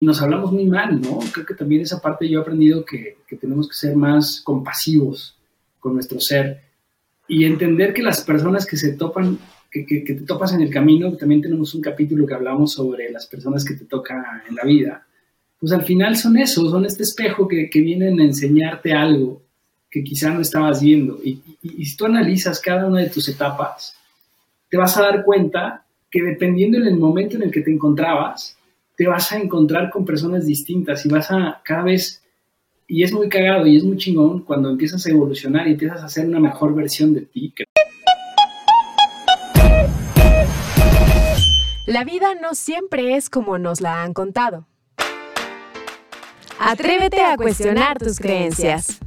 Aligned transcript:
nos 0.00 0.22
hablamos 0.22 0.52
muy 0.52 0.64
mal, 0.64 1.00
¿no? 1.00 1.18
Creo 1.32 1.44
que 1.44 1.54
también 1.54 1.82
esa 1.82 2.00
parte 2.00 2.28
yo 2.28 2.38
he 2.38 2.42
aprendido 2.42 2.84
que, 2.84 3.18
que 3.26 3.36
tenemos 3.36 3.68
que 3.68 3.74
ser 3.74 3.94
más 3.94 4.40
compasivos 4.42 5.36
con 5.78 5.94
nuestro 5.94 6.20
ser 6.20 6.62
y 7.28 7.44
entender 7.44 7.92
que 7.92 8.02
las 8.02 8.22
personas 8.22 8.66
que 8.66 8.76
se 8.76 8.94
topan, 8.94 9.38
que, 9.70 9.86
que, 9.86 10.00
te 10.02 10.22
topas 10.22 10.52
en 10.52 10.62
el 10.62 10.70
camino, 10.70 11.12
también 11.16 11.40
tenemos 11.40 11.74
un 11.74 11.80
capítulo 11.80 12.26
que 12.26 12.34
hablamos 12.34 12.72
sobre 12.72 13.10
las 13.10 13.26
personas 13.26 13.64
que 13.64 13.74
te 13.74 13.84
tocan 13.84 14.24
en 14.48 14.56
la 14.56 14.64
vida, 14.64 15.06
pues 15.60 15.72
al 15.72 15.82
final 15.82 16.16
son 16.16 16.38
eso, 16.38 16.68
son 16.70 16.86
este 16.86 17.02
espejo 17.02 17.46
que, 17.46 17.68
que 17.68 17.80
vienen 17.80 18.18
a 18.18 18.24
enseñarte 18.24 18.94
algo 18.94 19.42
que 19.90 20.02
quizá 20.02 20.30
no 20.32 20.40
estabas 20.40 20.82
viendo. 20.82 21.20
Y, 21.22 21.40
y, 21.62 21.84
si 21.84 21.96
tú 21.96 22.06
analizas 22.06 22.60
cada 22.60 22.86
una 22.86 23.00
de 23.00 23.10
tus 23.10 23.28
etapas, 23.28 23.94
te 24.70 24.76
vas 24.76 24.96
a 24.96 25.02
dar 25.02 25.24
cuenta 25.24 25.84
que 26.10 26.22
dependiendo 26.22 26.80
del 26.80 26.96
momento 26.96 27.36
en 27.36 27.42
el 27.42 27.50
que 27.50 27.60
te 27.60 27.70
encontrabas, 27.70 28.56
te 29.00 29.08
vas 29.08 29.32
a 29.32 29.38
encontrar 29.38 29.88
con 29.88 30.04
personas 30.04 30.44
distintas 30.44 31.06
y 31.06 31.08
vas 31.08 31.30
a 31.30 31.62
cada 31.64 31.84
vez, 31.84 32.22
y 32.86 33.02
es 33.02 33.14
muy 33.14 33.30
cagado 33.30 33.66
y 33.66 33.78
es 33.78 33.82
muy 33.82 33.96
chingón 33.96 34.42
cuando 34.42 34.68
empiezas 34.68 35.06
a 35.06 35.08
evolucionar 35.08 35.66
y 35.66 35.70
empiezas 35.70 36.02
a 36.02 36.04
hacer 36.04 36.26
una 36.26 36.38
mejor 36.38 36.74
versión 36.74 37.14
de 37.14 37.22
ti. 37.22 37.54
La 41.86 42.04
vida 42.04 42.34
no 42.42 42.52
siempre 42.52 43.16
es 43.16 43.30
como 43.30 43.56
nos 43.56 43.80
la 43.80 44.02
han 44.02 44.12
contado. 44.12 44.66
Atrévete 46.58 47.22
a 47.22 47.38
cuestionar 47.38 47.98
tus 47.98 48.18
creencias. 48.18 49.00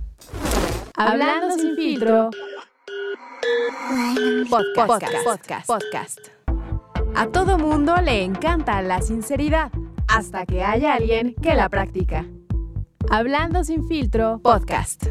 Hablando 0.96 1.52
sin 1.56 1.76
filtro. 1.76 2.32
Podcast, 4.50 5.24
podcast, 5.24 5.68
podcast. 5.68 6.20
A 7.16 7.28
todo 7.28 7.60
mundo 7.60 7.96
le 8.04 8.24
encanta 8.24 8.82
la 8.82 9.00
sinceridad, 9.00 9.72
hasta 10.08 10.46
que 10.46 10.64
haya 10.64 10.94
alguien 10.94 11.36
que 11.42 11.54
la 11.56 11.70
practica. 11.70 12.26
Hablando 13.10 13.64
sin 13.64 13.88
filtro, 13.88 14.40
podcast. 14.42 15.06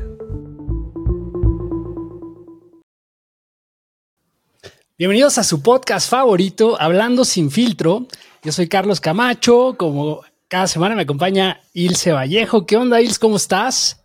Bienvenidos 4.98 5.39
a 5.39 5.44
su 5.44 5.62
podcast 5.62 6.08
favorito, 6.08 6.81
Hablando 6.81 7.25
sin 7.25 7.50
filtro. 7.50 8.06
Yo 8.42 8.53
soy 8.53 8.69
Carlos 8.69 9.00
Camacho, 9.00 9.75
como 9.78 10.22
cada 10.48 10.66
semana 10.66 10.94
me 10.94 11.03
acompaña 11.03 11.61
Ilse 11.72 12.12
Vallejo. 12.12 12.66
¿Qué 12.66 12.77
onda, 12.77 13.00
Ilse? 13.00 13.19
¿Cómo 13.19 13.36
estás? 13.36 14.05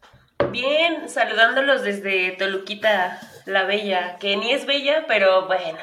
Bien, 0.52 1.09
saludándolos 1.09 1.83
desde 1.83 2.31
Toluquita 2.31 3.20
la 3.45 3.64
Bella, 3.64 4.17
que 4.20 4.38
ni 4.38 4.52
es 4.52 4.66
bella, 4.66 5.06
pero 5.08 5.48
bueno, 5.48 5.78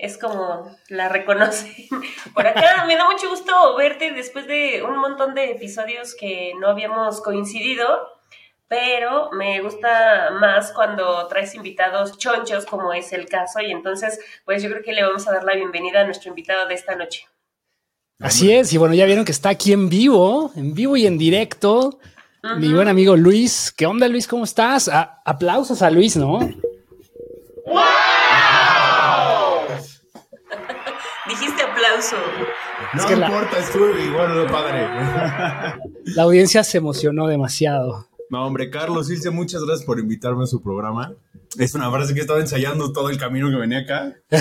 es 0.00 0.16
como 0.16 0.76
la 0.88 1.08
reconocen. 1.08 1.72
Por 2.34 2.46
acá 2.46 2.84
me 2.86 2.96
da 2.96 3.08
mucho 3.10 3.28
gusto 3.28 3.76
verte 3.76 4.12
después 4.12 4.46
de 4.46 4.82
un 4.82 4.96
montón 4.98 5.34
de 5.34 5.50
episodios 5.50 6.14
que 6.14 6.52
no 6.58 6.68
habíamos 6.68 7.20
coincidido, 7.20 7.86
pero 8.66 9.30
me 9.32 9.60
gusta 9.60 10.30
más 10.40 10.72
cuando 10.72 11.26
traes 11.28 11.54
invitados 11.54 12.16
chonchos, 12.18 12.64
como 12.64 12.92
es 12.92 13.12
el 13.12 13.26
caso, 13.26 13.60
y 13.60 13.70
entonces, 13.70 14.18
pues 14.44 14.62
yo 14.62 14.70
creo 14.70 14.82
que 14.82 14.92
le 14.92 15.02
vamos 15.02 15.26
a 15.28 15.32
dar 15.32 15.44
la 15.44 15.54
bienvenida 15.54 16.00
a 16.00 16.04
nuestro 16.04 16.30
invitado 16.30 16.66
de 16.66 16.74
esta 16.74 16.94
noche. 16.94 17.26
Así 18.20 18.52
es, 18.52 18.72
y 18.72 18.78
bueno, 18.78 18.94
ya 18.94 19.06
vieron 19.06 19.24
que 19.24 19.32
está 19.32 19.48
aquí 19.48 19.72
en 19.72 19.88
vivo, 19.88 20.52
en 20.54 20.74
vivo 20.74 20.96
y 20.96 21.06
en 21.06 21.18
directo. 21.18 21.98
Mi 22.56 22.72
buen 22.72 22.88
amigo 22.88 23.16
Luis. 23.16 23.70
¿Qué 23.70 23.84
onda, 23.84 24.08
Luis? 24.08 24.26
¿Cómo 24.26 24.44
estás? 24.44 24.90
aplausos 25.24 25.82
a 25.82 25.90
Luis, 25.90 26.16
¿no? 26.16 26.38
¡Wow! 27.66 28.29
Aplauso. 31.80 32.16
No 32.94 33.12
importa, 33.12 33.58
estuvo 33.58 33.88
igual 33.98 34.36
lo 34.36 34.46
padre. 34.46 34.80
La 36.04 36.22
audiencia 36.24 36.64
se 36.64 36.78
emocionó 36.78 37.26
demasiado. 37.26 38.08
No, 38.30 38.46
hombre, 38.46 38.70
Carlos 38.70 39.10
Ilse, 39.10 39.30
muchas 39.30 39.64
gracias 39.64 39.84
por 39.84 39.98
invitarme 39.98 40.44
a 40.44 40.46
su 40.46 40.62
programa. 40.62 41.14
Es 41.58 41.74
una 41.74 41.90
frase 41.90 42.14
que 42.14 42.20
he 42.20 42.22
estado 42.22 42.40
ensayando 42.40 42.92
todo 42.92 43.10
el 43.10 43.18
camino 43.18 43.50
que 43.50 43.56
venía 43.56 43.80
acá. 43.80 44.14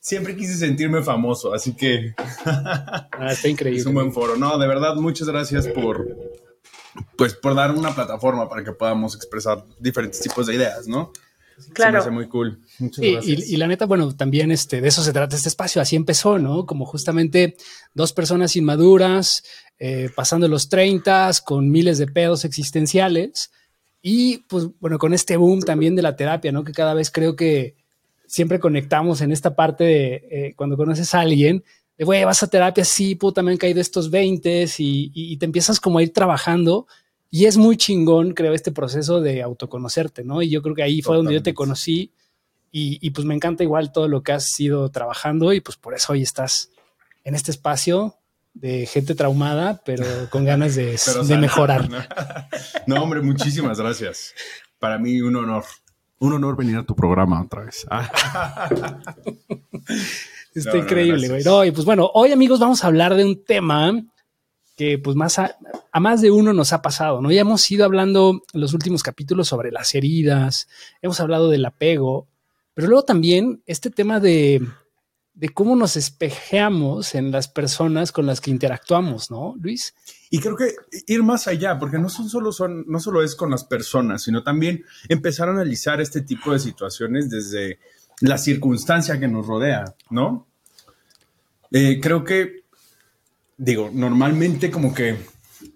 Siempre 0.00 0.34
quise 0.34 0.56
sentirme 0.56 1.02
famoso, 1.02 1.52
así 1.52 1.76
que. 1.76 2.14
Ah, 2.16 3.28
está 3.30 3.48
increíble. 3.48 3.80
Es 3.80 3.86
un 3.86 3.94
buen 3.94 4.12
foro. 4.12 4.36
No, 4.36 4.56
de 4.56 4.66
verdad, 4.66 4.94
muchas 4.96 5.28
gracias 5.28 5.68
por. 5.68 6.06
Pues 7.16 7.34
por 7.34 7.54
dar 7.54 7.70
una 7.70 7.94
plataforma 7.94 8.48
para 8.48 8.64
que 8.64 8.72
podamos 8.72 9.14
expresar 9.14 9.64
diferentes 9.78 10.20
tipos 10.20 10.46
de 10.46 10.54
ideas, 10.54 10.88
¿no? 10.88 11.12
Claro. 11.72 11.90
Se 11.90 11.92
me 11.92 11.98
hace 11.98 12.10
muy 12.10 12.28
cool. 12.28 12.60
Muchas 12.78 13.04
gracias. 13.04 13.48
Y, 13.48 13.56
la 13.56 13.66
neta, 13.66 13.86
bueno, 13.86 14.14
también 14.16 14.50
este, 14.50 14.80
de 14.80 14.88
eso 14.88 15.02
se 15.02 15.12
trata 15.12 15.36
este 15.36 15.48
espacio. 15.48 15.80
Así 15.80 15.96
empezó, 15.96 16.38
¿no? 16.38 16.66
Como 16.66 16.86
justamente 16.86 17.56
dos 17.94 18.12
personas 18.12 18.56
inmaduras, 18.56 19.44
eh, 19.78 20.10
pasando 20.14 20.48
los 20.48 20.68
30, 20.68 21.30
con 21.44 21.70
miles 21.70 21.98
de 21.98 22.06
pedos 22.06 22.44
existenciales. 22.44 23.50
Y 24.02 24.38
pues, 24.48 24.68
bueno, 24.80 24.98
con 24.98 25.12
este 25.12 25.36
boom 25.36 25.60
también 25.60 25.94
de 25.94 26.02
la 26.02 26.16
terapia, 26.16 26.52
¿no? 26.52 26.64
Que 26.64 26.72
cada 26.72 26.94
vez 26.94 27.10
creo 27.10 27.36
que 27.36 27.76
siempre 28.26 28.60
conectamos 28.60 29.20
en 29.20 29.32
esta 29.32 29.56
parte 29.56 29.84
de 29.84 30.14
eh, 30.30 30.54
cuando 30.56 30.76
conoces 30.76 31.14
a 31.14 31.20
alguien, 31.20 31.64
de, 31.98 32.04
güey, 32.04 32.24
vas 32.24 32.42
a 32.42 32.46
terapia, 32.46 32.84
sí, 32.84 33.14
puta, 33.14 33.42
me 33.42 33.50
han 33.50 33.58
caído 33.58 33.80
estos 33.80 34.10
20 34.10 34.66
y, 34.78 35.12
y, 35.14 35.36
te 35.36 35.44
empiezas 35.44 35.80
como 35.80 35.98
a 35.98 36.02
ir 36.02 36.12
trabajando. 36.14 36.86
Y 37.30 37.46
es 37.46 37.56
muy 37.56 37.76
chingón, 37.76 38.32
creo, 38.32 38.54
este 38.54 38.72
proceso 38.72 39.20
de 39.20 39.42
autoconocerte, 39.42 40.24
¿no? 40.24 40.42
Y 40.42 40.50
yo 40.50 40.62
creo 40.62 40.74
que 40.74 40.82
ahí 40.82 41.00
fue 41.00 41.16
donde 41.16 41.34
yo 41.34 41.42
te 41.42 41.54
conocí 41.54 42.12
y, 42.72 42.98
y, 43.00 43.10
pues 43.10 43.24
me 43.24 43.34
encanta 43.34 43.62
igual 43.62 43.92
todo 43.92 44.08
lo 44.08 44.22
que 44.22 44.32
has 44.32 44.58
ido 44.60 44.88
trabajando 44.90 45.52
y 45.52 45.60
pues 45.60 45.76
por 45.76 45.94
eso 45.94 46.12
hoy 46.12 46.22
estás 46.22 46.70
en 47.24 47.34
este 47.34 47.50
espacio 47.50 48.20
de 48.54 48.86
gente 48.86 49.14
traumada, 49.14 49.82
pero 49.84 50.04
con 50.30 50.44
ganas 50.44 50.74
de, 50.74 50.98
de 51.26 51.36
mejorar. 51.36 51.88
No, 52.86 53.02
hombre, 53.02 53.20
muchísimas 53.20 53.78
gracias. 53.78 54.34
Para 54.78 54.98
mí 54.98 55.20
un 55.20 55.36
honor. 55.36 55.64
Un 56.18 56.34
honor 56.34 56.56
venir 56.56 56.76
a 56.76 56.82
tu 56.82 56.94
programa 56.94 57.42
otra 57.42 57.64
vez. 57.64 57.86
Está 60.54 60.76
increíble, 60.76 61.28
güey. 61.28 61.44
No, 61.44 61.64
y 61.64 61.70
pues 61.70 61.86
bueno, 61.86 62.10
hoy 62.12 62.32
amigos 62.32 62.58
vamos 62.58 62.84
a 62.84 62.88
hablar 62.88 63.14
de 63.14 63.24
un 63.24 63.44
tema 63.44 63.92
que 64.80 64.96
pues 64.96 65.14
más 65.14 65.38
a, 65.38 65.58
más 66.00 66.22
de 66.22 66.30
uno 66.30 66.54
nos 66.54 66.72
ha 66.72 66.80
pasado, 66.80 67.20
¿no? 67.20 67.30
Ya 67.30 67.42
hemos 67.42 67.70
ido 67.70 67.84
hablando 67.84 68.40
en 68.54 68.60
los 68.62 68.72
últimos 68.72 69.02
capítulos 69.02 69.46
sobre 69.46 69.70
las 69.70 69.94
heridas, 69.94 70.68
hemos 71.02 71.20
hablado 71.20 71.50
del 71.50 71.66
apego, 71.66 72.28
pero 72.72 72.88
luego 72.88 73.04
también 73.04 73.62
este 73.66 73.90
tema 73.90 74.20
de, 74.20 74.66
de 75.34 75.48
cómo 75.50 75.76
nos 75.76 75.98
espejeamos 75.98 77.14
en 77.14 77.30
las 77.30 77.46
personas 77.46 78.10
con 78.10 78.24
las 78.24 78.40
que 78.40 78.50
interactuamos, 78.50 79.30
¿no, 79.30 79.54
Luis? 79.60 79.94
Y 80.30 80.40
creo 80.40 80.56
que 80.56 80.72
ir 81.06 81.22
más 81.22 81.46
allá, 81.46 81.78
porque 81.78 81.98
no 81.98 82.08
son 82.08 82.30
solo 82.30 82.50
son, 82.50 82.86
no 82.88 83.00
solo 83.00 83.22
es 83.22 83.34
con 83.34 83.50
las 83.50 83.64
personas, 83.64 84.22
sino 84.22 84.42
también 84.42 84.82
empezar 85.10 85.50
a 85.50 85.52
analizar 85.52 86.00
este 86.00 86.22
tipo 86.22 86.54
de 86.54 86.58
situaciones 86.58 87.28
desde 87.28 87.80
la 88.22 88.38
circunstancia 88.38 89.20
que 89.20 89.28
nos 89.28 89.46
rodea, 89.46 89.94
¿no? 90.08 90.46
Eh, 91.70 92.00
creo 92.00 92.24
que, 92.24 92.64
digo, 93.60 93.90
normalmente 93.92 94.70
como 94.70 94.94
que 94.94 95.16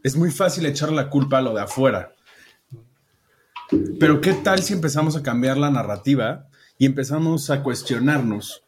es 0.03 0.17
muy 0.17 0.31
fácil 0.31 0.67
echar 0.67 0.91
la 0.91 1.11
culpa 1.11 1.39
a 1.39 1.43
lo 1.43 1.55
de 1.55 1.63
afuera. 1.63 2.15
Pero 4.01 4.21
¿qué 4.21 4.33
tal 4.33 4.63
si 4.63 4.73
empezamos 4.73 5.17
a 5.17 5.23
cambiar 5.23 5.57
la 5.57 5.71
narrativa 5.71 6.49
y 6.79 6.87
empezamos 6.87 7.51
a 7.51 7.63
cuestionarnos 7.63 8.63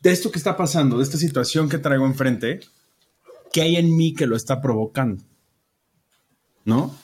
de 0.00 0.12
esto 0.12 0.30
que 0.30 0.38
está 0.38 0.56
pasando, 0.56 0.98
de 0.98 1.04
esta 1.04 1.18
situación 1.18 1.68
que 1.68 1.78
traigo 1.78 2.06
enfrente? 2.06 2.60
¿qué 3.56 3.62
hay 3.62 3.76
en 3.76 3.96
mí 3.96 4.12
que 4.12 4.26
lo 4.26 4.36
está 4.36 4.60
provocando? 4.60 5.24
¿No? 6.66 6.94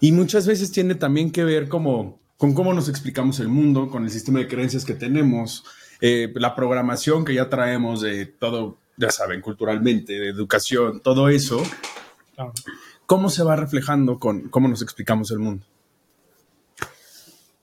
Y 0.00 0.12
muchas 0.12 0.46
veces 0.46 0.72
tiene 0.72 0.94
también 0.94 1.30
que 1.30 1.44
ver 1.44 1.68
como, 1.68 2.20
con 2.38 2.54
cómo 2.54 2.72
nos 2.72 2.88
explicamos 2.88 3.38
el 3.38 3.48
mundo, 3.48 3.90
con 3.90 4.04
el 4.04 4.10
sistema 4.10 4.38
de 4.38 4.48
creencias 4.48 4.86
que 4.86 4.94
tenemos, 4.94 5.62
eh, 6.00 6.32
la 6.36 6.54
programación 6.54 7.26
que 7.26 7.34
ya 7.34 7.50
traemos 7.50 8.00
de 8.00 8.24
todo, 8.24 8.78
ya 8.96 9.10
saben, 9.10 9.40
culturalmente, 9.40 10.12
de 10.12 10.28
educación, 10.28 11.00
todo 11.00 11.28
eso. 11.28 11.62
¿Cómo 13.06 13.28
se 13.30 13.42
va 13.42 13.56
reflejando 13.56 14.18
con 14.18 14.48
cómo 14.48 14.68
nos 14.68 14.82
explicamos 14.82 15.30
el 15.30 15.38
mundo? 15.38 15.64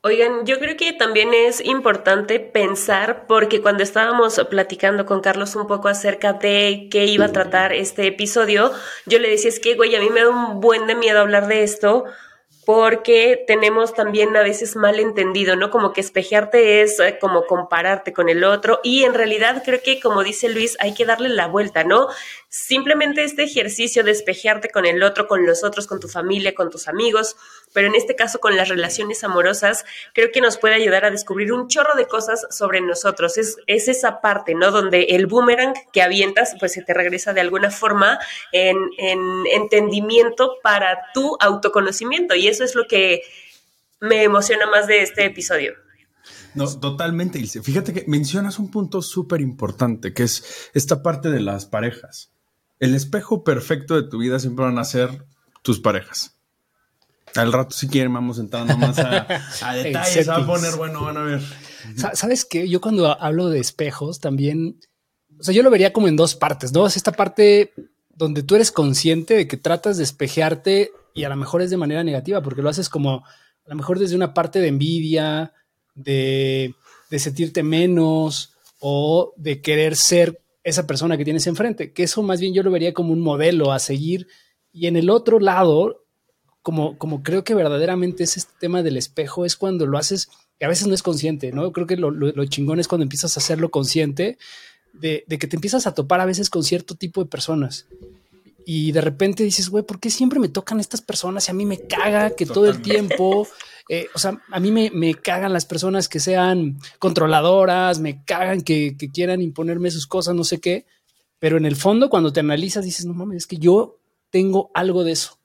Oigan, 0.03 0.47
yo 0.47 0.57
creo 0.57 0.77
que 0.77 0.93
también 0.93 1.31
es 1.31 1.63
importante 1.63 2.39
pensar, 2.39 3.27
porque 3.27 3.61
cuando 3.61 3.83
estábamos 3.83 4.41
platicando 4.49 5.05
con 5.05 5.21
Carlos 5.21 5.55
un 5.55 5.67
poco 5.67 5.89
acerca 5.89 6.33
de 6.33 6.87
qué 6.89 7.05
iba 7.05 7.25
a 7.25 7.31
tratar 7.31 7.71
este 7.71 8.07
episodio, 8.07 8.71
yo 9.05 9.19
le 9.19 9.29
decía, 9.29 9.49
es 9.49 9.59
que, 9.59 9.75
güey, 9.75 9.95
a 9.95 9.99
mí 9.99 10.09
me 10.09 10.21
da 10.21 10.29
un 10.29 10.59
buen 10.59 10.87
de 10.87 10.95
miedo 10.95 11.19
hablar 11.19 11.47
de 11.47 11.61
esto, 11.61 12.05
porque 12.73 13.43
tenemos 13.47 13.93
también 13.93 14.37
a 14.37 14.43
veces 14.43 14.77
mal 14.77 14.97
entendido, 14.97 15.57
¿no? 15.57 15.69
Como 15.71 15.91
que 15.91 15.99
espejearte 15.99 16.81
es 16.81 17.01
eh, 17.01 17.17
como 17.19 17.45
compararte 17.45 18.13
con 18.13 18.29
el 18.29 18.45
otro 18.45 18.79
y 18.81 19.03
en 19.03 19.13
realidad 19.13 19.61
creo 19.65 19.81
que 19.83 19.99
como 19.99 20.23
dice 20.23 20.47
Luis 20.47 20.77
hay 20.79 20.93
que 20.93 21.03
darle 21.03 21.27
la 21.27 21.47
vuelta, 21.47 21.83
¿no? 21.83 22.07
Simplemente 22.51 23.23
este 23.23 23.43
ejercicio 23.43 24.03
de 24.03 24.11
espejearte 24.11 24.69
con 24.69 24.85
el 24.85 25.01
otro, 25.03 25.25
con 25.25 25.45
los 25.45 25.63
otros, 25.63 25.87
con 25.87 26.01
tu 26.01 26.09
familia, 26.09 26.53
con 26.53 26.69
tus 26.69 26.89
amigos, 26.89 27.37
pero 27.73 27.87
en 27.87 27.95
este 27.95 28.17
caso 28.17 28.39
con 28.39 28.57
las 28.57 28.67
relaciones 28.67 29.23
amorosas, 29.23 29.85
creo 30.13 30.31
que 30.33 30.41
nos 30.41 30.57
puede 30.57 30.75
ayudar 30.75 31.05
a 31.05 31.11
descubrir 31.11 31.53
un 31.53 31.69
chorro 31.69 31.95
de 31.95 32.07
cosas 32.07 32.45
sobre 32.49 32.81
nosotros. 32.81 33.37
Es, 33.37 33.55
es 33.67 33.87
esa 33.87 34.19
parte, 34.19 34.53
¿no? 34.53 34.69
Donde 34.69 35.03
el 35.11 35.27
boomerang 35.27 35.73
que 35.93 36.01
avientas, 36.01 36.53
pues 36.59 36.73
se 36.73 36.81
te 36.83 36.93
regresa 36.93 37.31
de 37.31 37.39
alguna 37.39 37.71
forma 37.71 38.19
en, 38.51 38.75
en 38.97 39.19
entendimiento 39.49 40.57
para 40.61 41.05
tu 41.13 41.37
autoconocimiento. 41.39 42.35
Y 42.35 42.49
eso 42.49 42.65
es 42.65 42.75
lo 42.75 42.85
que 42.85 43.21
me 44.01 44.23
emociona 44.23 44.65
más 44.65 44.87
de 44.87 45.03
este 45.03 45.23
episodio. 45.23 45.73
No, 46.53 46.67
totalmente. 46.81 47.39
Fíjate 47.39 47.93
que 47.93 48.03
mencionas 48.07 48.59
un 48.59 48.69
punto 48.69 49.01
súper 49.01 49.39
importante, 49.39 50.13
que 50.13 50.23
es 50.23 50.69
esta 50.73 51.01
parte 51.01 51.29
de 51.29 51.39
las 51.39 51.65
parejas 51.65 52.31
el 52.81 52.95
espejo 52.95 53.43
perfecto 53.43 53.95
de 53.95 54.09
tu 54.09 54.17
vida 54.17 54.39
siempre 54.39 54.65
van 54.65 54.79
a 54.79 54.83
ser 54.83 55.23
tus 55.61 55.79
parejas. 55.79 56.35
Al 57.35 57.53
rato, 57.53 57.73
si 57.75 57.87
quieren, 57.87 58.11
vamos 58.11 58.39
entrando 58.39 58.75
más 58.75 58.97
a, 58.97 59.27
a 59.61 59.75
detalles. 59.75 60.27
va 60.27 60.37
a 60.37 60.45
poner 60.45 60.75
bueno, 60.75 61.03
van 61.03 61.15
a 61.15 61.23
ver. 61.23 61.41
¿Sabes 62.13 62.43
qué? 62.43 62.67
Yo 62.67 62.81
cuando 62.81 63.07
hablo 63.21 63.49
de 63.49 63.59
espejos 63.59 64.19
también, 64.19 64.79
o 65.39 65.43
sea, 65.43 65.53
yo 65.53 65.61
lo 65.61 65.69
vería 65.69 65.93
como 65.93 66.07
en 66.07 66.15
dos 66.15 66.35
partes, 66.35 66.73
¿no? 66.73 66.85
Es 66.87 66.97
esta 66.97 67.11
parte 67.11 67.71
donde 68.09 68.41
tú 68.41 68.55
eres 68.55 68.71
consciente 68.71 69.35
de 69.35 69.47
que 69.47 69.57
tratas 69.57 69.97
de 69.97 70.03
espejearte 70.03 70.91
y 71.13 71.23
a 71.23 71.29
lo 71.29 71.35
mejor 71.35 71.61
es 71.61 71.69
de 71.69 71.77
manera 71.77 72.03
negativa, 72.03 72.41
porque 72.41 72.63
lo 72.63 72.69
haces 72.69 72.89
como 72.89 73.23
a 73.23 73.69
lo 73.69 73.75
mejor 73.75 73.99
desde 73.99 74.15
una 74.15 74.33
parte 74.33 74.59
de 74.59 74.67
envidia, 74.69 75.53
de, 75.93 76.73
de 77.11 77.19
sentirte 77.19 77.61
menos 77.61 78.53
o 78.79 79.33
de 79.37 79.61
querer 79.61 79.95
ser 79.95 80.41
esa 80.63 80.85
persona 80.85 81.17
que 81.17 81.25
tienes 81.25 81.47
enfrente, 81.47 81.91
que 81.91 82.03
eso 82.03 82.21
más 82.21 82.39
bien 82.39 82.53
yo 82.53 82.63
lo 82.63 82.71
vería 82.71 82.93
como 82.93 83.13
un 83.13 83.21
modelo 83.21 83.71
a 83.71 83.79
seguir. 83.79 84.27
Y 84.71 84.87
en 84.87 84.95
el 84.95 85.09
otro 85.09 85.39
lado, 85.39 86.05
como, 86.61 86.97
como 86.97 87.23
creo 87.23 87.43
que 87.43 87.55
verdaderamente 87.55 88.23
es 88.23 88.37
este 88.37 88.53
tema 88.59 88.83
del 88.83 88.97
espejo, 88.97 89.45
es 89.45 89.55
cuando 89.55 89.85
lo 89.85 89.97
haces, 89.97 90.29
que 90.59 90.65
a 90.65 90.69
veces 90.69 90.87
no 90.87 90.93
es 90.93 91.03
consciente, 91.03 91.51
¿no? 91.51 91.71
Creo 91.71 91.87
que 91.87 91.97
lo, 91.97 92.11
lo, 92.11 92.45
chingón 92.45 92.79
es 92.79 92.87
cuando 92.87 93.03
empiezas 93.03 93.35
a 93.35 93.39
hacerlo 93.39 93.71
consciente, 93.71 94.37
de, 94.93 95.23
de, 95.27 95.39
que 95.39 95.47
te 95.47 95.55
empiezas 95.55 95.87
a 95.87 95.93
topar 95.93 96.19
a 96.19 96.25
veces 96.25 96.49
con 96.49 96.63
cierto 96.63 96.95
tipo 96.95 97.23
de 97.23 97.29
personas. 97.29 97.87
Y 98.65 98.91
de 98.91 99.01
repente 99.01 99.43
dices, 99.43 99.69
güey, 99.69 99.83
¿por 99.83 99.99
qué 99.99 100.11
siempre 100.11 100.39
me 100.39 100.49
tocan 100.49 100.79
estas 100.79 101.01
personas 101.01 101.47
y 101.47 101.51
a 101.51 101.55
mí 101.55 101.65
me 101.65 101.79
caga 101.79 102.35
que 102.35 102.45
todo 102.45 102.69
el 102.69 102.81
tiempo 102.81 103.47
eh, 103.93 104.07
o 104.15 104.19
sea, 104.19 104.41
a 104.49 104.59
mí 104.61 104.71
me, 104.71 105.15
cagan 105.15 105.51
las 105.51 105.65
personas 105.65 106.07
que 106.07 106.21
sean 106.21 106.79
controladoras, 106.97 107.99
me 107.99 108.23
cagan 108.23 108.61
que, 108.61 108.95
quieran 109.13 109.41
imponerme 109.41 109.91
sus 109.91 110.07
cosas, 110.07 110.33
no 110.33 110.45
sé 110.45 110.61
qué, 110.61 110.85
pero 111.39 111.57
en 111.57 111.65
el 111.65 111.75
fondo 111.75 112.09
cuando 112.09 112.31
te 112.31 112.39
analizas 112.39 112.85
dices, 112.85 113.05
no 113.05 113.13
mames, 113.13 113.39
es 113.39 113.47
que 113.47 113.57
yo 113.57 113.99
tengo 114.29 114.71
algo 114.73 115.03
de 115.03 115.11
eso 115.11 115.39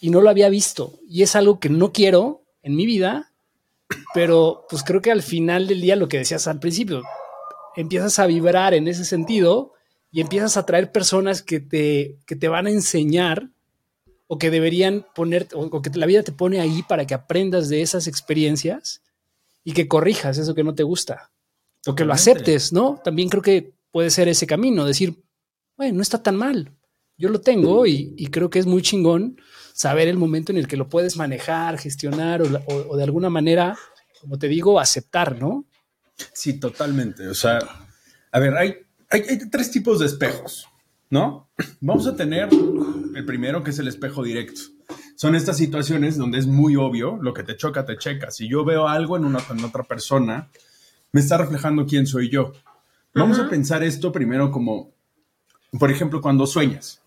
y 0.00 0.08
no 0.08 0.22
lo 0.22 0.30
había 0.30 0.48
visto. 0.48 0.98
Y 1.06 1.24
es 1.24 1.36
algo 1.36 1.60
que 1.60 1.68
no 1.68 1.92
quiero 1.92 2.46
en 2.62 2.74
mi 2.74 2.86
vida, 2.86 3.34
pero 4.14 4.64
pues 4.70 4.82
creo 4.82 5.02
que 5.02 5.12
al 5.12 5.22
final 5.22 5.66
del 5.66 5.82
día 5.82 5.94
lo 5.94 6.08
que 6.08 6.16
decías 6.16 6.46
al 6.46 6.60
principio, 6.60 7.02
empiezas 7.76 8.18
a 8.18 8.26
vibrar 8.26 8.72
en 8.72 8.88
ese 8.88 9.04
sentido 9.04 9.74
y 10.10 10.22
empiezas 10.22 10.56
a 10.56 10.64
traer 10.64 10.90
personas 10.90 11.42
que 11.42 11.60
te, 11.60 12.16
que 12.26 12.34
te 12.34 12.48
van 12.48 12.66
a 12.66 12.70
enseñar 12.70 13.50
o 14.26 14.38
que 14.38 14.50
deberían 14.50 15.06
poner, 15.14 15.48
o, 15.54 15.82
que 15.82 15.90
la 15.98 16.06
vida 16.06 16.22
te 16.22 16.32
pone 16.32 16.60
ahí 16.60 16.82
para 16.88 17.06
que 17.06 17.14
aprendas 17.14 17.68
de 17.68 17.82
esas 17.82 18.06
experiencias 18.06 19.02
y 19.62 19.72
que 19.72 19.88
corrijas 19.88 20.38
eso 20.38 20.54
que 20.54 20.64
no 20.64 20.74
te 20.74 20.82
gusta, 20.82 21.30
o 21.86 21.94
que 21.94 22.04
lo 22.04 22.12
aceptes, 22.12 22.72
¿no? 22.72 23.00
También 23.02 23.28
creo 23.28 23.42
que 23.42 23.74
puede 23.90 24.10
ser 24.10 24.28
ese 24.28 24.46
camino, 24.46 24.86
decir, 24.86 25.22
bueno, 25.76 25.96
no 25.96 26.02
está 26.02 26.22
tan 26.22 26.36
mal, 26.36 26.72
yo 27.16 27.28
lo 27.28 27.40
tengo 27.40 27.86
y, 27.86 28.28
creo 28.30 28.50
que 28.50 28.58
es 28.58 28.66
muy 28.66 28.82
chingón 28.82 29.40
saber 29.72 30.08
el 30.08 30.16
momento 30.16 30.52
en 30.52 30.58
el 30.58 30.66
que 30.66 30.76
lo 30.76 30.88
puedes 30.88 31.16
manejar, 31.16 31.78
gestionar 31.78 32.42
o, 32.42 32.96
de 32.96 33.02
alguna 33.02 33.30
manera, 33.30 33.78
como 34.20 34.38
te 34.38 34.48
digo, 34.48 34.80
aceptar, 34.80 35.38
¿no? 35.38 35.64
Sí, 36.32 36.58
totalmente. 36.58 37.26
O 37.28 37.34
sea, 37.34 37.58
a 38.30 38.38
ver, 38.38 38.56
hay, 38.56 38.74
hay 39.10 39.48
tres 39.50 39.70
tipos 39.70 40.00
de 40.00 40.06
espejos. 40.06 40.68
¿No? 41.14 41.48
Vamos 41.80 42.08
a 42.08 42.16
tener 42.16 42.48
el 43.14 43.24
primero 43.24 43.62
que 43.62 43.70
es 43.70 43.78
el 43.78 43.86
espejo 43.86 44.24
directo. 44.24 44.62
Son 45.14 45.36
estas 45.36 45.56
situaciones 45.56 46.16
donde 46.16 46.38
es 46.38 46.48
muy 46.48 46.74
obvio, 46.74 47.20
lo 47.22 47.32
que 47.32 47.44
te 47.44 47.56
choca, 47.56 47.86
te 47.86 47.96
checa. 47.96 48.32
Si 48.32 48.48
yo 48.48 48.64
veo 48.64 48.88
algo 48.88 49.16
en, 49.16 49.24
una, 49.24 49.38
otra 49.64 49.84
persona, 49.84 50.50
me 51.12 51.20
está 51.20 51.38
reflejando 51.38 51.86
quién 51.86 52.08
soy 52.08 52.30
yo. 52.30 52.52
Vamos 53.14 53.38
a 53.38 53.48
pensar 53.48 53.84
esto 53.84 54.10
primero 54.10 54.50
como, 54.50 54.90
por 55.78 55.92
ejemplo, 55.92 56.20
cuando 56.20 56.48
sueñas. 56.48 57.00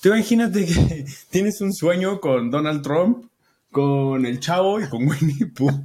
Tú 0.00 0.10
imagínate 0.10 0.64
que 0.64 1.04
tienes 1.28 1.60
un 1.60 1.72
sueño 1.72 2.20
con 2.20 2.52
Donald 2.52 2.82
Trump, 2.82 3.24
con 3.72 4.26
el 4.26 4.38
chavo 4.38 4.80
y 4.80 4.88
con 4.88 5.08
Winnie 5.08 5.46
Pooh. 5.46 5.84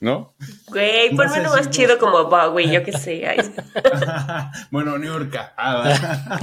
¿No? 0.00 0.34
Güey, 0.68 1.14
ponme 1.16 1.42
lo 1.42 1.50
más 1.50 1.70
chido 1.70 1.98
como 1.98 2.28
güey, 2.50 2.70
yo 2.70 2.84
qué 2.84 2.92
sé. 2.92 3.24
bueno, 4.70 4.98
New 4.98 5.12
York. 5.12 5.36
Ah, 5.56 6.38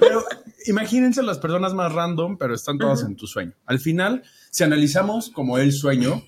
pero 0.00 0.24
imagínense 0.66 1.22
las 1.22 1.38
personas 1.38 1.74
más 1.74 1.92
random, 1.92 2.38
pero 2.38 2.54
están 2.54 2.78
todas 2.78 3.02
en 3.02 3.16
tu 3.16 3.26
sueño. 3.26 3.52
Al 3.66 3.78
final, 3.78 4.22
si 4.50 4.64
analizamos 4.64 5.30
como 5.30 5.58
el 5.58 5.72
sueño, 5.72 6.22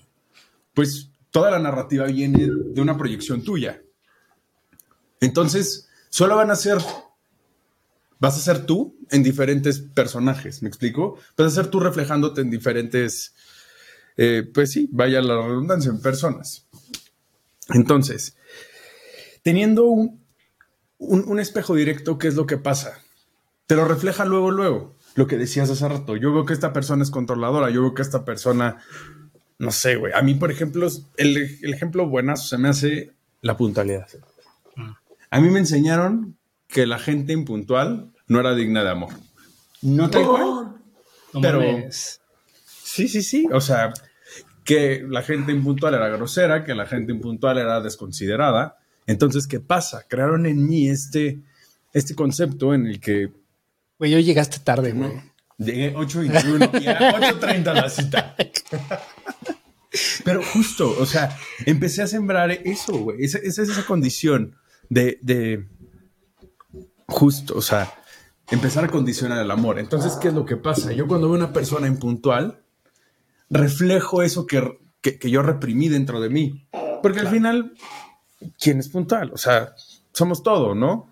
pues 0.73 1.09
toda 1.31 1.51
la 1.51 1.59
narrativa 1.59 2.05
viene 2.05 2.47
de 2.47 2.81
una 2.81 2.97
proyección 2.97 3.43
tuya. 3.43 3.81
Entonces, 5.19 5.89
solo 6.09 6.35
van 6.35 6.51
a 6.51 6.55
ser, 6.55 6.77
vas 8.19 8.37
a 8.37 8.39
ser 8.39 8.65
tú 8.65 8.95
en 9.09 9.23
diferentes 9.23 9.79
personajes, 9.79 10.61
¿me 10.61 10.69
explico? 10.69 11.17
Vas 11.37 11.47
a 11.47 11.63
ser 11.63 11.67
tú 11.67 11.79
reflejándote 11.79 12.41
en 12.41 12.51
diferentes 12.51 13.33
eh, 14.17 14.49
pues 14.53 14.71
sí, 14.71 14.89
vaya 14.91 15.21
la 15.21 15.35
redundancia, 15.35 15.91
en 15.91 16.01
personas. 16.01 16.67
Entonces, 17.69 18.35
teniendo 19.41 19.85
un, 19.85 20.21
un, 20.99 21.39
espejo 21.39 21.75
directo, 21.75 22.17
¿qué 22.17 22.27
es 22.27 22.35
lo 22.35 22.45
que 22.45 22.57
pasa? 22.57 22.99
Te 23.67 23.75
lo 23.75 23.85
refleja 23.85 24.25
luego, 24.25 24.51
luego. 24.51 24.95
Lo 25.15 25.27
que 25.27 25.37
decías 25.37 25.69
hace 25.69 25.87
rato. 25.87 26.15
Yo 26.15 26.33
veo 26.33 26.45
que 26.45 26.53
esta 26.53 26.73
persona 26.73 27.03
es 27.03 27.11
controladora, 27.11 27.69
yo 27.69 27.81
veo 27.81 27.93
que 27.93 28.01
esta 28.01 28.25
persona, 28.25 28.77
no 29.59 29.71
sé, 29.71 29.95
güey. 29.95 30.11
A 30.13 30.21
mí, 30.21 30.35
por 30.35 30.51
ejemplo, 30.51 30.87
el, 31.17 31.57
el 31.61 31.73
ejemplo 31.73 32.07
buenazo 32.07 32.47
se 32.47 32.57
me 32.57 32.69
hace 32.69 33.11
la 33.41 33.57
puntualidad. 33.57 34.07
A 35.29 35.41
mí 35.41 35.49
me 35.49 35.59
enseñaron 35.59 36.37
que 36.67 36.85
la 36.87 36.97
gente 36.97 37.33
impuntual 37.33 38.11
no 38.27 38.39
era 38.39 38.55
digna 38.55 38.83
de 38.83 38.89
amor. 38.89 39.13
No 39.81 40.09
tal 40.09 40.25
cual. 40.25 40.75
pero 41.41 41.61
Sí, 41.89 43.07
sí, 43.07 43.21
sí. 43.21 43.47
O 43.51 43.59
sea, 43.59 43.91
que 44.63 45.05
la 45.07 45.21
gente 45.21 45.51
impuntual 45.51 45.93
era 45.93 46.09
grosera, 46.09 46.63
que 46.63 46.75
la 46.75 46.85
gente 46.85 47.11
impuntual 47.11 47.57
era 47.57 47.81
desconsiderada. 47.81 48.77
Entonces, 49.05 49.47
¿qué 49.47 49.59
pasa? 49.59 50.05
Crearon 50.07 50.45
en 50.45 50.65
mí 50.65 50.89
este, 50.89 51.41
este 51.91 52.15
concepto 52.15 52.73
en 52.73 52.87
el 52.87 52.99
que... 52.99 53.31
Güey, 53.99 54.15
hoy 54.15 54.23
llegaste 54.23 54.59
tarde, 54.59 54.91
güey. 54.91 55.11
Llegué 55.57 55.93
8 55.95 56.23
y 56.23 56.29
1 56.29 56.71
y 56.81 56.87
era 56.87 57.13
8.30 57.39 57.73
la 57.73 57.89
cita. 57.89 58.35
Pero 60.23 60.41
justo, 60.43 60.95
o 60.99 61.05
sea, 61.05 61.37
empecé 61.65 62.01
a 62.01 62.07
sembrar 62.07 62.51
eso, 62.51 62.97
güey. 62.97 63.23
Esa, 63.23 63.37
esa 63.39 63.61
es 63.61 63.69
esa 63.69 63.85
condición 63.85 64.55
de, 64.89 65.19
de, 65.21 65.67
justo, 67.07 67.55
o 67.55 67.61
sea, 67.61 67.93
empezar 68.49 68.85
a 68.85 68.87
condicionar 68.87 69.39
el 69.43 69.51
amor. 69.51 69.79
Entonces, 69.79 70.13
¿qué 70.13 70.29
es 70.29 70.33
lo 70.33 70.45
que 70.45 70.57
pasa? 70.57 70.91
Yo 70.93 71.07
cuando 71.07 71.27
veo 71.29 71.37
una 71.37 71.53
persona 71.53 71.87
impuntual, 71.87 72.62
reflejo 73.53 74.23
eso 74.23 74.45
que, 74.45 74.79
yo 75.21 75.41
reprimí 75.41 75.89
dentro 75.89 76.19
de 76.19 76.29
mí. 76.29 76.65
Porque 77.01 77.19
al 77.19 77.27
final, 77.27 77.73
¿quién 78.59 78.79
es 78.79 78.89
puntual? 78.89 79.31
O 79.33 79.37
sea, 79.37 79.73
somos 80.11 80.43
todo, 80.43 80.73
¿no? 80.75 81.09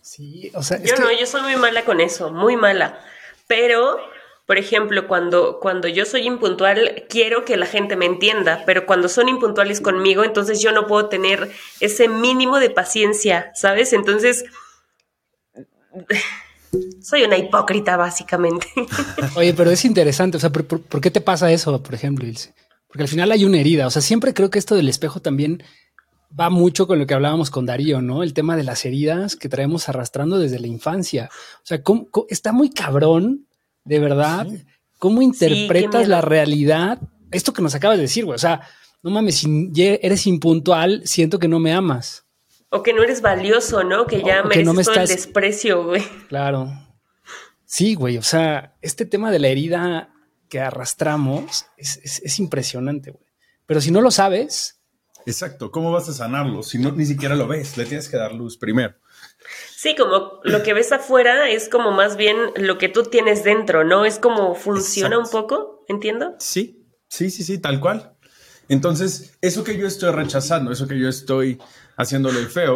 Sí, 0.00 0.50
o 0.54 0.62
sea. 0.62 0.82
Yo 0.82 0.96
no, 0.96 1.10
yo 1.12 1.26
soy 1.26 1.42
muy 1.42 1.56
mala 1.56 1.84
con 1.84 2.00
eso, 2.00 2.32
muy 2.32 2.56
mala. 2.56 2.98
Pero, 3.46 3.98
por 4.46 4.58
ejemplo, 4.58 5.06
cuando, 5.06 5.60
cuando 5.60 5.88
yo 5.88 6.04
soy 6.06 6.26
impuntual, 6.26 7.04
quiero 7.08 7.44
que 7.44 7.56
la 7.56 7.66
gente 7.66 7.96
me 7.96 8.06
entienda, 8.06 8.62
pero 8.66 8.86
cuando 8.86 9.08
son 9.08 9.28
impuntuales 9.28 9.80
conmigo, 9.80 10.24
entonces 10.24 10.60
yo 10.60 10.72
no 10.72 10.86
puedo 10.86 11.08
tener 11.08 11.50
ese 11.80 12.08
mínimo 12.08 12.58
de 12.58 12.70
paciencia, 12.70 13.52
¿sabes? 13.54 13.92
Entonces 13.92 14.44
soy 17.00 17.22
una 17.24 17.36
hipócrita, 17.36 17.96
básicamente. 17.96 18.66
Oye, 19.36 19.54
pero 19.54 19.70
es 19.70 19.84
interesante, 19.84 20.36
o 20.36 20.40
sea, 20.40 20.50
¿por, 20.50 21.00
qué 21.00 21.10
te 21.10 21.20
pasa 21.20 21.50
eso, 21.50 21.82
por 21.82 21.94
ejemplo, 21.94 22.26
Ilse? 22.26 22.54
Porque 22.86 23.02
al 23.02 23.08
final 23.08 23.30
hay 23.32 23.44
una 23.44 23.58
herida, 23.58 23.86
o 23.86 23.90
sea, 23.90 24.02
siempre 24.02 24.34
creo 24.34 24.50
que 24.50 24.58
esto 24.58 24.74
del 24.74 24.88
espejo 24.88 25.20
también 25.20 25.62
va 26.38 26.50
mucho 26.50 26.86
con 26.86 26.98
lo 26.98 27.06
que 27.06 27.14
hablábamos 27.14 27.50
con 27.50 27.66
Darío, 27.66 28.02
¿no? 28.02 28.22
El 28.22 28.34
tema 28.34 28.56
de 28.56 28.64
las 28.64 28.84
heridas 28.84 29.36
que 29.36 29.48
traemos 29.48 29.88
arrastrando 29.88 30.38
desde 30.38 30.60
la 30.60 30.66
infancia. 30.68 31.28
O 31.58 31.66
sea, 31.66 31.82
está 32.28 32.52
muy 32.52 32.70
cabrón, 32.70 33.46
de 33.84 33.98
verdad, 33.98 34.46
cómo 34.98 35.22
interpretas 35.22 36.06
la 36.06 36.20
realidad. 36.20 37.00
Esto 37.32 37.52
que 37.52 37.62
nos 37.62 37.74
acabas 37.74 37.98
de 37.98 38.02
decir, 38.02 38.24
güey, 38.24 38.36
o 38.36 38.38
sea, 38.38 38.60
no 39.02 39.10
mames, 39.10 39.38
si 39.38 39.72
eres 39.76 40.26
impuntual, 40.26 41.02
siento 41.04 41.38
que 41.38 41.48
no 41.48 41.58
me 41.58 41.72
amas. 41.72 42.24
O 42.70 42.82
que 42.82 42.92
no 42.92 43.02
eres 43.02 43.20
valioso, 43.20 43.82
¿no? 43.84 44.06
Que 44.06 44.22
ya 44.22 44.40
O 44.40 44.42
que 44.44 44.48
mereces 44.48 44.64
no 44.66 44.74
me 44.74 44.84
todo 44.84 44.94
el 44.94 45.00
estás- 45.02 45.16
desprecio, 45.16 45.84
güey. 45.84 46.02
Claro. 46.28 46.70
Sí, 47.64 47.94
güey, 47.94 48.16
o 48.18 48.22
sea, 48.22 48.76
este 48.80 49.04
tema 49.06 49.30
de 49.30 49.38
la 49.38 49.48
herida 49.48 50.12
que 50.48 50.60
arrastramos 50.60 51.66
es, 51.76 51.98
es- 52.02 52.20
es 52.24 52.38
impresionante, 52.38 53.10
güey. 53.12 53.24
Pero 53.66 53.80
si 53.80 53.90
no 53.90 54.00
lo 54.00 54.10
sabes, 54.10 54.76
Exacto. 55.26 55.70
¿Cómo 55.70 55.92
vas 55.92 56.08
a 56.08 56.14
sanarlo 56.14 56.62
si 56.62 56.78
no 56.78 56.92
ni 56.92 57.04
siquiera 57.04 57.34
lo 57.36 57.46
ves? 57.46 57.76
Le 57.76 57.84
tienes 57.84 58.08
que 58.08 58.16
dar 58.16 58.32
luz 58.32 58.56
primero. 58.56 58.94
Sí, 59.76 59.94
como 59.94 60.40
lo 60.44 60.62
que 60.62 60.72
ves 60.72 60.92
afuera 60.92 61.50
es 61.50 61.68
como 61.68 61.90
más 61.92 62.16
bien 62.16 62.36
lo 62.56 62.78
que 62.78 62.88
tú 62.88 63.02
tienes 63.02 63.44
dentro, 63.44 63.84
¿no? 63.84 64.06
Es 64.06 64.18
como 64.18 64.54
funciona 64.54 65.16
Exacto. 65.16 65.36
un 65.36 65.42
poco, 65.42 65.84
¿entiendo? 65.88 66.34
Sí, 66.38 66.86
sí, 67.08 67.28
sí, 67.30 67.44
sí, 67.44 67.58
tal 67.58 67.80
cual. 67.80 68.16
Entonces, 68.70 69.36
eso 69.42 69.62
que 69.62 69.76
yo 69.76 69.86
estoy 69.86 70.10
rechazando, 70.10 70.72
eso 70.72 70.88
que 70.88 70.98
yo 70.98 71.08
estoy 71.08 71.60
haciéndole 72.00 72.40
el 72.40 72.48
feo, 72.48 72.74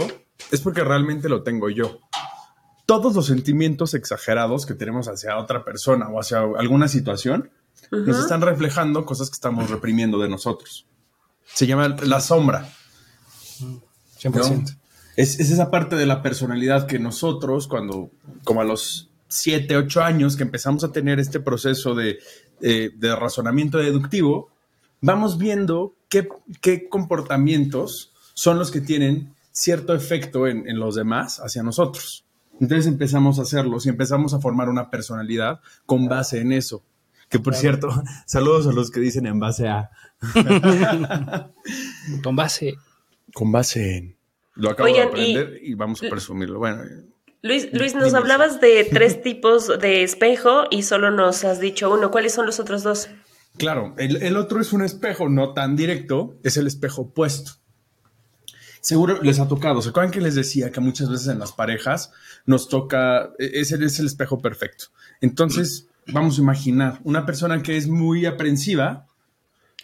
es 0.50 0.60
porque 0.60 0.84
realmente 0.84 1.28
lo 1.28 1.42
tengo 1.42 1.70
yo. 1.70 2.00
Todos 2.86 3.14
los 3.14 3.26
sentimientos 3.26 3.94
exagerados 3.94 4.66
que 4.66 4.74
tenemos 4.74 5.08
hacia 5.08 5.38
otra 5.38 5.64
persona 5.64 6.08
o 6.08 6.20
hacia 6.20 6.40
alguna 6.58 6.88
situación 6.88 7.50
nos 7.90 8.18
están 8.18 8.42
reflejando 8.42 9.06
cosas 9.06 9.30
que 9.30 9.34
estamos 9.34 9.70
reprimiendo 9.70 10.18
de 10.18 10.28
nosotros. 10.28 10.86
Se 11.44 11.66
llama 11.66 11.96
la 12.02 12.20
sombra. 12.20 12.68
100%. 14.20 14.32
¿no? 14.32 14.64
Es, 15.16 15.38
es 15.38 15.50
esa 15.50 15.70
parte 15.70 15.96
de 15.96 16.06
la 16.06 16.22
personalidad 16.22 16.86
que 16.86 16.98
nosotros, 16.98 17.68
cuando, 17.68 18.10
como 18.42 18.60
a 18.60 18.64
los 18.64 19.10
7, 19.28 19.76
8 19.76 20.02
años, 20.02 20.36
que 20.36 20.42
empezamos 20.42 20.84
a 20.84 20.92
tener 20.92 21.20
este 21.20 21.40
proceso 21.40 21.94
de, 21.94 22.18
eh, 22.60 22.90
de 22.94 23.16
razonamiento 23.16 23.78
deductivo, 23.78 24.50
vamos 25.00 25.38
viendo 25.38 25.94
qué, 26.08 26.28
qué 26.60 26.88
comportamientos 26.88 28.13
son 28.34 28.58
los 28.58 28.70
que 28.70 28.80
tienen 28.80 29.34
cierto 29.50 29.94
efecto 29.94 30.46
en, 30.46 30.68
en 30.68 30.78
los 30.78 30.94
demás 30.94 31.40
hacia 31.40 31.62
nosotros. 31.62 32.24
Entonces 32.60 32.86
empezamos 32.86 33.38
a 33.38 33.42
hacerlos 33.42 33.86
y 33.86 33.88
empezamos 33.88 34.34
a 34.34 34.40
formar 34.40 34.68
una 34.68 34.90
personalidad 34.90 35.60
con 35.86 36.08
base 36.08 36.40
en 36.40 36.52
eso. 36.52 36.84
Que 37.28 37.38
por 37.38 37.54
cierto, 37.54 37.88
saludos 38.26 38.66
a 38.66 38.72
los 38.72 38.90
que 38.90 39.00
dicen 39.00 39.26
en 39.26 39.40
base 39.40 39.68
a. 39.68 39.90
Con 42.22 42.36
base. 42.36 42.74
Con 43.32 43.50
base 43.50 43.96
en. 43.96 44.16
Lo 44.54 44.70
acabo 44.70 44.88
Oigan, 44.88 45.06
de 45.06 45.10
aprender 45.10 45.58
y, 45.60 45.74
vamos 45.74 46.00
a 46.02 46.08
presumirlo. 46.08 46.60
Bueno, 46.60 46.82
Luis, 47.42 47.68
Luis, 47.72 47.96
nos 47.96 48.14
hablabas 48.14 48.60
de 48.60 48.84
tres 48.92 49.20
tipos 49.20 49.66
de 49.80 50.04
espejo 50.04 50.64
y 50.70 50.82
solo 50.82 51.10
nos 51.10 51.44
has 51.44 51.58
dicho 51.58 51.92
uno. 51.92 52.12
¿Cuáles 52.12 52.34
son 52.34 52.46
los 52.46 52.60
otros 52.60 52.84
dos? 52.84 53.08
Claro, 53.56 53.94
el, 53.98 54.22
el 54.22 54.36
otro 54.36 54.60
es 54.60 54.72
un 54.72 54.82
espejo 54.82 55.28
no 55.28 55.54
tan 55.54 55.74
directo, 55.74 56.36
es 56.44 56.56
el 56.56 56.68
espejo 56.68 57.02
opuesto. 57.02 57.63
Seguro 58.84 59.22
les 59.22 59.40
ha 59.40 59.48
tocado. 59.48 59.80
¿Se 59.80 59.88
acuerdan 59.88 60.10
que 60.12 60.20
les 60.20 60.34
decía 60.34 60.70
que 60.70 60.78
muchas 60.78 61.08
veces 61.08 61.28
en 61.28 61.38
las 61.38 61.52
parejas 61.52 62.12
nos 62.44 62.68
toca, 62.68 63.30
e- 63.38 63.52
ese 63.54 63.82
es 63.82 63.98
el 63.98 64.04
espejo 64.04 64.42
perfecto? 64.42 64.88
Entonces, 65.22 65.88
vamos 66.08 66.36
a 66.36 66.42
imaginar 66.42 67.00
una 67.02 67.24
persona 67.24 67.62
que 67.62 67.78
es 67.78 67.88
muy 67.88 68.26
aprensiva, 68.26 69.06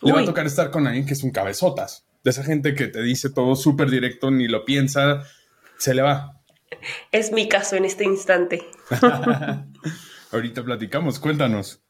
le 0.02 0.12
va 0.12 0.20
a 0.20 0.24
tocar 0.26 0.44
estar 0.44 0.70
con 0.70 0.86
alguien 0.86 1.06
que 1.06 1.14
es 1.14 1.22
un 1.22 1.30
cabezotas. 1.30 2.04
De 2.24 2.30
esa 2.30 2.44
gente 2.44 2.74
que 2.74 2.88
te 2.88 3.00
dice 3.00 3.30
todo 3.30 3.56
súper 3.56 3.88
directo, 3.88 4.30
ni 4.30 4.48
lo 4.48 4.66
piensa, 4.66 5.24
se 5.78 5.94
le 5.94 6.02
va. 6.02 6.38
Es 7.10 7.32
mi 7.32 7.48
caso 7.48 7.76
en 7.76 7.86
este 7.86 8.04
instante. 8.04 8.68
Ahorita 10.32 10.62
platicamos, 10.62 11.18
cuéntanos. 11.18 11.80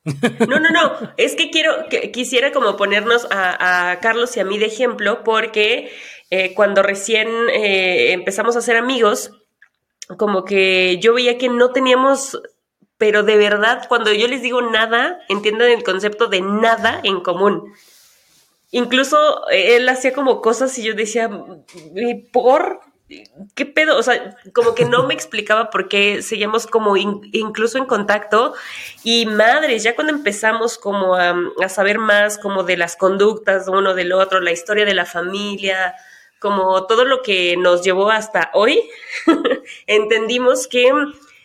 No, 0.48 0.58
no, 0.58 0.70
no. 0.70 1.12
Es 1.18 1.34
que 1.34 1.50
quiero, 1.50 1.88
que, 1.90 2.10
quisiera 2.10 2.52
como 2.52 2.76
ponernos 2.76 3.26
a, 3.30 3.98
Carlos 4.00 4.36
y 4.36 4.40
a 4.40 4.44
mí 4.44 4.58
de 4.58 4.66
ejemplo, 4.66 5.22
porque 5.24 5.92
eh, 6.30 6.54
cuando 6.54 6.82
recién 6.82 7.28
eh, 7.52 8.12
empezamos 8.12 8.56
a 8.56 8.62
ser 8.62 8.76
amigos, 8.76 9.32
como 10.16 10.44
que 10.44 10.98
yo 11.00 11.14
veía 11.14 11.36
que 11.36 11.48
no 11.48 11.70
teníamos, 11.72 12.40
pero 12.96 13.22
de 13.22 13.36
verdad, 13.36 13.86
cuando 13.88 14.12
yo 14.12 14.26
les 14.26 14.42
digo 14.42 14.62
nada, 14.62 15.20
entiendan 15.28 15.70
el 15.70 15.82
concepto 15.82 16.26
de 16.28 16.40
nada 16.40 17.00
en 17.04 17.20
común. 17.20 17.72
Incluso 18.70 19.48
eh, 19.50 19.76
él 19.76 19.88
hacía 19.88 20.12
como 20.12 20.40
cosas 20.40 20.76
y 20.78 20.82
yo 20.82 20.94
decía, 20.94 21.28
¿y 21.94 22.14
por? 22.30 22.80
¿Qué 23.54 23.66
pedo? 23.66 23.98
O 23.98 24.02
sea, 24.02 24.36
como 24.54 24.74
que 24.74 24.84
no 24.84 25.06
me 25.06 25.14
explicaba 25.14 25.70
por 25.70 25.88
qué 25.88 26.22
seguíamos 26.22 26.66
como 26.66 26.96
in- 26.96 27.28
incluso 27.32 27.78
en 27.78 27.84
contacto. 27.86 28.54
Y 29.02 29.26
madres, 29.26 29.82
ya 29.82 29.94
cuando 29.94 30.12
empezamos 30.12 30.78
como 30.78 31.16
a, 31.16 31.34
a 31.62 31.68
saber 31.68 31.98
más 31.98 32.38
como 32.38 32.62
de 32.62 32.76
las 32.76 32.96
conductas 32.96 33.66
de 33.66 33.72
uno 33.72 33.94
del 33.94 34.12
otro, 34.12 34.40
la 34.40 34.52
historia 34.52 34.84
de 34.84 34.94
la 34.94 35.06
familia, 35.06 35.94
como 36.38 36.86
todo 36.86 37.04
lo 37.04 37.22
que 37.22 37.56
nos 37.56 37.82
llevó 37.82 38.10
hasta 38.10 38.50
hoy, 38.54 38.80
entendimos 39.86 40.66
que 40.68 40.90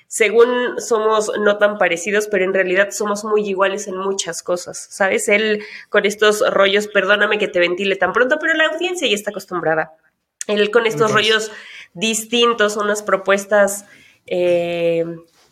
según 0.07 0.79
somos 0.79 1.31
no 1.39 1.57
tan 1.57 1.77
parecidos, 1.77 2.27
pero 2.27 2.45
en 2.45 2.53
realidad 2.53 2.91
somos 2.91 3.23
muy 3.25 3.47
iguales 3.47 3.87
en 3.87 3.97
muchas 3.97 4.43
cosas, 4.43 4.87
¿sabes? 4.91 5.27
Él 5.29 5.63
con 5.89 6.05
estos 6.05 6.43
rollos, 6.53 6.87
perdóname 6.87 7.37
que 7.39 7.47
te 7.47 7.59
ventile 7.59 7.95
tan 7.95 8.13
pronto, 8.13 8.37
pero 8.39 8.53
la 8.53 8.67
audiencia 8.67 9.07
ya 9.07 9.15
está 9.15 9.31
acostumbrada. 9.31 9.93
Él 10.47 10.71
con 10.71 10.85
estos 10.85 11.09
Entonces. 11.11 11.15
rollos 11.15 11.51
distintos, 11.93 12.77
unas 12.77 13.01
propuestas 13.03 13.85
eh, 14.27 15.05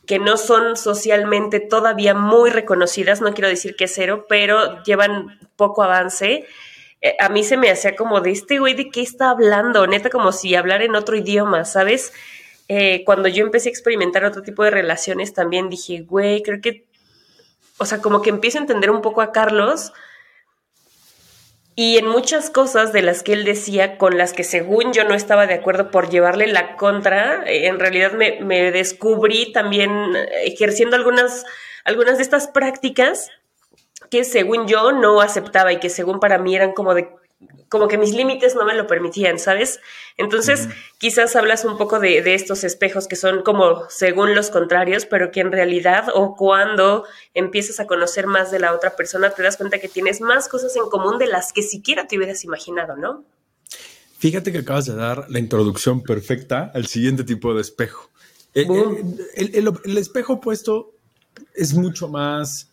que 0.05 0.19
no 0.19 0.37
son 0.37 0.75
socialmente 0.75 1.59
todavía 1.59 2.13
muy 2.13 2.49
reconocidas, 2.49 3.21
no 3.21 3.33
quiero 3.33 3.47
decir 3.47 3.75
que 3.75 3.87
cero, 3.87 4.25
pero 4.27 4.83
llevan 4.83 5.39
poco 5.55 5.83
avance. 5.83 6.45
Eh, 7.01 7.15
a 7.19 7.29
mí 7.29 7.43
se 7.43 7.57
me 7.57 7.71
hacía 7.71 7.95
como 7.95 8.21
de 8.21 8.31
este 8.31 8.59
güey 8.59 8.73
de 8.73 8.89
qué 8.89 9.01
está 9.01 9.29
hablando, 9.29 9.87
neta 9.87 10.09
como 10.09 10.31
si 10.31 10.55
hablara 10.55 10.83
en 10.83 10.95
otro 10.95 11.15
idioma, 11.15 11.65
¿sabes? 11.65 12.13
Eh, 12.67 13.03
cuando 13.05 13.27
yo 13.27 13.43
empecé 13.43 13.69
a 13.69 13.71
experimentar 13.71 14.25
otro 14.25 14.41
tipo 14.41 14.63
de 14.63 14.71
relaciones 14.71 15.33
también 15.33 15.69
dije, 15.69 16.01
güey, 16.01 16.41
creo 16.43 16.61
que, 16.61 16.85
o 17.77 17.85
sea, 17.85 17.99
como 17.99 18.21
que 18.21 18.29
empiezo 18.29 18.57
a 18.57 18.61
entender 18.61 18.89
un 18.89 19.01
poco 19.01 19.21
a 19.21 19.31
Carlos 19.31 19.93
y 21.75 21.97
en 21.97 22.07
muchas 22.07 22.49
cosas 22.49 22.93
de 22.93 23.01
las 23.01 23.23
que 23.23 23.33
él 23.33 23.45
decía, 23.45 23.97
con 23.97 24.17
las 24.17 24.33
que 24.33 24.43
según 24.43 24.93
yo 24.93 25.05
no 25.05 25.15
estaba 25.15 25.47
de 25.47 25.55
acuerdo 25.55 25.89
por 25.89 26.09
llevarle 26.09 26.47
la 26.47 26.75
contra, 26.75 27.43
eh, 27.45 27.67
en 27.67 27.79
realidad 27.79 28.13
me, 28.13 28.71
descubrí 28.71 29.51
también 29.51 30.15
eh, 30.15 30.27
ejerciendo 30.45 30.95
algunas, 30.95 31.45
algunas 31.83 32.17
de 32.17 32.23
estas 32.23 32.47
prácticas 32.47 33.31
que 34.11 34.23
según 34.23 34.67
yo 34.67 34.91
no 34.91 35.21
aceptaba 35.21 35.73
y 35.73 35.79
que 35.79 35.89
según 35.89 36.19
para 36.19 36.37
mí 36.37 36.55
eran 36.55 36.73
como 36.73 36.93
de 36.93 37.09
como 37.69 37.87
que 37.87 37.97
mis 37.97 38.13
límites 38.13 38.53
no 38.55 38.65
me 38.65 38.75
lo 38.75 38.85
permitían, 38.85 39.39
¿sabes? 39.39 39.79
Entonces, 40.17 40.69
quizás 40.99 41.35
hablas 41.35 41.65
un 41.65 41.77
poco 41.77 41.99
de, 41.99 42.21
de 42.21 42.35
estos 42.35 42.63
espejos 42.63 43.07
que 43.07 43.15
son 43.15 43.41
como 43.41 43.89
según 43.89 44.35
los 44.35 44.51
contrarios, 44.51 45.05
pero 45.07 45.31
que 45.31 45.39
en 45.39 45.51
realidad 45.51 46.05
o 46.13 46.35
cuando 46.35 47.05
empiezas 47.33 47.79
a 47.79 47.87
conocer 47.87 48.27
más 48.27 48.51
de 48.51 48.59
la 48.59 48.73
otra 48.73 48.95
persona, 48.95 49.31
te 49.31 49.41
das 49.41 49.57
cuenta 49.57 49.79
que 49.79 49.87
tienes 49.89 50.21
más 50.21 50.47
cosas 50.49 50.75
en 50.75 50.83
común 50.89 51.17
de 51.17 51.25
las 51.27 51.51
que 51.51 51.63
siquiera 51.63 52.07
te 52.07 52.15
hubieras 52.17 52.43
imaginado, 52.43 52.95
¿no? 52.95 53.23
Fíjate 54.19 54.51
que 54.51 54.59
acabas 54.59 54.85
de 54.85 54.95
dar 54.95 55.25
la 55.29 55.39
introducción 55.39 56.01
perfecta 56.03 56.71
al 56.73 56.85
siguiente 56.87 57.23
tipo 57.23 57.53
de 57.55 57.61
espejo. 57.61 58.09
El, 58.53 58.65
Boom. 58.67 59.17
el- 59.35 59.55
el- 59.55 59.73
el 59.83 59.97
espejo 59.97 60.33
opuesto 60.33 60.91
es 61.55 61.73
mucho 61.73 62.07
más, 62.07 62.69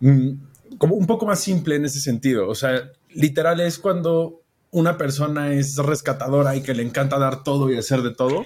mm, 0.00 0.30
como 0.76 0.94
un 0.94 1.06
poco 1.06 1.24
más 1.26 1.40
simple 1.40 1.76
en 1.76 1.86
ese 1.86 2.00
sentido. 2.00 2.46
O 2.48 2.54
sea, 2.54 2.92
literal 3.10 3.60
es 3.60 3.78
cuando 3.78 4.42
una 4.70 4.98
persona 4.98 5.52
es 5.52 5.76
rescatadora 5.76 6.56
y 6.56 6.62
que 6.62 6.74
le 6.74 6.82
encanta 6.82 7.18
dar 7.18 7.42
todo 7.42 7.70
y 7.72 7.78
hacer 7.78 8.02
de 8.02 8.14
todo. 8.14 8.44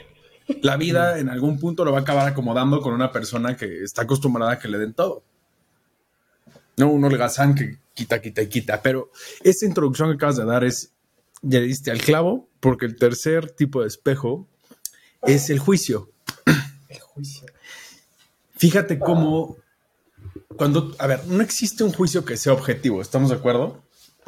La 0.60 0.76
vida 0.76 1.18
en 1.18 1.28
algún 1.28 1.58
punto 1.58 1.84
lo 1.84 1.92
va 1.92 1.98
a 1.98 2.02
acabar 2.02 2.26
acomodando 2.26 2.80
con 2.80 2.94
una 2.94 3.12
persona 3.12 3.56
que 3.56 3.82
está 3.82 4.02
acostumbrada 4.02 4.52
a 4.52 4.58
que 4.58 4.68
le 4.68 4.78
den 4.78 4.94
todo. 4.94 5.22
No 6.76 6.90
un 6.90 7.04
holgazán 7.04 7.54
que 7.54 7.78
quita, 7.94 8.20
quita 8.20 8.42
y 8.42 8.48
quita. 8.48 8.82
Pero 8.82 9.10
esta 9.42 9.66
introducción 9.66 10.10
que 10.10 10.16
acabas 10.16 10.36
de 10.36 10.44
dar 10.44 10.64
es 10.64 10.92
ya 11.42 11.60
diste 11.60 11.90
al 11.90 12.00
clavo, 12.00 12.48
porque 12.60 12.86
el 12.86 12.96
tercer 12.96 13.50
tipo 13.50 13.82
de 13.82 13.88
espejo 13.88 14.46
es 15.22 15.50
el 15.50 15.58
juicio. 15.58 16.10
El 16.88 17.00
juicio. 17.00 17.46
Fíjate 18.56 18.98
cómo, 18.98 19.56
cuando, 20.56 20.94
a 20.98 21.06
ver, 21.08 21.26
no 21.26 21.42
existe 21.42 21.82
un 21.82 21.92
juicio 21.92 22.24
que 22.24 22.36
sea 22.36 22.52
objetivo, 22.52 23.02
¿estamos 23.02 23.30
de 23.30 23.36
acuerdo? 23.36 23.82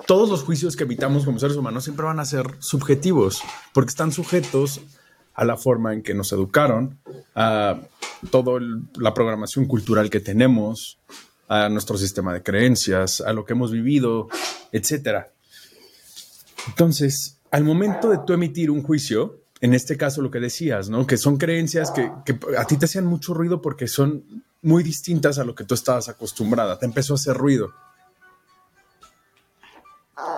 Todos 0.07 0.29
los 0.29 0.43
juicios 0.43 0.77
que 0.77 0.85
evitamos 0.85 1.25
como 1.25 1.39
seres 1.39 1.57
humanos 1.57 1.85
siempre 1.85 2.05
van 2.05 2.21
a 2.21 2.25
ser 2.25 2.47
subjetivos, 2.59 3.43
porque 3.73 3.91
están 3.91 4.13
sujetos 4.13 4.81
a 5.35 5.45
la 5.45 5.57
forma 5.57 5.93
en 5.93 6.03
que 6.03 6.15
nos 6.15 6.33
educaron, 6.33 6.99
a 7.35 7.81
toda 8.31 8.61
la 8.97 9.15
programación 9.15 9.67
cultural 9.67 10.11
que 10.11 10.21
tenemos, 10.21 10.99
a 11.49 11.69
nuestro 11.69 11.97
sistema 11.97 12.33
de 12.33 12.43
creencias, 12.43 13.21
a 13.21 13.33
lo 13.33 13.45
que 13.45 13.53
hemos 13.53 13.71
vivido, 13.71 14.29
etcétera. 14.73 15.33
Entonces, 16.69 17.41
al 17.51 17.65
momento 17.65 18.11
de 18.11 18.19
tú 18.27 18.33
emitir 18.33 18.71
un 18.71 18.83
juicio, 18.83 19.41
en 19.61 19.75
este 19.75 19.97
caso 19.97 20.23
lo 20.23 20.31
que 20.31 20.41
decías, 20.41 20.89
¿no? 20.89 21.07
Que 21.07 21.17
son 21.17 21.37
creencias 21.37 21.91
que, 21.91 22.11
que 22.25 22.39
a 22.57 22.67
ti 22.67 22.77
te 22.77 22.87
hacían 22.87 23.07
mucho 23.07 23.35
ruido 23.35 23.63
porque 23.63 23.87
son 23.87 24.45
muy 24.63 24.83
distintas 24.83 25.39
a 25.39 25.45
lo 25.45 25.55
que 25.55 25.65
tú 25.65 25.75
estabas 25.75 26.09
acostumbrada. 26.09 26.79
Te 26.79 26.87
empezó 26.87 27.15
a 27.15 27.17
hacer 27.17 27.37
ruido. 27.37 27.73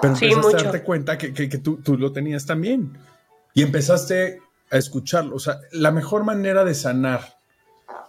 Pero 0.01 0.17
Sí, 0.17 0.25
empezaste 0.27 0.47
mucho. 0.55 0.59
a 0.59 0.63
darte 0.73 0.83
cuenta 0.85 1.19
que, 1.19 1.33
que- 1.35 1.49
que 1.49 1.59
tú, 1.59 1.77
tú 1.79 1.97
lo 1.99 2.13
tenías 2.13 2.47
también. 2.47 2.97
y 3.55 3.63
empezaste 3.63 4.41
a 4.71 4.77
escucharlo. 4.77 5.35
O 5.37 5.39
sea, 5.39 5.59
la 5.73 5.91
mejor 5.91 6.25
manera 6.25 6.63
de 6.65 6.75
sanar 6.75 7.39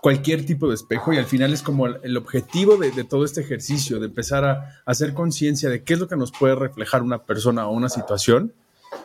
cualquier 0.02 0.46
tipo 0.46 0.68
de 0.68 0.76
espejo 0.76 1.14
y 1.14 1.18
al 1.18 1.26
final 1.26 1.54
es 1.54 1.62
como 1.62 1.88
el, 1.88 2.00
el 2.04 2.18
objetivo 2.18 2.76
de, 2.78 2.92
de, 2.92 3.04
todo 3.06 3.24
este 3.24 3.42
ejercicio, 3.42 4.00
de 4.00 4.08
empezar 4.08 4.44
a, 4.44 4.52
a 4.52 4.74
hacer 4.86 5.14
conciencia 5.14 5.70
de 5.70 5.84
qué 5.84 5.94
es 5.94 6.00
lo 6.00 6.08
que 6.10 6.18
nos 6.18 6.32
puede 6.34 6.56
reflejar 6.56 7.02
una 7.02 7.24
persona 7.24 7.66
o 7.68 7.72
una 7.72 7.88
situación, 7.90 8.54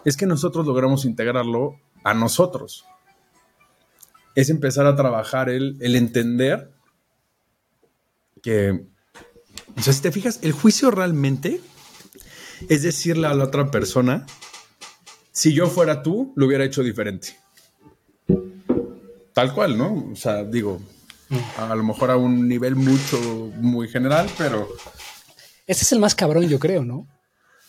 es 0.05 0.17
que 0.17 0.27
nosotros 0.27 0.67
logramos 0.67 1.05
integrarlo 1.05 1.77
a 2.05 2.13
nosotros. 2.15 2.85
Es 4.35 4.51
empezar 4.51 4.87
a 4.87 4.97
trabajar 4.97 5.49
el, 5.49 5.77
el 5.81 5.95
entender 5.95 6.71
que, 8.43 8.85
o 9.77 9.81
sea, 9.83 9.93
si 9.93 10.03
te 10.03 10.11
fijas, 10.13 10.41
el 10.43 10.53
juicio 10.53 10.91
realmente 10.91 11.61
es 12.69 12.83
decirle 12.83 13.27
a 13.27 13.35
la 13.35 13.45
otra 13.45 13.71
persona, 13.71 14.27
si 15.33 15.55
yo 15.55 15.67
fuera 15.67 16.03
tú, 16.03 16.33
lo 16.37 16.47
hubiera 16.47 16.65
hecho 16.65 16.83
diferente. 16.83 17.37
Tal 19.33 19.55
cual, 19.55 19.79
¿no? 19.79 20.11
O 20.13 20.17
sea, 20.17 20.45
digo, 20.45 20.81
a 21.57 21.75
lo 21.75 21.83
mejor 21.83 22.11
a 22.11 22.17
un 22.17 22.47
nivel 22.49 22.77
mucho, 22.77 23.19
muy 23.57 23.89
general, 23.89 24.29
pero... 24.37 24.69
Ese 25.67 25.85
es 25.85 25.93
el 25.93 26.01
más 26.01 26.15
cabrón, 26.15 26.49
yo 26.49 26.59
creo, 26.59 26.85
¿no? 26.85 27.07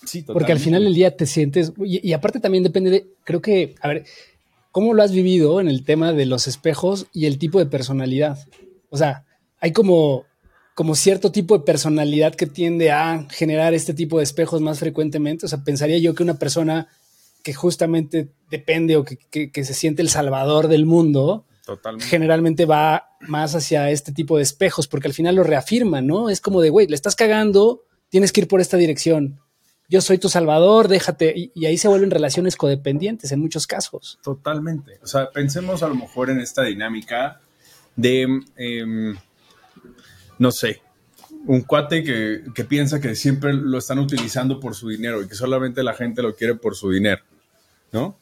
Sí, 0.04 0.22
totalmente. 0.22 0.34
Porque 0.34 0.52
al 0.52 0.60
final 0.60 0.84
del 0.84 0.94
día 0.94 1.16
te 1.16 1.26
sientes, 1.26 1.72
y, 1.78 2.06
y, 2.08 2.14
aparte 2.14 2.42
también 2.42 2.64
depende 2.64 2.92
de, 2.92 3.08
creo 3.24 3.42
que, 3.42 3.76
a 3.82 3.88
ver, 3.88 4.06
¿cómo 4.72 4.94
lo 4.94 5.02
has 5.02 5.14
vivido 5.14 5.62
en 5.62 5.70
el 5.70 5.86
tema 5.86 6.12
de 6.12 6.26
los 6.26 6.48
espejos 6.48 7.08
y 7.14 7.26
el 7.26 7.38
tipo 7.38 7.60
de 7.60 7.66
personalidad? 7.66 8.38
O 8.90 8.98
sea, 8.98 9.26
hay 9.62 9.72
como, 9.72 10.26
como 10.74 10.96
cierto 10.96 11.32
tipo 11.32 11.58
de 11.58 11.64
personalidad 11.64 12.36
que 12.36 12.48
tiende 12.48 12.92
a 12.92 13.28
generar 13.30 13.74
este 13.74 13.94
tipo 13.94 14.18
de 14.18 14.24
espejos 14.24 14.62
más 14.62 14.80
frecuentemente. 14.80 15.46
O 15.46 15.50
sea, 15.50 15.64
pensaría 15.64 16.00
yo 16.00 16.16
que 16.16 16.24
una 16.24 16.40
persona 16.40 16.88
que 17.44 17.54
justamente 17.54 18.30
depende 18.50 18.96
o 18.96 19.04
que, 19.04 19.18
que, 19.18 19.52
que 19.52 19.64
se 19.66 19.74
siente 19.74 20.02
el 20.02 20.10
salvador 20.10 20.68
del 20.68 20.86
mundo, 20.86 21.46
Totalmente. 21.66 22.08
generalmente 22.08 22.66
va 22.66 23.10
más 23.22 23.54
hacia 23.54 23.90
este 23.92 24.12
tipo 24.14 24.38
de 24.38 24.44
espejos, 24.44 24.88
porque 24.88 25.08
al 25.08 25.14
final 25.14 25.36
lo 25.36 25.44
reafirma, 25.44 26.02
¿no? 26.02 26.30
Es 26.30 26.42
como 26.42 26.62
de, 26.62 26.70
güey, 26.70 26.88
le 26.88 26.96
estás 26.96 27.16
cagando, 27.16 27.84
tienes 28.10 28.32
que 28.32 28.42
ir 28.42 28.48
por 28.48 28.62
esta 28.62 28.78
dirección. 28.78 29.40
Yo 29.90 30.02
soy 30.02 30.18
tu 30.18 30.30
salvador, 30.30 30.88
déjate. 30.88 31.34
Y, 31.36 31.52
y, 31.54 31.66
ahí 31.66 31.78
se 31.78 31.90
vuelven 31.90 32.10
relaciones 32.10 32.56
codependientes 32.56 33.32
en 33.32 33.42
muchos 33.42 33.68
casos. 33.68 34.18
Totalmente. 34.24 35.00
O 35.04 35.08
sea, 35.08 35.30
pensemos 35.30 35.84
a 35.84 35.90
lo 35.90 35.96
mejor 35.96 36.30
en 36.30 36.40
esta 36.40 36.64
dinámica 36.64 37.42
de, 37.96 38.42
eh, 38.56 39.14
no 40.44 40.52
sé, 40.52 40.82
un 41.48 41.62
cuate 41.62 42.04
que, 42.04 42.44
que, 42.54 42.66
piensa 42.66 43.00
que 43.00 43.16
siempre 43.16 43.54
lo 43.54 43.78
están 43.78 43.98
utilizando 43.98 44.60
por 44.60 44.76
su 44.76 44.90
dinero 44.90 45.22
y 45.22 45.28
que 45.30 45.36
solamente 45.36 45.84
la 45.84 45.94
gente 45.94 46.22
lo 46.22 46.36
quiere 46.36 46.56
por 46.56 46.76
su 46.76 46.92
dinero, 46.92 47.24
¿no? 47.94 48.20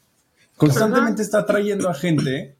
Constantemente 0.56 1.20
está 1.20 1.40
atrayendo 1.40 1.90
a 1.90 1.94
gente 1.94 2.56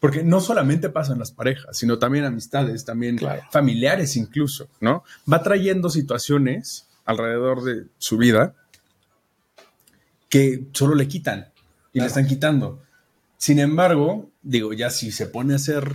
porque 0.00 0.24
no 0.24 0.40
solamente 0.40 0.90
pasa 0.90 1.12
en 1.12 1.20
las 1.20 1.30
parejas, 1.30 1.78
sino 1.78 2.00
también 2.00 2.24
amistades, 2.24 2.84
también 2.84 3.16
claro. 3.16 3.42
familiares 3.52 4.16
incluso, 4.16 4.68
¿no? 4.80 5.04
Va 5.32 5.40
trayendo 5.40 5.88
situaciones 5.88 6.88
alrededor 7.04 7.62
de 7.62 7.86
su 7.98 8.18
vida 8.18 8.56
que 10.28 10.66
solo 10.72 10.96
le 10.96 11.06
quitan 11.06 11.52
y 11.92 12.00
claro. 12.00 12.04
le 12.04 12.06
están 12.06 12.26
quitando. 12.26 12.82
Sin 13.36 13.60
embargo, 13.60 14.30
digo, 14.42 14.72
ya 14.72 14.90
si 14.90 15.12
se 15.12 15.26
pone 15.26 15.52
a 15.52 15.56
hacer 15.56 15.92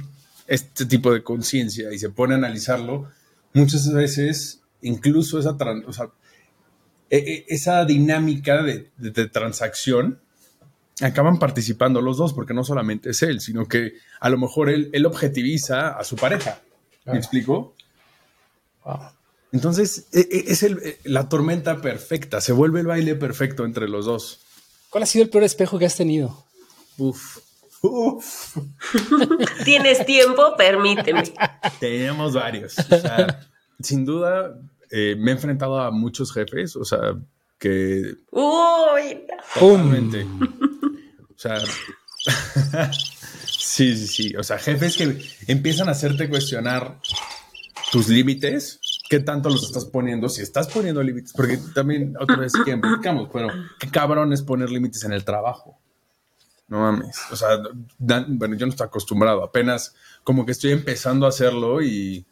este 0.48 0.86
tipo 0.86 1.14
de 1.14 1.24
conciencia 1.24 1.92
y 1.94 2.00
se 2.00 2.10
pone 2.10 2.34
a 2.34 2.38
analizarlo, 2.38 3.10
muchas 3.54 3.92
veces 3.94 4.62
incluso 4.82 5.40
esa, 5.40 5.52
o 5.86 5.94
sea, 5.94 6.10
esa 7.10 7.86
dinámica 7.86 8.64
de, 8.64 8.90
de, 8.98 9.12
de 9.12 9.28
transacción 9.28 10.20
acaban 11.02 11.40
participando 11.40 12.02
los 12.02 12.18
dos, 12.18 12.34
porque 12.34 12.54
no 12.54 12.64
solamente 12.64 13.12
es 13.12 13.22
él, 13.24 13.42
sino 13.42 13.68
que 13.68 13.94
a 14.20 14.30
lo 14.30 14.38
mejor 14.38 14.70
él, 14.70 14.90
él 14.94 15.06
objetiviza 15.06 15.90
a 15.90 16.04
su 16.04 16.16
pareja. 16.16 16.62
¿Me 17.06 17.14
ah. 17.14 17.18
explico? 17.18 17.76
Wow. 18.86 19.00
Entonces, 19.52 20.08
es 20.14 20.64
el, 20.64 20.98
la 21.04 21.28
tormenta 21.28 21.82
perfecta, 21.82 22.40
se 22.40 22.54
vuelve 22.54 22.80
el 22.80 22.88
baile 22.88 23.16
perfecto 23.16 23.66
entre 23.66 23.90
los 23.90 24.06
dos. 24.06 24.40
¿Cuál 24.90 25.04
ha 25.04 25.08
sido 25.08 25.24
el 25.24 25.30
peor 25.30 25.44
espejo 25.44 25.78
que 25.78 25.86
has 25.86 25.98
tenido? 25.98 26.46
Uf. 26.98 27.40
Uf. 27.82 28.58
¿Tienes 29.66 30.06
tiempo? 30.06 30.56
Permíteme. 30.58 31.24
Tenemos 31.80 32.34
varios. 32.34 32.78
O 32.78 32.98
sea, 32.98 33.48
sin 33.80 34.06
duda, 34.06 34.56
eh, 34.92 35.16
me 35.18 35.32
he 35.32 35.34
enfrentado 35.34 35.80
a 35.80 35.92
muchos 35.92 36.34
jefes, 36.34 36.76
o 36.76 36.86
sea, 36.86 37.16
que... 37.58 38.16
Uy. 38.32 39.26
Totalmente. 39.54 40.24
O 40.24 41.38
sea, 41.38 41.60
sí, 43.46 43.96
sí, 43.96 44.08
sí. 44.08 44.36
O 44.36 44.44
sea, 44.44 44.60
jefes 44.60 44.98
que 44.98 45.18
empiezan 45.48 45.88
a 45.90 45.92
hacerte 45.92 46.30
cuestionar 46.30 47.00
tus 47.92 48.08
límites, 48.08 48.80
qué 49.10 49.20
tanto 49.20 49.50
los 49.50 49.64
estás 49.64 49.86
poniendo, 49.86 50.30
si 50.30 50.42
estás 50.42 50.68
poniendo 50.68 51.04
límites, 51.04 51.34
porque 51.34 51.60
también 51.74 52.16
otra 52.20 52.38
vez 52.38 52.54
que 52.54 52.80
pero 53.34 53.50
qué 53.80 53.90
cabrón 53.90 54.32
es 54.34 54.42
poner 54.44 54.70
límites 54.70 55.04
en 55.04 55.14
el 55.14 55.26
trabajo. 55.26 55.80
No 56.72 56.80
mames. 56.80 57.20
O 57.30 57.36
sea, 57.36 57.62
bueno, 58.00 58.56
yo 58.56 58.66
no 58.66 58.70
estoy 58.70 58.88
acostumbrado, 58.88 59.44
apenas 59.44 59.94
como 60.24 60.46
que 60.46 60.54
estoy 60.54 60.72
empezando 60.72 61.26
a 61.26 61.30
hacerlo 61.30 61.82
y, 61.82 62.26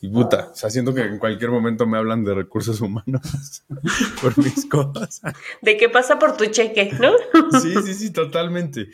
y 0.00 0.08
puta, 0.08 0.48
o 0.52 0.56
sea, 0.56 0.70
siento 0.70 0.92
que 0.92 1.02
en 1.02 1.20
cualquier 1.20 1.52
momento 1.52 1.86
me 1.86 1.96
hablan 1.96 2.24
de 2.24 2.34
recursos 2.34 2.80
humanos 2.80 3.62
por 4.20 4.36
mis 4.38 4.66
cosas. 4.66 5.20
De 5.62 5.76
qué 5.76 5.88
pasa 5.88 6.18
por 6.18 6.36
tu 6.36 6.46
cheque, 6.46 6.98
¿no? 7.00 7.12
Sí, 7.62 7.74
sí, 7.84 7.94
sí, 7.94 8.10
totalmente. 8.10 8.88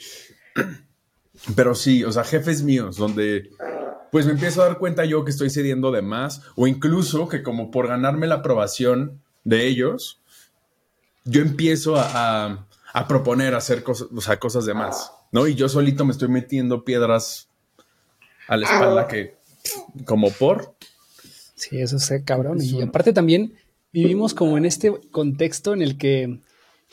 Pero 1.56 1.74
sí, 1.74 2.04
o 2.04 2.12
sea, 2.12 2.24
jefes 2.24 2.62
míos, 2.62 2.98
donde 2.98 3.48
pues 4.10 4.26
me 4.26 4.32
empiezo 4.32 4.60
a 4.60 4.66
dar 4.66 4.76
cuenta 4.76 5.06
yo 5.06 5.24
que 5.24 5.30
estoy 5.30 5.48
cediendo 5.48 5.90
de 5.90 6.02
más, 6.02 6.42
o 6.54 6.66
incluso 6.66 7.30
que 7.30 7.42
como 7.42 7.70
por 7.70 7.88
ganarme 7.88 8.26
la 8.26 8.36
aprobación 8.36 9.22
de 9.42 9.66
ellos, 9.66 10.20
yo 11.24 11.40
empiezo 11.40 11.96
a, 11.96 12.10
a, 12.44 12.66
a 12.92 13.08
proponer 13.08 13.54
hacer 13.54 13.82
cosas, 13.82 14.08
o 14.14 14.20
sea, 14.20 14.38
cosas 14.38 14.66
de 14.66 14.74
más, 14.74 15.12
¿no? 15.30 15.46
Y 15.46 15.54
yo 15.54 15.68
solito 15.68 16.04
me 16.04 16.12
estoy 16.12 16.28
metiendo 16.28 16.84
piedras 16.84 17.48
a 18.48 18.56
la 18.56 18.66
espalda 18.66 19.08
que, 19.08 19.36
como 20.04 20.30
por, 20.30 20.74
Sí, 21.62 21.80
eso 21.80 21.96
es 21.96 22.12
cabrón. 22.24 22.58
Y 22.60 22.82
aparte 22.82 23.12
también 23.12 23.54
vivimos 23.92 24.34
como 24.34 24.58
en 24.58 24.64
este 24.64 24.92
contexto 25.12 25.72
en 25.74 25.82
el 25.82 25.96
que, 25.96 26.40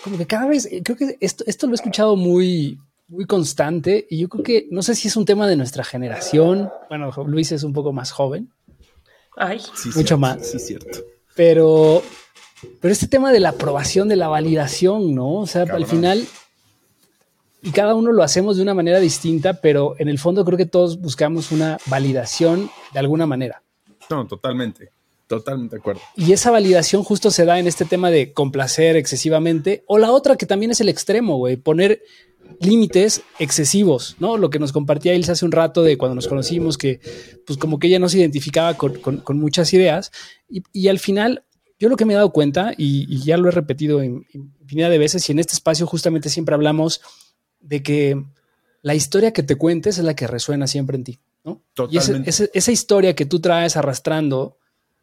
como 0.03 0.15
que 0.15 0.27
cada 0.27 0.47
vez, 0.47 0.69
creo 0.83 0.95
que 0.95 1.17
esto, 1.21 1.43
esto 1.47 1.65
lo 1.65 1.73
he 1.73 1.75
escuchado 1.75 2.15
muy, 2.15 2.79
muy 3.07 3.25
constante 3.25 4.05
y 4.11 4.19
yo 4.19 4.29
creo 4.29 4.43
que, 4.43 4.67
no 4.69 4.83
sé 4.83 4.93
si 4.93 5.07
es 5.07 5.17
un 5.17 5.25
tema 5.25 5.47
de 5.47 5.55
nuestra 5.55 5.83
generación. 5.83 6.69
Bueno, 6.87 7.11
Luis 7.25 7.51
es 7.51 7.63
un 7.63 7.73
poco 7.73 7.93
más 7.93 8.11
joven. 8.11 8.51
Ay, 9.35 9.59
sí, 9.59 9.87
mucho 9.87 9.91
cierto, 9.91 10.17
más. 10.19 10.45
Sí, 10.45 10.59
cierto. 10.59 10.99
Pero, 11.35 12.03
pero 12.81 12.91
este 12.91 13.07
tema 13.07 13.31
de 13.31 13.39
la 13.39 13.49
aprobación, 13.49 14.07
de 14.07 14.15
la 14.15 14.27
validación, 14.27 15.15
¿no? 15.15 15.35
O 15.35 15.47
sea, 15.47 15.65
Cabrón. 15.65 15.83
al 15.83 15.89
final, 15.89 16.27
y 17.61 17.71
cada 17.71 17.95
uno 17.95 18.11
lo 18.11 18.23
hacemos 18.23 18.57
de 18.57 18.63
una 18.63 18.73
manera 18.73 18.99
distinta, 18.99 19.61
pero 19.61 19.95
en 19.99 20.09
el 20.09 20.19
fondo 20.19 20.45
creo 20.45 20.57
que 20.57 20.65
todos 20.65 20.99
buscamos 20.99 21.51
una 21.51 21.77
validación 21.87 22.69
de 22.93 22.99
alguna 22.99 23.25
manera. 23.25 23.63
No, 24.09 24.25
totalmente. 24.27 24.91
Totalmente 25.27 25.75
de 25.75 25.79
acuerdo. 25.79 26.01
Y 26.15 26.31
esa 26.33 26.49
validación 26.49 27.03
justo 27.03 27.29
se 27.29 27.45
da 27.45 27.59
en 27.59 27.67
este 27.67 27.85
tema 27.85 28.09
de 28.09 28.33
complacer 28.33 28.95
excesivamente. 28.95 29.83
O 29.85 29.99
la 29.99 30.11
otra 30.11 30.35
que 30.35 30.47
también 30.47 30.71
es 30.71 30.81
el 30.81 30.89
extremo, 30.89 31.37
güey, 31.37 31.55
poner 31.55 32.01
límites 32.61 33.21
excesivos, 33.37 34.15
¿no? 34.19 34.37
Lo 34.37 34.49
que 34.49 34.57
nos 34.57 34.71
compartía 34.71 35.13
Ilse 35.13 35.33
hace 35.33 35.45
un 35.45 35.51
rato 35.51 35.83
de 35.83 35.99
cuando 35.99 36.15
nos 36.15 36.27
conocimos, 36.27 36.79
que 36.79 36.99
pues 37.45 37.59
como 37.59 37.77
que 37.77 37.87
ella 37.87 37.99
no 37.99 38.09
se 38.09 38.17
identificaba 38.17 38.73
con, 38.75 38.95
con, 38.95 39.17
con 39.17 39.39
muchas 39.39 39.71
ideas. 39.73 40.11
Y, 40.49 40.63
y, 40.73 40.87
al 40.87 40.97
final, 40.97 41.43
yo 41.79 41.89
lo 41.89 41.95
que 41.95 42.05
me 42.05 42.13
he 42.13 42.17
dado 42.17 42.31
cuenta, 42.31 42.73
y, 42.77 43.05
y 43.13 43.23
ya 43.23 43.37
lo 43.37 43.47
he 43.47 43.51
repetido 43.51 44.03
infinidad 44.03 44.89
de 44.89 44.97
veces, 44.97 45.27
y 45.29 45.31
en 45.31 45.39
este 45.39 45.53
espacio 45.53 45.87
justamente 45.87 46.29
siempre 46.29 46.55
hablamos 46.55 47.01
de 47.59 47.81
que 47.81 48.23
la 48.81 48.95
historia 48.95 49.33
que 49.33 49.43
te 49.43 49.55
cuentes 49.55 49.97
es 49.97 50.03
la 50.03 50.15
que 50.15 50.27
resuena 50.27 50.67
siempre 50.67 50.97
en 50.97 51.03
ti. 51.03 51.19
¿no? 51.43 51.61
Y 51.89 51.97
ese, 51.97 52.21
ese, 52.25 52.49
esa 52.53 52.71
historia 52.71 53.15
que 53.15 53.25
tú 53.25 53.39
traes 53.39 53.77
arrastrando 53.77 54.57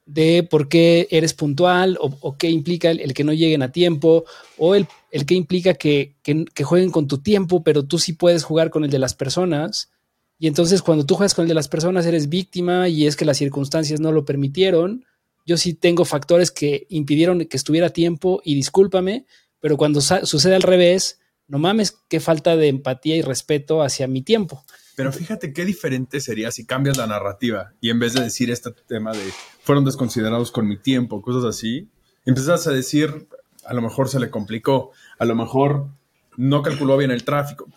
de 0.05 0.47
por 0.49 0.69
qué 0.69 1.09
eres 1.11 1.35
puntual 1.35 1.99
o, 2.01 2.17
o 2.21 2.37
qué 2.37 2.49
implica 2.49 2.91
el, 2.91 3.01
el, 3.01 3.13
que 3.13 3.25
no 3.25 3.33
lleguen 3.33 3.63
a 3.63 3.73
tiempo 3.73 4.25
o 4.57 4.75
el, 4.75 4.87
el 5.11 5.27
que 5.27 5.35
implica 5.35 5.75
que, 5.75 6.15
que, 6.23 6.45
que, 6.45 6.65
jueguen 6.65 6.93
con 6.93 7.09
tu 7.09 7.19
tiempo, 7.19 7.65
pero 7.65 7.85
tú 7.85 7.99
sí 7.99 8.13
puedes 8.13 8.45
jugar 8.45 8.71
con 8.71 8.85
el 8.85 8.91
de 8.91 9.01
las 9.01 9.15
personas. 9.15 9.91
Y 10.39 10.47
entonces 10.47 10.83
cuando 10.83 11.05
tú 11.05 11.17
juegas 11.17 11.35
con 11.35 11.43
el 11.43 11.49
de 11.49 11.55
las 11.55 11.69
personas 11.69 12.07
eres 12.07 12.29
víctima 12.29 12.89
y 12.89 13.07
es 13.07 13.17
que 13.17 13.25
las 13.25 13.39
circunstancias 13.39 13.99
no 13.99 14.13
lo 14.13 14.25
permitieron. 14.25 15.05
Yo 15.47 15.57
sí 15.57 15.75
tengo 15.75 16.05
factores 16.05 16.51
que 16.51 16.87
impidieron 16.91 17.39
que 17.47 17.57
estuviera 17.57 17.87
a 17.87 17.91
tiempo 17.91 18.43
y 18.45 18.57
discúlpame, 18.57 19.27
pero 19.61 19.77
cuando 19.77 20.01
sucede 20.01 20.57
al 20.57 20.63
revés, 20.63 21.21
no 21.49 21.59
mames, 21.59 21.97
qué 22.09 22.19
falta 22.21 22.57
de 22.57 22.69
empatía 22.69 23.17
y 23.17 23.23
respeto 23.23 23.83
hacia 23.83 24.09
mi 24.09 24.23
tiempo. 24.23 24.65
Pero 24.97 25.13
fíjate 25.13 25.53
qué 25.53 25.65
diferente 25.65 26.21
sería 26.21 26.51
si 26.51 26.65
cambias 26.65 26.97
la 26.97 27.07
narrativa 27.07 27.75
y 27.81 27.91
en 27.91 27.99
vez 27.99 28.15
de 28.15 28.23
decir 28.23 28.51
este 28.51 28.73
tema 28.73 29.13
de 29.13 29.23
fueron 29.63 29.85
desconsiderados 29.85 30.51
con 30.51 30.67
mi 30.67 30.79
tiempo, 30.79 31.23
cosas 31.23 31.45
así, 31.45 31.89
empiezas 32.25 32.67
a 32.67 32.73
decir, 32.73 33.29
a 33.65 33.75
lo 33.75 33.83
mejor 33.83 34.09
se 34.09 34.19
le 34.19 34.31
complicó, 34.31 34.91
a 35.19 35.25
lo 35.27 35.35
mejor 35.35 35.89
no 36.37 36.63
calculó 36.63 36.97
bien 36.97 37.11
el 37.11 37.25
tráfico. 37.25 37.69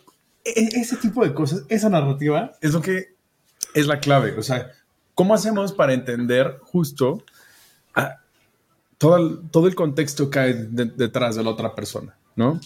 E- 0.43 0.69
ese 0.73 0.95
tipo 0.95 1.23
de 1.23 1.34
cosas, 1.34 1.63
esa 1.69 1.89
narrativa 1.89 2.53
es 2.62 2.73
lo 2.73 2.82
que 2.82 3.15
es 3.73 3.86
la 3.86 3.99
clave. 3.99 4.38
O 4.38 4.41
sea, 4.41 4.71
¿cómo 5.13 5.34
hacemos 5.34 5.73
para 5.73 5.93
entender 5.93 6.58
justo 6.62 7.23
a- 8.00 8.22
todo, 8.98 9.18
el, 9.18 9.40
todo 9.52 9.68
el 9.68 9.76
contexto 9.76 10.30
que 10.30 10.40
hay 10.40 10.54
de- 10.54 10.86
detrás 10.86 11.36
de 11.36 11.44
la 11.44 11.50
otra 11.52 11.74
persona? 11.76 12.18
¿No? 12.36 12.60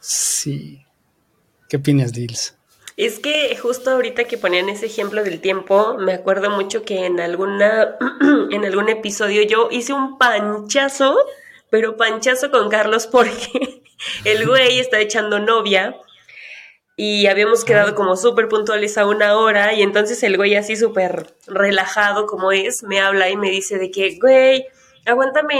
Sí. 0.00 0.84
¿Qué 1.68 1.76
opinas, 1.76 2.12
Dils? 2.12 2.56
Es 2.96 3.18
que 3.18 3.56
justo 3.56 3.90
ahorita 3.90 4.24
que 4.24 4.36
ponían 4.36 4.68
ese 4.68 4.86
ejemplo 4.86 5.22
del 5.24 5.40
tiempo, 5.40 5.96
me 5.98 6.12
acuerdo 6.14 6.50
mucho 6.50 6.82
que 6.82 7.06
en 7.06 7.20
alguna 7.20 7.96
en 8.50 8.64
algún 8.64 8.88
episodio 8.88 9.42
yo 9.42 9.68
hice 9.70 9.92
un 9.92 10.18
panchazo, 10.18 11.16
pero 11.70 11.96
panchazo 11.96 12.50
con 12.50 12.68
Carlos 12.68 13.06
porque 13.06 13.82
el 14.24 14.46
güey 14.46 14.80
está 14.80 14.98
echando 15.00 15.38
novia 15.38 15.96
y 16.96 17.26
habíamos 17.28 17.64
quedado 17.64 17.94
como 17.94 18.16
súper 18.16 18.48
puntuales 18.48 18.98
a 18.98 19.06
una 19.06 19.36
hora 19.36 19.72
y 19.72 19.80
entonces 19.82 20.22
el 20.22 20.36
güey 20.36 20.56
así 20.56 20.76
súper 20.76 21.34
relajado 21.46 22.26
como 22.26 22.52
es, 22.52 22.82
me 22.82 23.00
habla 23.00 23.30
y 23.30 23.36
me 23.36 23.50
dice 23.50 23.78
de 23.78 23.90
que, 23.90 24.18
güey, 24.20 24.66
aguántame, 25.06 25.56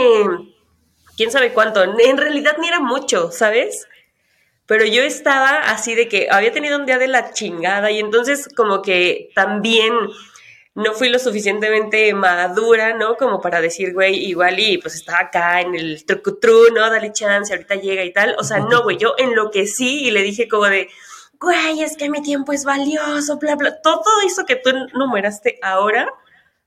quién 1.17 1.31
sabe 1.31 1.53
cuánto, 1.53 1.83
en 1.83 2.17
realidad 2.17 2.57
ni 2.59 2.67
era 2.67 2.79
mucho, 2.79 3.31
¿sabes? 3.31 3.87
Pero 4.65 4.85
yo 4.85 5.03
estaba 5.03 5.59
así 5.59 5.95
de 5.95 6.07
que 6.07 6.27
había 6.31 6.51
tenido 6.51 6.77
un 6.77 6.85
día 6.85 6.97
de 6.97 7.07
la 7.07 7.33
chingada 7.33 7.91
y 7.91 7.99
entonces 7.99 8.47
como 8.55 8.81
que 8.81 9.29
también 9.35 9.93
no 10.73 10.93
fui 10.93 11.09
lo 11.09 11.19
suficientemente 11.19 12.13
madura, 12.13 12.93
¿no? 12.93 13.17
Como 13.17 13.41
para 13.41 13.59
decir, 13.59 13.93
güey, 13.93 14.15
igual 14.25 14.59
y 14.59 14.77
pues 14.77 14.95
estaba 14.95 15.19
acá 15.19 15.59
en 15.59 15.75
el 15.75 16.05
trucutru, 16.05 16.73
¿no? 16.73 16.89
Dale 16.89 17.11
chance, 17.11 17.51
ahorita 17.51 17.75
llega 17.75 18.03
y 18.03 18.13
tal. 18.13 18.35
O 18.39 18.43
sea, 18.43 18.59
no, 18.59 18.83
güey, 18.83 18.97
yo 18.97 19.13
enloquecí 19.17 20.05
y 20.05 20.11
le 20.11 20.21
dije 20.21 20.47
como 20.47 20.65
de, 20.65 20.89
güey, 21.39 21.81
es 21.81 21.97
que 21.97 22.09
mi 22.09 22.21
tiempo 22.21 22.53
es 22.53 22.63
valioso, 22.63 23.37
bla, 23.37 23.55
bla. 23.55 23.81
Todo 23.81 24.05
eso 24.25 24.45
que 24.45 24.55
tú 24.55 24.71
numeraste 24.93 25.59
ahora, 25.61 26.07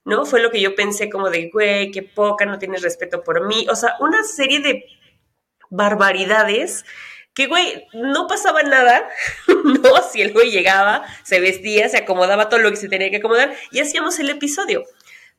¿no? 0.04 0.26
Fue 0.26 0.40
lo 0.40 0.50
que 0.50 0.60
yo 0.60 0.74
pensé 0.74 1.10
como 1.10 1.30
de, 1.30 1.50
güey, 1.50 1.90
qué 1.90 2.02
poca, 2.02 2.46
no 2.46 2.58
tienes 2.58 2.82
respeto 2.82 3.22
por 3.22 3.46
mí. 3.46 3.66
O 3.70 3.76
sea, 3.76 3.96
una 4.00 4.22
serie 4.24 4.60
de 4.60 4.84
barbaridades 5.70 6.84
que, 7.34 7.46
güey, 7.46 7.86
no 7.92 8.26
pasaba 8.26 8.62
nada, 8.62 9.08
¿no? 9.64 10.02
Si 10.10 10.22
el 10.22 10.32
güey 10.32 10.50
llegaba, 10.50 11.04
se 11.24 11.40
vestía, 11.40 11.88
se 11.88 11.98
acomodaba 11.98 12.48
todo 12.48 12.60
lo 12.60 12.70
que 12.70 12.76
se 12.76 12.88
tenía 12.88 13.10
que 13.10 13.16
acomodar 13.16 13.54
y 13.72 13.80
hacíamos 13.80 14.18
el 14.18 14.30
episodio. 14.30 14.84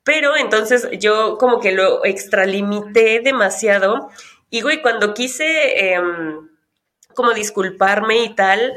Pero 0.04 0.36
entonces 0.36 0.88
yo 1.00 1.38
como 1.40 1.60
que 1.60 1.72
lo 1.72 2.06
extralimité 2.06 3.22
demasiado 3.22 4.12
y, 4.50 4.62
güey, 4.62 4.82
cuando 4.82 5.14
quise 5.14 5.94
em, 5.94 6.50
como 7.16 7.34
disculparme 7.34 8.24
y 8.24 8.36
tal, 8.36 8.74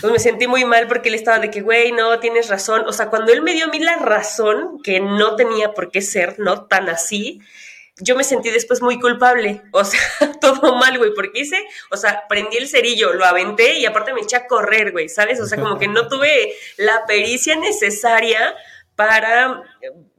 pues 0.00 0.12
me 0.12 0.18
sentí 0.18 0.46
muy 0.46 0.64
mal 0.64 0.86
porque 0.88 1.08
él 1.08 1.14
estaba 1.14 1.38
de 1.38 1.50
que, 1.50 1.62
güey, 1.62 1.92
no, 1.92 2.20
tienes 2.20 2.48
razón. 2.48 2.84
O 2.86 2.92
sea, 2.92 3.08
cuando 3.08 3.32
él 3.32 3.42
me 3.42 3.52
dio 3.52 3.66
a 3.66 3.68
mí 3.68 3.78
la 3.78 3.96
razón, 3.96 4.80
que 4.82 5.00
no 5.00 5.36
tenía 5.36 5.72
por 5.72 5.90
qué 5.90 6.02
ser, 6.02 6.38
¿no? 6.38 6.66
Tan 6.66 6.88
así, 6.88 7.40
yo 7.98 8.16
me 8.16 8.24
sentí 8.24 8.50
después 8.50 8.82
muy 8.82 8.98
culpable. 8.98 9.62
O 9.72 9.84
sea, 9.84 10.00
todo 10.40 10.76
mal, 10.76 10.98
güey, 10.98 11.12
porque 11.14 11.40
hice, 11.40 11.62
o 11.90 11.96
sea, 11.96 12.24
prendí 12.28 12.56
el 12.56 12.68
cerillo, 12.68 13.12
lo 13.12 13.24
aventé 13.24 13.78
y 13.78 13.86
aparte 13.86 14.14
me 14.14 14.20
eché 14.20 14.36
a 14.36 14.46
correr, 14.46 14.92
güey, 14.92 15.08
¿sabes? 15.08 15.40
O 15.40 15.46
sea, 15.46 15.58
como 15.58 15.78
que 15.78 15.88
no 15.88 16.08
tuve 16.08 16.54
la 16.76 17.04
pericia 17.06 17.56
necesaria 17.56 18.54
para 19.00 19.62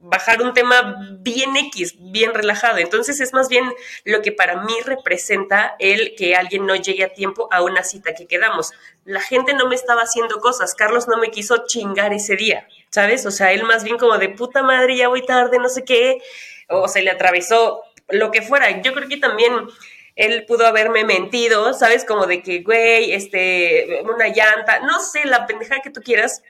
bajar 0.00 0.42
un 0.42 0.54
tema 0.54 0.96
bien 1.20 1.56
X, 1.56 1.94
bien 2.00 2.34
relajado. 2.34 2.78
Entonces 2.78 3.20
es 3.20 3.32
más 3.32 3.48
bien 3.48 3.72
lo 4.04 4.22
que 4.22 4.32
para 4.32 4.56
mí 4.64 4.74
representa 4.84 5.76
el 5.78 6.16
que 6.16 6.34
alguien 6.34 6.66
no 6.66 6.74
llegue 6.74 7.04
a 7.04 7.12
tiempo 7.12 7.46
a 7.52 7.62
una 7.62 7.84
cita 7.84 8.12
que 8.12 8.26
quedamos. 8.26 8.72
La 9.04 9.20
gente 9.20 9.54
no 9.54 9.68
me 9.68 9.76
estaba 9.76 10.02
haciendo 10.02 10.40
cosas, 10.40 10.74
Carlos 10.74 11.06
no 11.06 11.18
me 11.18 11.30
quiso 11.30 11.64
chingar 11.64 12.12
ese 12.12 12.34
día, 12.34 12.66
¿sabes? 12.90 13.24
O 13.24 13.30
sea, 13.30 13.52
él 13.52 13.62
más 13.62 13.84
bien 13.84 13.98
como 13.98 14.18
de 14.18 14.30
puta 14.30 14.64
madre, 14.64 14.96
ya 14.96 15.06
voy 15.06 15.24
tarde, 15.24 15.60
no 15.60 15.68
sé 15.68 15.84
qué, 15.84 16.20
o 16.68 16.88
se 16.88 17.02
le 17.02 17.12
atravesó 17.12 17.84
lo 18.08 18.32
que 18.32 18.42
fuera. 18.42 18.82
Yo 18.82 18.94
creo 18.94 19.08
que 19.08 19.18
también 19.18 19.52
él 20.16 20.44
pudo 20.46 20.66
haberme 20.66 21.04
mentido, 21.04 21.72
¿sabes? 21.72 22.04
Como 22.04 22.26
de 22.26 22.42
que, 22.42 22.62
güey, 22.62 23.12
este, 23.12 24.02
una 24.12 24.26
llanta, 24.26 24.80
no 24.80 24.98
sé, 24.98 25.24
la 25.24 25.46
pendejada 25.46 25.82
que 25.82 25.90
tú 25.90 26.00
quieras, 26.02 26.42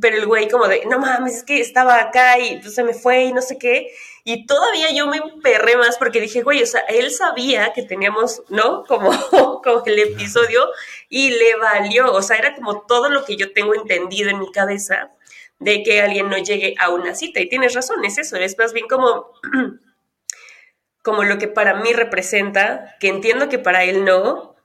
pero 0.00 0.16
el 0.16 0.26
güey 0.26 0.48
como 0.48 0.68
de, 0.68 0.84
no 0.86 0.98
mames, 0.98 1.38
es 1.38 1.42
que 1.44 1.60
estaba 1.60 2.00
acá 2.00 2.38
y 2.38 2.58
pues, 2.58 2.74
se 2.74 2.84
me 2.84 2.94
fue 2.94 3.24
y 3.24 3.32
no 3.32 3.42
sé 3.42 3.58
qué. 3.58 3.92
Y 4.24 4.46
todavía 4.46 4.92
yo 4.92 5.06
me 5.06 5.16
emperré 5.16 5.76
más 5.76 5.96
porque 5.98 6.20
dije, 6.20 6.42
güey, 6.42 6.62
o 6.62 6.66
sea, 6.66 6.80
él 6.88 7.10
sabía 7.10 7.72
que 7.72 7.82
teníamos, 7.82 8.42
¿no? 8.48 8.84
Como, 8.84 9.10
como 9.64 9.82
el 9.86 9.98
episodio 9.98 10.68
y 11.08 11.30
le 11.30 11.56
valió. 11.56 12.12
O 12.12 12.22
sea, 12.22 12.36
era 12.36 12.54
como 12.54 12.82
todo 12.82 13.08
lo 13.08 13.24
que 13.24 13.36
yo 13.36 13.52
tengo 13.52 13.74
entendido 13.74 14.30
en 14.30 14.38
mi 14.38 14.50
cabeza 14.52 15.10
de 15.58 15.82
que 15.82 16.00
alguien 16.00 16.28
no 16.28 16.38
llegue 16.38 16.74
a 16.78 16.90
una 16.90 17.14
cita. 17.14 17.40
Y 17.40 17.48
tienes 17.48 17.74
razón, 17.74 18.04
es 18.04 18.18
eso, 18.18 18.36
es 18.36 18.58
más 18.58 18.72
bien 18.72 18.88
como, 18.88 19.32
como 21.02 21.22
lo 21.24 21.38
que 21.38 21.48
para 21.48 21.74
mí 21.74 21.92
representa, 21.92 22.96
que 22.98 23.08
entiendo 23.08 23.48
que 23.48 23.58
para 23.58 23.84
él 23.84 24.04
no, 24.04 24.56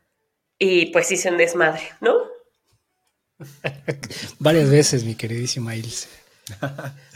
y 0.58 0.88
pues 0.88 1.12
hice 1.12 1.30
un 1.30 1.38
desmadre, 1.38 1.91
¿no? 2.01 2.35
Varias 4.39 4.69
veces, 4.69 5.04
mi 5.04 5.15
queridísima 5.15 5.76
Ilse. 5.76 6.08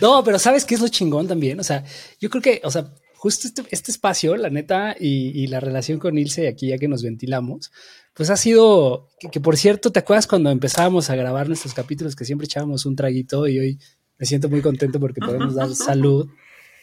No, 0.01 0.23
pero 0.23 0.39
¿sabes 0.39 0.65
qué 0.65 0.75
es 0.75 0.81
lo 0.81 0.87
chingón 0.87 1.27
también? 1.27 1.59
O 1.59 1.63
sea, 1.63 1.83
yo 2.19 2.29
creo 2.29 2.41
que, 2.41 2.61
o 2.63 2.71
sea, 2.71 2.91
justo 3.15 3.47
este, 3.47 3.63
este 3.69 3.91
espacio, 3.91 4.35
la 4.35 4.49
neta, 4.49 4.95
y, 4.99 5.43
y, 5.43 5.47
la 5.47 5.59
relación 5.59 5.99
con 5.99 6.17
Ilse, 6.17 6.47
aquí 6.47 6.69
ya 6.69 6.77
que 6.77 6.87
nos 6.87 7.03
ventilamos, 7.03 7.71
pues 8.13 8.29
ha 8.29 8.37
sido, 8.37 9.09
que, 9.19 9.29
que, 9.29 9.39
por 9.39 9.57
cierto, 9.57 9.91
¿te 9.91 9.99
acuerdas 9.99 10.27
cuando 10.27 10.49
empezábamos 10.49 11.09
a 11.09 11.15
grabar 11.15 11.47
nuestros 11.47 11.73
capítulos 11.73 12.15
que 12.15 12.25
siempre 12.25 12.45
echábamos 12.45 12.85
un 12.85 12.95
traguito 12.95 13.47
y 13.47 13.59
hoy 13.59 13.79
me 14.17 14.25
siento 14.25 14.49
muy 14.49 14.61
contento 14.61 14.99
porque 14.99 15.21
podemos 15.21 15.55
dar 15.55 15.73
salud? 15.75 16.27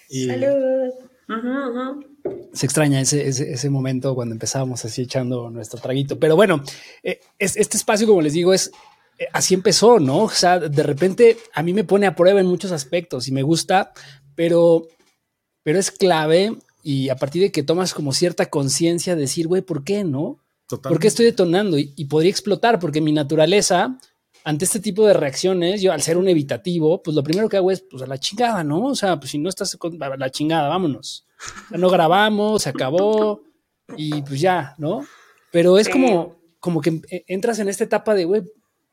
Y 0.09 0.27
salud. 0.27 0.93
Uh 1.29 1.33
-huh, 1.33 1.71
uh 1.71 1.75
-huh. 1.75 2.51
Se 2.53 2.67
extraña 2.67 3.01
ese, 3.01 3.27
ese, 3.27 3.53
ese, 3.53 3.71
momento 3.71 4.15
cuando 4.15 4.35
empezábamos 4.35 4.85
así 4.85 5.03
echando 5.03 5.51
nuestro 5.51 5.81
traguito. 5.81 6.19
Pero 6.19 6.37
bueno, 6.37 6.63
eh, 7.03 7.21
es, 7.39 7.57
este 7.57 7.77
espacio, 7.77 8.07
como 8.07 8.23
les 8.23 8.33
digo, 8.33 8.55
es 8.55 8.71
así 9.33 9.55
empezó, 9.55 9.99
¿no? 9.99 10.25
O 10.25 10.31
sea, 10.31 10.59
de 10.59 10.83
repente 10.83 11.39
a 11.55 11.63
mí 11.63 11.73
me 11.73 11.85
pone 11.85 12.07
a 12.07 12.15
prueba 12.15 12.41
en 12.41 12.47
muchos 12.47 12.73
aspectos 12.73 13.29
y 13.29 13.33
me 13.33 13.43
gusta, 13.43 13.93
pero, 14.35 14.87
pero 15.63 15.79
es 15.79 15.91
clave 15.91 16.57
y 16.83 17.09
a 17.09 17.17
partir 17.17 17.43
de 17.43 17.53
que 17.53 17.63
tomas 17.63 17.95
como 17.95 18.13
cierta 18.13 18.47
conciencia, 18.47 19.17
decir, 19.17 19.49
güey, 19.49 19.63
¿por 19.63 19.85
qué 19.85 20.05
no? 20.05 20.39
Totalmente. 20.69 20.95
¿Por 20.95 21.01
qué 21.01 21.09
estoy 21.09 21.27
detonando? 21.27 21.79
Y, 21.79 21.93
y, 21.97 22.05
podría 22.07 22.31
explotar, 22.31 22.79
porque 22.79 23.01
mi 23.01 23.13
naturaleza, 23.13 23.99
ante 24.45 24.65
este 24.65 24.81
tipo 24.81 25.07
de 25.07 25.15
reacciones, 25.15 25.81
yo 25.81 25.93
al 25.93 26.03
ser 26.03 26.17
un 26.17 26.29
evitativo, 26.29 27.03
pues 27.03 27.15
lo 27.17 27.23
primero 27.23 27.49
que 27.49 27.57
hago 27.57 27.71
es, 27.71 27.81
pues 27.81 28.03
a 28.03 28.07
la 28.07 28.19
chingada, 28.19 28.63
¿no? 28.63 28.85
O 28.85 28.95
sea, 28.95 29.19
pues 29.19 29.31
si 29.31 29.39
no 29.39 29.49
estás 29.49 29.77
con 29.77 30.01
a 30.03 30.17
la 30.17 30.31
chingada, 30.31 30.69
vámonos. 30.69 31.27
O 31.67 31.69
sea, 31.71 31.79
no 31.79 31.91
grabamos, 31.91 32.63
se 32.63 32.69
acabó 32.69 33.43
y 33.97 34.23
pues 34.23 34.41
ya, 34.41 34.75
¿no? 34.79 35.07
Pero 35.51 35.79
es 35.79 35.87
sí. 35.87 35.93
como, 35.93 36.37
como 36.61 36.81
que 36.81 37.01
entras 37.27 37.59
en 37.59 37.69
esta 37.69 37.85
etapa 37.85 38.15
de, 38.15 38.25
güey, 38.25 38.43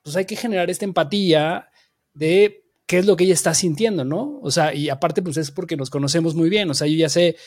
pues 0.03 0.15
hay 0.15 0.25
que 0.25 0.35
generar 0.35 0.69
esta 0.69 0.85
empatía 0.85 1.69
de 2.13 2.65
qué 2.85 2.99
es 2.99 3.05
lo 3.05 3.15
que 3.15 3.23
ella 3.23 3.33
está 3.33 3.53
sintiendo, 3.53 4.03
¿no? 4.05 4.39
O 4.41 4.51
sea, 4.51 4.73
y 4.73 4.89
aparte, 4.89 5.21
pues 5.21 5.37
es 5.37 5.51
porque 5.51 5.77
nos 5.77 5.89
conocemos 5.89 6.35
muy 6.35 6.49
bien, 6.49 6.69
o 6.69 6.73
sea, 6.73 6.87
yo 6.87 6.95
ya 6.95 7.09
sé 7.09 7.37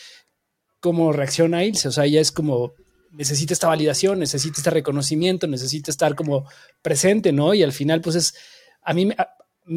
cómo 0.80 1.12
reacciona 1.12 1.64
Ilse, 1.64 1.88
o 1.88 1.92
sea, 1.92 2.04
ella 2.06 2.20
es 2.20 2.32
como, 2.32 2.74
necesita 3.10 3.52
esta 3.52 3.68
validación, 3.68 4.18
necesita 4.18 4.58
este 4.58 4.70
reconocimiento, 4.70 5.46
necesita 5.46 5.90
estar 5.90 6.14
como 6.14 6.48
presente, 6.82 7.32
¿no? 7.32 7.54
Y 7.54 7.62
al 7.62 7.72
final, 7.72 8.00
pues 8.00 8.16
es, 8.16 8.34
a 8.82 8.94
mí 8.94 9.10
a, 9.16 9.28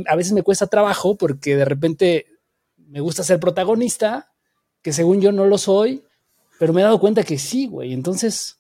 a 0.08 0.16
veces 0.16 0.34
me 0.34 0.44
cuesta 0.44 0.68
trabajo 0.68 1.18
porque 1.18 1.56
de 1.56 1.66
repente 1.66 2.28
me 2.78 3.02
gusta 3.02 3.24
ser 3.24 3.40
protagonista, 3.40 4.32
que 4.82 4.94
según 4.94 5.22
yo 5.22 5.32
no 5.32 5.46
lo 5.46 5.58
soy, 5.58 6.04
pero 6.58 6.74
me 6.74 6.82
he 6.82 6.84
dado 6.84 7.00
cuenta 7.00 7.24
que 7.24 7.38
sí, 7.38 7.68
güey, 7.68 7.94
entonces 7.94 8.60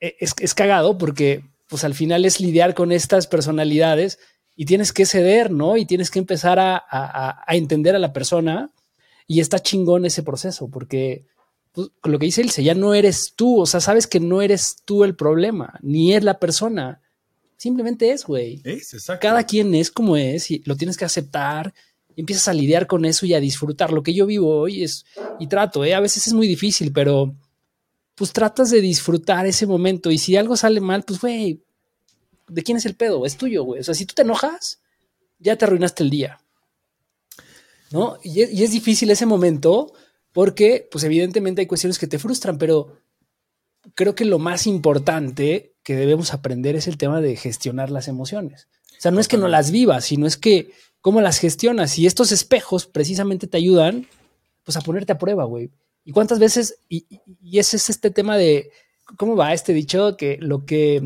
e, 0.00 0.16
es, 0.20 0.34
es 0.40 0.54
cagado 0.54 0.98
porque 0.98 1.44
pues 1.68 1.84
al 1.84 1.94
final 1.94 2.24
es 2.24 2.40
lidiar 2.40 2.74
con 2.74 2.92
estas 2.92 3.26
personalidades 3.26 4.18
y 4.54 4.64
tienes 4.64 4.92
que 4.92 5.06
ceder, 5.06 5.50
¿no? 5.50 5.76
Y 5.76 5.84
tienes 5.84 6.10
que 6.10 6.18
empezar 6.18 6.58
a, 6.58 6.76
a, 6.76 7.42
a 7.46 7.56
entender 7.56 7.94
a 7.94 7.98
la 7.98 8.12
persona 8.12 8.70
y 9.26 9.40
está 9.40 9.58
chingón 9.58 10.06
ese 10.06 10.22
proceso 10.22 10.68
porque 10.68 11.26
pues, 11.76 11.90
lo 12.04 12.18
que 12.18 12.26
dice 12.26 12.40
Ilse, 12.40 12.64
ya 12.64 12.74
no 12.74 12.94
eres 12.94 13.34
tú, 13.36 13.60
o 13.60 13.66
sea, 13.66 13.80
sabes 13.80 14.06
que 14.06 14.18
no 14.18 14.40
eres 14.40 14.76
tú 14.86 15.04
el 15.04 15.14
problema, 15.14 15.78
ni 15.82 16.14
es 16.14 16.24
la 16.24 16.38
persona, 16.38 17.02
simplemente 17.56 18.12
es, 18.12 18.24
güey. 18.24 18.62
Cada 19.20 19.44
quien 19.44 19.74
es 19.74 19.90
como 19.90 20.16
es 20.16 20.50
y 20.50 20.62
lo 20.64 20.76
tienes 20.76 20.96
que 20.96 21.04
aceptar 21.04 21.74
y 22.14 22.20
empiezas 22.20 22.48
a 22.48 22.54
lidiar 22.54 22.86
con 22.86 23.04
eso 23.04 23.26
y 23.26 23.34
a 23.34 23.40
disfrutar. 23.40 23.92
Lo 23.92 24.02
que 24.02 24.14
yo 24.14 24.24
vivo 24.24 24.56
hoy 24.56 24.84
es, 24.84 25.04
y 25.38 25.48
trato, 25.48 25.84
¿eh? 25.84 25.94
a 25.94 26.00
veces 26.00 26.26
es 26.26 26.32
muy 26.32 26.48
difícil, 26.48 26.92
pero 26.92 27.34
pues 28.16 28.32
tratas 28.32 28.70
de 28.70 28.80
disfrutar 28.80 29.46
ese 29.46 29.66
momento 29.66 30.10
y 30.10 30.18
si 30.18 30.36
algo 30.36 30.56
sale 30.56 30.80
mal, 30.80 31.04
pues 31.04 31.20
güey, 31.20 31.62
¿de 32.48 32.62
quién 32.62 32.78
es 32.78 32.86
el 32.86 32.96
pedo? 32.96 33.24
Es 33.24 33.36
tuyo, 33.36 33.62
güey. 33.62 33.80
O 33.80 33.84
sea, 33.84 33.94
si 33.94 34.06
tú 34.06 34.14
te 34.14 34.22
enojas, 34.22 34.80
ya 35.38 35.56
te 35.56 35.66
arruinaste 35.66 36.02
el 36.02 36.10
día. 36.10 36.40
¿No? 37.90 38.18
Y 38.24 38.40
es, 38.40 38.52
y 38.52 38.64
es, 38.64 38.72
difícil 38.72 39.10
ese 39.10 39.26
momento 39.26 39.92
porque, 40.32 40.88
pues 40.90 41.04
evidentemente 41.04 41.60
hay 41.60 41.66
cuestiones 41.66 41.98
que 41.98 42.08
te 42.08 42.18
frustran, 42.18 42.58
pero 42.58 42.96
creo 43.94 44.14
que 44.14 44.24
lo 44.24 44.38
más 44.38 44.66
importante 44.66 45.74
que 45.82 45.94
debemos 45.94 46.32
aprender 46.32 46.74
es 46.74 46.88
el 46.88 46.96
tema 46.96 47.20
de 47.20 47.36
gestionar 47.36 47.90
las 47.90 48.08
emociones. 48.08 48.66
O 48.98 49.00
sea, 49.00 49.10
no 49.12 49.20
es 49.20 49.28
que 49.28 49.36
no 49.36 49.46
las 49.46 49.70
vivas, 49.70 50.06
sino 50.06 50.26
es 50.26 50.36
que 50.36 50.72
cómo 51.00 51.20
las 51.20 51.38
gestionas. 51.38 51.98
Y 51.98 52.06
estos 52.06 52.32
espejos 52.32 52.86
precisamente 52.86 53.46
te 53.46 53.58
ayudan 53.58 54.08
pues 54.64 54.76
a 54.76 54.80
ponerte 54.80 55.12
a 55.12 55.18
prueba, 55.18 55.44
güey. 55.44 55.70
¿Y 56.06 56.12
cuántas 56.12 56.38
veces? 56.38 56.78
Y, 56.88 57.04
y 57.42 57.58
ese 57.58 57.76
es 57.76 57.90
este 57.90 58.10
tema 58.10 58.38
de, 58.38 58.70
¿cómo 59.18 59.36
va 59.36 59.52
este 59.52 59.74
dicho? 59.74 60.16
Que 60.16 60.38
lo 60.40 60.64
que, 60.64 61.02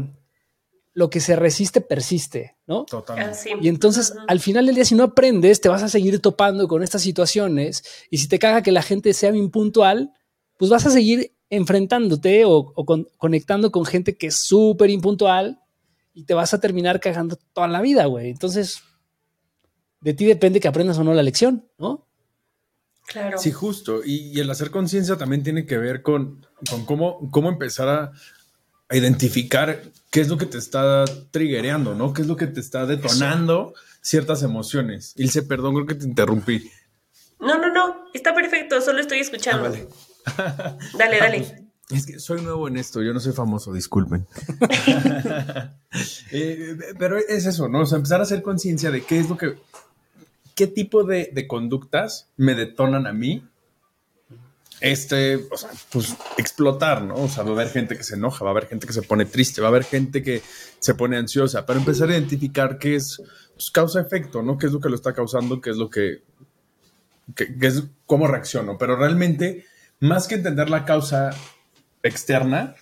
lo 0.93 1.09
que 1.09 1.21
se 1.21 1.35
resiste 1.37 1.81
persiste, 1.81 2.57
¿no? 2.67 2.85
Totalmente. 2.85 3.57
Y 3.63 3.69
entonces, 3.69 4.13
al 4.29 4.41
final 4.41 4.67
del 4.67 4.75
día, 4.75 4.85
si 4.85 4.95
no 4.95 5.05
aprendes, 5.05 5.61
te 5.63 5.71
vas 5.71 5.83
a 5.83 5.89
seguir 5.89 6.21
topando 6.21 6.69
con 6.69 6.83
estas 6.83 7.01
situaciones. 7.03 7.83
Y 8.11 8.19
si 8.19 8.29
te 8.29 8.39
caga 8.39 8.63
que 8.63 8.73
la 8.73 8.83
gente 8.83 9.15
sea 9.15 9.35
impuntual, 9.35 10.13
pues 10.59 10.71
vas 10.71 10.85
a 10.85 10.91
seguir 10.91 11.33
enfrentándote 11.49 12.45
o, 12.45 12.73
o 12.77 12.85
con- 12.85 13.09
conectando 13.17 13.73
con 13.73 13.87
gente 13.87 14.17
que 14.19 14.27
es 14.27 14.37
súper 14.37 14.91
impuntual 14.91 15.61
y 16.13 16.25
te 16.25 16.35
vas 16.35 16.53
a 16.53 16.61
terminar 16.61 17.01
cagando 17.01 17.39
toda 17.55 17.69
la 17.69 17.81
vida, 17.81 18.05
güey. 18.05 18.29
Entonces, 18.29 18.83
de 20.03 20.13
ti 20.13 20.27
depende 20.27 20.61
que 20.61 20.69
aprendas 20.69 20.99
o 20.99 21.05
no 21.05 21.15
la 21.15 21.23
lección, 21.23 21.67
¿no? 21.79 22.07
Claro. 23.11 23.38
Sí, 23.38 23.51
justo. 23.51 24.03
Y, 24.05 24.29
y 24.29 24.38
el 24.38 24.49
hacer 24.51 24.70
conciencia 24.70 25.16
también 25.16 25.42
tiene 25.42 25.66
que 25.66 25.79
ver 25.79 26.03
con, 26.03 26.46
con 26.70 26.87
cómo, 26.87 27.29
cómo 27.33 27.49
empezar 27.49 27.88
a, 27.88 28.12
a 28.88 28.96
identificar 28.96 29.83
qué 30.11 30.20
es 30.20 30.29
lo 30.29 30.38
que 30.38 30.46
te 30.46 30.59
está 30.59 31.05
triggereando, 31.33 31.94
¿no? 31.94 32.12
¿Qué 32.12 32.23
es 32.23 32.29
lo 32.29 32.37
que 32.37 32.46
te 32.46 32.61
está 32.61 32.87
detonando 32.87 33.75
ciertas 34.01 34.44
emociones? 34.44 35.12
Ilse, 35.16 35.42
perdón, 35.42 35.75
creo 35.75 35.87
que 35.87 35.94
te 35.96 36.05
interrumpí. 36.05 36.70
No, 37.40 37.59
no, 37.59 37.73
no. 37.73 38.05
Está 38.14 38.33
perfecto. 38.33 38.81
Solo 38.81 39.01
estoy 39.01 39.18
escuchando. 39.18 39.66
Ah, 39.66 39.70
vale. 39.70 40.79
Dale, 40.99 41.18
dale. 41.18 41.66
Es 41.90 42.07
que 42.07 42.20
soy 42.20 42.40
nuevo 42.40 42.68
en 42.68 42.77
esto, 42.77 43.03
yo 43.03 43.12
no 43.12 43.18
soy 43.18 43.33
famoso, 43.33 43.73
disculpen. 43.73 44.25
Eh, 46.31 46.77
pero 47.01 47.18
es 47.18 47.46
eso, 47.46 47.68
¿no? 47.68 47.81
O 47.81 47.87
sea, 47.87 47.96
empezar 47.96 48.20
a 48.20 48.23
hacer 48.23 48.42
conciencia 48.42 48.92
de 48.92 49.03
qué 49.03 49.18
es 49.18 49.29
lo 49.29 49.37
que, 49.37 49.57
qué 50.55 50.67
tipo 50.67 51.05
de, 51.05 51.31
de 51.33 51.47
conductas 51.47 52.31
me 52.37 52.55
detonan 52.55 53.07
a 53.07 53.13
mí. 53.13 53.47
Este, 54.81 55.37
o 55.51 55.57
sea, 55.59 55.71
pues 55.93 56.17
explotar, 56.39 57.03
¿no? 57.03 57.17
O 57.17 57.29
sea, 57.29 57.45
va 57.45 57.51
a 57.51 57.53
haber 57.53 57.69
gente 57.69 57.97
que 57.97 58.03
se 58.03 58.15
enoja, 58.15 58.45
va 58.45 58.51
a 58.51 58.53
haber 58.53 58.67
gente 58.67 58.87
que 58.87 58.95
se 58.95 59.03
pone 59.03 59.27
triste, 59.27 59.61
va 59.61 59.69
a 59.69 59.71
haber 59.71 59.85
gente 59.85 60.23
que 60.23 60.43
se 60.79 60.95
pone 60.95 61.19
ansiosa, 61.19 61.67
pero 61.67 61.79
empezar 61.79 62.09
a 62.09 62.13
identificar 62.13 62.79
qué 62.79 62.97
es 62.97 63.21
pues, 63.55 63.71
causa-efecto, 63.71 64.43
¿no? 64.43 64.57
¿Qué 64.57 64.67
es 64.67 64.73
lo 64.73 64.81
que 64.81 64.89
lo 64.89 64.95
está 64.95 65.13
causando? 65.13 65.61
¿Qué 65.61 65.71
es 65.71 65.77
lo 65.77 65.91
que, 65.91 66.23
que 67.35 67.67
es 67.67 67.85
cómo 68.07 68.27
reacciono? 68.27 68.79
Pero 68.79 68.97
realmente, 68.97 69.67
más 69.99 70.27
que 70.27 70.37
entender 70.37 70.71
la 70.71 70.87
causa 70.87 71.31
externa, 72.03 72.75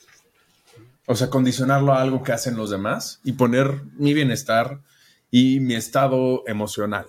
o 1.06 1.16
sea, 1.16 1.30
condicionarlo 1.30 1.94
a 1.94 2.02
algo 2.02 2.22
que 2.22 2.32
hacen 2.32 2.56
los 2.56 2.70
demás 2.70 3.20
y 3.24 3.32
poner 3.32 3.82
mi 3.96 4.14
bienestar 4.14 4.82
y 5.32 5.58
mi 5.58 5.74
estado 5.74 6.44
emocional 6.46 7.06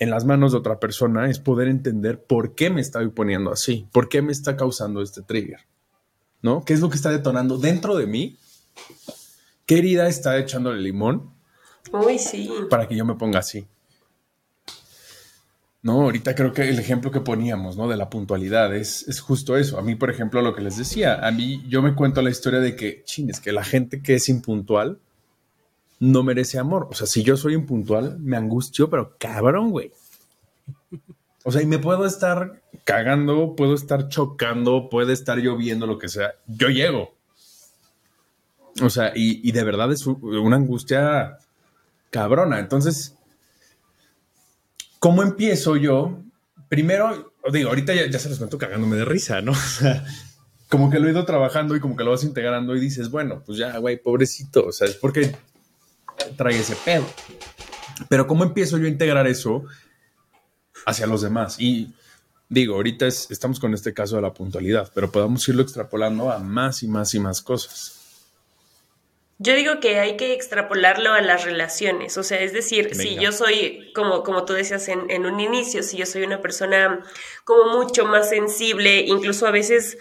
en 0.00 0.10
las 0.10 0.24
manos 0.24 0.52
de 0.52 0.58
otra 0.58 0.80
persona 0.80 1.28
es 1.28 1.38
poder 1.38 1.68
entender 1.68 2.24
por 2.24 2.54
qué 2.54 2.70
me 2.70 2.80
estoy 2.80 3.08
poniendo 3.10 3.52
así, 3.52 3.86
por 3.92 4.08
qué 4.08 4.22
me 4.22 4.32
está 4.32 4.56
causando 4.56 5.02
este 5.02 5.22
trigger, 5.22 5.60
¿no? 6.42 6.64
¿Qué 6.64 6.72
es 6.72 6.80
lo 6.80 6.88
que 6.88 6.96
está 6.96 7.10
detonando 7.10 7.58
dentro 7.58 7.94
de 7.96 8.06
mí? 8.06 8.36
¿Qué 9.66 9.78
herida 9.78 10.08
está 10.08 10.38
echándole 10.38 10.80
limón 10.80 11.30
Uy, 11.92 12.18
sí. 12.18 12.50
para 12.70 12.88
que 12.88 12.96
yo 12.96 13.04
me 13.04 13.14
ponga 13.14 13.40
así? 13.40 13.66
No, 15.82 16.02
ahorita 16.02 16.34
creo 16.34 16.52
que 16.52 16.68
el 16.68 16.78
ejemplo 16.78 17.10
que 17.10 17.20
poníamos, 17.20 17.76
¿no? 17.76 17.88
De 17.88 17.96
la 17.96 18.10
puntualidad 18.10 18.74
es, 18.74 19.06
es 19.08 19.20
justo 19.20 19.56
eso. 19.56 19.78
A 19.78 19.82
mí, 19.82 19.94
por 19.94 20.10
ejemplo, 20.10 20.42
lo 20.42 20.54
que 20.54 20.62
les 20.62 20.76
decía, 20.76 21.26
a 21.26 21.30
mí 21.30 21.62
yo 21.68 21.80
me 21.82 21.94
cuento 21.94 22.20
la 22.20 22.30
historia 22.30 22.60
de 22.60 22.74
que, 22.74 23.02
chines, 23.04 23.40
que 23.40 23.52
la 23.52 23.64
gente 23.64 24.02
que 24.02 24.14
es 24.14 24.28
impuntual 24.28 24.98
no 26.00 26.22
merece 26.24 26.58
amor. 26.58 26.88
O 26.90 26.94
sea, 26.94 27.06
si 27.06 27.22
yo 27.22 27.36
soy 27.36 27.54
impuntual, 27.54 28.18
me 28.18 28.36
angustio, 28.36 28.90
pero 28.90 29.16
cabrón, 29.18 29.70
güey. 29.70 29.92
O 31.44 31.52
sea, 31.52 31.62
y 31.62 31.66
me 31.66 31.78
puedo 31.78 32.06
estar 32.06 32.62
cagando, 32.84 33.54
puedo 33.54 33.74
estar 33.74 34.08
chocando, 34.08 34.88
puede 34.90 35.12
estar 35.12 35.38
lloviendo, 35.38 35.86
lo 35.86 35.98
que 35.98 36.08
sea. 36.08 36.34
Yo 36.46 36.68
llego. 36.68 37.14
O 38.82 38.90
sea, 38.90 39.12
y, 39.14 39.46
y 39.46 39.52
de 39.52 39.62
verdad 39.62 39.92
es 39.92 40.06
una 40.06 40.56
angustia 40.56 41.38
cabrona. 42.10 42.58
Entonces, 42.58 43.16
¿cómo 44.98 45.22
empiezo 45.22 45.76
yo? 45.76 46.22
Primero, 46.68 47.32
digo, 47.52 47.68
ahorita 47.68 47.94
ya, 47.94 48.08
ya 48.08 48.18
se 48.18 48.28
los 48.28 48.38
cuento 48.38 48.58
cagándome 48.58 48.96
de 48.96 49.04
risa, 49.04 49.40
¿no? 49.42 49.52
O 49.56 49.56
sea, 49.56 50.04
como 50.68 50.88
que 50.88 51.00
lo 51.00 51.08
he 51.08 51.10
ido 51.10 51.24
trabajando 51.24 51.74
y 51.74 51.80
como 51.80 51.96
que 51.96 52.04
lo 52.04 52.12
vas 52.12 52.22
integrando 52.22 52.76
y 52.76 52.80
dices, 52.80 53.10
bueno, 53.10 53.42
pues 53.44 53.58
ya, 53.58 53.76
güey, 53.78 54.00
pobrecito, 54.00 54.66
o 54.66 54.72
sea, 54.72 54.86
es 54.86 54.94
porque 54.94 55.34
trae 56.36 56.58
ese 56.58 56.76
pedo. 56.76 57.06
Pero 58.08 58.26
¿cómo 58.26 58.44
empiezo 58.44 58.78
yo 58.78 58.86
a 58.86 58.88
integrar 58.88 59.26
eso 59.26 59.64
hacia 60.86 61.06
los 61.06 61.22
demás? 61.22 61.56
Y 61.58 61.92
digo, 62.48 62.74
ahorita 62.76 63.06
es- 63.06 63.30
estamos 63.30 63.60
con 63.60 63.74
este 63.74 63.92
caso 63.94 64.16
de 64.16 64.22
la 64.22 64.32
puntualidad, 64.32 64.90
pero 64.94 65.10
podamos 65.10 65.46
irlo 65.48 65.62
extrapolando 65.62 66.30
a 66.30 66.38
más 66.38 66.82
y 66.82 66.88
más 66.88 67.14
y 67.14 67.20
más 67.20 67.42
cosas. 67.42 67.96
Yo 69.42 69.54
digo 69.54 69.80
que 69.80 69.98
hay 69.98 70.18
que 70.18 70.34
extrapolarlo 70.34 71.14
a 71.14 71.22
las 71.22 71.44
relaciones, 71.44 72.18
o 72.18 72.22
sea, 72.22 72.40
es 72.40 72.52
decir, 72.52 72.94
si 72.94 73.14
yo 73.22 73.32
soy, 73.32 73.90
como, 73.94 74.22
como 74.22 74.44
tú 74.44 74.52
decías 74.52 74.86
en, 74.88 75.10
en 75.10 75.24
un 75.24 75.40
inicio, 75.40 75.82
si 75.82 75.96
yo 75.96 76.04
soy 76.04 76.24
una 76.24 76.42
persona 76.42 77.02
como 77.44 77.78
mucho 77.78 78.04
más 78.04 78.28
sensible, 78.28 79.00
incluso 79.00 79.46
a 79.46 79.50
veces, 79.50 79.96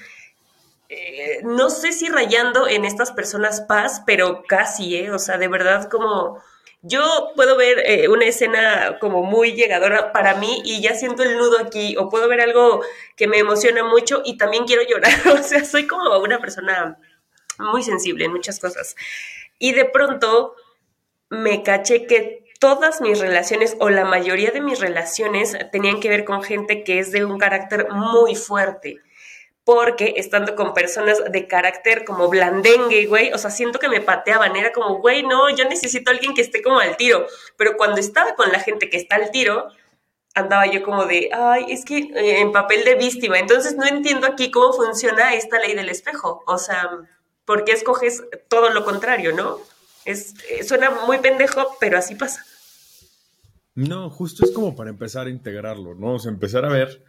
eh, 0.90 1.42
no 1.44 1.70
sé 1.70 1.92
si 1.92 2.10
rayando 2.10 2.68
en 2.68 2.84
estas 2.84 3.12
personas 3.12 3.62
paz, 3.62 4.02
pero 4.08 4.44
casi, 4.48 4.98
¿eh? 4.98 5.12
O 5.12 5.20
sea, 5.20 5.38
de 5.38 5.48
verdad 5.48 5.90
como... 5.90 6.42
Yo 6.82 7.32
puedo 7.36 7.58
ver 7.58 7.80
eh, 7.86 8.08
una 8.08 8.26
escena 8.26 9.00
como 9.02 9.22
muy 9.22 9.52
llegadora 9.52 10.14
para 10.14 10.36
mí 10.36 10.62
y 10.64 10.82
ya 10.82 10.96
siento 10.96 11.24
el 11.24 11.38
nudo 11.38 11.60
aquí, 11.60 11.98
o 11.98 12.08
puedo 12.08 12.30
ver 12.30 12.40
algo 12.40 12.82
que 13.18 13.28
me 13.28 13.38
emociona 13.38 13.84
mucho 13.84 14.22
y 14.24 14.38
también 14.38 14.64
quiero 14.64 14.84
llorar, 14.84 15.12
o 15.34 15.44
sea, 15.44 15.66
soy 15.66 15.88
como 15.88 16.18
una 16.20 16.40
persona 16.40 16.98
muy 17.58 17.84
sensible 17.84 18.26
en 18.26 18.32
muchas 18.32 18.60
cosas. 18.60 18.96
Y 19.60 19.74
de 19.74 19.84
pronto 19.84 20.56
me 21.30 21.64
caché 21.64 22.08
que 22.08 22.46
todas 22.60 23.02
mis 23.02 23.20
relaciones 23.20 23.76
o 23.80 23.90
la 23.90 24.06
mayoría 24.06 24.52
de 24.52 24.62
mis 24.62 24.80
relaciones 24.80 25.58
tenían 25.72 26.00
que 26.00 26.10
ver 26.10 26.24
con 26.24 26.44
gente 26.44 26.86
que 26.86 27.00
es 27.00 27.12
de 27.12 27.26
un 27.26 27.38
carácter 27.38 27.90
muy 27.92 28.36
fuerte. 28.36 29.02
Porque 29.70 30.16
estando 30.18 30.56
con 30.56 30.74
personas 30.74 31.22
de 31.32 31.48
carácter 31.48 32.04
como 32.04 32.28
blandengue, 32.28 33.06
güey, 33.06 33.32
o 33.34 33.38
sea, 33.38 33.52
siento 33.52 33.78
que 33.78 33.88
me 33.88 34.02
pateaban, 34.02 34.56
era 34.56 34.72
como, 34.72 34.98
güey, 34.98 35.22
no, 35.22 35.48
yo 35.56 35.64
necesito 35.66 36.10
alguien 36.10 36.34
que 36.34 36.42
esté 36.42 36.64
como 36.64 36.80
al 36.80 36.98
tiro. 36.98 37.28
Pero 37.56 37.78
cuando 37.78 38.00
estaba 38.00 38.34
con 38.34 38.52
la 38.52 38.60
gente 38.62 38.90
que 38.90 38.98
está 38.98 39.18
al 39.18 39.30
tiro, 39.30 39.68
andaba 40.34 40.66
yo 40.66 40.82
como 40.82 41.06
de, 41.06 41.30
ay, 41.32 41.68
es 41.70 41.86
que 41.86 42.00
eh, 42.00 42.40
en 42.40 42.52
papel 42.52 42.84
de 42.84 42.96
víctima. 42.96 43.38
Entonces 43.38 43.76
no 43.76 43.86
entiendo 43.86 44.26
aquí 44.26 44.50
cómo 44.50 44.74
funciona 44.74 45.36
esta 45.36 45.60
ley 45.60 45.76
del 45.76 45.90
espejo. 45.90 46.44
O 46.48 46.58
sea, 46.58 46.90
¿por 47.46 47.64
qué 47.64 47.74
escoges 47.74 48.24
todo 48.48 48.72
lo 48.72 48.84
contrario, 48.84 49.36
no? 49.36 49.60
Es, 50.04 50.34
eh, 50.50 50.64
suena 50.64 50.90
muy 51.06 51.20
pendejo, 51.20 51.78
pero 51.80 52.00
así 52.00 52.16
pasa. 52.16 52.44
No, 53.76 54.10
justo 54.10 54.44
es 54.46 54.52
como 54.52 54.76
para 54.76 54.90
empezar 54.90 55.28
a 55.28 55.30
integrarlo, 55.30 55.94
¿no? 55.94 56.18
Empezar 56.28 56.66
a 56.66 56.70
ver 56.70 57.04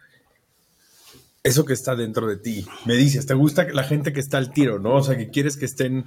eso 1.43 1.65
que 1.65 1.73
está 1.73 1.95
dentro 1.95 2.27
de 2.27 2.37
ti. 2.37 2.65
Me 2.85 2.95
dices, 2.95 3.25
¿te 3.25 3.33
gusta 3.33 3.67
la 3.71 3.83
gente 3.83 4.13
que 4.13 4.19
está 4.19 4.37
al 4.37 4.51
tiro, 4.53 4.79
no? 4.79 4.95
O 4.95 5.03
sea, 5.03 5.17
que 5.17 5.29
quieres 5.29 5.57
que 5.57 5.65
estén, 5.65 6.05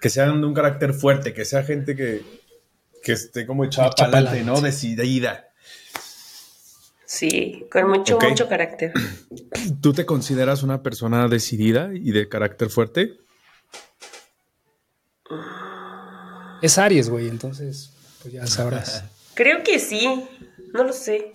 que 0.00 0.08
sean 0.10 0.40
de 0.40 0.46
un 0.46 0.54
carácter 0.54 0.94
fuerte, 0.94 1.32
que 1.32 1.44
sea 1.44 1.62
gente 1.62 1.94
que, 1.94 2.22
que 3.02 3.12
esté 3.12 3.46
como 3.46 3.64
echada 3.64 3.88
Echa 3.88 4.06
para 4.06 4.18
adelante, 4.18 4.40
pa'lante. 4.40 4.60
¿no? 4.60 4.64
Decidida. 4.66 5.48
Sí, 7.06 7.66
con 7.70 7.88
mucho, 7.88 8.18
mucho 8.18 8.48
carácter. 8.48 8.92
¿Tú 9.80 9.92
te 9.92 10.04
consideras 10.04 10.62
una 10.64 10.82
persona 10.82 11.28
decidida 11.28 11.90
y 11.94 12.10
de 12.10 12.28
carácter 12.28 12.70
fuerte? 12.70 13.18
Es 16.62 16.78
Aries, 16.78 17.10
güey, 17.10 17.28
entonces, 17.28 17.92
pues 18.22 18.34
ya 18.34 18.46
sabrás. 18.46 19.04
Creo 19.34 19.62
que 19.62 19.78
sí, 19.78 20.24
no 20.72 20.84
lo 20.84 20.92
sé. 20.92 21.32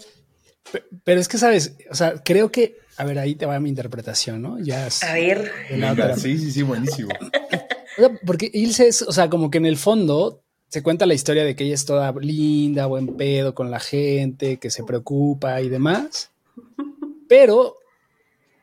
Pe- 0.72 0.84
Pero 1.04 1.20
es 1.22 1.28
que, 1.28 1.38
¿sabes? 1.38 1.76
O 1.92 1.96
sea, 1.96 2.16
creo 2.24 2.50
que, 2.52 2.79
a 3.00 3.06
ver, 3.06 3.18
ahí 3.18 3.34
te 3.34 3.46
va 3.46 3.58
mi 3.62 3.70
interpretación, 3.70 4.42
¿no? 4.42 4.60
Ya 4.60 4.88
es 4.88 5.02
A 5.04 5.14
ver, 5.14 5.50
Venga, 5.70 6.18
sí, 6.18 6.38
sí, 6.38 6.52
sí, 6.52 6.62
buenísimo. 6.64 7.10
O 7.98 8.02
sea, 8.02 8.18
porque 8.26 8.50
Ilse 8.54 8.88
es, 8.88 9.02
o 9.02 9.12
sea, 9.12 9.30
como 9.30 9.52
que 9.52 9.58
en 9.58 9.66
el 9.66 9.76
fondo 9.76 10.42
se 10.70 10.82
cuenta 10.84 11.06
la 11.06 11.16
historia 11.16 11.44
de 11.44 11.54
que 11.54 11.66
ella 11.66 11.74
es 11.74 11.84
toda 11.84 12.14
linda, 12.14 12.86
buen 12.86 13.18
pedo 13.18 13.54
con 13.54 13.72
la 13.72 13.80
gente, 13.82 14.56
que 14.56 14.70
se 14.70 14.84
preocupa 14.84 15.60
y 15.62 15.68
demás. 15.68 16.30
Pero 17.28 17.76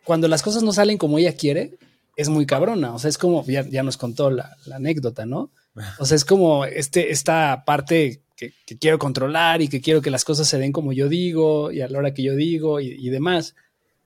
cuando 0.05 0.27
las 0.27 0.43
cosas 0.43 0.63
no 0.63 0.73
salen 0.73 0.97
como 0.97 1.19
ella 1.19 1.37
quiere, 1.37 1.77
es 2.17 2.31
muy 2.31 2.47
cabrona. 2.47 2.95
O 2.95 2.99
sea, 2.99 3.11
es 3.11 3.19
como, 3.19 3.45
ya, 3.45 3.63
ya 3.69 3.83
nos 3.83 3.99
contó 3.99 4.31
la, 4.31 4.57
la 4.65 4.77
anécdota, 4.77 5.27
¿no? 5.27 5.51
O 5.99 6.07
sea, 6.07 6.17
es 6.17 6.25
como 6.25 6.65
este, 6.65 7.11
esta 7.11 7.65
parte 7.67 8.23
que, 8.37 8.55
que 8.65 8.79
quiero 8.79 8.99
controlar 8.99 9.61
y 9.61 9.69
que 9.69 9.83
quiero 9.83 10.01
que 10.01 10.11
las 10.11 10.25
cosas 10.25 10.49
se 10.49 10.59
den 10.59 10.73
como 10.73 10.95
yo 10.95 11.11
digo 11.11 11.73
y 11.73 11.83
a 11.83 11.89
la 11.89 11.99
hora 11.99 12.15
que 12.15 12.23
yo 12.23 12.35
digo 12.35 12.81
y, 12.81 12.93
y 12.93 13.11
demás. 13.11 13.55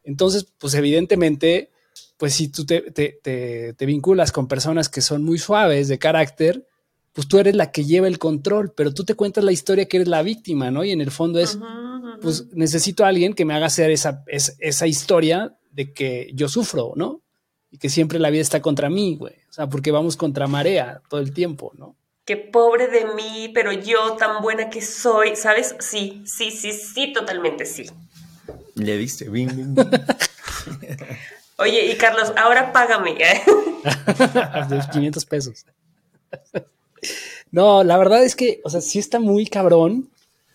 Entonces, 0.04 0.46
pues 0.58 0.74
evidentemente, 0.74 1.70
pues 2.16 2.34
si 2.34 2.48
tú 2.48 2.64
te, 2.66 2.90
te, 2.90 3.18
te, 3.22 3.74
te 3.74 3.86
vinculas 3.86 4.32
con 4.32 4.48
personas 4.48 4.88
que 4.88 5.00
son 5.00 5.22
muy 5.22 5.38
suaves 5.38 5.88
de 5.88 5.98
carácter, 5.98 6.66
pues 7.12 7.26
tú 7.28 7.38
eres 7.38 7.56
la 7.56 7.72
que 7.72 7.84
lleva 7.84 8.06
el 8.08 8.18
control, 8.18 8.72
pero 8.74 8.92
tú 8.94 9.04
te 9.04 9.14
cuentas 9.14 9.42
la 9.44 9.52
historia 9.52 9.86
que 9.86 9.96
eres 9.98 10.08
la 10.08 10.22
víctima, 10.22 10.70
¿no? 10.70 10.84
Y 10.84 10.92
en 10.92 11.00
el 11.00 11.10
fondo 11.10 11.38
es, 11.40 11.58
pues 12.20 12.46
necesito 12.52 13.04
a 13.04 13.08
alguien 13.08 13.34
que 13.34 13.44
me 13.44 13.54
haga 13.54 13.66
hacer 13.66 13.90
esa, 13.90 14.22
es- 14.26 14.56
esa 14.60 14.86
historia 14.86 15.56
de 15.72 15.92
que 15.92 16.30
yo 16.34 16.48
sufro, 16.48 16.92
¿no? 16.96 17.20
Y 17.70 17.78
que 17.78 17.88
siempre 17.88 18.18
la 18.18 18.30
vida 18.30 18.42
está 18.42 18.60
contra 18.60 18.90
mí, 18.90 19.16
güey. 19.16 19.34
O 19.48 19.52
sea, 19.52 19.68
porque 19.68 19.90
vamos 19.90 20.16
contra 20.16 20.46
marea 20.46 21.02
todo 21.08 21.20
el 21.20 21.32
tiempo, 21.32 21.72
¿no? 21.76 21.96
Qué 22.24 22.36
pobre 22.36 22.86
de 22.88 23.06
mí, 23.14 23.50
pero 23.54 23.72
yo 23.72 24.12
tan 24.16 24.40
buena 24.42 24.70
que 24.70 24.82
soy, 24.82 25.34
¿sabes? 25.34 25.74
Sí, 25.80 26.22
sí, 26.26 26.50
sí, 26.52 26.72
sí, 26.72 27.12
totalmente 27.12 27.64
sí. 27.66 27.86
Le 28.74 28.96
diste, 28.96 29.28
bing, 29.28 29.48
bing, 29.54 29.74
bing. 29.74 29.90
Oye, 31.58 31.92
y 31.92 31.96
Carlos, 31.96 32.32
ahora 32.36 32.72
págame. 32.72 33.12
¿eh? 33.12 33.42
de 34.68 34.80
500 34.92 35.24
pesos. 35.26 35.64
No, 37.50 37.82
la 37.84 37.98
verdad 37.98 38.22
es 38.24 38.36
que, 38.36 38.60
o 38.64 38.70
sea, 38.70 38.80
sí 38.80 38.98
está 38.98 39.18
muy 39.20 39.46
cabrón, 39.46 40.08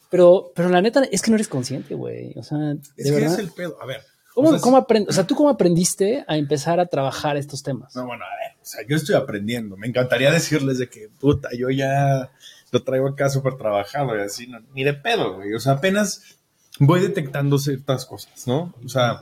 pero, 0.10 0.52
pero 0.56 0.70
la 0.70 0.82
neta 0.82 1.04
es 1.12 1.22
que 1.22 1.30
no 1.32 1.36
eres 1.36 1.48
consciente, 1.48 1.94
güey. 1.96 2.34
O 2.38 2.44
sea, 2.44 2.58
de 2.58 2.80
Es 2.98 3.06
que 3.06 3.12
verdad. 3.12 3.34
es 3.34 3.40
el 3.40 3.52
pedo. 3.52 3.78
A 3.82 3.86
ver. 3.86 4.02
¿Cómo, 4.34 4.50
o 4.50 4.52
sea, 4.54 4.62
cómo 4.62 4.78
aprend- 4.78 5.06
o 5.08 5.14
sea, 5.14 5.26
¿tú 5.26 5.36
cómo 5.36 5.50
aprendiste 5.50 6.26
a 6.28 6.38
empezar 6.38 6.80
a 6.80 6.88
trabajar 6.88 7.38
estos 7.38 7.64
temas? 7.64 7.96
No, 7.96 8.06
bueno, 8.06 8.26
a 8.26 8.28
ver, 8.30 8.58
o 8.62 8.66
sea, 8.66 8.82
yo 8.88 8.96
estoy 8.98 9.16
aprendiendo. 9.16 9.78
Me 9.78 9.88
encantaría 9.88 10.30
decirles 10.32 10.78
de 10.78 10.90
que, 10.90 11.08
puta, 11.20 11.50
yo 11.58 11.70
ya 11.70 12.32
lo 12.72 12.84
traigo 12.84 13.08
acá 13.08 13.30
súper 13.30 13.56
trabajado 13.56 14.18
y 14.18 14.22
así, 14.22 14.48
no, 14.48 14.60
ni 14.74 14.84
de 14.84 14.94
pedo, 14.94 15.36
güey. 15.36 15.54
O 15.54 15.60
sea, 15.60 15.74
apenas 15.74 16.38
voy 16.80 17.02
detectando 17.02 17.58
ciertas 17.58 18.06
cosas, 18.06 18.48
¿no? 18.48 18.74
O 18.84 18.90
sea, 18.90 19.18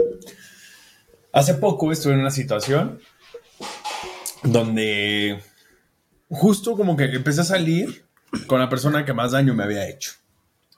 hace 1.32 1.56
poco 1.56 1.92
estuve 1.92 2.13
en 2.13 2.20
una 2.20 2.32
situación 2.32 3.00
donde 4.44 5.42
justo 6.30 6.76
como 6.76 6.98
que 6.98 7.06
empecé 7.06 7.42
a 7.42 7.46
salir 7.46 8.06
con 8.48 8.60
la 8.60 8.70
persona 8.70 9.06
que 9.06 9.13
más 9.13 9.32
daño 9.32 9.54
me 9.54 9.63
había 9.63 9.88
hecho. 9.88 10.13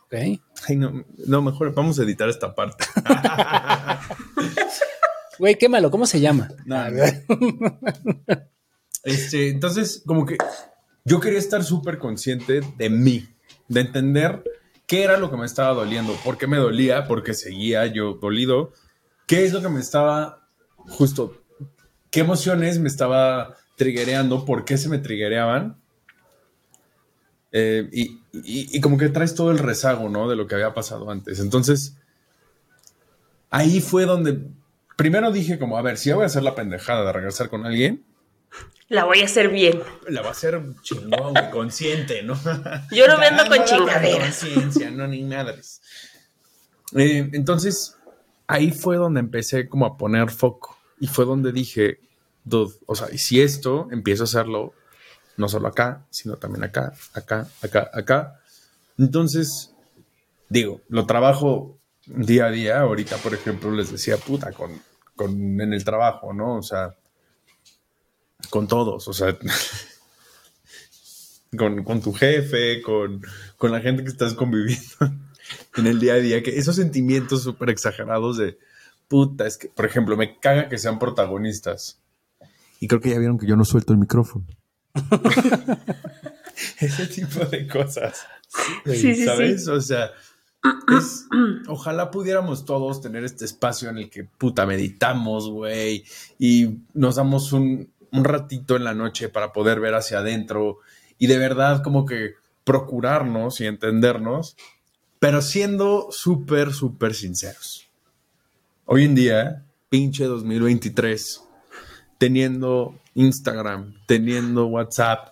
Ok. 0.06 0.14
Ay, 0.68 0.76
no, 0.76 1.06
no, 1.26 1.42
mejor 1.42 1.74
vamos 1.74 2.00
a 2.00 2.04
editar 2.04 2.30
esta 2.30 2.54
parte. 2.54 2.86
Güey, 5.38 5.56
quémalo, 5.56 5.92
¿cómo 5.92 6.06
se 6.06 6.22
llama? 6.22 6.50
No, 6.66 6.90
no. 6.90 7.04
Este, 9.04 9.50
entonces, 9.50 10.02
como 10.06 10.26
que 10.26 10.38
yo 11.04 11.20
quería 11.20 11.40
estar 11.40 11.62
súper 11.64 12.00
consciente 12.00 12.62
de 12.78 12.90
mí, 12.90 13.28
de 13.68 13.82
entender 13.82 14.44
qué 14.88 15.04
era 15.04 15.18
lo 15.18 15.30
que 15.32 15.38
me 15.38 15.46
estaba 15.46 15.74
doliendo, 15.74 16.14
por 16.24 16.38
qué 16.38 16.48
me 16.48 16.58
dolía, 16.58 17.08
por 17.08 17.24
qué 17.24 17.34
seguía 17.34 17.86
yo 17.88 18.14
dolido, 18.14 18.72
qué 19.28 19.44
es 19.46 19.54
lo 19.54 19.62
que 19.62 19.70
me 19.70 19.80
estaba 19.80 20.48
justo, 20.78 21.42
qué 22.12 22.22
emociones 22.22 22.80
me 22.80 22.88
estaba 22.88 23.56
triggereando, 23.78 24.46
por 24.46 24.66
qué 24.66 24.78
se 24.78 24.90
me 24.90 25.00
triggereaban. 25.00 25.78
Eh, 27.52 27.88
y, 27.92 28.02
y- 28.34 28.78
y 28.78 28.82
como 28.82 28.98
que 28.98 29.10
traes 29.10 29.34
todo 29.34 29.52
el 29.52 29.60
rezago, 29.60 30.10
¿no? 30.10 30.30
De 30.30 30.36
lo 30.36 30.46
que 30.48 30.56
había 30.56 30.74
pasado 30.74 31.10
antes. 31.10 31.40
Entonces, 31.40 31.96
ahí 33.50 33.80
fue 33.82 34.06
donde 34.06 34.40
primero 34.98 35.32
dije 35.32 35.58
como, 35.60 35.78
a 35.78 35.82
ver, 35.82 35.98
si 35.98 36.10
ya 36.10 36.16
voy 36.16 36.24
a 36.24 36.28
hacer 36.28 36.44
la 36.44 36.56
pendejada 36.56 37.06
de 37.06 37.14
regresar 37.14 37.50
con 37.50 37.66
alguien, 37.66 38.04
La 38.88 39.06
voy 39.06 39.22
a 39.22 39.26
hacer 39.26 39.50
bien. 39.50 39.82
la 40.08 40.22
va 40.22 40.30
a 40.30 40.32
hacer 40.32 40.62
chingón, 40.82 41.34
consciente, 41.52 42.22
¿no? 42.22 42.36
Yo 42.92 43.08
no 43.08 43.18
me 43.18 43.28
ando 43.28 43.48
con 43.48 43.66
chingaderas. 43.66 44.40
conciencia, 44.40 44.92
no, 44.92 45.08
ni 45.08 45.24
madres. 45.24 45.82
Eh, 46.96 47.30
entonces, 47.34 47.98
ahí 48.46 48.72
fue 48.72 48.98
donde 48.98 49.20
empecé 49.22 49.68
como 49.68 49.86
a 49.88 49.98
poner 49.98 50.30
foco. 50.30 50.78
Y 51.00 51.08
fue 51.08 51.26
donde 51.26 51.52
dije, 51.52 52.00
dude, 52.44 52.76
o 52.86 52.96
sea, 52.96 53.08
y 53.12 53.18
si 53.18 53.42
esto 53.42 53.88
empiezo 53.92 54.24
a 54.24 54.26
hacerlo, 54.26 54.74
no 55.36 55.50
solo 55.50 55.68
acá, 55.68 56.06
sino 56.12 56.38
también 56.38 56.64
acá, 56.64 56.94
acá, 57.14 57.48
acá, 57.64 57.90
acá. 57.92 58.40
Entonces, 59.00 59.74
digo, 60.48 60.82
lo 60.90 61.08
trabajo 61.08 61.78
día 62.06 62.46
a 62.46 62.52
día. 62.52 62.80
Ahorita, 62.82 63.18
por 63.18 63.34
ejemplo, 63.34 63.72
les 63.72 63.92
decía, 63.92 64.18
puta, 64.18 64.52
con, 64.52 64.80
con 65.16 65.60
en 65.60 65.74
el 65.74 65.84
trabajo, 65.84 66.34
¿no? 66.34 66.58
O 66.58 66.62
sea, 66.62 66.96
con 68.50 68.68
todos, 68.68 69.08
o 69.08 69.14
sea, 69.14 69.38
con, 71.58 71.84
con 71.84 72.02
tu 72.02 72.14
jefe, 72.14 72.82
con, 72.82 73.22
con 73.58 73.72
la 73.72 73.82
gente 73.82 74.04
que 74.04 74.10
estás 74.10 74.34
conviviendo 74.34 74.84
en 75.78 75.88
el 75.88 76.00
día 76.00 76.14
a 76.14 76.18
día, 76.18 76.44
que 76.44 76.58
esos 76.58 76.76
sentimientos 76.76 77.44
súper 77.44 77.70
exagerados 77.70 78.38
de 78.38 78.58
puta, 79.08 79.46
es 79.48 79.58
que, 79.58 79.70
por 79.70 79.86
ejemplo, 79.86 80.18
me 80.18 80.40
caga 80.40 80.70
que 80.70 80.78
sean 80.78 81.00
protagonistas. 81.00 82.00
Y 82.80 82.88
creo 82.88 83.02
que 83.02 83.12
ya 83.12 83.20
vieron 83.20 83.38
que 83.38 83.48
yo 83.48 83.56
no 83.56 83.66
suelto 83.66 83.94
el 83.94 84.00
micrófono. 84.00 84.46
Ese 86.80 87.08
tipo 87.08 87.44
de 87.46 87.68
cosas. 87.68 88.26
Sí, 88.86 88.96
sí, 88.96 89.16
sí. 89.16 89.26
¿Sabes? 89.26 89.68
O 89.68 89.82
sea, 89.82 90.12
es- 90.98 91.26
ojalá 91.68 92.12
pudiéramos 92.12 92.66
todos 92.66 93.02
tener 93.02 93.24
este 93.24 93.46
espacio 93.46 93.90
en 93.90 93.98
el 94.00 94.10
que 94.10 94.24
puta 94.24 94.66
meditamos, 94.66 95.50
güey, 95.50 96.04
y 96.40 96.80
nos 96.94 97.16
damos 97.16 97.52
un, 97.54 97.92
un 98.12 98.24
ratito 98.24 98.76
en 98.76 98.84
la 98.84 98.94
noche 98.94 99.30
para 99.30 99.52
poder 99.54 99.80
ver 99.80 99.96
hacia 99.96 100.20
adentro 100.20 100.80
y 101.18 101.28
de 101.28 101.38
verdad 101.38 101.82
como 101.84 102.06
que 102.06 102.34
procurarnos 102.64 103.62
y 103.62 103.66
entendernos, 103.68 104.56
pero 105.20 105.42
siendo 105.42 106.08
súper, 106.12 106.74
súper 106.74 107.14
sinceros. 107.14 107.88
Hoy 108.86 109.06
en 109.06 109.16
día, 109.16 109.64
pinche 109.90 110.26
2023, 110.26 111.44
teniendo 112.18 113.00
Instagram, 113.14 113.96
teniendo 114.08 114.68
WhatsApp, 114.68 115.30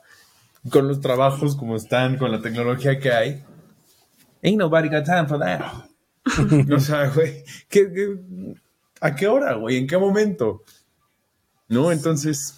con 0.70 0.88
los 0.88 1.02
trabajos 1.02 1.56
como 1.56 1.76
están, 1.76 2.18
con 2.18 2.32
la 2.32 2.42
tecnología 2.42 3.00
que 3.00 3.12
hay, 3.12 3.44
ain't 4.44 4.58
nobody 4.58 4.90
got 4.90 5.06
time 5.06 5.28
for 5.28 5.40
that. 5.40 5.62
o 6.76 6.80
sea, 6.80 7.10
güey, 7.10 7.44
¿qué- 7.68 7.92
qué- 7.94 8.56
a 9.02 9.14
qué 9.16 9.28
hora, 9.28 9.56
güey? 9.56 9.78
¿En 9.78 9.88
qué 9.88 9.98
momento? 9.98 10.64
¿No? 11.68 11.92
Entonces, 11.92 12.56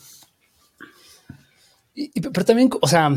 Pero 1.95 2.45
también, 2.45 2.69
o 2.81 2.87
sea, 2.87 3.11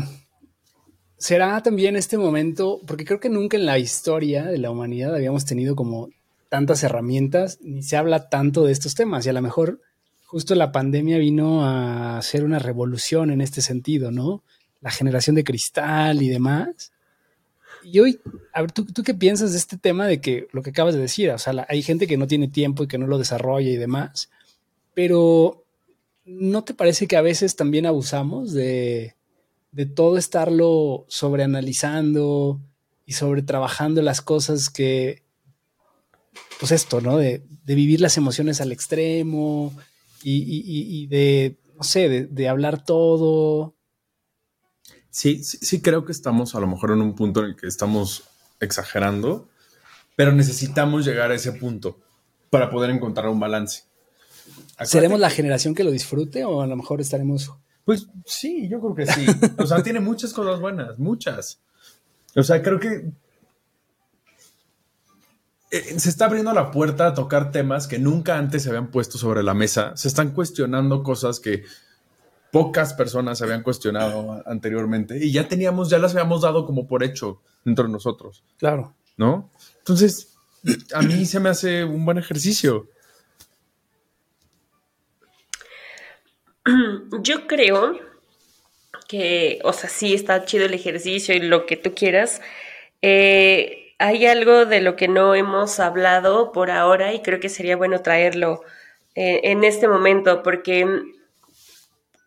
será 1.17 1.61
también 1.61 1.95
este 1.95 2.17
momento, 2.17 2.79
porque 2.87 3.05
creo 3.05 3.19
que 3.19 3.29
nunca 3.29 3.57
en 3.57 3.65
la 3.65 3.77
historia 3.77 4.45
de 4.45 4.57
la 4.57 4.71
humanidad 4.71 5.13
habíamos 5.13 5.45
tenido 5.45 5.75
como 5.75 6.09
tantas 6.47 6.83
herramientas, 6.83 7.59
ni 7.61 7.83
se 7.83 7.97
habla 7.97 8.29
tanto 8.29 8.63
de 8.63 8.71
estos 8.71 8.95
temas, 8.95 9.25
y 9.25 9.29
a 9.29 9.33
lo 9.33 9.41
mejor 9.41 9.81
justo 10.25 10.55
la 10.55 10.71
pandemia 10.71 11.17
vino 11.17 11.65
a 11.65 12.17
hacer 12.17 12.43
una 12.43 12.59
revolución 12.59 13.31
en 13.31 13.41
este 13.41 13.61
sentido, 13.61 14.11
¿no? 14.11 14.43
La 14.79 14.91
generación 14.91 15.35
de 15.35 15.43
cristal 15.43 16.21
y 16.21 16.29
demás. 16.29 16.91
Y 17.83 17.99
hoy, 17.99 18.19
a 18.53 18.61
ver, 18.61 18.71
¿tú, 18.71 18.85
tú 18.85 19.03
qué 19.03 19.13
piensas 19.13 19.51
de 19.51 19.57
este 19.57 19.77
tema 19.77 20.07
de 20.07 20.21
que 20.21 20.47
lo 20.51 20.61
que 20.61 20.69
acabas 20.69 20.93
de 20.93 21.01
decir? 21.01 21.31
O 21.31 21.37
sea, 21.37 21.65
hay 21.67 21.81
gente 21.81 22.07
que 22.07 22.17
no 22.17 22.27
tiene 22.27 22.47
tiempo 22.47 22.83
y 22.83 22.87
que 22.87 22.97
no 22.97 23.07
lo 23.07 23.17
desarrolla 23.17 23.69
y 23.69 23.77
demás, 23.77 24.29
pero 24.93 25.65
¿no 26.29 26.63
te 26.63 26.73
parece 26.73 27.07
que 27.07 27.17
a 27.17 27.21
veces 27.21 27.55
también 27.55 27.85
abusamos 27.85 28.53
de, 28.53 29.15
de 29.71 29.85
todo 29.85 30.17
estarlo 30.17 31.05
sobreanalizando 31.07 32.61
y 33.05 33.13
sobre 33.13 33.41
trabajando 33.41 34.01
las 34.01 34.21
cosas 34.21 34.69
que, 34.69 35.23
pues 36.59 36.71
esto, 36.71 37.01
¿no? 37.01 37.17
De, 37.17 37.43
de 37.65 37.75
vivir 37.75 38.01
las 38.01 38.17
emociones 38.17 38.61
al 38.61 38.71
extremo 38.71 39.73
y, 40.23 40.37
y- 40.37 41.03
y- 41.03 41.07
de, 41.07 41.57
no 41.75 41.83
sé, 41.83 42.09
de, 42.27 42.47
hablar 42.49 42.83
todo. 42.83 43.75
sí, 45.09 45.43
sí 45.43 45.81
creo 45.81 46.05
que 46.05 46.11
estamos 46.11 46.55
a 46.55 46.59
lo 46.59 46.67
mejor 46.67 46.91
en 46.91 47.01
un 47.01 47.15
punto 47.15 47.39
en 47.41 47.47
el 47.47 47.55
que 47.55 47.67
estamos 47.67 48.23
exagerando, 48.59 49.47
pero 50.15 50.31
necesitamos 50.33 51.05
llegar 51.05 51.31
a 51.31 51.35
ese 51.35 51.53
punto 51.53 51.99
para 52.49 52.69
poder 52.69 52.89
encontrar 52.91 53.29
un 53.29 53.39
balance. 53.39 53.83
Acuérdate 54.79 54.91
¿Seremos 54.91 55.19
la 55.19 55.29
generación 55.29 55.75
que 55.75 55.83
lo 55.83 55.91
disfrute 55.91 56.45
o 56.45 56.61
a 56.61 56.67
lo 56.67 56.75
mejor 56.77 57.01
estaremos... 57.01 57.51
Pues 57.83 58.07
sí, 58.25 58.69
yo 58.69 58.79
creo 58.79 58.95
que 58.95 59.05
sí. 59.05 59.25
O 59.57 59.65
sea, 59.65 59.83
tiene 59.83 59.99
muchas 59.99 60.31
cosas 60.31 60.61
buenas, 60.61 60.99
muchas. 60.99 61.59
O 62.35 62.43
sea, 62.43 62.61
creo 62.61 62.79
que 62.79 63.11
eh, 65.71 65.99
se 65.99 66.09
está 66.09 66.25
abriendo 66.25 66.53
la 66.53 66.71
puerta 66.71 67.07
a 67.07 67.13
tocar 67.13 67.51
temas 67.51 67.87
que 67.87 67.99
nunca 67.99 68.37
antes 68.37 68.63
se 68.63 68.69
habían 68.69 68.89
puesto 68.89 69.17
sobre 69.17 69.43
la 69.43 69.53
mesa. 69.53 69.97
Se 69.97 70.07
están 70.07 70.31
cuestionando 70.31 71.03
cosas 71.03 71.39
que 71.39 71.63
pocas 72.51 72.93
personas 72.93 73.41
habían 73.41 73.63
cuestionado 73.63 74.41
anteriormente 74.45 75.23
y 75.23 75.31
ya 75.31 75.47
teníamos, 75.47 75.89
ya 75.89 75.99
las 75.99 76.13
habíamos 76.13 76.41
dado 76.41 76.65
como 76.65 76.87
por 76.87 77.03
hecho 77.03 77.41
dentro 77.65 77.85
de 77.85 77.91
nosotros, 77.91 78.43
Claro. 78.57 78.95
¿no? 79.17 79.51
Entonces, 79.79 80.37
a 80.93 81.01
mí 81.01 81.25
se 81.25 81.39
me 81.39 81.49
hace 81.49 81.83
un 81.83 82.05
buen 82.05 82.17
ejercicio. 82.17 82.87
Yo 87.21 87.47
creo 87.47 87.99
que, 89.07 89.59
o 89.63 89.73
sea, 89.73 89.89
sí 89.89 90.13
está 90.13 90.45
chido 90.45 90.65
el 90.65 90.73
ejercicio 90.73 91.35
y 91.35 91.39
lo 91.39 91.65
que 91.65 91.77
tú 91.77 91.93
quieras. 91.93 92.41
Eh, 93.01 93.95
hay 93.97 94.25
algo 94.25 94.65
de 94.65 94.81
lo 94.81 94.95
que 94.95 95.07
no 95.07 95.35
hemos 95.35 95.79
hablado 95.79 96.51
por 96.51 96.71
ahora 96.71 97.13
y 97.13 97.21
creo 97.21 97.39
que 97.39 97.49
sería 97.49 97.75
bueno 97.75 98.01
traerlo 98.01 98.61
eh, 99.15 99.41
en 99.43 99.63
este 99.63 99.87
momento, 99.87 100.43
porque 100.43 100.85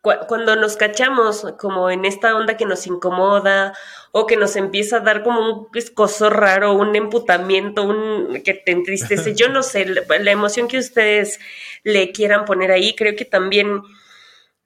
cuando 0.03 0.57
nos 0.57 0.77
cachamos 0.77 1.47
como 1.59 1.89
en 1.89 2.05
esta 2.05 2.35
onda 2.35 2.57
que 2.57 2.67
nos 2.67 2.89
incomoda 2.89 3.73
o 4.11 4.27
que 4.27 4.37
nos 4.37 4.57
empieza 4.57 4.97
a 4.97 5.01
dar 5.01 5.23
como 5.23 5.49
un 5.49 5.69
escosor 5.75 6.41
raro, 6.41 6.75
un 6.75 6.97
emputamiento, 6.97 7.85
un 7.85 8.43
que 8.45 8.55
te 8.55 8.73
entristece, 8.73 9.35
yo 9.37 9.49
no 9.49 9.63
sé, 9.63 9.87
la, 9.87 10.31
emoción 10.31 10.67
que 10.67 10.79
ustedes 10.79 11.39
le 11.85 12.11
quieran 12.11 12.45
poner 12.45 12.73
ahí, 12.73 12.97
creo 12.97 13.15
que 13.15 13.25
también 13.25 13.83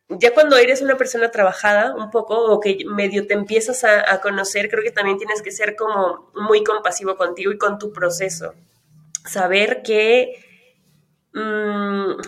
ya 0.09 0.33
cuando 0.35 0.57
eres 0.57 0.83
una 0.83 0.97
persona 0.97 1.31
trabajada 1.31 1.95
un 1.95 2.11
poco 2.11 2.37
o 2.37 2.61
que 2.61 2.85
medio 2.87 3.27
te 3.27 3.35
empiezas 3.35 3.83
a, 3.85 4.21
conocer, 4.21 4.69
creo 4.69 4.85
que 4.85 4.93
también 4.93 5.19
tienes 5.19 5.43
que 5.43 5.51
ser 5.51 5.75
como 5.75 6.31
muy 6.35 6.63
compasivo 6.63 7.17
contigo 7.17 7.53
y 7.53 7.59
con 7.59 7.79
tu 7.79 7.93
proceso. 7.93 8.55
Saber 9.25 9.83
que... 9.83 10.43
Mm, 11.33 12.21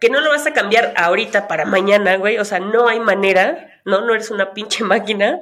que 0.00 0.10
no 0.10 0.20
lo 0.20 0.30
vas 0.30 0.46
a 0.46 0.52
cambiar 0.52 0.94
ahorita 0.96 1.48
para 1.48 1.64
mañana, 1.64 2.16
güey. 2.16 2.38
O 2.38 2.44
sea, 2.44 2.60
no 2.60 2.88
hay 2.88 3.00
manera, 3.00 3.80
¿no? 3.84 4.00
No 4.02 4.14
eres 4.14 4.30
una 4.30 4.54
pinche 4.54 4.84
máquina. 4.84 5.40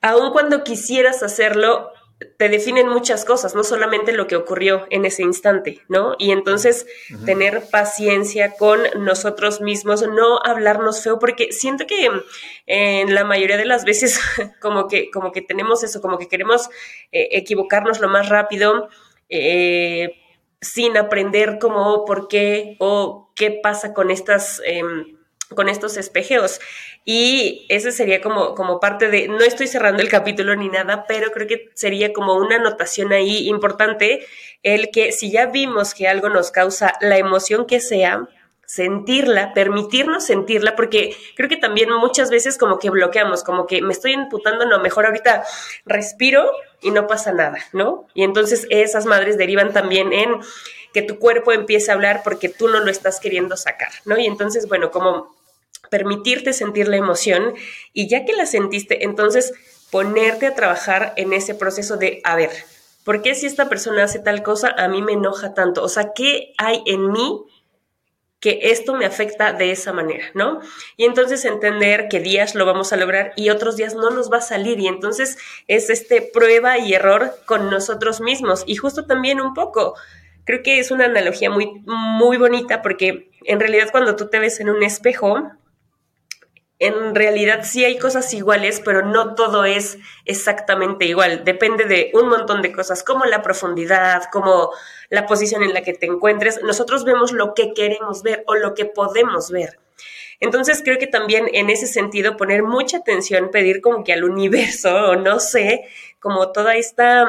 Aun 0.00 0.32
cuando 0.32 0.64
quisieras 0.64 1.22
hacerlo, 1.22 1.92
te 2.38 2.48
definen 2.48 2.88
muchas 2.88 3.24
cosas, 3.24 3.54
no 3.54 3.64
solamente 3.64 4.12
lo 4.12 4.26
que 4.26 4.36
ocurrió 4.36 4.86
en 4.90 5.04
ese 5.04 5.22
instante, 5.22 5.80
¿no? 5.88 6.14
Y 6.18 6.30
entonces 6.30 6.86
tener 7.24 7.64
paciencia 7.70 8.54
con 8.56 8.80
nosotros 8.98 9.60
mismos, 9.60 10.02
no 10.02 10.38
hablarnos 10.44 11.02
feo, 11.02 11.18
porque 11.18 11.52
siento 11.52 11.86
que 11.86 12.08
en 12.66 13.14
la 13.14 13.24
mayoría 13.24 13.56
de 13.56 13.66
las 13.66 13.84
veces 13.84 14.20
como 14.60 14.88
que, 14.88 15.10
como 15.10 15.32
que 15.32 15.42
tenemos 15.42 15.82
eso, 15.84 16.00
como 16.00 16.18
que 16.18 16.28
queremos 16.28 16.68
eh, 17.12 17.28
equivocarnos 17.32 18.00
lo 18.00 18.08
más 18.08 18.28
rápido. 18.28 18.88
Eh, 19.28 20.18
sin 20.60 20.96
aprender 20.96 21.58
cómo, 21.60 22.04
por 22.04 22.28
qué 22.28 22.76
o 22.78 23.32
qué 23.34 23.50
pasa 23.50 23.92
con 23.92 24.10
estas... 24.10 24.62
Em, 24.64 25.16
con 25.54 25.68
estos 25.68 25.96
espejeos. 25.96 26.60
Y 27.04 27.66
ese 27.68 27.90
sería 27.90 28.20
como, 28.20 28.54
como 28.54 28.78
parte 28.78 29.08
de, 29.08 29.26
no 29.28 29.40
estoy 29.40 29.66
cerrando 29.66 30.02
el 30.02 30.08
capítulo 30.08 30.54
ni 30.54 30.68
nada, 30.68 31.04
pero 31.06 31.32
creo 31.32 31.48
que 31.48 31.70
sería 31.74 32.12
como 32.12 32.34
una 32.34 32.56
anotación 32.56 33.12
ahí 33.12 33.48
importante, 33.48 34.24
el 34.62 34.90
que 34.90 35.10
si 35.10 35.32
ya 35.32 35.46
vimos 35.46 35.94
que 35.94 36.06
algo 36.06 36.28
nos 36.28 36.52
causa 36.52 36.94
la 37.00 37.18
emoción 37.18 37.66
que 37.66 37.80
sea, 37.80 38.28
sentirla, 38.72 39.52
permitirnos 39.52 40.24
sentirla, 40.24 40.76
porque 40.76 41.14
creo 41.36 41.48
que 41.48 41.58
también 41.58 41.90
muchas 41.92 42.30
veces 42.30 42.56
como 42.56 42.78
que 42.78 42.88
bloqueamos, 42.88 43.44
como 43.44 43.66
que 43.66 43.82
me 43.82 43.92
estoy 43.92 44.12
imputando, 44.12 44.64
no, 44.64 44.80
mejor 44.80 45.04
ahorita 45.04 45.44
respiro 45.84 46.50
y 46.80 46.90
no 46.90 47.06
pasa 47.06 47.32
nada, 47.32 47.58
¿no? 47.74 48.06
Y 48.14 48.22
entonces 48.22 48.66
esas 48.70 49.04
madres 49.04 49.36
derivan 49.36 49.74
también 49.74 50.14
en 50.14 50.40
que 50.94 51.02
tu 51.02 51.18
cuerpo 51.18 51.52
empiece 51.52 51.90
a 51.90 51.94
hablar 51.94 52.22
porque 52.24 52.48
tú 52.48 52.68
no 52.68 52.80
lo 52.80 52.90
estás 52.90 53.20
queriendo 53.20 53.58
sacar, 53.58 53.90
¿no? 54.06 54.18
Y 54.18 54.24
entonces, 54.24 54.66
bueno, 54.68 54.90
como 54.90 55.34
permitirte 55.92 56.54
sentir 56.54 56.88
la 56.88 56.96
emoción 56.96 57.52
y 57.92 58.08
ya 58.08 58.24
que 58.24 58.32
la 58.32 58.46
sentiste, 58.46 59.04
entonces 59.04 59.52
ponerte 59.90 60.46
a 60.46 60.54
trabajar 60.54 61.12
en 61.18 61.34
ese 61.34 61.54
proceso 61.54 61.98
de, 61.98 62.22
a 62.24 62.34
ver, 62.34 62.48
¿por 63.04 63.20
qué 63.20 63.34
si 63.34 63.44
esta 63.44 63.68
persona 63.68 64.04
hace 64.04 64.18
tal 64.18 64.42
cosa 64.42 64.74
a 64.78 64.88
mí 64.88 65.02
me 65.02 65.12
enoja 65.12 65.52
tanto? 65.52 65.84
O 65.84 65.90
sea, 65.90 66.14
¿qué 66.14 66.54
hay 66.56 66.82
en 66.86 67.12
mí 67.12 67.44
que 68.40 68.58
esto 68.62 68.94
me 68.94 69.04
afecta 69.04 69.52
de 69.52 69.70
esa 69.70 69.92
manera, 69.92 70.24
¿no? 70.32 70.60
Y 70.96 71.04
entonces 71.04 71.44
entender 71.44 72.08
que 72.08 72.20
días 72.20 72.54
lo 72.54 72.64
vamos 72.64 72.94
a 72.94 72.96
lograr 72.96 73.34
y 73.36 73.50
otros 73.50 73.76
días 73.76 73.94
no 73.94 74.08
nos 74.08 74.32
va 74.32 74.38
a 74.38 74.40
salir 74.40 74.80
y 74.80 74.88
entonces 74.88 75.36
es 75.68 75.90
este 75.90 76.22
prueba 76.22 76.78
y 76.78 76.94
error 76.94 77.34
con 77.44 77.68
nosotros 77.68 78.22
mismos 78.22 78.64
y 78.66 78.76
justo 78.76 79.04
también 79.04 79.42
un 79.42 79.52
poco 79.52 79.94
creo 80.44 80.62
que 80.62 80.78
es 80.78 80.90
una 80.90 81.04
analogía 81.04 81.50
muy 81.50 81.82
muy 81.84 82.36
bonita 82.38 82.80
porque 82.80 83.30
en 83.44 83.60
realidad 83.60 83.90
cuando 83.92 84.16
tú 84.16 84.28
te 84.28 84.38
ves 84.38 84.58
en 84.58 84.70
un 84.70 84.82
espejo 84.82 85.52
en 86.82 87.14
realidad 87.14 87.60
sí 87.62 87.84
hay 87.84 87.96
cosas 87.96 88.34
iguales, 88.34 88.82
pero 88.84 89.06
no 89.06 89.36
todo 89.36 89.64
es 89.64 89.98
exactamente 90.24 91.04
igual. 91.04 91.44
Depende 91.44 91.84
de 91.84 92.10
un 92.12 92.28
montón 92.28 92.60
de 92.60 92.72
cosas, 92.72 93.04
como 93.04 93.24
la 93.24 93.40
profundidad, 93.40 94.24
como 94.32 94.72
la 95.08 95.26
posición 95.26 95.62
en 95.62 95.74
la 95.74 95.82
que 95.82 95.92
te 95.92 96.06
encuentres. 96.06 96.60
Nosotros 96.64 97.04
vemos 97.04 97.30
lo 97.30 97.54
que 97.54 97.72
queremos 97.72 98.24
ver 98.24 98.42
o 98.48 98.56
lo 98.56 98.74
que 98.74 98.84
podemos 98.84 99.52
ver. 99.52 99.78
Entonces 100.40 100.82
creo 100.82 100.98
que 100.98 101.06
también 101.06 101.48
en 101.52 101.70
ese 101.70 101.86
sentido 101.86 102.36
poner 102.36 102.64
mucha 102.64 102.96
atención, 102.96 103.52
pedir 103.52 103.80
como 103.80 104.02
que 104.02 104.12
al 104.12 104.24
universo, 104.24 104.92
o 105.10 105.16
no 105.16 105.38
sé, 105.38 105.84
como 106.18 106.50
toda 106.50 106.74
esta... 106.74 107.28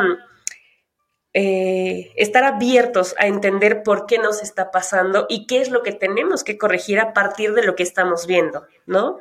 Eh, 1.36 2.12
estar 2.16 2.44
abiertos 2.44 3.16
a 3.18 3.26
entender 3.26 3.82
por 3.82 4.06
qué 4.06 4.20
nos 4.20 4.44
está 4.44 4.70
pasando 4.70 5.26
y 5.30 5.48
qué 5.48 5.62
es 5.62 5.70
lo 5.70 5.82
que 5.82 5.92
tenemos 5.92 6.44
que 6.44 6.60
corregir 6.60 7.00
a 7.00 7.12
partir 7.14 7.56
de 7.56 7.64
lo 7.64 7.76
que 7.76 7.82
estamos 7.82 8.28
viendo, 8.28 8.68
¿no? 8.86 9.20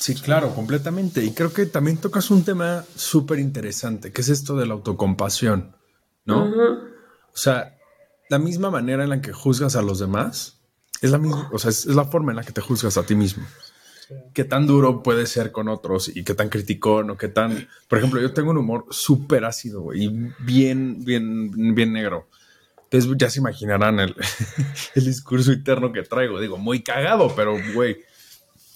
Sí, 0.00 0.14
claro, 0.14 0.54
completamente. 0.54 1.22
Y 1.22 1.32
creo 1.32 1.52
que 1.52 1.66
también 1.66 1.98
tocas 1.98 2.30
un 2.30 2.42
tema 2.42 2.86
súper 2.96 3.38
interesante, 3.38 4.12
que 4.12 4.22
es 4.22 4.30
esto 4.30 4.56
de 4.56 4.64
la 4.64 4.72
autocompasión, 4.72 5.76
¿no? 6.24 6.44
O 6.44 7.36
sea, 7.36 7.76
la 8.30 8.38
misma 8.38 8.70
manera 8.70 9.04
en 9.04 9.10
la 9.10 9.20
que 9.20 9.34
juzgas 9.34 9.76
a 9.76 9.82
los 9.82 9.98
demás 9.98 10.58
es 11.02 11.10
la 11.10 11.18
misma, 11.18 11.50
o 11.52 11.58
sea, 11.58 11.68
es, 11.68 11.84
la 11.84 12.06
forma 12.06 12.32
en 12.32 12.36
la 12.36 12.44
que 12.44 12.52
te 12.52 12.62
juzgas 12.62 12.96
a 12.96 13.02
ti 13.02 13.14
mismo. 13.14 13.46
Qué 14.32 14.44
tan 14.44 14.66
duro 14.66 15.02
puede 15.02 15.26
ser 15.26 15.52
con 15.52 15.68
otros 15.68 16.08
y 16.08 16.24
qué 16.24 16.32
tan 16.32 16.48
criticón 16.48 17.10
o 17.10 17.18
qué 17.18 17.28
tan. 17.28 17.68
Por 17.86 17.98
ejemplo, 17.98 18.22
yo 18.22 18.32
tengo 18.32 18.52
un 18.52 18.56
humor 18.56 18.86
súper 18.88 19.44
ácido 19.44 19.92
y 19.92 20.08
bien, 20.38 21.04
bien, 21.04 21.74
bien 21.74 21.92
negro. 21.92 22.26
Entonces 22.84 23.10
ya 23.18 23.28
se 23.28 23.40
imaginarán 23.40 24.00
el, 24.00 24.16
el 24.94 25.04
discurso 25.04 25.52
interno 25.52 25.92
que 25.92 26.02
traigo. 26.04 26.40
Digo, 26.40 26.56
muy 26.56 26.82
cagado, 26.82 27.34
pero 27.36 27.58
güey 27.74 28.08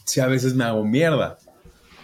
sí 0.04 0.20
a 0.20 0.26
veces 0.26 0.54
me 0.54 0.64
hago 0.64 0.84
mierda. 0.84 1.38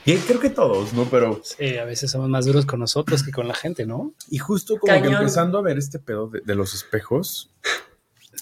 Y 0.05 0.17
creo 0.17 0.41
que 0.41 0.51
todos, 0.51 0.93
¿no? 0.93 1.05
Pero. 1.05 1.41
Sí, 1.45 1.77
a 1.77 1.85
veces 1.85 2.11
somos 2.11 2.29
más 2.29 2.47
duros 2.47 2.65
con 2.65 2.81
nosotros 2.81 3.23
que 3.23 3.33
con 3.33 3.47
la 3.47 3.55
gente, 3.55 3.87
¿no? 3.87 4.15
Y 4.31 4.39
justo 4.39 4.79
como 4.79 4.93
que 5.01 5.09
empezando 5.09 5.59
a 5.59 5.63
ver 5.63 5.79
este 5.79 5.99
pedo 5.99 6.29
de, 6.29 6.55
los 6.55 6.75
espejos, 6.75 7.51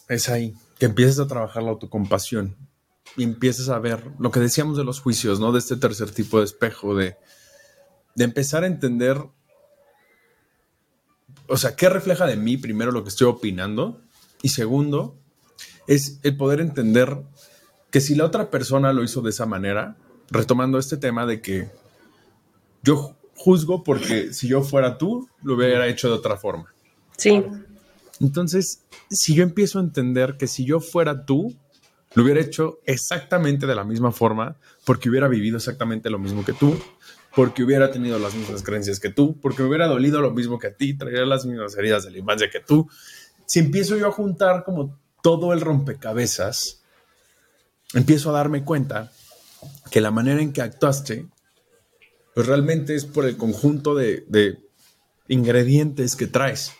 es 0.08 0.28
ahí 0.28 0.54
que 0.78 0.86
empiezas 0.86 1.18
a 1.18 1.26
trabajar 1.26 1.64
la 1.64 1.70
autocompasión 1.70 2.56
y 3.16 3.24
empiezas 3.24 3.68
a 3.68 3.78
ver 3.80 4.04
lo 4.18 4.30
que 4.30 4.40
decíamos 4.40 4.76
de 4.76 4.84
los 4.84 5.00
juicios, 5.00 5.40
¿no? 5.40 5.50
De 5.50 5.58
este 5.58 5.76
tercer 5.76 6.10
tipo 6.12 6.38
de 6.38 6.44
espejo, 6.44 6.94
de, 6.94 7.16
de 8.14 8.24
empezar 8.24 8.62
a 8.62 8.68
entender. 8.68 9.18
O 11.48 11.56
sea, 11.56 11.74
¿qué 11.74 11.88
refleja 11.88 12.26
de 12.26 12.36
mí 12.36 12.56
primero 12.56 12.92
lo 12.92 13.02
que 13.02 13.08
estoy 13.08 13.26
opinando? 13.26 14.00
Y 14.42 14.50
segundo, 14.50 15.18
es 15.88 16.20
el 16.22 16.36
poder 16.36 16.60
entender 16.60 17.18
que 17.90 18.00
si 18.00 18.14
la 18.14 18.24
otra 18.24 18.50
persona 18.50 18.92
lo 18.92 19.02
hizo 19.02 19.22
de 19.22 19.30
esa 19.30 19.46
manera, 19.46 19.96
retomando 20.30 20.78
este 20.78 20.96
tema 20.96 21.26
de 21.26 21.40
que 21.40 21.70
yo 22.82 23.16
juzgo 23.34 23.84
porque 23.84 24.32
si 24.32 24.48
yo 24.48 24.62
fuera 24.62 24.98
tú, 24.98 25.28
lo 25.42 25.54
hubiera 25.54 25.86
hecho 25.86 26.08
de 26.08 26.14
otra 26.14 26.36
forma. 26.36 26.72
Sí. 27.16 27.42
Entonces, 28.20 28.82
si 29.10 29.34
yo 29.34 29.42
empiezo 29.42 29.78
a 29.78 29.82
entender 29.82 30.36
que 30.36 30.46
si 30.46 30.64
yo 30.64 30.80
fuera 30.80 31.24
tú, 31.24 31.56
lo 32.14 32.22
hubiera 32.22 32.40
hecho 32.40 32.80
exactamente 32.84 33.66
de 33.66 33.74
la 33.74 33.84
misma 33.84 34.12
forma, 34.12 34.56
porque 34.84 35.08
hubiera 35.08 35.28
vivido 35.28 35.56
exactamente 35.56 36.10
lo 36.10 36.18
mismo 36.18 36.44
que 36.44 36.52
tú, 36.52 36.76
porque 37.34 37.62
hubiera 37.62 37.90
tenido 37.90 38.18
las 38.18 38.34
mismas 38.34 38.62
creencias 38.62 38.98
que 38.98 39.10
tú, 39.10 39.38
porque 39.40 39.62
me 39.62 39.68
hubiera 39.68 39.86
dolido 39.86 40.20
lo 40.20 40.32
mismo 40.32 40.58
que 40.58 40.68
a 40.68 40.74
ti, 40.74 40.96
traería 40.96 41.24
las 41.24 41.46
mismas 41.46 41.76
heridas 41.76 42.04
de 42.04 42.10
la 42.10 42.18
infancia 42.18 42.50
que 42.50 42.60
tú. 42.60 42.88
Si 43.46 43.60
empiezo 43.60 43.96
yo 43.96 44.08
a 44.08 44.12
juntar 44.12 44.64
como 44.64 44.98
todo 45.22 45.52
el 45.52 45.60
rompecabezas, 45.60 46.77
empiezo 47.94 48.30
a 48.30 48.34
darme 48.34 48.64
cuenta 48.64 49.12
que 49.90 50.00
la 50.00 50.10
manera 50.10 50.40
en 50.40 50.52
que 50.52 50.62
actuaste, 50.62 51.26
pues 52.34 52.46
realmente 52.46 52.94
es 52.94 53.04
por 53.04 53.24
el 53.26 53.36
conjunto 53.36 53.94
de, 53.94 54.58
ingredientes 55.28 56.16
que 56.16 56.26
traes. 56.26 56.72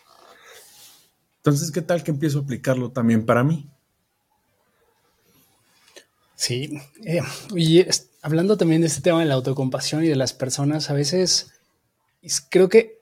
Entonces, 1.37 1.71
¿qué 1.71 1.81
tal 1.81 2.03
que 2.03 2.11
empiezo 2.11 2.39
a 2.39 2.41
aplicarlo 2.41 2.91
también 2.91 3.25
para 3.25 3.43
mí? 3.43 3.69
Sí, 6.35 6.79
eh, 7.03 7.21
y 7.55 7.85
hablando 8.21 8.57
también 8.57 8.81
de 8.81 8.87
este 8.87 9.01
tema 9.01 9.19
de 9.19 9.25
la 9.25 9.35
autocompasión 9.35 10.03
y 10.03 10.07
de 10.07 10.15
las 10.15 10.33
personas, 10.33 10.89
a 10.89 10.93
veces 10.93 11.51
creo 12.49 12.69
que 12.69 12.99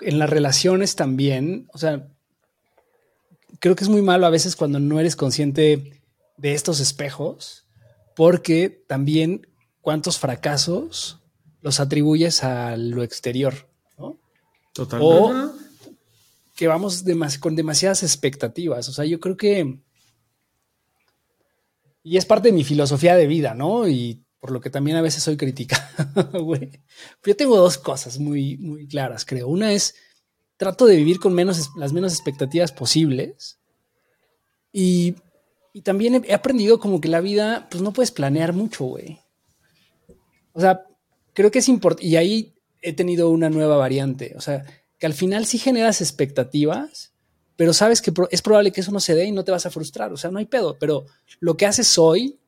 en 0.00 0.18
las 0.18 0.30
relaciones 0.30 0.96
también, 0.96 1.68
o 1.72 1.78
sea, 1.78 2.08
creo 3.60 3.76
que 3.76 3.84
es 3.84 3.90
muy 3.90 4.02
malo 4.02 4.26
a 4.26 4.30
veces 4.30 4.56
cuando 4.56 4.78
no 4.80 4.98
eres 5.00 5.16
consciente 5.16 6.02
de 6.36 6.54
estos 6.54 6.80
espejos, 6.80 7.66
porque 8.16 8.84
también 8.86 9.46
cuántos 9.80 10.18
fracasos 10.18 11.20
los 11.60 11.80
atribuyes 11.80 12.44
a 12.44 12.76
lo 12.76 13.02
exterior, 13.02 13.68
¿no? 13.98 14.18
Totalmente. 14.72 15.14
O 15.14 15.64
que 16.54 16.68
vamos 16.68 17.04
con 17.40 17.56
demasiadas 17.56 18.02
expectativas. 18.02 18.88
O 18.88 18.92
sea, 18.92 19.04
yo 19.04 19.20
creo 19.20 19.36
que. 19.36 19.80
Y 22.02 22.16
es 22.16 22.26
parte 22.26 22.48
de 22.48 22.54
mi 22.54 22.64
filosofía 22.64 23.16
de 23.16 23.26
vida, 23.26 23.54
¿no? 23.54 23.88
Y 23.88 24.24
por 24.38 24.50
lo 24.50 24.60
que 24.60 24.70
también 24.70 24.96
a 24.98 25.02
veces 25.02 25.22
soy 25.22 25.36
criticado, 25.36 25.82
Yo 27.24 27.36
tengo 27.36 27.56
dos 27.56 27.78
cosas 27.78 28.18
muy, 28.18 28.58
muy 28.58 28.86
claras, 28.86 29.24
creo. 29.24 29.48
Una 29.48 29.72
es 29.72 29.94
trato 30.58 30.84
de 30.84 30.96
vivir 30.96 31.18
con 31.18 31.32
menos, 31.32 31.70
las 31.76 31.92
menos 31.92 32.12
expectativas 32.12 32.70
posibles 32.70 33.58
Y, 34.70 35.14
y 35.74 35.82
también 35.82 36.24
he, 36.26 36.32
aprendido 36.32 36.78
como 36.78 37.00
que 37.00 37.08
la 37.08 37.20
vida, 37.20 37.66
pues 37.68 37.82
no 37.82 37.92
puedes 37.92 38.12
planear 38.12 38.52
mucho, 38.52 38.84
güey. 38.84 39.18
O 40.52 40.60
sea, 40.60 40.86
creo 41.34 41.50
que 41.50 41.58
es 41.58 41.68
importante, 41.68 42.06
y 42.06 42.14
ahí 42.14 42.54
he 42.80 42.92
tenido 42.92 43.28
una 43.30 43.50
nueva 43.50 43.76
variante, 43.76 44.34
o 44.36 44.40
sea, 44.40 44.64
que 44.98 45.06
al 45.06 45.14
final 45.14 45.46
sí 45.46 45.58
generas 45.58 46.00
expectativas, 46.00 47.12
pero 47.56 47.72
sabes 47.72 48.00
que 48.00 48.12
es 48.30 48.40
probable 48.40 48.70
que 48.70 48.82
eso 48.82 48.92
no 48.92 49.00
se 49.00 49.16
dé 49.16 49.24
y 49.24 49.32
no 49.32 49.42
te 49.44 49.50
vas 49.50 49.66
a 49.66 49.70
frustrar, 49.70 50.12
o 50.12 50.16
sea, 50.16 50.30
no 50.30 50.38
hay 50.38 50.46
pedo, 50.46 50.76
pero 50.78 51.06
lo 51.40 51.56
que 51.56 51.66
haces 51.66 51.98
hoy 51.98 52.38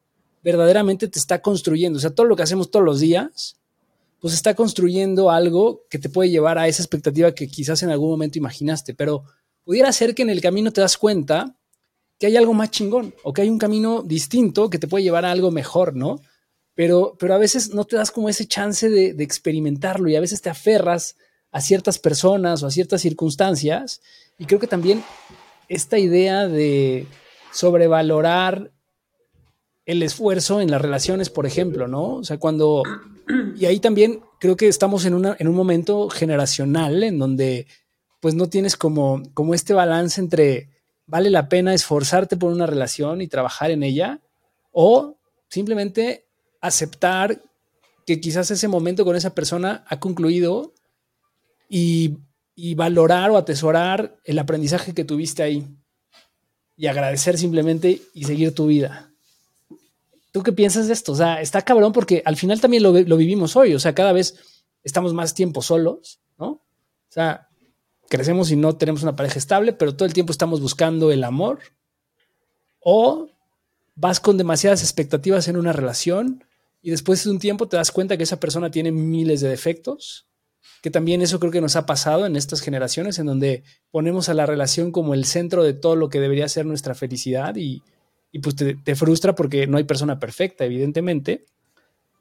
verdaderamente 0.44 1.08
te 1.08 1.18
está 1.18 1.42
construyendo, 1.42 1.96
o 1.96 2.00
sea, 2.00 2.10
todo 2.10 2.26
lo 2.26 2.36
que 2.36 2.44
hacemos 2.44 2.70
todos 2.70 2.84
los 2.84 3.00
días, 3.00 3.56
pues 4.20 4.34
está 4.34 4.54
construyendo 4.54 5.32
algo 5.32 5.84
que 5.90 5.98
te 5.98 6.08
puede 6.08 6.30
llevar 6.30 6.58
a 6.58 6.68
esa 6.68 6.80
expectativa 6.80 7.34
que 7.34 7.48
quizás 7.48 7.82
en 7.82 7.90
algún 7.90 8.10
momento 8.10 8.38
imaginaste, 8.38 8.94
pero 8.94 9.24
pudiera 9.64 9.90
ser 9.90 10.14
que 10.14 10.22
en 10.22 10.30
el 10.30 10.40
camino 10.40 10.72
te 10.72 10.80
das 10.80 10.96
cuenta 10.96 11.56
que 12.18 12.26
hay 12.26 12.36
algo 12.36 12.54
más 12.54 12.70
chingón 12.70 13.14
o 13.22 13.32
que 13.32 13.42
hay 13.42 13.48
un 13.48 13.58
camino 13.58 14.02
distinto 14.02 14.70
que 14.70 14.78
te 14.78 14.88
puede 14.88 15.04
llevar 15.04 15.24
a 15.24 15.30
algo 15.30 15.50
mejor, 15.50 15.94
¿no? 15.94 16.20
Pero, 16.74 17.16
pero 17.18 17.34
a 17.34 17.38
veces 17.38 17.74
no 17.74 17.84
te 17.84 17.96
das 17.96 18.10
como 18.10 18.28
ese 18.28 18.46
chance 18.46 18.88
de, 18.88 19.10
experimentarlo 19.22 20.08
y 20.08 20.16
a 20.16 20.20
veces 20.20 20.42
te 20.42 20.50
aferras 20.50 21.16
a 21.50 21.60
ciertas 21.60 21.98
personas 21.98 22.62
o 22.62 22.66
a 22.66 22.70
ciertas 22.70 23.00
circunstancias. 23.00 24.02
Y 24.38 24.44
creo 24.44 24.60
que 24.60 24.66
también 24.66 25.02
esta 25.68 25.98
idea 25.98 26.48
de 26.48 27.06
sobrevalorar 27.52 28.72
el 29.86 30.02
esfuerzo 30.02 30.60
en 30.60 30.70
las 30.70 30.82
relaciones, 30.82 31.30
por 31.30 31.46
ejemplo, 31.46 31.88
¿no? 31.88 32.16
O 32.16 32.24
sea, 32.24 32.38
cuando... 32.38 32.82
Y 33.56 33.64
ahí 33.64 33.80
también 33.80 34.20
creo 34.38 34.56
que 34.56 34.68
estamos 34.68 35.04
en, 35.06 35.14
una, 35.14 35.34
en 35.38 35.48
un 35.48 35.54
momento 35.54 36.10
generacional 36.10 37.02
en 37.02 37.18
donde 37.18 37.66
pues 38.20 38.34
no 38.34 38.48
tienes 38.48 38.76
como, 38.76 39.22
como 39.34 39.54
este 39.54 39.72
balance 39.72 40.20
entre 40.20 40.75
vale 41.06 41.30
la 41.30 41.48
pena 41.48 41.74
esforzarte 41.74 42.36
por 42.36 42.52
una 42.52 42.66
relación 42.66 43.22
y 43.22 43.28
trabajar 43.28 43.70
en 43.70 43.82
ella 43.82 44.20
o 44.72 45.18
simplemente 45.48 46.26
aceptar 46.60 47.42
que 48.06 48.20
quizás 48.20 48.50
ese 48.50 48.68
momento 48.68 49.04
con 49.04 49.16
esa 49.16 49.34
persona 49.34 49.84
ha 49.88 49.98
concluido 49.98 50.74
y, 51.68 52.18
valorar 52.74 53.30
o 53.30 53.36
atesorar 53.36 54.16
el 54.24 54.38
aprendizaje 54.38 54.94
que 54.94 55.04
tuviste 55.04 55.42
ahí 55.42 55.66
y 56.76 56.86
agradecer 56.86 57.36
simplemente 57.36 58.00
y 58.14 58.24
seguir 58.24 58.54
tu 58.54 58.66
vida. 58.66 59.12
¿Tú 60.32 60.42
qué 60.42 60.52
piensas 60.52 60.86
de 60.86 60.92
esto? 60.92 61.12
O 61.12 61.16
sea, 61.16 61.40
está 61.40 61.62
cabrón 61.62 61.92
porque 61.92 62.22
al 62.24 62.36
final 62.36 62.60
también 62.60 62.82
lo, 62.82 62.92
lo, 62.92 63.16
vivimos 63.16 63.56
hoy. 63.56 63.74
O 63.74 63.78
sea, 63.78 63.94
cada 63.94 64.12
vez 64.12 64.36
estamos 64.84 65.14
más 65.14 65.34
tiempo 65.34 65.62
solos, 65.62 66.20
¿no? 66.38 66.48
O 66.48 66.62
sea, 67.08 67.48
crecemos 68.08 68.50
y 68.50 68.56
no 68.56 68.76
tenemos 68.76 69.02
una 69.02 69.16
pareja 69.16 69.38
estable, 69.38 69.72
pero 69.72 69.94
todo 69.94 70.06
el 70.06 70.14
tiempo 70.14 70.32
estamos 70.32 70.60
buscando 70.60 71.10
el 71.10 71.24
amor. 71.24 71.60
O 72.80 73.28
vas 73.94 74.20
con 74.20 74.36
demasiadas 74.36 74.82
expectativas 74.82 75.48
en 75.48 75.56
una 75.56 75.72
relación 75.72 76.44
y 76.82 76.90
después 76.90 77.24
de 77.24 77.30
un 77.30 77.38
tiempo 77.38 77.68
te 77.68 77.76
das 77.76 77.90
cuenta 77.90 78.16
que 78.16 78.22
esa 78.22 78.38
persona 78.38 78.70
tiene 78.70 78.92
miles 78.92 79.40
de 79.40 79.48
defectos, 79.48 80.28
que 80.82 80.90
también 80.90 81.22
eso 81.22 81.40
creo 81.40 81.50
que 81.50 81.60
nos 81.60 81.74
ha 81.76 81.86
pasado 81.86 82.26
en 82.26 82.36
estas 82.36 82.60
generaciones 82.60 83.18
en 83.18 83.26
donde 83.26 83.64
ponemos 83.90 84.28
a 84.28 84.34
la 84.34 84.46
relación 84.46 84.92
como 84.92 85.14
el 85.14 85.24
centro 85.24 85.64
de 85.64 85.72
todo 85.72 85.96
lo 85.96 86.08
que 86.08 86.20
debería 86.20 86.48
ser 86.48 86.66
nuestra 86.66 86.94
felicidad 86.94 87.56
y 87.56 87.82
y 88.36 88.40
pues 88.40 88.54
te, 88.54 88.74
te, 88.74 88.94
frustra 88.94 89.34
porque 89.34 89.66
no 89.66 89.78
hay 89.78 89.84
persona 89.84 90.18
perfecta, 90.18 90.66
evidentemente. 90.66 91.46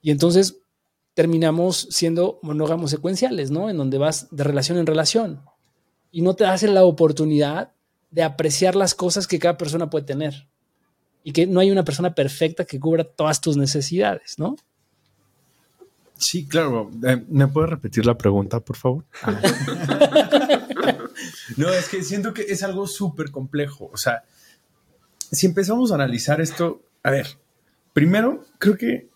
Y 0.01 0.11
entonces 0.11 0.59
terminamos 1.13 1.89
siendo 1.91 2.39
monógamos 2.41 2.91
secuenciales, 2.91 3.51
¿no? 3.51 3.69
En 3.69 3.75
donde 3.75 3.97
vas 3.97 4.27
de 4.31 4.45
relación 4.45 4.77
en 4.77 4.85
relación 4.85 5.41
y 6.15 6.21
no 6.21 6.33
te 6.33 6.45
das 6.45 6.63
la 6.63 6.85
oportunidad 6.85 7.73
de 8.09 8.23
apreciar 8.23 8.73
las 8.77 8.95
cosas 8.95 9.27
que 9.27 9.37
cada 9.37 9.57
persona 9.57 9.89
puede 9.89 10.05
tener 10.05 10.47
y 11.25 11.33
que 11.33 11.45
no 11.45 11.59
hay 11.59 11.71
una 11.71 11.83
persona 11.83 12.15
perfecta 12.15 12.63
que 12.63 12.79
cubra 12.79 13.03
todas 13.03 13.41
tus 13.41 13.57
necesidades, 13.57 14.39
¿no? 14.39 14.55
Sí, 16.17 16.47
claro. 16.47 16.89
Eh, 17.05 17.21
¿Me 17.27 17.49
puedes 17.49 17.69
repetir 17.69 18.05
la 18.05 18.17
pregunta, 18.17 18.61
por 18.61 18.77
favor? 18.77 19.03
Ah. 19.23 19.41
no, 21.57 21.67
es 21.67 21.89
que 21.89 22.01
siento 22.01 22.33
que 22.33 22.43
es 22.43 22.63
algo 22.63 22.87
súper 22.87 23.29
complejo. 23.29 23.89
O 23.91 23.97
sea, 23.97 24.23
si 25.29 25.47
empezamos 25.47 25.91
a 25.91 25.95
analizar 25.95 26.39
esto, 26.39 26.81
a 27.03 27.11
ver, 27.11 27.27
primero, 27.91 28.45
creo 28.57 28.77
que 28.77 29.09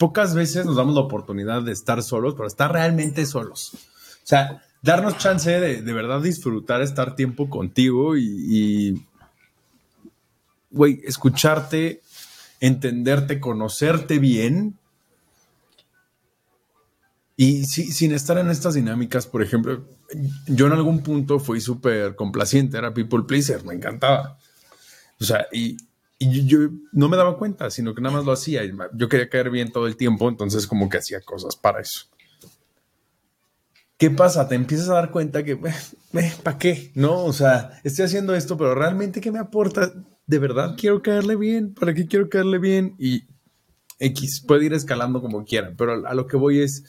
pocas 0.00 0.34
veces 0.34 0.66
nos 0.66 0.74
damos 0.74 0.96
la 0.96 1.02
oportunidad 1.02 1.62
de 1.62 1.70
estar 1.70 2.02
solos, 2.02 2.34
pero 2.34 2.48
estar 2.48 2.72
realmente 2.72 3.24
solos. 3.24 3.74
O 3.74 4.26
sea, 4.26 4.64
darnos 4.84 5.16
chance 5.16 5.50
de, 5.50 5.80
de 5.80 5.92
verdad 5.94 6.20
disfrutar 6.20 6.82
estar 6.82 7.16
tiempo 7.16 7.48
contigo 7.48 8.18
y, 8.18 9.02
güey, 10.70 11.00
escucharte, 11.04 12.02
entenderte, 12.60 13.40
conocerte 13.40 14.18
bien. 14.18 14.78
Y 17.36 17.64
sin 17.64 18.12
estar 18.12 18.36
en 18.36 18.50
estas 18.50 18.74
dinámicas, 18.74 19.26
por 19.26 19.42
ejemplo, 19.42 19.88
yo 20.46 20.66
en 20.66 20.72
algún 20.72 21.02
punto 21.02 21.40
fui 21.40 21.62
súper 21.62 22.14
complaciente, 22.14 22.76
era 22.76 22.92
people 22.92 23.24
pleaser, 23.26 23.64
me 23.64 23.72
encantaba. 23.72 24.38
O 25.18 25.24
sea, 25.24 25.46
y, 25.50 25.78
y 26.18 26.46
yo, 26.46 26.58
no 26.92 27.08
me 27.08 27.16
daba 27.16 27.38
cuenta, 27.38 27.70
sino 27.70 27.94
que 27.94 28.02
nada 28.02 28.16
más 28.16 28.26
lo 28.26 28.32
hacía. 28.32 28.60
Yo 28.92 29.08
quería 29.08 29.30
caer 29.30 29.48
bien 29.48 29.72
todo 29.72 29.86
el 29.86 29.96
tiempo, 29.96 30.28
entonces 30.28 30.66
como 30.66 30.90
que 30.90 30.98
hacía 30.98 31.22
cosas 31.22 31.56
para 31.56 31.80
eso. 31.80 32.06
¿Qué 33.96 34.10
pasa? 34.10 34.48
Te 34.48 34.54
empiezas 34.54 34.88
a 34.88 34.94
dar 34.94 35.10
cuenta 35.10 35.44
que, 35.44 35.52
eh, 36.14 36.32
¿para 36.42 36.58
qué? 36.58 36.90
No, 36.94 37.24
o 37.24 37.32
sea, 37.32 37.80
estoy 37.84 38.06
haciendo 38.06 38.34
esto, 38.34 38.56
pero 38.56 38.74
realmente, 38.74 39.20
¿qué 39.20 39.30
me 39.30 39.38
aporta? 39.38 39.92
De 40.26 40.38
verdad 40.38 40.74
quiero 40.76 41.02
caerle 41.02 41.36
bien. 41.36 41.74
¿Para 41.74 41.94
qué 41.94 42.06
quiero 42.06 42.28
caerle 42.28 42.58
bien? 42.58 42.96
Y 42.98 43.24
X 43.98 44.42
puede 44.46 44.66
ir 44.66 44.72
escalando 44.72 45.20
como 45.20 45.44
quiera, 45.44 45.72
pero 45.76 46.06
a 46.06 46.14
lo 46.14 46.26
que 46.26 46.36
voy 46.36 46.60
es, 46.60 46.84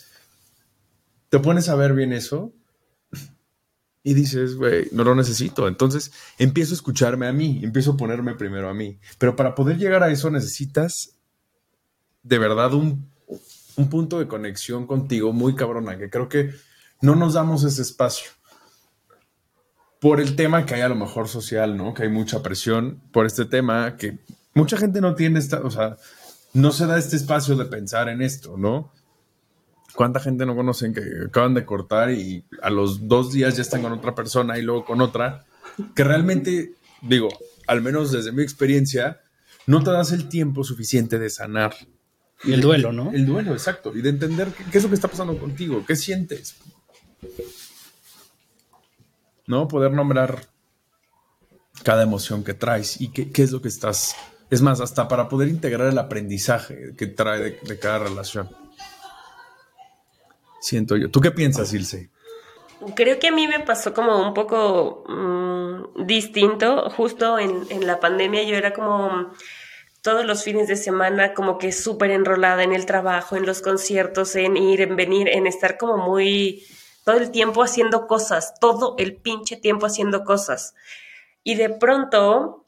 te 1.30 1.40
pones 1.40 1.70
a 1.70 1.76
ver 1.76 1.94
bien 1.94 2.14
eso 2.14 2.54
y 4.04 4.14
dices, 4.14 4.56
güey, 4.56 4.88
no 4.92 5.04
lo 5.04 5.16
necesito. 5.16 5.68
Entonces 5.68 6.12
empiezo 6.38 6.74
a 6.74 6.76
escucharme 6.76 7.28
a 7.28 7.34
mí, 7.34 7.60
empiezo 7.64 7.94
a 7.94 7.98
ponerme 7.98 8.36
primero 8.36 8.70
a 8.70 8.74
mí. 8.74 9.00
Pero 9.18 9.36
para 9.36 9.56
poder 9.56 9.78
llegar 9.78 10.04
a 10.04 10.12
eso 10.12 10.30
necesitas 10.30 11.18
de 12.22 12.38
verdad 12.38 12.74
un, 12.74 13.12
un 13.76 13.90
punto 13.90 14.20
de 14.20 14.28
conexión 14.28 14.88
contigo 14.88 15.34
muy 15.34 15.56
cabrona, 15.56 15.98
que 15.98 16.10
creo 16.10 16.30
que 16.30 16.52
no 17.06 17.16
nos 17.16 17.34
damos 17.34 17.64
ese 17.64 17.84
espacio. 17.84 18.32
Por 20.02 20.20
el 20.20 20.36
tema 20.36 20.66
que 20.66 20.76
hay 20.76 20.82
a 20.82 20.90
lo 20.90 20.96
mejor 20.96 21.28
social, 21.28 21.78
¿no? 21.78 21.94
Que 21.94 22.04
hay 22.04 22.10
mucha 22.10 22.42
presión 22.42 23.02
por 23.12 23.26
este 23.26 23.46
tema, 23.46 23.96
que 23.96 24.20
mucha 24.54 24.78
gente 24.78 25.02
no 25.02 25.16
tiene 25.16 25.40
esta, 25.40 25.62
o 25.62 25.70
sea, 25.70 25.98
no 26.54 26.72
se 26.72 26.88
da 26.88 26.98
este 26.98 27.16
espacio 27.16 27.56
de 27.56 27.66
pensar 27.66 28.10
en 28.10 28.22
esto, 28.22 28.58
¿no? 28.58 28.92
¿Cuánta 29.94 30.20
gente 30.20 30.46
no 30.46 30.56
conocen 30.56 30.94
que 30.94 31.02
acaban 31.28 31.54
de 31.54 31.66
cortar 31.66 32.12
y 32.12 32.44
a 32.62 32.70
los 32.70 33.08
dos 33.08 33.32
días 33.32 33.56
ya 33.56 33.62
están 33.62 33.82
con 33.82 33.94
otra 33.94 34.14
persona 34.14 34.58
y 34.58 34.62
luego 34.62 34.84
con 34.84 35.00
otra? 35.00 35.46
Que 35.96 36.04
realmente, 36.04 36.74
digo, 37.02 37.30
al 37.68 37.82
menos 37.82 38.12
desde 38.12 38.32
mi 38.32 38.44
experiencia, 38.44 39.22
no 39.68 39.84
te 39.84 39.92
das 39.92 40.12
el 40.12 40.28
tiempo 40.28 40.64
suficiente 40.64 41.18
de 41.20 41.30
sanar. 41.30 41.76
Y 42.44 42.54
el 42.54 42.62
duelo, 42.62 42.92
¿no? 42.92 43.12
El 43.12 43.26
duelo, 43.26 43.54
exacto. 43.54 43.96
Y 43.96 44.02
de 44.02 44.10
entender 44.10 44.50
qué, 44.50 44.66
qué 44.70 44.78
es 44.78 44.84
lo 44.84 44.90
que 44.90 44.96
está 44.96 45.08
pasando 45.08 45.38
contigo, 45.38 45.84
qué 45.88 45.96
sientes. 45.96 46.56
¿No? 49.48 49.68
Poder 49.68 49.92
nombrar 49.92 50.48
cada 51.84 52.04
emoción 52.04 52.44
que 52.44 52.54
traes 52.54 53.00
y 53.02 53.10
qué, 53.10 53.32
qué, 53.32 53.44
es 53.44 53.52
lo 53.52 53.62
que 53.62 53.68
estás. 53.68 54.16
Es 54.50 54.62
más, 54.62 54.82
hasta 54.82 55.08
para 55.08 55.30
poder 55.30 55.50
integrar 55.50 55.88
el 55.88 55.98
aprendizaje 55.98 56.94
que 56.98 57.08
trae 57.08 57.60
de, 57.62 57.80
cada 57.80 58.00
relación 58.00 58.50
siento 60.66 60.98
yo. 60.98 61.12
¿Tú 61.12 61.22
qué 61.22 61.32
piensas, 61.32 61.74
Ilse? 61.74 62.10
Creo 62.96 63.20
que 63.20 63.28
a 63.28 63.32
mí 63.32 63.48
me 63.48 63.60
pasó 63.60 63.94
como 63.94 64.20
un 64.20 64.34
poco 64.34 65.04
mmm, 65.08 66.06
distinto. 66.06 66.90
Justo 66.90 67.38
en, 67.38 67.66
en, 67.70 67.86
la 67.86 68.00
pandemia 68.00 68.44
yo 68.44 68.56
era 68.56 68.74
como 68.74 69.32
todos 70.02 70.26
los 70.26 70.44
fines 70.44 70.68
de 70.68 70.76
semana 70.76 71.34
como 71.34 71.58
que 71.58 71.72
súper 71.72 72.12
enrolada 72.12 72.64
en 72.64 72.74
el 72.74 72.86
trabajo, 72.86 73.36
en 73.36 73.46
los 73.46 73.62
conciertos, 73.62 74.36
en 74.36 74.58
ir, 74.58 74.82
en 74.82 74.96
venir, 74.96 75.30
en 75.30 75.48
estar 75.48 75.78
como 75.78 75.98
muy 75.98 76.64
todo 77.06 77.16
el 77.16 77.32
tiempo 77.32 77.64
haciendo 77.64 78.08
cosas, 78.08 78.56
todo 78.60 78.96
el 78.98 79.16
pinche 79.16 79.56
tiempo 79.56 79.86
haciendo 79.86 80.26
cosas. 80.26 80.76
Y 81.46 81.56
de 81.56 81.70
pronto, 81.70 82.66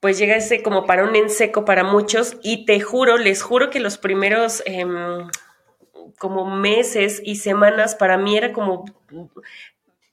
pues 0.00 0.16
llega 0.16 0.36
ese 0.36 0.62
como 0.62 0.86
para 0.86 1.04
un 1.04 1.14
en 1.14 1.28
seco 1.28 1.66
para 1.66 1.84
muchos 1.84 2.38
y 2.42 2.64
te 2.64 2.80
juro, 2.80 3.18
les 3.18 3.42
juro 3.42 3.68
que 3.68 3.80
los 3.80 3.98
primeros... 3.98 4.62
Eh, 4.64 4.86
como 6.20 6.44
meses 6.44 7.22
y 7.24 7.36
semanas, 7.36 7.94
para 7.94 8.18
mí 8.18 8.36
era 8.36 8.52
como, 8.52 8.84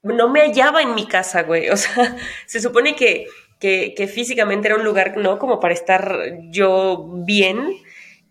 no 0.04 0.30
me 0.30 0.40
hallaba 0.40 0.82
en 0.82 0.96
mi 0.96 1.06
casa, 1.06 1.44
güey. 1.44 1.70
O 1.70 1.76
sea, 1.76 2.16
se 2.46 2.62
supone 2.62 2.96
que, 2.96 3.28
que, 3.60 4.08
físicamente 4.08 4.70
era 4.70 4.78
un 4.78 4.86
lugar, 4.86 5.18
¿no? 5.18 5.38
Como 5.38 5.60
para 5.60 5.74
estar 5.74 6.18
yo 6.50 7.10
bien. 7.26 7.74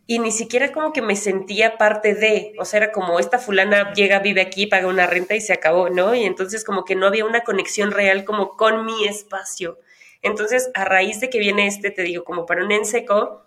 Y 0.08 0.20
ni 0.20 0.30
siquiera 0.30 0.72
como 0.72 0.92
que 0.92 1.02
me 1.02 1.16
sentía 1.16 1.78
parte 1.78 2.14
de, 2.14 2.54
o 2.58 2.64
sea, 2.64 2.78
era 2.78 2.92
como 2.92 3.18
esta 3.18 3.38
fulana 3.38 3.92
llega, 3.92 4.20
vive 4.20 4.40
aquí, 4.40 4.66
paga 4.66 4.86
una 4.86 5.06
renta 5.06 5.34
y 5.34 5.40
se 5.40 5.52
acabó, 5.52 5.90
¿no? 5.90 6.14
Y 6.14 6.24
entonces 6.24 6.64
como 6.64 6.84
que 6.84 6.94
no 6.94 7.06
había 7.06 7.24
una 7.24 7.42
conexión 7.42 7.90
real 7.90 8.24
como 8.24 8.56
con 8.56 8.84
mi 8.84 9.06
espacio. 9.06 9.80
Entonces, 10.22 10.70
a 10.74 10.84
raíz 10.84 11.20
de 11.20 11.28
que 11.28 11.40
viene 11.40 11.66
este, 11.66 11.90
te 11.90 12.02
digo, 12.02 12.22
como 12.22 12.46
para 12.46 12.64
un 12.64 12.70
en 12.70 12.84
seco, 12.84 13.44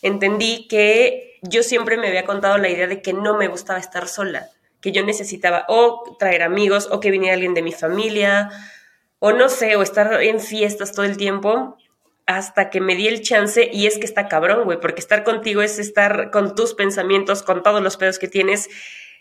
entendí 0.00 0.68
que 0.68 1.38
yo 1.42 1.62
siempre 1.64 1.96
me 1.96 2.08
había 2.08 2.24
contado 2.24 2.58
la 2.58 2.68
idea 2.68 2.86
de 2.86 3.02
que 3.02 3.12
no 3.12 3.36
me 3.36 3.48
gustaba 3.48 3.80
estar 3.80 4.06
sola, 4.06 4.48
que 4.80 4.92
yo 4.92 5.04
necesitaba 5.04 5.64
o 5.68 6.16
traer 6.18 6.42
amigos 6.42 6.88
o 6.90 7.00
que 7.00 7.10
viniera 7.10 7.34
alguien 7.34 7.54
de 7.54 7.62
mi 7.62 7.72
familia 7.72 8.50
o 9.18 9.32
no 9.32 9.48
sé, 9.48 9.74
o 9.74 9.82
estar 9.82 10.22
en 10.22 10.40
fiestas 10.40 10.92
todo 10.92 11.04
el 11.04 11.16
tiempo 11.16 11.76
hasta 12.28 12.68
que 12.68 12.82
me 12.82 12.94
di 12.94 13.08
el 13.08 13.22
chance 13.22 13.70
y 13.72 13.86
es 13.86 13.98
que 13.98 14.04
está 14.04 14.28
cabrón, 14.28 14.64
güey, 14.64 14.78
porque 14.78 15.00
estar 15.00 15.24
contigo 15.24 15.62
es 15.62 15.78
estar 15.78 16.30
con 16.30 16.54
tus 16.54 16.74
pensamientos, 16.74 17.42
con 17.42 17.62
todos 17.62 17.82
los 17.82 17.96
pedos 17.96 18.18
que 18.18 18.28
tienes 18.28 18.68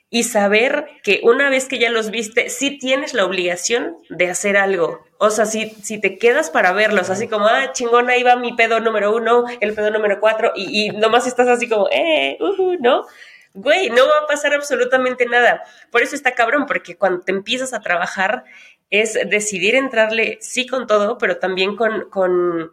y 0.10 0.24
saber 0.24 0.88
que 1.04 1.22
una 1.24 1.50
vez 1.50 1.70
que 1.70 1.80
ya 1.80 1.90
los 1.90 2.12
viste, 2.12 2.50
sí 2.50 2.78
tienes 2.78 3.14
la 3.14 3.24
obligación 3.24 3.96
de 4.10 4.30
hacer 4.30 4.58
algo. 4.58 5.06
O 5.20 5.30
sea, 5.30 5.46
si, 5.46 5.70
si 5.82 6.02
te 6.02 6.18
quedas 6.18 6.50
para 6.50 6.74
verlos, 6.74 7.10
así 7.10 7.30
como, 7.30 7.48
ah, 7.48 7.72
chingón, 7.72 8.10
ahí 8.10 8.24
va 8.24 8.36
mi 8.36 8.54
pedo 8.56 8.82
número 8.82 9.16
uno, 9.16 9.46
el 9.62 9.74
pedo 9.74 9.90
número 9.90 10.20
cuatro, 10.20 10.52
y, 10.54 10.88
y 10.88 10.90
nomás 10.90 11.28
estás 11.28 11.48
así 11.48 11.70
como, 11.70 11.88
eh, 11.90 12.38
uh, 12.42 12.76
¿no? 12.82 13.06
Güey, 13.54 13.90
no 13.90 14.06
va 14.06 14.20
a 14.24 14.28
pasar 14.28 14.54
absolutamente 14.54 15.26
nada. 15.26 15.64
Por 15.92 16.04
eso 16.04 16.14
está 16.14 16.34
cabrón, 16.34 16.66
porque 16.68 16.98
cuando 16.98 17.22
te 17.22 17.32
empiezas 17.32 17.74
a 17.74 17.80
trabajar 17.80 18.44
es 18.90 19.14
decidir 19.30 19.76
entrarle, 19.76 20.38
sí 20.42 20.68
con 20.68 20.88
todo, 20.88 21.18
pero 21.18 21.38
también 21.38 21.76
con, 21.78 22.10
con, 22.10 22.72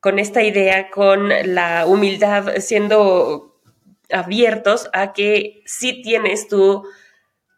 con 0.00 0.18
esta 0.18 0.42
idea, 0.42 0.90
con 0.90 1.30
la 1.54 1.86
humildad, 1.86 2.56
siendo 2.58 3.60
abiertos 4.10 4.88
a 4.92 5.12
que 5.12 5.62
sí 5.66 6.02
tienes 6.02 6.48
tú 6.48 6.84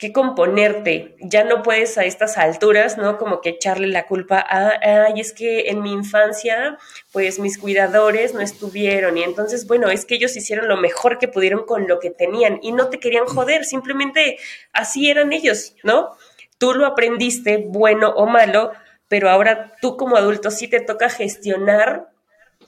que 0.00 0.12
componerte. 0.14 1.14
Ya 1.20 1.44
no 1.44 1.62
puedes 1.62 1.98
a 1.98 2.06
estas 2.06 2.38
alturas, 2.38 2.96
¿no? 2.96 3.18
Como 3.18 3.42
que 3.42 3.50
echarle 3.50 3.86
la 3.86 4.06
culpa 4.06 4.38
a, 4.38 5.04
ay, 5.04 5.20
es 5.20 5.34
que 5.34 5.68
en 5.68 5.82
mi 5.82 5.92
infancia, 5.92 6.78
pues 7.12 7.38
mis 7.38 7.58
cuidadores 7.58 8.32
no 8.32 8.40
estuvieron 8.40 9.18
y 9.18 9.22
entonces, 9.22 9.66
bueno, 9.66 9.90
es 9.90 10.06
que 10.06 10.14
ellos 10.14 10.34
hicieron 10.34 10.68
lo 10.68 10.78
mejor 10.78 11.18
que 11.18 11.28
pudieron 11.28 11.66
con 11.66 11.86
lo 11.86 11.98
que 12.00 12.10
tenían 12.10 12.60
y 12.62 12.72
no 12.72 12.88
te 12.88 12.98
querían 12.98 13.26
joder, 13.26 13.66
simplemente 13.66 14.38
así 14.72 15.10
eran 15.10 15.34
ellos, 15.34 15.74
¿no? 15.82 16.16
Tú 16.56 16.72
lo 16.72 16.86
aprendiste, 16.86 17.58
bueno 17.68 18.08
o 18.08 18.26
malo, 18.26 18.72
pero 19.06 19.28
ahora 19.28 19.76
tú 19.82 19.98
como 19.98 20.16
adulto 20.16 20.50
sí 20.50 20.66
te 20.66 20.80
toca 20.80 21.10
gestionar 21.10 22.08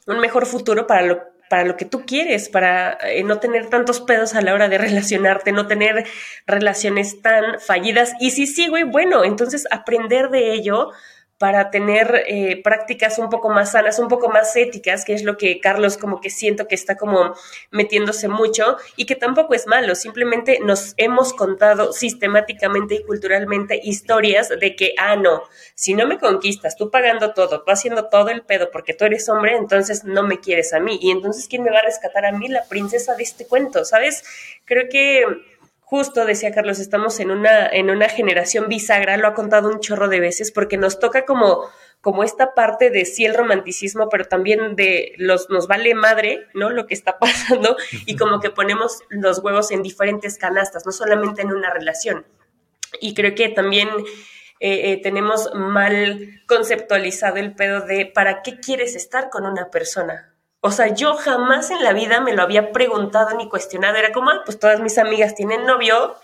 un 0.07 0.21
mejor 0.21 0.47
futuro 0.47 0.87
para 0.87 1.03
lo 1.03 1.33
para 1.53 1.65
lo 1.65 1.77
que 1.77 1.85
tú 1.85 2.07
quieres, 2.07 2.49
para 2.49 2.97
eh, 3.03 3.23
no 3.25 3.39
tener 3.39 3.69
tantos 3.69 4.01
pedos 4.01 4.35
a 4.35 4.41
la 4.41 4.55
hora 4.55 4.71
de 4.71 4.79
relacionarte, 4.89 5.53
no 5.53 5.67
tener 5.67 6.07
relaciones 6.47 7.21
tan 7.21 7.61
fallidas. 7.61 8.15
Y 8.21 8.31
si 8.31 8.47
sí, 8.47 8.69
güey, 8.69 8.85
bueno, 8.85 9.23
entonces 9.23 9.67
aprender 9.71 10.31
de 10.31 10.55
ello 10.55 10.93
para 11.43 11.73
tener 11.73 12.23
eh, 12.29 12.63
prácticas 12.63 13.19
un 13.19 13.29
poco 13.29 13.51
más 13.51 13.73
sanas, 13.73 13.99
un 13.99 14.07
poco 14.07 14.29
más 14.29 14.55
éticas, 14.55 15.05
que 15.05 15.13
es 15.13 15.25
lo 15.25 15.37
que 15.37 15.59
Carlos 15.59 15.97
como 15.97 16.21
que 16.21 16.31
siento 16.31 16.69
que 16.69 16.77
está 16.77 16.97
como 16.97 17.35
metiéndose 17.73 18.29
mucho 18.29 18.77
y 18.95 19.07
que 19.07 19.17
tampoco 19.17 19.53
es 19.53 19.67
malo, 19.67 19.97
simplemente 19.97 20.61
nos 20.63 20.95
hemos 20.99 21.33
contado 21.33 21.93
sistemáticamente 21.93 22.95
y 22.95 23.03
culturalmente 23.03 23.81
historias 23.83 24.51
de 24.51 24.77
que, 24.77 24.95
ah, 24.97 25.17
no, 25.17 25.43
si 25.75 25.95
no 25.95 26.07
me 26.07 26.21
conquistas, 26.21 26.77
tú 26.77 26.93
pagando 26.93 27.35
todo, 27.35 27.65
tú 27.65 27.73
haciendo 27.73 28.09
todo 28.09 28.29
el 28.29 28.43
pedo 28.43 28.71
porque 28.71 28.95
tú 28.95 29.05
eres 29.05 29.29
hombre, 29.29 29.57
entonces 29.57 30.05
no 30.05 30.23
me 30.23 30.39
quieres 30.39 30.73
a 30.73 30.79
mí. 30.79 30.97
Y 31.03 31.11
entonces, 31.11 31.49
¿quién 31.49 31.65
me 31.65 31.73
va 31.73 31.81
a 31.81 31.83
rescatar 31.83 32.25
a 32.25 32.31
mí? 32.31 32.47
La 32.47 32.69
princesa 32.69 33.17
de 33.17 33.25
este 33.25 33.49
cuento, 33.49 33.85
¿sabes? 33.85 34.23
Creo 34.65 34.89
que 34.89 35.25
justo 35.93 36.25
decía 36.25 36.53
Carlos, 36.53 36.79
estamos 36.79 37.21
en 37.21 37.31
una, 37.31 37.67
en 37.67 37.91
una 37.91 38.09
generación 38.09 38.67
bisagra, 38.67 39.19
lo 39.19 39.29
ha 39.29 39.35
contado 39.35 39.69
un 39.69 39.79
chorro 39.79 40.09
de 40.09 40.21
veces, 40.21 40.51
porque 40.51 40.79
nos 40.79 40.99
toca 40.99 41.27
como, 41.27 41.69
como 42.01 42.25
esta 42.25 42.55
parte 42.55 42.89
de 42.89 43.05
sí 43.05 43.27
el 43.27 43.35
romanticismo, 43.35 44.09
pero 44.09 44.25
también 44.25 44.75
de 44.75 45.13
los 45.19 45.51
nos 45.51 45.67
vale 45.67 45.95
madre, 45.95 46.47
¿no? 46.55 46.71
Lo 46.71 46.87
que 46.87 46.95
está 46.95 47.19
pasando, 47.21 47.77
y 48.07 48.17
como 48.17 48.41
que 48.41 48.49
ponemos 48.49 49.01
los 49.11 49.41
huevos 49.41 49.71
en 49.71 49.83
diferentes 49.83 50.39
canastas, 50.39 50.87
no 50.87 50.93
solamente 50.93 51.43
en 51.43 51.53
una 51.53 51.71
relación. 51.71 52.25
Y 52.99 53.13
creo 53.13 53.35
que 53.35 53.51
también 53.51 53.91
eh, 54.61 54.93
eh, 54.93 55.01
tenemos 55.03 55.51
mal 55.55 56.41
conceptualizado 56.47 57.37
el 57.37 57.55
pedo 57.55 57.83
de 57.83 58.07
para 58.07 58.41
qué 58.41 58.61
quieres 58.61 58.97
estar 58.97 59.29
con 59.29 59.45
una 59.45 59.71
persona. 59.71 60.32
O 60.65 60.71
sea, 60.71 60.95
yo 60.95 61.15
jamás 61.17 61.73
en 61.73 61.83
la 61.83 61.93
vida 61.93 62.21
me 62.21 62.35
lo 62.35 62.43
había 62.43 62.71
preguntado 62.71 63.37
ni 63.37 63.49
cuestionado. 63.49 63.97
Era 63.97 64.13
como, 64.13 64.31
ah, 64.31 64.43
pues 64.45 64.61
todas 64.61 64.79
mis 64.79 64.97
amigas 64.97 65.35
tienen 65.35 65.67
novio, 65.67 66.15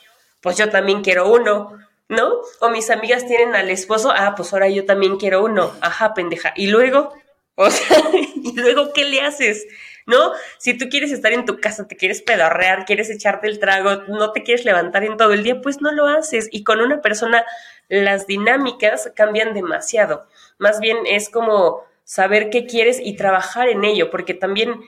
pues 0.40 0.56
yo 0.56 0.70
también 0.70 1.02
quiero 1.02 1.28
uno, 1.28 1.76
¿no? 2.08 2.34
O 2.60 2.68
mis 2.70 2.88
amigas 2.90 3.26
tienen 3.26 3.56
al 3.56 3.68
esposo, 3.68 4.12
ah, 4.14 4.34
pues 4.36 4.52
ahora 4.52 4.68
yo 4.68 4.86
también 4.86 5.16
quiero 5.16 5.44
uno. 5.44 5.72
Ajá, 5.80 6.14
pendeja. 6.14 6.52
Y 6.54 6.68
luego, 6.68 7.12
o 7.56 7.68
sea, 7.68 7.98
¿y 8.36 8.52
luego 8.54 8.92
qué 8.92 9.06
le 9.06 9.22
haces? 9.22 9.66
¿No? 10.06 10.30
Si 10.58 10.78
tú 10.78 10.88
quieres 10.88 11.10
estar 11.10 11.32
en 11.32 11.44
tu 11.44 11.58
casa, 11.58 11.88
te 11.88 11.96
quieres 11.96 12.22
pedorrear, 12.22 12.84
quieres 12.84 13.10
echarte 13.10 13.48
el 13.48 13.58
trago, 13.58 14.04
no 14.06 14.30
te 14.30 14.44
quieres 14.44 14.64
levantar 14.64 15.02
en 15.02 15.16
todo 15.16 15.32
el 15.32 15.42
día, 15.42 15.60
pues 15.60 15.80
no 15.80 15.90
lo 15.90 16.06
haces. 16.06 16.48
Y 16.52 16.62
con 16.62 16.80
una 16.80 17.02
persona 17.02 17.44
las 17.88 18.28
dinámicas 18.28 19.10
cambian 19.16 19.52
demasiado. 19.52 20.28
Más 20.58 20.78
bien 20.78 20.98
es 21.06 21.28
como 21.28 21.87
saber 22.08 22.48
qué 22.48 22.64
quieres 22.64 23.00
y 23.04 23.16
trabajar 23.16 23.68
en 23.68 23.84
ello, 23.84 24.10
porque 24.10 24.32
también 24.32 24.80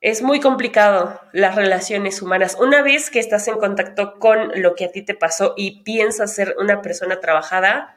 es 0.00 0.22
muy 0.22 0.40
complicado 0.40 1.20
las 1.34 1.56
relaciones 1.56 2.22
humanas. 2.22 2.56
Una 2.58 2.80
vez 2.80 3.10
que 3.10 3.18
estás 3.18 3.48
en 3.48 3.58
contacto 3.58 4.18
con 4.18 4.50
lo 4.54 4.74
que 4.74 4.86
a 4.86 4.90
ti 4.90 5.02
te 5.02 5.12
pasó 5.12 5.52
y 5.58 5.82
piensas 5.82 6.34
ser 6.34 6.56
una 6.58 6.80
persona 6.80 7.20
trabajada, 7.20 7.94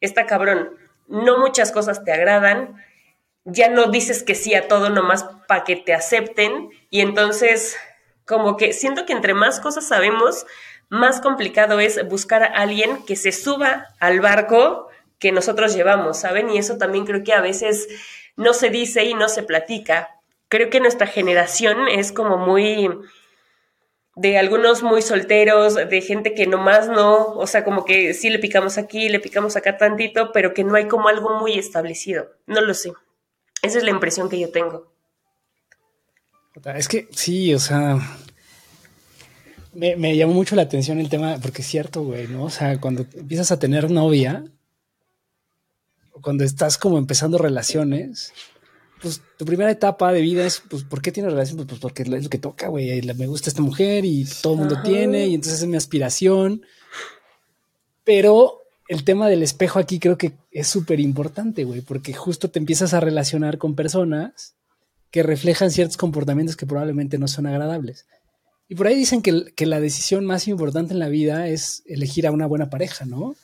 está 0.00 0.26
cabrón. 0.26 0.76
No 1.08 1.38
muchas 1.38 1.72
cosas 1.72 2.04
te 2.04 2.12
agradan, 2.12 2.76
ya 3.44 3.68
no 3.68 3.90
dices 3.90 4.22
que 4.22 4.36
sí 4.36 4.54
a 4.54 4.68
todo 4.68 4.88
nomás 4.88 5.24
para 5.48 5.64
que 5.64 5.74
te 5.74 5.92
acepten 5.92 6.70
y 6.88 7.00
entonces 7.00 7.76
como 8.24 8.56
que 8.56 8.72
siento 8.74 9.06
que 9.06 9.12
entre 9.12 9.34
más 9.34 9.58
cosas 9.58 9.88
sabemos, 9.88 10.46
más 10.88 11.20
complicado 11.20 11.80
es 11.80 12.08
buscar 12.08 12.44
a 12.44 12.46
alguien 12.46 13.04
que 13.06 13.16
se 13.16 13.32
suba 13.32 13.88
al 13.98 14.20
barco 14.20 14.88
que 15.22 15.30
nosotros 15.30 15.72
llevamos, 15.72 16.18
¿saben? 16.18 16.50
Y 16.50 16.58
eso 16.58 16.78
también 16.78 17.06
creo 17.06 17.22
que 17.22 17.32
a 17.32 17.40
veces 17.40 17.86
no 18.36 18.54
se 18.54 18.70
dice 18.70 19.04
y 19.04 19.14
no 19.14 19.28
se 19.28 19.44
platica. 19.44 20.16
Creo 20.48 20.68
que 20.68 20.80
nuestra 20.80 21.06
generación 21.06 21.86
es 21.86 22.10
como 22.10 22.38
muy 22.38 22.88
de 24.16 24.36
algunos 24.36 24.82
muy 24.82 25.00
solteros, 25.00 25.76
de 25.76 26.00
gente 26.00 26.34
que 26.34 26.48
nomás 26.48 26.88
no, 26.88 27.34
o 27.34 27.46
sea, 27.46 27.62
como 27.62 27.84
que 27.84 28.14
sí 28.14 28.30
le 28.30 28.40
picamos 28.40 28.78
aquí, 28.78 29.08
le 29.08 29.20
picamos 29.20 29.54
acá 29.54 29.76
tantito, 29.76 30.32
pero 30.32 30.54
que 30.54 30.64
no 30.64 30.74
hay 30.74 30.88
como 30.88 31.06
algo 31.06 31.38
muy 31.38 31.56
establecido. 31.56 32.28
No 32.48 32.60
lo 32.60 32.74
sé. 32.74 32.92
Esa 33.62 33.78
es 33.78 33.84
la 33.84 33.90
impresión 33.90 34.28
que 34.28 34.40
yo 34.40 34.50
tengo. 34.50 34.92
Es 36.74 36.88
que 36.88 37.06
sí, 37.12 37.54
o 37.54 37.60
sea, 37.60 37.96
me, 39.72 39.94
me 39.94 40.16
llamó 40.16 40.34
mucho 40.34 40.56
la 40.56 40.62
atención 40.62 40.98
el 40.98 41.08
tema, 41.08 41.38
porque 41.40 41.62
es 41.62 41.68
cierto, 41.68 42.02
güey, 42.02 42.26
¿no? 42.26 42.42
O 42.42 42.50
sea, 42.50 42.80
cuando 42.80 43.06
empiezas 43.14 43.52
a 43.52 43.60
tener 43.60 43.88
novia, 43.88 44.44
cuando 46.22 46.44
estás 46.44 46.78
como 46.78 46.98
empezando 46.98 47.36
relaciones, 47.36 48.32
pues 49.02 49.20
tu 49.36 49.44
primera 49.44 49.70
etapa 49.70 50.12
de 50.12 50.20
vida 50.20 50.46
es, 50.46 50.62
pues, 50.70 50.84
¿por 50.84 51.02
qué 51.02 51.10
tienes 51.10 51.32
relación? 51.32 51.56
Pues, 51.56 51.68
pues, 51.68 51.80
porque 51.80 52.02
es 52.02 52.08
lo 52.08 52.30
que 52.30 52.38
toca, 52.38 52.68
güey. 52.68 53.02
Me 53.02 53.26
gusta 53.26 53.50
esta 53.50 53.60
mujer 53.60 54.04
y 54.04 54.24
todo 54.40 54.54
el 54.54 54.60
mundo 54.60 54.80
tiene, 54.82 55.26
y 55.26 55.34
entonces 55.34 55.60
es 55.60 55.68
mi 55.68 55.76
aspiración. 55.76 56.62
Pero 58.04 58.62
el 58.88 59.04
tema 59.04 59.28
del 59.28 59.42
espejo 59.42 59.78
aquí 59.78 59.98
creo 59.98 60.16
que 60.16 60.32
es 60.52 60.68
súper 60.68 61.00
importante, 61.00 61.64
güey, 61.64 61.80
porque 61.80 62.14
justo 62.14 62.50
te 62.50 62.60
empiezas 62.60 62.94
a 62.94 63.00
relacionar 63.00 63.58
con 63.58 63.74
personas 63.74 64.54
que 65.10 65.22
reflejan 65.22 65.70
ciertos 65.70 65.96
comportamientos 65.96 66.56
que 66.56 66.66
probablemente 66.66 67.18
no 67.18 67.26
son 67.26 67.46
agradables. 67.46 68.06
Y 68.68 68.76
por 68.76 68.86
ahí 68.86 68.94
dicen 68.94 69.20
que, 69.20 69.52
que 69.54 69.66
la 69.66 69.80
decisión 69.80 70.24
más 70.24 70.46
importante 70.46 70.94
en 70.94 71.00
la 71.00 71.08
vida 71.08 71.48
es 71.48 71.82
elegir 71.86 72.26
a 72.26 72.30
una 72.30 72.46
buena 72.46 72.70
pareja, 72.70 73.04
¿no? 73.04 73.34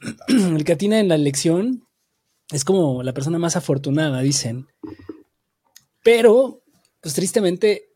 el 0.28 0.64
que 0.64 0.72
atina 0.72 0.98
en 0.98 1.08
la 1.08 1.14
elección 1.14 1.86
es 2.50 2.64
como 2.64 3.02
la 3.02 3.12
persona 3.12 3.38
más 3.38 3.56
afortunada, 3.56 4.20
dicen. 4.20 4.66
Pero, 6.02 6.62
pues 7.00 7.14
tristemente, 7.14 7.90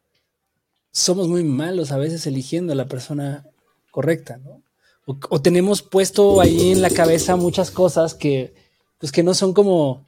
somos 0.93 1.29
muy 1.29 1.43
malos 1.43 1.91
a 1.91 1.99
veces 1.99 2.27
eligiendo 2.27 2.73
a 2.73 2.77
la 2.77 2.87
persona 2.87 3.45
correcta, 3.91 4.37
¿no? 4.39 4.63
O, 5.07 5.43
tenemos 5.43 5.83
puesto 5.83 6.41
ahí 6.41 6.73
en 6.73 6.81
la 6.81 6.89
cabeza 6.89 7.37
muchas 7.37 7.71
cosas 7.71 8.15
que, 8.15 8.55
pues 8.99 9.13
que 9.13 9.23
no 9.23 9.35
son 9.35 9.53
como, 9.53 10.07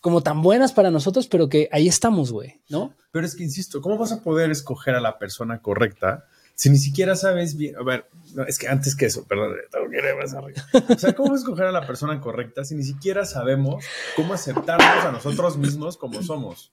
como 0.00 0.22
tan 0.22 0.40
buenas 0.40 0.72
para 0.72 0.92
nosotros, 0.92 1.26
pero 1.26 1.48
que 1.48 1.68
ahí 1.72 1.88
estamos, 1.88 2.30
güey, 2.30 2.60
¿no? 2.68 2.94
Pero 3.10 3.26
es 3.26 3.34
que, 3.34 3.42
insisto, 3.42 3.80
¿cómo 3.80 3.98
vas 3.98 4.12
a 4.12 4.22
poder 4.22 4.52
escoger 4.52 4.94
a 4.94 5.00
la 5.00 5.18
persona 5.18 5.62
correcta 5.62 6.26
si 6.56 6.70
ni 6.70 6.78
siquiera 6.78 7.14
sabes 7.16 7.54
bien, 7.54 7.76
a 7.76 7.82
ver, 7.82 8.06
es 8.48 8.58
que 8.58 8.66
antes 8.66 8.96
que 8.96 9.06
eso, 9.06 9.24
perdón, 9.24 9.52
tengo 9.70 9.90
que 9.90 9.98
ir 9.98 10.16
más 10.16 10.32
arriba. 10.32 10.64
O 10.88 10.98
sea, 10.98 11.12
¿cómo 11.14 11.36
escoger 11.36 11.66
a 11.66 11.72
la 11.72 11.86
persona 11.86 12.18
correcta 12.18 12.64
si 12.64 12.74
ni 12.74 12.82
siquiera 12.82 13.26
sabemos 13.26 13.84
cómo 14.16 14.32
aceptarnos 14.32 15.04
a 15.04 15.12
nosotros 15.12 15.58
mismos 15.58 15.98
como 15.98 16.22
somos? 16.22 16.72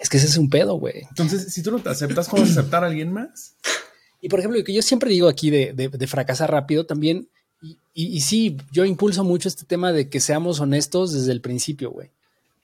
Es 0.00 0.08
que 0.08 0.16
ese 0.16 0.26
es 0.26 0.36
un 0.36 0.50
pedo, 0.50 0.74
güey. 0.74 1.06
Entonces, 1.10 1.52
si 1.52 1.62
tú 1.62 1.70
no 1.70 1.78
te 1.78 1.90
aceptas, 1.90 2.28
¿cómo 2.28 2.42
aceptar 2.42 2.82
a 2.82 2.88
alguien 2.88 3.12
más? 3.12 3.54
Y 4.20 4.28
por 4.28 4.40
ejemplo, 4.40 4.58
lo 4.58 4.64
que 4.64 4.74
yo 4.74 4.82
siempre 4.82 5.10
digo 5.10 5.28
aquí 5.28 5.50
de, 5.50 5.72
de, 5.72 6.06
fracasar 6.08 6.50
rápido, 6.50 6.86
también 6.86 7.28
Y, 7.62 7.78
y, 7.94 8.16
y 8.16 8.20
sí, 8.20 8.56
yo 8.72 8.84
impulso 8.84 9.22
mucho 9.22 9.46
este 9.46 9.64
tema 9.64 9.92
de 9.92 10.08
que 10.10 10.18
seamos 10.18 10.58
honestos 10.58 11.12
desde 11.12 11.30
el 11.30 11.40
principio, 11.40 11.92
güey. 11.92 12.10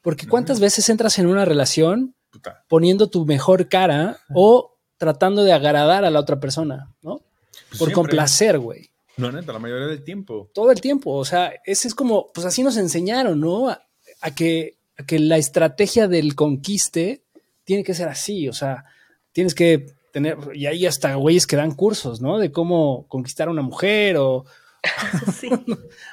Porque 0.03 0.27
cuántas 0.27 0.59
veces 0.59 0.89
entras 0.89 1.19
en 1.21 1.27
una 1.27 1.45
relación 1.45 2.17
Puta. 2.33 2.65
poniendo 2.69 3.09
tu 3.09 3.25
mejor 3.25 3.69
cara 3.69 4.19
o 4.35 4.70
tratando 5.01 5.43
de 5.45 5.55
agradar 5.55 6.05
a 6.05 6.11
la 6.11 6.21
otra 6.21 6.39
persona, 6.39 6.93
¿no? 7.01 7.23
Pues 7.51 7.71
Por 7.71 7.77
siempre. 7.79 7.95
complacer, 7.95 8.59
güey. 8.59 8.91
No, 9.17 9.33
neta, 9.33 9.51
la 9.55 9.59
mayoría 9.59 9.87
del 9.87 10.05
tiempo. 10.05 10.51
Todo 10.53 10.71
el 10.71 10.81
tiempo. 10.83 11.13
O 11.15 11.25
sea, 11.25 11.55
ese 11.65 11.89
es 11.89 11.95
como, 11.95 12.31
pues 12.35 12.47
así 12.47 12.63
nos 12.63 12.77
enseñaron, 12.77 13.41
¿no? 13.41 13.71
A, 13.71 13.83
a 14.21 14.35
que, 14.35 14.77
a 14.99 15.05
que 15.07 15.19
la 15.19 15.39
estrategia 15.39 16.07
del 16.07 16.35
conquiste 16.35 17.23
tiene 17.65 17.83
que 17.83 17.95
ser 17.95 18.09
así. 18.09 18.47
O 18.51 18.53
sea, 18.53 18.85
tienes 19.33 19.55
que 19.55 19.87
tener, 20.13 20.37
y 20.53 20.67
hay 20.67 20.85
hasta 20.85 21.15
güeyes 21.15 21.47
que 21.47 21.57
dan 21.57 21.75
cursos, 21.75 22.21
¿no? 22.21 22.39
De 22.39 22.53
cómo 22.53 23.07
conquistar 23.09 23.49
a 23.49 23.53
una 23.53 23.63
mujer 23.63 24.19
o, 24.19 24.45
Sí. 25.41 25.49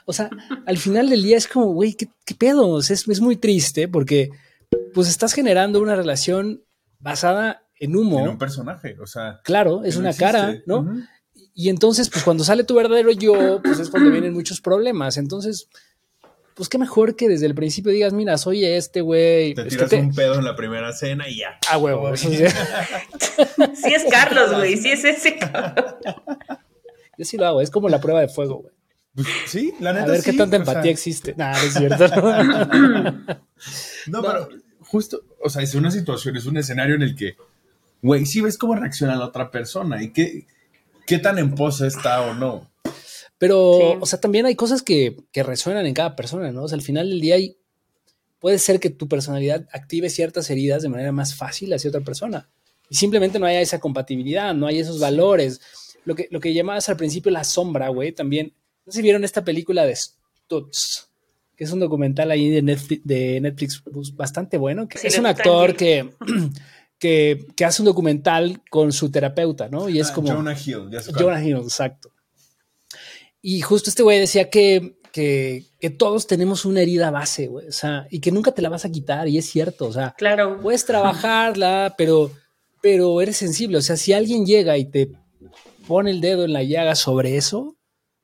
o 0.06 0.14
sea, 0.14 0.30
al 0.66 0.78
final 0.78 1.10
del 1.10 1.24
día 1.24 1.36
es 1.36 1.48
como, 1.50 1.74
güey, 1.74 1.94
¿qué, 1.94 2.08
qué 2.26 2.36
pedo? 2.36 2.70
O 2.70 2.82
sea, 2.82 2.94
es, 2.94 3.06
es 3.06 3.20
muy 3.20 3.36
triste 3.36 3.90
porque, 3.90 4.30
pues 4.94 5.10
estás 5.10 5.34
generando 5.34 5.82
una 5.82 5.96
relación 5.96 6.64
basada 7.00 7.67
en 7.80 7.96
humo. 7.96 8.20
En 8.22 8.30
un 8.30 8.38
personaje, 8.38 8.96
o 9.00 9.08
sea. 9.08 9.40
Claro, 9.44 9.84
es 9.84 9.96
una 9.98 10.10
existe. 10.10 10.26
cara, 10.32 10.56
¿no? 10.66 11.02
Y 11.54 11.70
entonces, 11.70 12.10
pues 12.10 12.24
cuando 12.24 12.44
sale 12.44 12.64
tu 12.64 12.76
verdadero 12.76 13.12
yo, 13.12 13.62
pues 13.64 13.80
es 13.80 13.90
cuando 13.90 14.12
vienen 14.12 14.34
muchos 14.34 14.62
problemas. 14.62 15.18
Entonces, 15.18 15.68
pues 16.54 16.70
qué 16.70 16.78
mejor 16.78 17.16
que 17.16 17.28
desde 17.30 17.46
el 17.48 17.56
principio 17.56 17.92
digas, 17.92 18.14
mira, 18.14 18.38
soy 18.38 18.64
este 18.66 19.02
güey. 19.02 19.54
Te 19.56 19.62
es 19.62 19.68
que 19.68 19.70
tiras 19.76 19.90
te- 19.90 20.00
un 20.00 20.14
pedo 20.14 20.36
en 20.36 20.46
la 20.46 20.56
primera 20.56 20.92
cena 20.94 21.28
y 21.30 21.38
ya. 21.40 21.58
Ah, 21.70 21.78
huevo. 21.78 22.16
sí. 22.16 22.30
Sí 22.38 23.94
es 23.94 24.06
Carlos, 24.12 24.54
güey. 24.56 24.78
Sí 24.78 24.90
es 24.92 25.04
ese 25.04 25.38
cabrón. 25.38 25.96
Yo 27.18 27.26
sí 27.26 27.38
lo 27.38 27.48
hago, 27.48 27.62
es 27.62 27.72
como 27.72 27.90
la 27.90 28.00
prueba 28.00 28.22
de 28.22 28.28
fuego, 28.28 28.58
güey. 28.62 28.74
Pues, 29.16 29.28
sí, 29.48 29.74
la 29.80 29.90
A 29.90 29.94
neta. 29.94 30.12
ver 30.12 30.22
qué 30.22 30.34
tanta 30.34 30.58
sea, 30.58 30.66
empatía 30.66 30.92
existe. 30.92 31.34
Nah, 31.36 31.52
no 31.54 31.58
es 31.58 31.74
cierto. 31.74 32.06
No, 34.08 34.22
pero 34.22 34.50
justo, 34.82 35.22
o 35.44 35.50
sea, 35.50 35.62
es 35.64 35.74
una 35.76 35.90
situación, 35.92 36.36
es 36.38 36.46
un 36.46 36.58
escenario 36.58 36.96
en 36.96 37.02
el 37.02 37.16
que, 37.16 37.36
güey, 38.02 38.26
sí 38.26 38.42
ves 38.42 38.58
cómo 38.58 38.76
reacciona 38.76 39.16
la 39.16 39.26
otra 39.26 39.52
persona 39.52 40.02
y 40.04 40.12
qué, 40.14 40.46
qué 41.06 41.20
tan 41.20 41.38
en 41.40 41.56
pose 41.56 41.88
está 41.88 42.22
o 42.22 42.34
no. 42.34 42.70
Pero, 43.38 43.78
Sí. 43.80 43.98
o 44.02 44.06
sea, 44.06 44.20
también 44.20 44.46
hay 44.46 44.56
cosas 44.56 44.82
que, 44.82 45.16
que 45.32 45.44
resuenan 45.44 45.86
en 45.86 45.94
cada 45.94 46.16
persona, 46.16 46.52
¿no? 46.52 46.64
O 46.64 46.68
sea, 46.68 46.76
al 46.76 46.82
final 46.82 47.10
del 47.10 47.22
día 47.22 47.36
hay, 47.36 47.58
puede 48.40 48.58
ser 48.60 48.80
que 48.80 48.90
tu 48.90 49.08
personalidad 49.08 49.68
active 49.72 50.10
ciertas 50.10 50.50
heridas 50.50 50.82
de 50.82 50.90
manera 50.90 51.12
más 51.12 51.36
fácil 51.36 51.74
hacia 51.74 51.90
otra 51.90 52.02
persona. 52.02 52.50
Y 52.90 52.96
simplemente 52.96 53.38
no 53.38 53.46
haya 53.46 53.62
esa 53.62 53.80
compatibilidad, 53.80 54.54
no 54.56 54.66
hay 54.68 54.80
esos 54.80 55.00
valores. 55.00 55.62
Lo 56.06 56.16
que, 56.16 56.28
lo 56.32 56.40
que 56.40 56.54
llamabas 56.54 56.88
al 56.90 56.98
principio 56.98 57.32
la 57.32 57.44
sombra, 57.44 57.90
güey, 57.90 58.12
también. 58.12 58.54
No 58.86 58.92
sé 58.92 58.98
si 59.00 59.04
vieron 59.04 59.24
esta 59.26 59.44
película 59.44 59.86
de 59.86 59.94
Stutz, 59.96 61.10
que 61.58 61.66
es 61.66 61.72
un 61.72 61.80
documental 61.82 62.32
ahí 62.32 62.50
de 62.50 62.62
Netflix, 62.62 63.02
de 63.04 63.42
Netflix 63.42 63.84
pues, 63.94 64.16
bastante 64.16 64.58
bueno. 64.58 64.88
Que 64.88 64.98
Sí, 64.98 65.08
es 65.08 65.18
un 65.20 65.26
actor 65.26 65.76
que, 65.76 66.10
que, 67.00 67.46
que 67.56 67.66
hace 67.66 67.82
un 67.82 67.86
documental 67.88 68.62
con 68.70 68.92
su 68.92 69.10
terapeuta, 69.12 69.70
¿no? 69.70 69.88
Y 69.90 70.00
es 70.00 70.10
Ah, 70.10 70.14
como... 70.14 70.34
Jonah 70.34 70.54
Hill, 70.58 70.90
ya. 70.92 71.02
Jonah 71.18 71.44
Hill, 71.44 71.58
exacto. 71.58 72.12
Y 73.42 73.62
justo 73.62 73.90
este 73.90 74.04
güey 74.04 74.20
decía 74.20 74.50
que, 74.50 74.98
que, 75.12 75.66
que 75.80 75.90
todos 75.90 76.28
tenemos 76.28 76.66
una 76.66 76.82
herida 76.82 77.12
base, 77.12 77.48
güey. 77.48 77.68
O 77.68 77.72
sea, 77.72 78.08
y 78.10 78.20
que 78.20 78.32
nunca 78.32 78.52
te 78.52 78.62
la 78.62 78.70
vas 78.70 78.84
a 78.86 78.90
quitar, 78.92 79.28
y 79.28 79.38
es 79.38 79.46
cierto. 79.50 79.86
O 79.88 79.94
sea, 79.94 80.14
Claro. 80.18 80.60
puedes 80.62 80.86
trabajarla, 80.86 81.96
pero, 81.98 82.32
pero 82.82 83.22
eres 83.22 83.38
sensible. 83.38 83.78
O 83.78 83.82
sea, 83.82 83.96
si 83.96 84.14
alguien 84.14 84.46
llega 84.46 84.78
y 84.78 84.86
te 84.86 85.12
pone 85.88 86.12
el 86.12 86.20
dedo 86.22 86.44
en 86.46 86.54
la 86.54 86.64
llaga 86.64 86.96
sobre 86.96 87.38
eso, 87.38 87.78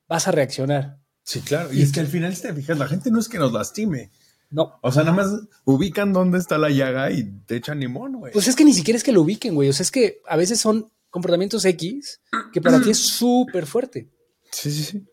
vas 0.08 0.28
a 0.28 0.32
reaccionar. 0.32 0.98
Sí, 1.24 1.40
claro. 1.40 1.72
Y 1.72 1.82
es 1.82 1.92
que 1.94 2.02
al 2.02 2.08
final, 2.08 2.36
si 2.36 2.42
te 2.42 2.54
fijas, 2.54 2.78
la 2.78 2.88
gente 2.88 3.10
no 3.10 3.20
es 3.20 3.30
que 3.30 3.38
nos 3.40 3.54
lastime. 3.54 4.10
No. 4.54 4.80
O 4.82 4.92
sea, 4.92 5.04
nada 5.04 5.16
más 5.18 5.28
ubican 5.66 6.14
dónde 6.14 6.38
está 6.38 6.58
la 6.58 6.70
llaga 6.70 7.12
y 7.12 7.24
te 7.46 7.56
echan 7.58 7.80
limón, 7.80 8.14
güey. 8.20 8.32
Pues 8.32 8.48
es 8.48 8.56
que 8.56 8.64
ni 8.64 8.74
siquiera 8.74 8.98
es 8.98 9.04
que 9.04 9.12
lo 9.12 9.22
ubiquen, 9.22 9.56
güey. 9.56 9.68
O 9.70 9.74
sea, 9.74 9.84
es 9.84 9.92
que 9.92 10.22
a 10.28 10.38
veces 10.38 10.60
son 10.60 10.90
comportamientos 11.10 11.66
X 11.66 12.22
que 12.54 12.62
para 12.62 12.80
ti 12.82 12.92
es 12.92 12.98
súper 13.00 13.66
fuerte. 13.66 14.10
sí, 14.52 14.72
sí, 14.72 14.84
sí. 14.84 15.04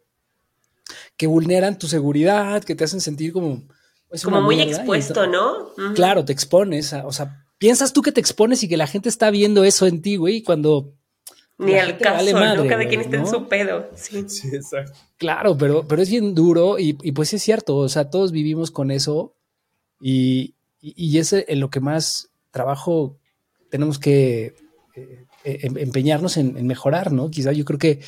que 1.17 1.27
vulneran 1.27 1.79
tu 1.79 1.87
seguridad, 1.89 2.63
que 2.65 2.75
te 2.75 2.85
hacen 2.85 3.01
sentir 3.01 3.33
como... 3.33 3.63
es 4.11 4.23
Como 4.23 4.41
muy 4.43 4.61
expuesto, 4.61 5.27
¿no? 5.27 5.71
Claro, 5.95 6.25
te 6.25 6.33
expones, 6.33 6.93
a- 6.93 7.07
o 7.07 7.13
sea, 7.13 7.45
piensas 7.59 7.93
tú 7.93 8.03
que 8.03 8.13
te 8.13 8.21
expones 8.21 8.63
y 8.63 8.69
que 8.69 8.77
la 8.77 8.87
gente 8.87 9.09
está 9.09 9.31
viendo 9.31 9.65
eso 9.65 9.87
en 9.87 10.03
ti, 10.03 10.17
güey, 10.17 10.37
y 10.37 10.43
cuando... 10.43 10.95
Ni 11.61 11.73
la 11.73 11.83
al 11.83 11.99
caso, 11.99 12.15
vale 12.17 12.33
¿no? 12.33 12.41
madre, 12.41 12.63
Cada 12.69 12.77
güey, 12.77 12.89
quien 12.89 13.01
está 13.01 13.17
en 13.17 13.23
¿no? 13.23 13.29
su 13.31 13.49
pedo. 13.49 13.91
Sí. 13.95 14.25
Sí, 14.29 14.49
exacto. 14.55 14.93
Claro, 15.17 15.57
pero, 15.57 15.87
pero 15.87 16.01
es 16.03 16.11
bien 16.11 16.35
duro 16.35 16.79
y, 16.79 16.97
y 17.03 17.13
pues 17.13 17.33
es 17.35 17.43
cierto, 17.43 17.77
o 17.77 17.89
sea, 17.89 18.11
todos 18.11 18.33
vivimos 18.33 18.71
con 18.71 18.91
eso 18.91 19.35
y, 20.01 20.55
y, 20.81 20.95
y 20.97 21.19
es 21.19 21.33
en 21.33 21.61
lo 21.61 21.69
que 21.71 21.81
más 21.81 22.31
trabajo 22.51 23.19
tenemos 23.71 23.99
que 23.99 24.55
eh, 24.97 25.27
em- 25.45 25.79
empeñarnos 25.79 26.37
en, 26.37 26.57
en 26.57 26.67
mejorar, 26.67 27.13
¿no? 27.13 27.31
Quizá 27.31 27.53
yo 27.53 27.65
creo 27.65 27.79
que 27.79 28.01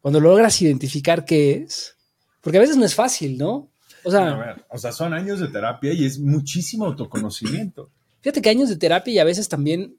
cuando 0.00 0.20
logras 0.20 0.60
identificar 0.62 1.24
qué 1.24 1.52
es, 1.64 1.96
porque 2.40 2.58
a 2.58 2.60
veces 2.60 2.76
no 2.76 2.84
es 2.84 2.94
fácil, 2.94 3.38
¿no? 3.38 3.70
O 4.04 4.10
sea, 4.10 4.34
ver, 4.36 4.64
o 4.70 4.78
sea, 4.78 4.92
son 4.92 5.12
años 5.12 5.40
de 5.40 5.48
terapia 5.48 5.92
y 5.92 6.04
es 6.04 6.18
muchísimo 6.18 6.86
autoconocimiento. 6.86 7.90
Fíjate 8.20 8.40
que 8.42 8.48
años 8.50 8.68
de 8.68 8.76
terapia 8.76 9.12
y 9.14 9.18
a 9.18 9.24
veces 9.24 9.48
también 9.48 9.96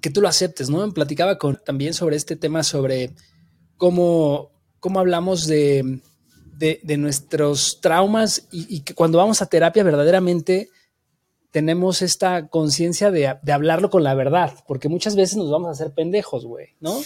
que 0.00 0.10
tú 0.10 0.20
lo 0.20 0.28
aceptes, 0.28 0.70
¿no? 0.70 0.92
Platicaba 0.92 1.38
con, 1.38 1.60
también 1.64 1.94
sobre 1.94 2.16
este 2.16 2.36
tema, 2.36 2.62
sobre 2.62 3.12
cómo, 3.76 4.50
cómo 4.78 5.00
hablamos 5.00 5.46
de, 5.46 6.00
de, 6.58 6.96
nuestros 6.96 7.80
traumas 7.80 8.46
y 8.50 8.80
que 8.80 8.94
cuando 8.94 9.18
vamos 9.18 9.40
a 9.40 9.46
terapia 9.46 9.82
verdaderamente 9.82 10.68
tenemos 11.50 12.00
esta 12.02 12.46
conciencia 12.48 13.10
de, 13.10 13.36
de 13.42 13.52
hablarlo 13.52 13.90
con 13.90 14.04
la 14.04 14.14
verdad, 14.14 14.52
porque 14.68 14.88
muchas 14.88 15.16
veces 15.16 15.36
nos 15.36 15.50
vamos 15.50 15.68
a 15.68 15.72
hacer 15.72 15.92
pendejos, 15.92 16.44
güey, 16.46 16.74
¿no? 16.80 17.00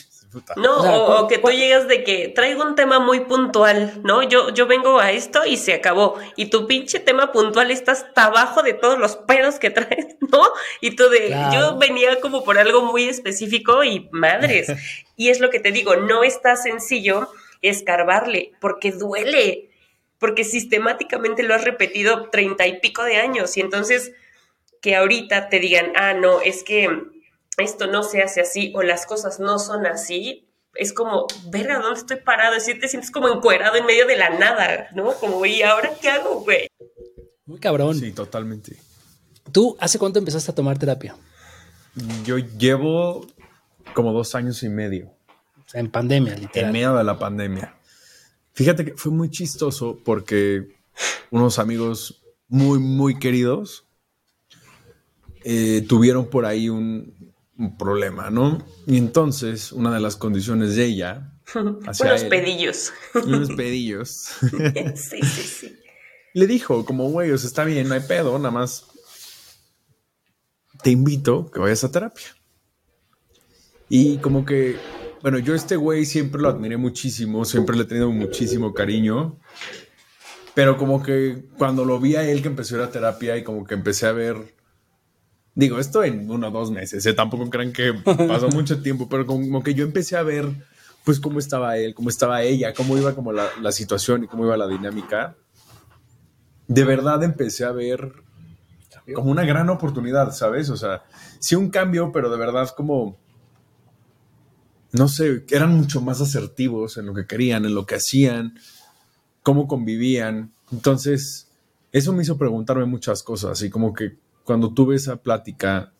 No, 0.57 0.79
O 0.79 0.83
sea, 0.83 0.99
o, 0.99 1.07
¿cuál- 1.07 1.25
o 1.25 1.29
que 1.29 1.39
tú 1.39 1.49
llegas 1.51 1.87
de 1.87 2.03
que 2.03 2.29
traigo 2.29 2.65
un 2.65 2.75
tema 2.75 2.99
muy 2.99 3.21
puntual, 3.21 4.01
¿no? 4.03 4.23
Yo, 4.25 4.51
yo 4.51 4.67
vengo 4.67 4.99
a 4.99 5.13
esto 5.13 5.47
y 5.47 5.57
se 5.57 5.75
acabó. 5.75 6.17
Y 6.37 6.47
tu 6.47 6.67
pinche 6.67 6.99
tema 6.99 7.31
puntual 7.31 7.71
está 7.71 7.93
hasta 7.93 8.25
abajo 8.25 8.63
de 8.65 8.75
todos 8.75 8.99
los 8.99 9.15
pedos 9.17 9.61
que 9.61 9.71
traes, 9.71 10.17
¿no? 10.33 10.43
Y 10.81 10.97
tú 10.97 11.09
de, 11.09 11.29
Claro. 11.29 11.55
yo 11.73 11.79
venía 11.79 12.21
como 12.21 12.43
por 12.43 12.59
algo 12.59 12.83
muy 12.83 13.05
específico 13.05 13.85
y 13.85 14.09
madres. 14.11 14.73
y 15.17 15.29
es 15.29 15.39
lo 15.41 15.51
que 15.51 15.61
te 15.61 15.71
digo, 15.71 15.95
no 15.97 16.25
está 16.25 16.57
sencillo 16.57 17.29
escarbarle, 17.63 18.53
porque 18.61 18.91
duele, 18.93 19.71
porque 20.19 20.45
sistemáticamente 20.45 21.43
lo 21.45 21.55
has 21.55 21.65
repetido 21.65 22.29
treinta 22.31 22.67
y 22.67 22.81
pico 22.81 23.05
de 23.05 23.17
años. 23.19 23.57
Y 23.57 23.61
entonces 23.61 24.13
que 24.85 24.97
ahorita 24.97 25.49
te 25.49 25.61
digan, 25.61 25.93
ah, 25.97 26.13
no, 26.13 26.43
es 26.43 26.63
que 26.63 26.91
esto 27.57 27.87
no 27.87 28.03
se 28.03 28.21
hace 28.21 28.43
así 28.43 28.71
o 28.75 28.83
las 28.83 29.07
cosas 29.07 29.41
no 29.41 29.59
son 29.59 29.87
así, 29.87 30.47
es 30.75 30.93
como, 30.93 31.27
verga, 31.47 31.79
¿dónde 31.79 32.01
estoy 32.01 32.19
parado? 32.19 32.55
Es 32.55 32.67
decir, 32.67 32.83
te 32.83 32.89
sientes 32.89 33.11
como 33.11 33.31
encuerado 33.31 33.77
en 33.77 33.87
medio 33.87 34.07
de 34.07 34.19
la 34.19 34.29
nada, 34.29 34.89
¿no? 34.95 35.15
Como, 35.15 35.39
güey, 35.39 35.63
¿ahora 35.63 35.91
qué 36.03 36.11
hago, 36.11 36.43
güey? 36.43 36.69
Muy 37.47 37.59
cabrón. 37.61 37.99
Sí, 37.99 38.13
totalmente. 38.13 38.77
¿Tú 39.53 39.75
hace 39.81 39.99
cuánto 39.99 40.19
empezaste 40.19 40.51
a 40.51 40.55
tomar 40.55 40.79
terapia? 40.79 41.17
Yo 42.27 42.37
llevo 42.37 43.27
como 43.95 44.13
dos 44.13 44.35
años 44.35 44.63
y 44.65 44.69
medio 44.69 45.15
O 45.65 45.67
sea, 45.67 45.81
en 45.81 45.91
pandemia, 45.91 46.35
en 46.35 46.41
literal. 46.43 46.73
medio 46.73 46.95
de 46.95 47.05
la 47.05 47.19
pandemia. 47.19 47.75
Fíjate 48.53 48.85
que 48.85 48.95
fue 48.99 49.13
muy 49.13 49.31
chistoso 49.31 49.99
porque 50.05 50.69
unos 51.31 51.59
amigos 51.59 52.23
muy, 52.49 52.79
muy 52.79 53.19
queridos 53.19 53.84
eh, 55.45 55.85
tuvieron 55.89 56.29
por 56.31 56.47
ahí 56.47 56.69
un, 56.69 57.35
un 57.59 57.77
problema, 57.77 58.31
¿no? 58.31 58.65
Y 58.87 58.97
entonces 58.99 59.73
una 59.73 59.93
de 59.95 60.01
las 60.01 60.17
condiciones 60.17 60.75
de 60.77 60.85
ella, 60.87 61.33
hacia 61.87 62.07
Unos 62.07 62.23
él, 62.23 62.29
pedillos. 62.29 62.93
unos 63.15 63.51
pedillos, 63.53 64.09
sí, 64.97 65.21
sí, 65.23 65.43
sí. 65.43 65.77
le 66.33 66.47
dijo 66.47 66.85
como, 66.85 67.11
güey, 67.11 67.31
o 67.31 67.39
sea, 67.39 67.49
está 67.49 67.65
bien, 67.65 67.89
no 67.89 67.95
hay 67.95 68.01
pedo, 68.01 68.37
nada 68.39 68.51
más 68.51 68.87
te 70.83 70.91
invito 70.91 71.51
que 71.51 71.61
vayas 71.61 71.85
a 71.85 71.91
terapia. 71.93 72.27
Y 73.89 74.19
como 74.19 74.45
que, 74.45 74.77
bueno, 75.23 75.39
yo 75.39 75.53
a 75.53 75.57
este 75.57 75.77
güey 75.77 76.05
siempre 76.05 76.41
lo 76.41 76.49
admiré 76.49 76.77
muchísimo, 76.77 77.45
siempre 77.45 77.77
le 77.77 77.83
he 77.83 77.87
tenido 77.87 78.11
muchísimo 78.11 78.75
cariño, 78.75 79.39
pero 80.55 80.77
como 80.77 81.03
que 81.03 81.47
cuando 81.59 81.85
lo 81.85 82.01
vi 82.01 82.17
a 82.17 82.29
él 82.29 82.43
que 82.43 82.49
empezó 82.49 82.75
a 82.75 82.79
ir 82.79 82.85
a 82.85 82.91
terapia 82.91 83.37
y 83.37 83.45
como 83.45 83.65
que 83.67 83.75
empecé 83.75 84.07
a 84.07 84.13
ver, 84.13 84.55
digo, 85.55 85.79
esto 85.79 86.05
en 86.05 86.31
uno 86.31 86.49
o 86.49 86.51
dos 86.51 86.71
meses, 86.71 87.05
¿eh? 87.07 87.13
tampoco 87.13 87.49
crean 87.51 87.73
que 87.73 87.93
pasó 87.93 88.49
mucho 88.53 88.83
tiempo, 88.83 89.09
pero 89.09 89.27
como 89.27 89.63
que 89.63 89.75
yo 89.75 89.85
empecé 89.85 90.17
a 90.17 90.23
ver 90.23 90.49
pues 91.05 91.21
cómo 91.21 91.39
estaba 91.39 91.77
él, 91.77 91.95
cómo 91.95 92.09
estaba 92.09 92.43
ella, 92.43 92.73
cómo 92.73 92.97
iba 92.97 93.15
como 93.15 93.33
la, 93.33 93.49
la 93.61 93.73
situación 93.73 94.25
y 94.25 94.27
cómo 94.27 94.47
iba 94.47 94.57
la 94.57 94.67
dinámica. 94.67 95.37
De 96.67 96.83
verdad 96.85 97.23
empecé 97.23 97.65
a 97.65 97.73
ver 97.73 98.13
como 99.15 99.31
una 99.31 99.45
gran 99.45 99.69
oportunidad, 99.69 100.33
¿sabes? 100.33 100.71
O 100.71 100.79
sea, 100.79 101.05
sí 101.39 101.55
un 101.57 101.69
cambio, 101.69 102.11
pero 102.11 102.31
de 102.31 102.39
verdad 102.39 102.71
como 102.71 103.19
no 104.95 105.09
sé, 105.09 105.45
eran 105.51 105.77
mucho 105.77 106.01
más 106.01 106.21
asertivos 106.21 106.97
en 106.99 107.07
lo 107.07 107.15
que 107.15 107.27
querían, 107.27 107.65
en 107.65 107.75
lo 107.75 107.85
que 107.85 107.97
hacían, 107.97 108.55
cómo 109.43 109.67
convivían. 109.67 110.53
Entonces, 110.71 111.49
eso 111.91 112.13
me 112.13 112.23
hizo 112.23 112.39
preguntarme 112.39 112.85
muchas 112.85 113.25
cosas 113.25 113.61
y 113.63 113.71
como 113.71 113.93
que 113.93 114.17
cuando 114.45 114.73
tuve 114.73 114.97
esa 114.97 115.17
plática 115.17 115.93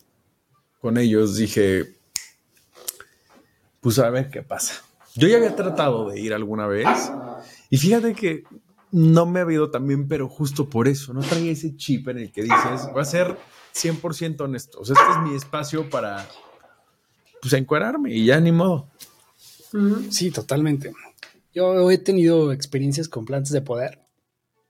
con 0.79 0.97
ellos 0.97 1.35
dije, 1.35 1.95
pues 3.81 3.99
a 3.99 4.09
ver 4.09 4.29
qué 4.29 4.43
pasa. 4.43 4.83
Yo 5.15 5.27
ya 5.27 5.37
había 5.37 5.55
tratado 5.55 6.09
de 6.09 6.19
ir 6.19 6.33
alguna 6.33 6.67
vez 6.67 6.87
y 7.69 7.77
fíjate 7.77 8.13
que 8.13 8.43
no 8.91 9.25
me 9.25 9.39
ha 9.39 9.43
habido 9.43 9.71
también, 9.71 10.07
pero 10.07 10.29
justo 10.29 10.69
por 10.69 10.87
eso, 10.87 11.13
no 11.13 11.21
traía 11.21 11.51
ese 11.51 11.75
chip 11.75 12.07
en 12.07 12.19
el 12.19 12.31
que 12.31 12.43
dices, 12.43 12.89
voy 12.93 13.01
a 13.01 13.05
ser 13.05 13.35
100% 13.73 14.41
honesto. 14.41 14.79
O 14.79 14.85
sea, 14.85 14.95
este 14.97 15.11
es 15.11 15.29
mi 15.29 15.35
espacio 15.35 15.89
para, 15.89 16.25
pues, 17.41 17.53
encuadrarme 17.53 18.13
y 18.13 18.25
ya 18.25 18.39
ni 18.39 18.51
modo. 18.51 18.89
Sí, 20.09 20.31
totalmente. 20.31 20.93
Yo 21.53 21.91
he 21.91 21.97
tenido 21.97 22.51
experiencias 22.53 23.09
con 23.09 23.25
plantas 23.25 23.51
de 23.51 23.61
poder. 23.61 24.01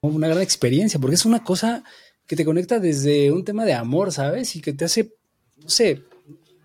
Una 0.02 0.28
gran 0.28 0.42
experiencia, 0.42 1.00
porque 1.00 1.16
es 1.16 1.26
una 1.26 1.44
cosa 1.44 1.84
que 2.28 2.36
te 2.36 2.46
conecta 2.46 2.80
desde 2.80 3.32
un 3.32 3.44
tema 3.44 3.66
de 3.66 3.74
amor, 3.74 4.12
¿sabes? 4.12 4.56
Y 4.56 4.62
que 4.62 4.74
te 4.74 4.86
hace, 4.86 5.14
no 5.58 5.70
sé, 5.70 6.02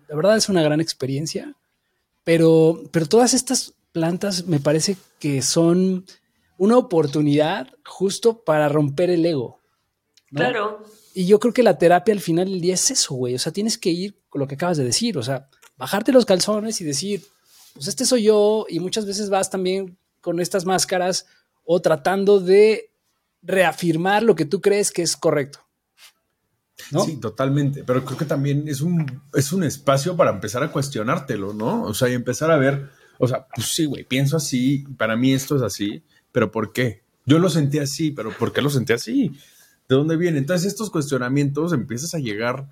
la 0.07 0.15
verdad 0.15 0.37
es 0.37 0.49
una 0.49 0.63
gran 0.63 0.81
experiencia. 0.81 1.55
Pero, 2.23 2.83
pero 2.91 3.07
todas 3.07 3.33
estas 3.33 3.73
plantas 3.91 4.45
me 4.45 4.59
parece 4.59 4.95
que 5.19 5.41
son 5.41 6.05
una 6.57 6.77
oportunidad 6.77 7.69
justo 7.85 8.43
para 8.43 8.69
romper 8.69 9.09
el 9.09 9.25
ego. 9.25 9.59
Claro. 10.27 10.85
Y 11.13 11.25
yo 11.25 11.39
creo 11.39 11.53
que 11.53 11.63
la 11.63 11.77
terapia 11.77 12.13
al 12.13 12.19
final 12.21 12.49
del 12.49 12.61
día 12.61 12.75
es 12.75 12.91
eso, 12.91 13.15
güey. 13.15 13.35
O 13.35 13.39
sea, 13.39 13.51
tienes 13.51 13.77
que 13.77 13.89
ir 13.89 14.15
con 14.29 14.39
lo 14.39 14.47
que 14.47 14.55
acabas 14.55 14.77
de 14.77 14.83
decir. 14.83 15.17
O 15.17 15.23
sea, 15.23 15.49
bajarte 15.77 16.11
los 16.11 16.25
calzones 16.25 16.79
y 16.79 16.85
decir, 16.85 17.25
pues 17.73 17.87
este 17.87 18.05
soy 18.05 18.23
yo. 18.23 18.65
Y 18.69 18.79
muchas 18.79 19.05
veces 19.05 19.29
vas 19.29 19.49
también 19.49 19.97
con 20.21 20.39
estas 20.39 20.65
máscaras 20.65 21.25
o 21.65 21.81
tratando 21.81 22.39
de 22.39 22.90
reafirmar 23.41 24.23
lo 24.23 24.35
que 24.35 24.45
tú 24.45 24.61
crees 24.61 24.91
que 24.91 25.01
es 25.01 25.17
correcto. 25.17 25.59
¿no? 26.91 27.05
Sí, 27.05 27.17
totalmente. 27.17 27.83
Pero 27.83 28.03
creo 28.03 28.17
que 28.17 28.25
también 28.25 28.67
es 28.67 28.81
un, 28.81 29.21
es 29.33 29.51
un 29.51 29.63
espacio 29.63 30.15
para 30.15 30.31
empezar 30.31 30.63
a 30.63 30.71
cuestionártelo, 30.71 31.53
¿no? 31.53 31.83
O 31.83 31.93
sea, 31.93 32.09
y 32.09 32.13
empezar 32.13 32.51
a 32.51 32.57
ver, 32.57 32.89
o 33.17 33.27
sea, 33.27 33.47
pues 33.53 33.67
sí, 33.67 33.85
güey, 33.85 34.03
pienso 34.03 34.37
así, 34.37 34.85
para 34.97 35.15
mí 35.15 35.33
esto 35.33 35.55
es 35.55 35.61
así, 35.61 36.03
pero 36.31 36.51
¿por 36.51 36.73
qué? 36.73 37.03
Yo 37.25 37.39
lo 37.39 37.49
sentí 37.49 37.79
así, 37.79 38.11
pero 38.11 38.31
¿por 38.31 38.51
qué 38.51 38.61
lo 38.61 38.69
sentí 38.69 38.93
así? 38.93 39.31
¿De 39.87 39.95
dónde 39.95 40.17
viene? 40.17 40.39
Entonces 40.39 40.67
estos 40.67 40.89
cuestionamientos 40.89 41.73
empiezas 41.73 42.13
a 42.15 42.19
llegar 42.19 42.67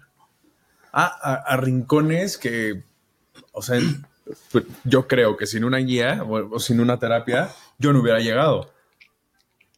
a, 0.92 1.56
rincones 1.58 2.38
que, 2.38 2.84
o 3.52 3.62
sea, 3.62 3.80
pues, 4.52 4.66
yo 4.84 5.08
creo 5.08 5.38
que 5.38 5.46
sin 5.46 5.64
una 5.64 5.78
guía 5.78 6.24
o, 6.28 6.60
sin 6.60 6.80
una 6.80 6.98
terapia, 6.98 7.52
yo 7.78 7.94
no 7.94 8.02
hubiera 8.02 8.20
llegado. 8.20 8.72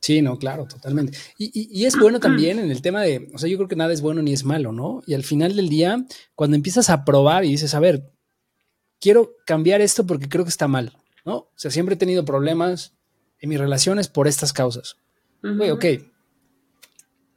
Sí, 0.01 0.21
no, 0.21 0.37
claro, 0.39 0.65
totalmente. 0.65 1.17
Y, 1.37 1.69
y, 1.79 1.85
es 1.85 1.95
bueno 1.97 2.19
también 2.19 2.57
en 2.57 2.71
el 2.71 2.81
tema 2.81 3.03
de, 3.03 3.29
o 3.35 3.37
sea, 3.37 3.47
yo 3.47 3.57
creo 3.57 3.69
que 3.69 3.75
nada 3.75 3.93
es 3.93 4.01
bueno 4.01 4.23
ni 4.23 4.33
es 4.33 4.43
malo, 4.43 4.71
¿no? 4.71 5.03
Y 5.05 5.13
al 5.13 5.23
final 5.23 5.55
del 5.55 5.69
día, 5.69 6.05
cuando 6.33 6.55
empiezas 6.55 6.89
a 6.89 7.05
probar 7.05 7.45
y 7.45 7.49
dices, 7.49 7.75
a 7.75 7.79
ver, 7.79 8.11
quiero 8.99 9.35
cambiar 9.45 9.79
esto 9.79 10.07
porque 10.07 10.27
creo 10.27 10.43
que 10.43 10.49
está 10.49 10.67
mal, 10.67 10.97
¿no? 11.23 11.35
O 11.35 11.51
sea, 11.55 11.69
siempre 11.69 11.93
he 11.93 11.99
tenido 11.99 12.25
problemas, 12.25 12.93
en 13.41 13.49
mis 13.49 13.59
relaciones 13.59 14.07
por 14.07 14.27
estas 14.27 14.53
causas. 14.53 14.95
ok. 15.43 15.85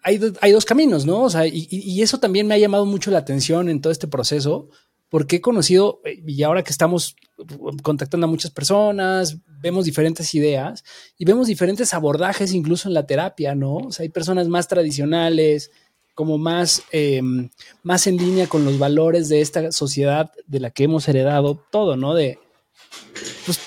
Hay, 0.07 0.21
hay, 0.43 0.53
dos 0.53 0.67
caminos, 0.67 1.07
¿no? 1.07 1.23
O 1.23 1.31
sea, 1.31 1.47
y, 1.47 2.03
eso 2.03 2.21
también 2.21 2.47
me 2.47 2.55
ha 2.55 2.59
llamado 2.59 2.85
mucho 2.85 3.11
la 3.11 3.19
atención 3.19 3.71
en 3.71 3.81
todo 3.81 3.91
este 3.91 4.07
proceso, 4.07 4.69
porque 5.09 5.37
he 5.37 5.41
conocido, 5.41 6.03
eh, 6.05 6.23
y 6.27 6.43
ahora 6.43 6.63
que 6.63 6.71
estamos 6.71 7.17
contactando 7.83 8.27
a 8.27 8.31
muchas 8.31 8.51
personas, 8.51 9.39
vemos 9.65 9.87
diferentes 9.87 10.35
ideas 10.35 10.85
y 11.17 11.25
vemos 11.25 11.47
diferentes 11.47 11.95
abordajes 11.95 12.53
incluso 12.53 12.87
en 12.87 12.93
la 12.93 13.07
terapia, 13.07 13.55
¿no? 13.55 13.77
O 13.77 13.93
sea, 13.93 14.05
hay 14.05 14.11
personas 14.11 14.47
más 14.47 14.69
tradicionales, 14.69 15.71
como 16.15 16.37
más, 16.37 16.83
em, 16.93 17.49
más 17.83 18.07
en 18.07 18.19
línea 18.19 18.47
con 18.47 18.67
los 18.67 18.79
valores 18.79 19.31
de 19.31 19.41
esta 19.41 19.73
sociedad 19.73 20.31
de 20.47 20.61
la 20.61 20.71
que 20.71 20.85
hemos 20.85 21.09
heredado 21.09 21.59
todo, 21.73 21.97
¿no? 21.97 22.15
De, 22.15 22.39
pues, 23.47 23.59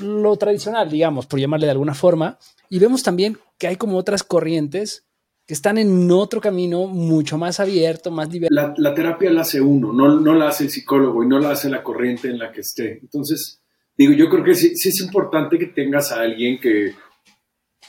lo 0.00 0.34
tradicional, 0.36 0.88
digamos, 0.90 1.26
por 1.26 1.38
llamarle 1.38 1.66
de 1.66 1.72
alguna 1.72 1.94
forma, 1.94 2.38
y 2.70 2.78
vemos 2.78 3.02
también 3.02 3.38
que 3.58 3.66
hay 3.66 3.76
como 3.76 3.98
otras 3.98 4.22
corrientes 4.22 5.04
que 5.46 5.52
están 5.52 5.76
en 5.76 6.10
otro 6.10 6.40
camino 6.40 6.86
mucho 6.86 7.36
más 7.36 7.60
abierto, 7.60 8.10
más 8.10 8.30
diverso. 8.30 8.72
La, 8.78 8.94
terapia 8.94 9.30
la 9.30 9.42
hace 9.42 9.60
uno, 9.60 9.92
no, 9.92 10.18
no 10.18 10.34
la 10.34 10.48
hace 10.48 10.64
el 10.64 10.70
psicólogo 10.70 11.22
y 11.22 11.28
no 11.28 11.38
la 11.38 11.50
hace 11.50 11.68
la 11.68 11.82
corriente 11.82 12.28
en 12.28 12.38
la 12.38 12.50
que 12.50 12.62
esté. 12.62 12.98
Entonces, 13.02 13.60
digo, 13.96 14.12
yo 14.12 14.28
creo 14.28 14.44
que 14.44 14.54
sí, 14.54 14.76
sí 14.76 14.88
es 14.88 15.00
importante 15.00 15.58
que 15.58 15.66
tengas 15.66 16.12
a 16.12 16.20
alguien 16.20 16.60
que, 16.60 16.94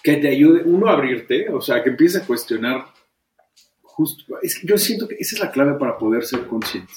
que 0.03 0.17
te 0.17 0.29
ayude, 0.29 0.63
uno, 0.63 0.87
a 0.87 0.93
abrirte, 0.93 1.49
o 1.49 1.61
sea, 1.61 1.83
que 1.83 1.89
empiece 1.89 2.19
a 2.19 2.25
cuestionar. 2.25 2.85
Justo, 3.81 4.39
es 4.41 4.61
yo 4.63 4.77
siento 4.77 5.07
que 5.07 5.15
esa 5.15 5.35
es 5.35 5.41
la 5.41 5.51
clave 5.51 5.79
para 5.79 5.97
poder 5.97 6.25
ser 6.25 6.47
consciente. 6.47 6.93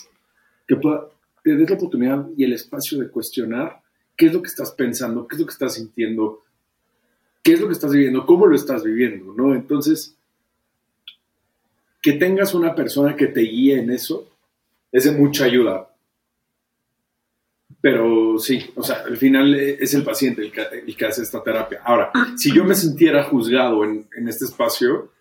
Que 0.67 0.77
pueda, 0.77 1.09
te 1.43 1.57
des 1.57 1.71
la 1.71 1.77
oportunidad 1.77 2.27
y 2.37 2.45
el 2.45 2.53
espacio 2.53 2.99
de 2.99 3.09
cuestionar 3.09 3.81
qué 4.17 4.27
es 4.27 4.33
lo 4.33 4.43
que 4.43 4.49
estás 4.49 4.73
pensando, 4.73 5.27
qué 5.27 5.37
es 5.37 5.41
lo 5.41 5.47
que 5.47 5.53
estás 5.53 5.75
sintiendo, 5.75 6.43
qué 7.43 7.53
es 7.55 7.61
lo 7.61 7.69
que 7.69 7.73
estás 7.73 7.93
viviendo, 7.93 8.27
cómo 8.27 8.47
lo 8.47 8.57
estás 8.57 8.83
viviendo, 8.83 9.33
¿no? 9.33 9.55
Entonces, 9.55 10.17
que 12.03 12.13
tengas 12.13 12.53
una 12.53 12.75
persona 12.75 13.17
que 13.17 13.29
te 13.29 13.41
guíe 13.41 13.79
en 13.79 13.91
eso 13.91 14.29
es 14.93 15.05
de 15.05 15.13
mucha 15.13 15.45
ayuda. 15.45 15.95
Pero 17.81 18.39
sí, 18.39 18.71
o 18.75 18.83
sea, 18.83 19.05
al 19.07 19.17
final 19.17 19.55
es 19.55 19.95
el 19.95 20.03
paciente 20.03 20.43
el 20.43 20.97
que, 20.97 21.07
hace 21.07 21.23
esta 21.23 21.43
terapia. 21.43 21.81
Ahora, 21.85 22.11
si 22.37 22.53
yo 22.53 22.65
me 22.65 22.75
sintiera 22.75 23.25
juzgado 23.25 23.85
en, 23.85 24.09
este 24.27 24.47
espacio, 24.47 25.13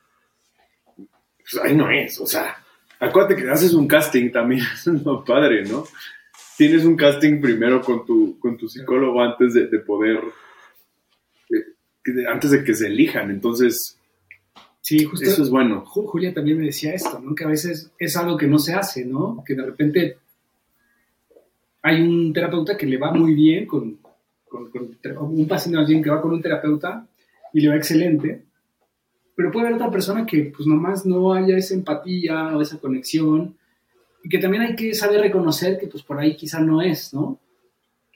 pues 0.96 1.64
ahí 1.64 1.76
no 1.76 1.90
es, 1.92 2.20
o 2.20 2.26
sea, 2.26 2.58
acuérdate 3.00 3.36
que 3.36 3.50
haces 3.50 3.74
un 3.74 3.88
casting 3.88 4.32
también, 4.32 4.62
es 4.74 4.88
un 4.88 5.24
padre, 5.24 5.64
¿no? 5.66 5.86
tienes 6.58 6.84
un 6.84 6.98
casting 6.98 7.40
primero 7.40 7.82
con 7.82 8.06
tu, 8.06 8.38
con 8.40 8.58
tu 8.58 8.68
psicólogo 8.68 9.22
antes 9.22 9.54
de, 9.54 9.68
poder, 9.80 10.20
eh, 11.52 12.26
antes 12.28 12.52
de 12.52 12.64
que 12.64 12.74
se 12.74 12.88
elijan. 12.88 13.30
Entonces, 13.30 14.00
sí, 14.82 15.06
justo 15.06 15.26
eso 15.26 15.44
es 15.44 15.50
bueno. 15.50 15.86
Julia 15.86 16.34
también 16.34 16.58
me 16.58 16.66
decía 16.66 16.94
esto, 16.94 17.20
¿no? 17.20 17.36
Que 17.36 17.44
a 17.44 17.48
veces 17.48 17.92
es 18.00 18.18
algo 18.18 18.38
que 18.38 18.48
no 18.48 18.58
se 18.58 18.74
hace, 18.74 19.06
¿no? 19.06 19.44
Que 19.46 19.54
de 19.54 19.64
repente 19.64 20.18
hay 21.88 22.02
un 22.02 22.34
terapeuta 22.34 22.76
que 22.76 22.86
le 22.86 22.98
va 22.98 23.12
muy 23.12 23.34
bien 23.34 23.66
con, 23.66 23.98
con, 24.50 24.70
un 25.20 25.48
paciente 25.48 26.02
que 26.02 26.10
va 26.10 26.22
con 26.22 26.34
un 26.34 26.42
terapeuta 26.42 27.08
y 27.54 27.62
le 27.62 27.70
va 27.70 27.78
excelente, 27.78 28.44
pero 29.36 29.52
puede 29.52 29.68
haber 29.68 29.78
otra 29.78 29.92
persona 29.92 30.26
que 30.26 30.52
pues 30.56 30.68
nomás 30.68 31.06
no 31.06 31.34
haya 31.34 31.56
esa 31.58 31.76
empatía 31.76 32.56
o 32.58 32.62
esa 32.62 32.78
conexión 32.80 33.56
y 34.24 34.30
que 34.30 34.40
también 34.40 34.64
hay 34.64 34.76
que 34.76 34.94
saber 34.94 35.22
reconocer 35.22 35.78
que 35.80 35.88
pues 35.88 36.04
por 36.04 36.20
ahí 36.20 36.36
quizá 36.36 36.60
no 36.60 36.82
es, 36.82 37.14
¿no? 37.14 37.40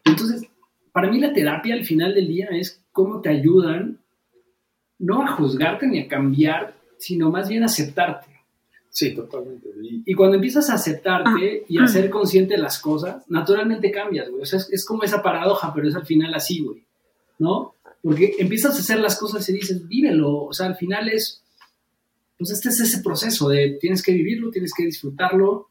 Entonces, 0.03 0.49
para 0.91 1.09
mí 1.09 1.19
la 1.19 1.31
terapia 1.31 1.73
al 1.73 1.85
final 1.85 2.13
del 2.13 2.27
día 2.27 2.47
es 2.51 2.81
cómo 2.91 3.21
te 3.21 3.29
ayudan 3.29 3.99
no 4.99 5.23
a 5.23 5.27
juzgarte 5.27 5.87
ni 5.87 5.99
a 5.99 6.07
cambiar, 6.07 6.75
sino 6.97 7.31
más 7.31 7.47
bien 7.47 7.63
aceptarte. 7.63 8.27
Sí, 8.91 9.15
totalmente. 9.15 9.69
Y, 10.05 10.13
cuando 10.13 10.35
empiezas 10.35 10.69
a 10.69 10.73
aceptarte 10.73 11.63
y 11.67 11.79
a 11.79 11.87
ser 11.87 12.09
consciente 12.09 12.55
de 12.55 12.61
las 12.61 12.77
cosas, 12.79 13.23
naturalmente 13.29 13.89
cambias, 13.89 14.29
güey. 14.29 14.43
O 14.43 14.45
sea, 14.45 14.59
es, 14.59 14.69
es, 14.69 14.85
como 14.85 15.03
esa 15.03 15.23
paradoja, 15.23 15.73
pero 15.73 15.87
es 15.87 15.95
al 15.95 16.05
final 16.05 16.33
así, 16.33 16.59
güey. 16.59 16.83
¿No? 17.39 17.73
Porque 18.03 18.35
empiezas 18.37 18.75
a 18.75 18.79
hacer 18.79 18.99
las 18.99 19.17
cosas 19.17 19.47
y 19.47 19.53
dices, 19.53 19.87
vívelo. 19.87 20.43
O 20.43 20.53
sea, 20.53 20.67
al 20.67 20.75
final 20.75 21.07
es, 21.07 21.41
pues 22.37 22.51
este 22.51 22.69
es 22.69 22.81
ese 22.81 23.01
proceso 23.01 23.47
de 23.47 23.77
tienes 23.79 24.03
que 24.03 24.11
vivirlo, 24.11 24.51
tienes 24.51 24.73
que 24.73 24.85
disfrutarlo 24.85 25.69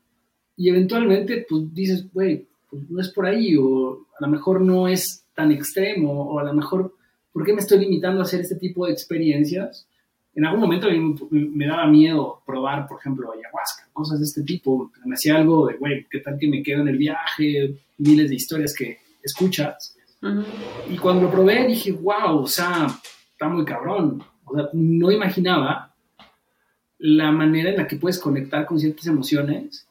y 0.57 0.69
eventualmente 0.69 1.47
pues 1.49 1.75
dices, 1.75 2.13
güey, 2.13 2.47
pues 2.71 2.89
no 2.89 3.01
es 3.01 3.09
por 3.09 3.27
ahí, 3.27 3.57
o 3.57 4.07
a 4.19 4.25
lo 4.25 4.29
mejor 4.29 4.61
no 4.61 4.89
es 4.89 5.25
tan 5.35 5.51
extremo, 5.53 6.31
o 6.31 6.39
a 6.39 6.45
lo 6.45 6.55
mejor, 6.55 6.95
¿por 7.33 7.45
qué 7.45 7.53
me 7.53 7.61
estoy 7.61 7.81
limitando 7.81 8.21
a 8.21 8.25
hacer 8.25 8.41
este 8.41 8.57
tipo 8.57 8.87
de 8.87 8.93
experiencias? 8.93 9.89
En 10.35 10.45
algún 10.45 10.61
momento 10.61 10.89
me, 11.31 11.67
daba 11.67 11.87
miedo 11.87 12.43
probar, 12.47 12.87
por 12.87 13.01
ejemplo, 13.01 13.33
ayahuasca, 13.33 13.89
cosas 13.93 14.21
de 14.21 14.25
este 14.25 14.43
tipo. 14.43 14.91
Me 15.05 15.15
hacía 15.15 15.37
algo 15.37 15.67
de, 15.67 15.77
güey, 15.77 16.07
¿qué 16.09 16.21
tal 16.21 16.39
que 16.39 16.49
me 16.49 16.63
quedo 16.63 16.83
en 16.83 16.89
el 16.89 16.99
viaje? 16.99 17.77
Miles 17.99 18.29
de 18.29 18.37
historias 18.37 18.75
que 18.75 18.99
escuchas. 19.23 19.97
Y 20.89 20.97
cuando 20.99 21.23
lo 21.23 21.31
probé 21.31 21.67
dije, 21.67 21.93
wow, 21.93 22.43
o 22.43 22.47
sea, 22.47 22.87
está 23.33 23.49
muy 23.49 23.65
cabrón. 23.65 24.23
O 24.45 24.55
sea, 24.55 24.69
no 24.73 25.11
imaginaba 25.11 25.95
la 26.99 27.33
manera 27.33 27.71
en 27.71 27.79
la 27.79 27.87
que 27.87 27.97
puedes 27.97 28.19
conectar 28.19 28.67
con 28.67 28.79
ciertas 28.79 29.07
emociones 29.07 29.89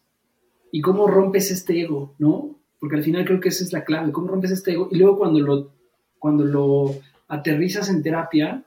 y 0.71 0.81
cómo 0.81 1.07
rompes 1.07 1.49
este 1.51 1.81
ego, 1.81 2.13
¿no? 2.19 2.55
Porque 2.79 2.95
al 2.95 3.03
final 3.03 3.25
creo 3.25 3.39
que 3.39 3.49
esa 3.49 3.63
es 3.63 3.73
la 3.73 3.83
clave, 3.83 4.11
cómo 4.11 4.27
rompes 4.27 4.51
este 4.51 4.73
ego 4.73 4.89
y 4.91 4.97
luego 4.97 5.17
cuando 5.17 5.39
lo, 5.39 5.71
cuando 6.19 6.45
lo 6.45 6.95
aterrizas 7.27 7.89
en 7.89 8.03
terapia, 8.03 8.63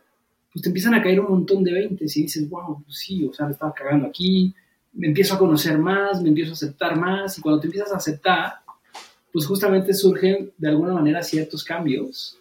pues 0.53 0.63
te 0.63 0.69
empiezan 0.69 0.95
a 0.95 1.03
caer 1.03 1.21
un 1.21 1.31
montón 1.31 1.65
de 1.65 1.73
veintes 1.73 2.17
y 2.17 2.23
dices, 2.23 2.49
wow, 2.49 2.83
pues 2.85 2.99
sí, 2.99 3.25
o 3.25 3.33
sea, 3.33 3.47
me 3.47 3.53
estaba 3.53 3.73
cagando 3.73 4.07
aquí, 4.07 4.55
me 4.93 5.09
empiezo 5.09 5.35
a 5.35 5.39
conocer 5.39 5.79
más, 5.79 6.23
me 6.23 6.29
empiezo 6.29 6.51
a 6.51 6.55
aceptar 6.55 6.99
más 6.99 7.39
y 7.39 7.41
cuando 7.41 7.61
te 7.61 7.67
empiezas 7.69 7.93
a 7.93 7.97
aceptar, 7.97 8.55
pues 9.33 9.47
justamente 9.47 9.95
surgen 9.95 10.53
de 10.59 10.69
alguna 10.69 10.93
manera 10.93 11.23
ciertos 11.23 11.65
cambios 11.65 12.39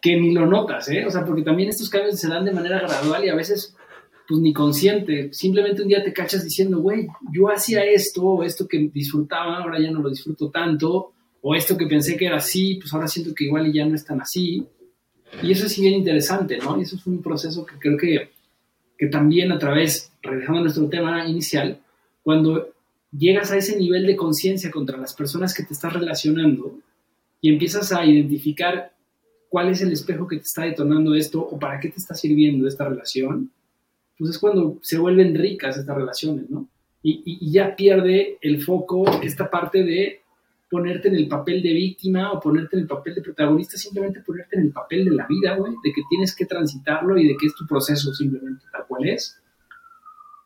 que 0.00 0.16
ni 0.16 0.32
lo 0.32 0.46
notas, 0.46 0.88
¿eh? 0.88 1.04
O 1.06 1.10
sea, 1.10 1.24
porque 1.24 1.42
también 1.42 1.68
estos 1.68 1.88
cambios 1.88 2.18
se 2.18 2.28
dan 2.28 2.44
de 2.44 2.52
manera 2.52 2.80
gradual 2.80 3.24
y 3.24 3.28
a 3.28 3.34
veces 3.34 3.76
pues 4.28 4.40
ni 4.40 4.52
consciente, 4.52 5.32
simplemente 5.32 5.82
un 5.82 5.88
día 5.88 6.02
te 6.02 6.12
cachas 6.12 6.42
diciendo, 6.42 6.80
güey, 6.80 7.06
yo 7.32 7.48
hacía 7.48 7.84
esto, 7.84 8.22
o 8.24 8.42
esto 8.42 8.66
que 8.66 8.90
disfrutaba, 8.92 9.58
ahora 9.58 9.80
ya 9.80 9.90
no 9.90 10.00
lo 10.00 10.10
disfruto 10.10 10.50
tanto, 10.50 11.12
o 11.42 11.54
esto 11.54 11.76
que 11.76 11.86
pensé 11.86 12.16
que 12.16 12.26
era 12.26 12.38
así, 12.38 12.74
pues 12.80 12.92
ahora 12.92 13.06
siento 13.06 13.32
que 13.34 13.44
igual 13.44 13.72
ya 13.72 13.86
no 13.86 13.94
es 13.94 14.04
tan 14.04 14.20
así. 14.20 14.66
Y 15.42 15.52
eso 15.52 15.66
es 15.66 15.78
bien 15.78 15.94
interesante, 15.94 16.58
¿no? 16.58 16.78
Y 16.78 16.82
eso 16.82 16.96
es 16.96 17.06
un 17.06 17.22
proceso 17.22 17.64
que 17.66 17.76
creo 17.78 17.96
que, 17.98 18.30
que 18.96 19.06
también 19.06 19.52
a 19.52 19.58
través, 19.58 20.12
regresando 20.22 20.60
a 20.60 20.62
nuestro 20.62 20.88
tema 20.88 21.26
inicial, 21.28 21.80
cuando 22.22 22.70
llegas 23.16 23.50
a 23.50 23.56
ese 23.56 23.76
nivel 23.76 24.06
de 24.06 24.16
conciencia 24.16 24.70
contra 24.70 24.96
las 24.96 25.14
personas 25.14 25.54
que 25.54 25.62
te 25.62 25.74
estás 25.74 25.92
relacionando 25.92 26.78
y 27.40 27.52
empiezas 27.52 27.92
a 27.92 28.04
identificar 28.04 28.92
cuál 29.48 29.68
es 29.70 29.80
el 29.80 29.92
espejo 29.92 30.26
que 30.26 30.36
te 30.36 30.42
está 30.42 30.62
detonando 30.62 31.14
esto 31.14 31.40
o 31.40 31.58
para 31.58 31.78
qué 31.80 31.88
te 31.88 31.96
está 31.96 32.14
sirviendo 32.14 32.66
esta 32.66 32.88
relación, 32.88 33.50
pues 34.18 34.30
es 34.30 34.38
cuando 34.38 34.78
se 34.82 34.98
vuelven 34.98 35.34
ricas 35.34 35.76
estas 35.76 35.96
relaciones, 35.96 36.50
¿no? 36.50 36.68
Y, 37.02 37.50
ya 37.52 37.76
pierde 37.76 38.38
el 38.40 38.62
foco 38.62 39.04
esta 39.22 39.48
parte 39.48 39.84
de 39.84 40.22
ponerte 40.68 41.08
en 41.08 41.16
el 41.16 41.28
papel 41.28 41.62
de 41.62 41.72
víctima 41.72 42.32
o 42.32 42.40
ponerte 42.40 42.76
en 42.76 42.82
el 42.82 42.88
papel 42.88 43.14
de 43.14 43.22
protagonista, 43.22 43.76
simplemente 43.76 44.20
ponerte 44.20 44.56
en 44.56 44.62
el 44.62 44.72
papel 44.72 45.04
de 45.04 45.12
la 45.12 45.26
vida, 45.26 45.54
güey, 45.56 45.72
de 45.82 45.92
que 45.92 46.02
tienes 46.08 46.34
que 46.34 46.46
transitarlo 46.46 47.16
y 47.18 47.28
de 47.28 47.36
que 47.36 47.46
es 47.46 47.54
tu 47.54 47.66
proceso 47.66 48.12
simplemente 48.12 48.64
tal 48.72 48.86
cual 48.86 49.08
es. 49.08 49.40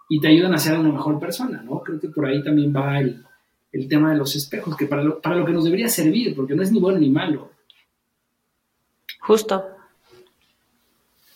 Y 0.08 0.20
te 0.20 0.28
ayudan 0.28 0.54
a 0.54 0.58
ser 0.58 0.78
una 0.78 0.92
mejor 0.92 1.18
persona, 1.18 1.62
¿no? 1.62 1.80
Creo 1.80 2.00
que 2.00 2.08
por 2.08 2.26
ahí 2.26 2.42
también 2.42 2.74
va 2.74 2.98
el, 3.00 3.24
el 3.72 3.88
tema 3.88 4.12
de 4.12 4.18
los 4.18 4.34
espejos, 4.34 4.76
que 4.76 4.86
para 4.86 5.02
lo, 5.02 5.20
para 5.20 5.36
lo 5.36 5.46
que 5.46 5.52
nos 5.52 5.64
debería 5.64 5.88
servir, 5.88 6.34
porque 6.34 6.54
no 6.54 6.62
es 6.62 6.72
ni 6.72 6.80
bueno 6.80 6.98
ni 6.98 7.10
malo. 7.10 7.52
Justo. 9.20 9.64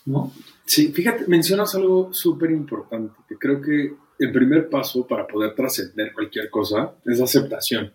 ¿No? 0.07 0.33
Sí, 0.67 0.93
fíjate, 0.93 1.27
mencionas 1.29 1.75
algo 1.75 2.13
súper 2.13 2.51
importante, 2.51 3.15
que 3.29 3.37
creo 3.37 3.61
que 3.61 3.95
el 4.19 4.33
primer 4.33 4.69
paso 4.69 5.07
para 5.07 5.27
poder 5.27 5.55
trascender 5.55 6.13
cualquier 6.13 6.51
cosa 6.51 6.95
es 7.05 7.21
aceptación. 7.21 7.93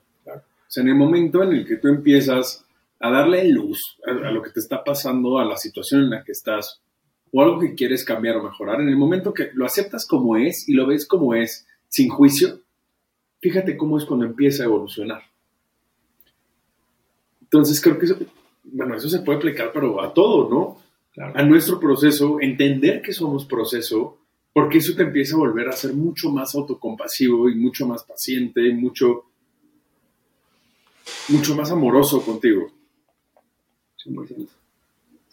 O 0.69 0.71
sea, 0.71 0.83
en 0.83 0.89
el 0.89 0.95
momento 0.95 1.41
en 1.41 1.53
el 1.53 1.65
que 1.65 1.77
tú 1.77 1.87
empiezas 1.87 2.63
a 2.99 3.09
darle 3.09 3.49
luz 3.49 3.97
a, 4.05 4.11
lo 4.29 4.43
que 4.43 4.51
te 4.51 4.59
está 4.59 4.83
pasando, 4.83 5.39
a 5.39 5.45
la 5.45 5.57
situación 5.57 6.03
en 6.03 6.09
la 6.11 6.23
que 6.23 6.31
estás, 6.31 6.81
o 7.31 7.41
algo 7.41 7.59
que 7.59 7.73
quieres 7.73 8.05
cambiar 8.05 8.37
o 8.37 8.43
mejorar, 8.43 8.79
en 8.79 8.87
el 8.87 8.95
momento 8.95 9.33
que 9.33 9.49
lo 9.53 9.65
aceptas 9.65 10.05
como 10.05 10.37
es 10.37 10.69
y 10.69 10.73
lo 10.73 10.85
ves 10.85 11.07
como 11.07 11.33
es, 11.33 11.65
sin 11.87 12.09
juicio, 12.09 12.61
fíjate 13.41 13.77
cómo 13.77 13.97
es 13.97 14.05
cuando 14.05 14.27
empieza 14.27 14.61
a 14.61 14.67
evolucionar. 14.67 15.23
Entonces 17.41 17.81
creo 17.81 17.97
que 17.97 18.05
eso, 18.05 18.17
bueno, 18.63 18.95
eso 18.95 19.09
se 19.09 19.21
puede 19.21 19.39
aplicar, 19.39 19.71
pero 19.73 20.01
a 20.03 20.13
todo, 20.13 20.49
¿no? 20.49 20.89
a 21.17 21.43
nuestro 21.43 21.79
proceso, 21.79 22.39
entender 22.39 23.01
que 23.01 23.11
somos 23.11 23.45
proceso, 23.45 24.19
porque 24.53 24.77
eso 24.77 24.95
te 24.95 25.03
empieza 25.03 25.35
a 25.35 25.39
volver 25.39 25.67
a 25.67 25.73
ser 25.73 25.93
mucho 25.93 26.31
más 26.31 26.55
autocompasivo 26.55 27.49
y 27.49 27.55
mucho 27.55 27.87
más 27.87 28.03
paciente 28.03 28.65
y 28.67 28.73
mucho, 28.73 29.25
mucho 31.29 31.55
más 31.55 31.71
amoroso 31.71 32.21
contigo. 32.21 32.71
100%. 34.05 34.47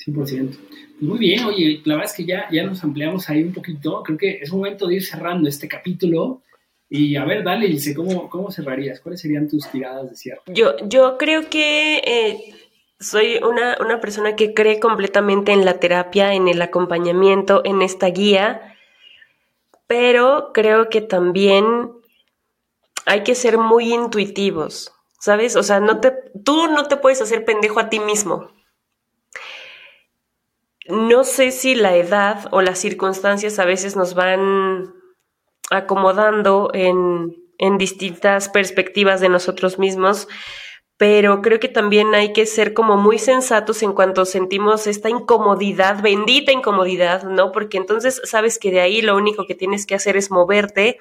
100%. 0.07 0.57
Muy 1.01 1.19
bien, 1.19 1.45
oye, 1.45 1.81
la 1.85 1.95
verdad 1.95 2.11
es 2.11 2.17
que 2.17 2.25
ya, 2.25 2.49
ya 2.51 2.65
nos 2.65 2.83
ampliamos 2.85 3.29
ahí 3.29 3.43
un 3.43 3.53
poquito. 3.53 4.03
Creo 4.03 4.19
que 4.19 4.39
es 4.41 4.53
momento 4.53 4.87
de 4.87 4.97
ir 4.97 5.05
cerrando 5.05 5.49
este 5.49 5.69
capítulo. 5.69 6.43
Y 6.89 7.17
a 7.17 7.25
ver, 7.25 7.43
dale, 7.43 7.67
Ilse, 7.67 7.95
¿cómo, 7.95 8.31
cómo 8.31 8.51
cerrarías? 8.51 9.01
¿Cuáles 9.01 9.21
serían 9.21 9.49
tus 9.49 9.69
tiradas 9.71 10.09
de 10.11 10.17
cierre? 10.17 10.41
Yo, 10.47 10.77
yo 10.89 11.19
creo 11.19 11.51
que 11.51 11.99
eh, 11.99 12.55
soy 13.01 13.39
una, 13.39 13.77
una 13.81 14.01
persona 14.01 14.37
que 14.37 14.55
cree 14.55 14.79
completamente 14.79 15.53
en 15.53 15.65
la 15.65 15.81
terapia, 15.81 16.35
en 16.35 16.49
el 16.49 16.63
acompañamiento, 16.63 17.63
en 17.65 17.83
esta 17.83 18.07
guía, 18.07 18.77
pero 19.87 20.51
creo 20.55 20.89
que 20.89 21.01
también 21.01 21.91
hay 23.05 23.23
que 23.23 23.35
ser 23.35 23.59
muy 23.59 23.93
intuitivos, 23.93 24.93
¿sabes? 25.19 25.57
O 25.57 25.63
sea, 25.63 25.81
no 25.81 26.01
te, 26.01 26.13
tú 26.45 26.69
no 26.69 26.87
te 26.87 26.97
puedes 26.97 27.21
hacer 27.21 27.45
pendejo 27.45 27.81
a 27.81 27.89
ti 27.89 28.01
mismo. 28.01 28.51
No 30.89 31.25
sé 31.25 31.51
si 31.51 31.75
la 31.75 31.97
edad 31.97 32.49
o 32.53 32.63
las 32.63 32.79
circunstancias 32.79 33.59
a 33.59 33.65
veces 33.65 33.97
nos 33.97 34.15
van 34.15 34.95
acomodando 35.71 36.71
en, 36.75 37.37
en 37.59 37.79
distintas 37.79 38.49
perspectivas 38.49 39.21
de 39.21 39.29
nosotros 39.29 39.79
mismos, 39.79 40.29
pero 40.97 41.43
creo 41.43 41.61
que 41.61 41.69
también 41.69 42.15
hay 42.15 42.33
que 42.33 42.47
ser 42.47 42.73
como 42.73 42.97
muy 42.97 43.19
sensatos 43.19 43.83
en 43.83 43.93
cuanto 43.93 44.25
sentimos 44.25 44.87
esta 44.87 45.11
incomodidad, 45.11 46.01
bendita 46.03 46.53
incomodidad, 46.53 47.25
¿no? 47.25 47.53
Porque 47.53 47.77
entonces 47.77 48.21
sabes 48.25 48.59
que 48.59 48.71
de 48.71 48.81
ahí 48.81 49.03
lo 49.03 49.17
único 49.17 49.47
que 49.47 49.55
tienes 49.55 49.87
que 49.87 49.95
hacer 49.95 50.17
es 50.17 50.31
moverte 50.31 50.99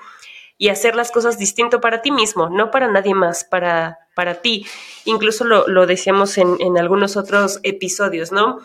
y 0.57 0.69
hacer 0.69 0.95
las 0.95 1.11
cosas 1.11 1.37
distinto 1.37 1.81
para 1.81 2.01
ti 2.01 2.11
mismo, 2.11 2.49
no 2.49 2.71
para 2.71 2.87
nadie 2.87 3.13
más, 3.13 3.43
para, 3.43 3.99
para 4.15 4.41
ti. 4.41 4.65
Incluso 5.03 5.43
lo, 5.43 5.67
lo 5.67 5.85
decíamos 5.85 6.37
en, 6.37 6.57
en 6.59 6.77
algunos 6.77 7.17
otros 7.17 7.59
episodios, 7.63 8.31
¿no? 8.31 8.59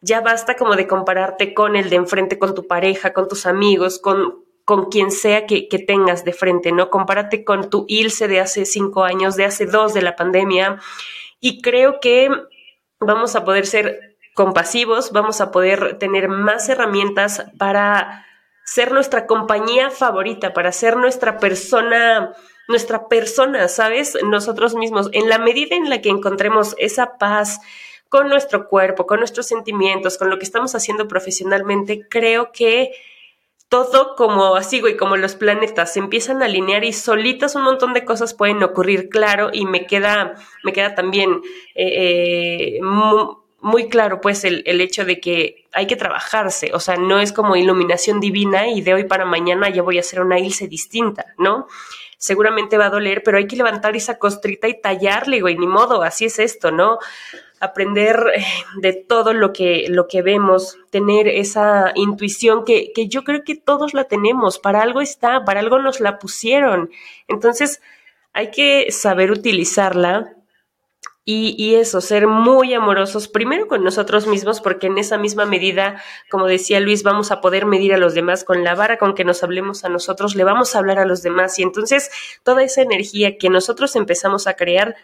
Ya 0.00 0.20
basta 0.20 0.56
como 0.56 0.74
de 0.74 0.88
compararte 0.88 1.54
con 1.54 1.76
el 1.76 1.90
de 1.90 1.96
enfrente, 1.96 2.38
con 2.38 2.54
tu 2.54 2.66
pareja, 2.66 3.12
con 3.12 3.28
tus 3.28 3.46
amigos, 3.46 4.00
con 4.00 4.42
con 4.64 4.90
quien 4.90 5.10
sea 5.10 5.46
que, 5.46 5.66
tengas 5.86 6.24
de 6.24 6.32
frente, 6.32 6.72
¿no? 6.72 6.90
Compárate 6.90 7.44
con 7.44 7.68
tu 7.68 7.84
ILSE 7.88 8.28
de 8.28 8.40
hace 8.40 8.64
cinco 8.64 9.04
años, 9.04 9.36
de 9.36 9.44
hace 9.44 9.66
dos 9.66 9.92
de 9.94 10.02
la 10.02 10.16
pandemia, 10.16 10.78
y 11.40 11.60
creo 11.60 11.98
que 12.00 12.30
vamos 13.00 13.34
a 13.34 13.44
poder 13.44 13.66
ser 13.66 14.16
compasivos, 14.34 15.12
vamos 15.12 15.40
a 15.40 15.50
poder 15.50 15.98
tener 15.98 16.28
más 16.28 16.68
herramientas 16.68 17.44
para 17.58 18.24
ser 18.72 18.90
nuestra 18.90 19.26
compañía 19.26 19.90
favorita, 19.90 20.54
para 20.54 20.72
ser 20.72 20.96
nuestra 20.96 21.36
persona, 21.36 22.32
nuestra 22.68 23.06
persona, 23.06 23.68
¿sabes? 23.68 24.16
Nosotros 24.24 24.74
mismos, 24.74 25.10
en 25.12 25.28
la 25.28 25.38
medida 25.38 25.76
en 25.76 25.90
la 25.90 26.00
que 26.00 26.08
encontremos 26.08 26.74
esa 26.78 27.18
paz 27.18 27.60
con 28.08 28.30
nuestro 28.30 28.68
cuerpo, 28.68 29.06
con 29.06 29.18
nuestros 29.18 29.46
sentimientos, 29.46 30.16
con 30.16 30.30
lo 30.30 30.38
que 30.38 30.44
estamos 30.44 30.74
haciendo 30.74 31.06
profesionalmente, 31.06 32.06
creo 32.08 32.50
que 32.50 32.92
todo 33.68 34.16
como 34.16 34.56
así, 34.56 34.80
güey, 34.80 34.96
como 34.96 35.18
los 35.18 35.34
planetas 35.34 35.92
se 35.92 35.98
empiezan 35.98 36.40
a 36.40 36.46
alinear 36.46 36.82
y 36.82 36.94
solitas 36.94 37.54
un 37.54 37.64
montón 37.64 37.92
de 37.92 38.06
cosas 38.06 38.32
pueden 38.32 38.62
ocurrir, 38.62 39.10
claro, 39.10 39.50
y 39.52 39.66
me 39.66 39.86
queda, 39.86 40.34
me 40.62 40.72
queda 40.72 40.94
también 40.94 41.42
eh, 41.74 42.78
eh, 42.78 42.80
muy, 42.80 43.88
claro, 43.90 44.22
pues, 44.22 44.44
el, 44.44 44.62
el, 44.64 44.80
hecho 44.80 45.04
de 45.04 45.20
que 45.20 45.61
hay 45.72 45.86
que 45.86 45.96
trabajarse, 45.96 46.70
o 46.74 46.80
sea, 46.80 46.96
no 46.96 47.20
es 47.20 47.32
como 47.32 47.56
iluminación 47.56 48.20
divina 48.20 48.68
y 48.68 48.82
de 48.82 48.94
hoy 48.94 49.04
para 49.04 49.24
mañana 49.24 49.70
ya 49.70 49.82
voy 49.82 49.96
a 49.96 50.00
hacer 50.00 50.20
una 50.20 50.38
ilse 50.38 50.68
distinta, 50.68 51.26
¿no? 51.38 51.66
Seguramente 52.18 52.78
va 52.78 52.86
a 52.86 52.90
doler, 52.90 53.22
pero 53.24 53.38
hay 53.38 53.46
que 53.46 53.56
levantar 53.56 53.96
esa 53.96 54.18
costrita 54.18 54.68
y 54.68 54.80
tallarle, 54.80 55.40
güey, 55.40 55.56
ni 55.56 55.66
modo, 55.66 56.02
así 56.02 56.26
es 56.26 56.38
esto, 56.38 56.70
¿no? 56.70 56.98
aprender 57.62 58.16
eh, 58.34 58.44
de 58.80 58.92
todo 58.92 59.32
lo 59.32 59.52
que, 59.52 59.86
lo 59.88 60.08
que 60.08 60.20
vemos, 60.20 60.78
tener 60.90 61.28
esa 61.28 61.92
intuición 61.94 62.64
que, 62.64 62.92
que, 62.92 63.06
yo 63.06 63.22
creo 63.22 63.44
que 63.44 63.54
todos 63.54 63.94
la 63.94 64.04
tenemos, 64.04 64.58
para 64.58 64.82
algo 64.82 65.00
está, 65.00 65.44
para 65.44 65.60
algo 65.60 65.78
nos 65.78 66.00
la 66.00 66.18
pusieron. 66.18 66.90
Entonces, 67.28 67.80
hay 68.32 68.50
que 68.50 68.90
saber 68.90 69.30
utilizarla 69.30 70.34
y, 71.24 71.54
y, 71.56 71.76
eso, 71.76 72.00
ser 72.00 72.26
muy 72.26 72.74
amorosos 72.74 73.28
primero 73.28 73.68
con 73.68 73.84
nosotros 73.84 74.26
mismos, 74.26 74.60
porque 74.60 74.88
en 74.88 74.98
esa 74.98 75.18
misma 75.18 75.46
medida, 75.46 76.02
como 76.30 76.46
decía 76.46 76.80
Luis, 76.80 77.04
vamos 77.04 77.30
a 77.30 77.40
poder 77.40 77.64
medir 77.64 77.94
a 77.94 77.96
los 77.96 78.14
demás 78.14 78.42
con 78.42 78.64
la 78.64 78.74
vara 78.74 78.98
con 78.98 79.14
que 79.14 79.24
nos 79.24 79.44
hablemos 79.44 79.84
a 79.84 79.88
nosotros, 79.88 80.34
le 80.34 80.42
vamos 80.42 80.74
a 80.74 80.78
hablar 80.78 80.98
a 80.98 81.04
los 81.04 81.22
demás. 81.22 81.58
Y 81.60 81.62
entonces 81.62 82.10
toda 82.42 82.64
esa 82.64 82.82
energía 82.82 83.38
que 83.38 83.50
nosotros 83.50 83.94
empezamos 83.94 84.48
a 84.48 84.54
crear 84.54 84.96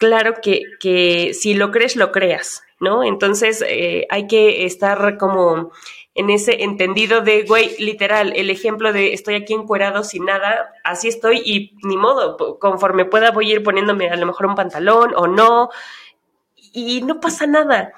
claro 0.00 0.34
que, 0.42 0.62
que 0.80 1.34
si 1.34 1.52
lo 1.54 1.70
crees, 1.70 1.94
lo 1.94 2.10
creas, 2.10 2.62
¿no? 2.80 3.04
Entonces 3.04 3.62
eh, 3.68 4.06
hay 4.08 4.26
que 4.26 4.64
estar 4.64 5.18
como 5.18 5.72
en 6.14 6.30
ese 6.30 6.64
entendido 6.64 7.20
de, 7.20 7.44
güey, 7.44 7.76
literal, 7.78 8.32
el 8.34 8.48
ejemplo 8.50 8.92
de 8.92 9.12
estoy 9.12 9.34
aquí 9.34 9.52
encuerado 9.52 10.02
sin 10.02 10.24
nada, 10.24 10.72
así 10.84 11.06
estoy 11.08 11.42
y 11.44 11.76
ni 11.82 11.98
modo, 11.98 12.58
conforme 12.58 13.04
pueda 13.04 13.30
voy 13.30 13.50
a 13.50 13.54
ir 13.56 13.62
poniéndome 13.62 14.08
a 14.08 14.16
lo 14.16 14.26
mejor 14.26 14.46
un 14.46 14.54
pantalón 14.54 15.12
o 15.14 15.26
no, 15.28 15.68
y 16.72 17.02
no 17.02 17.20
pasa 17.20 17.46
nada. 17.46 17.92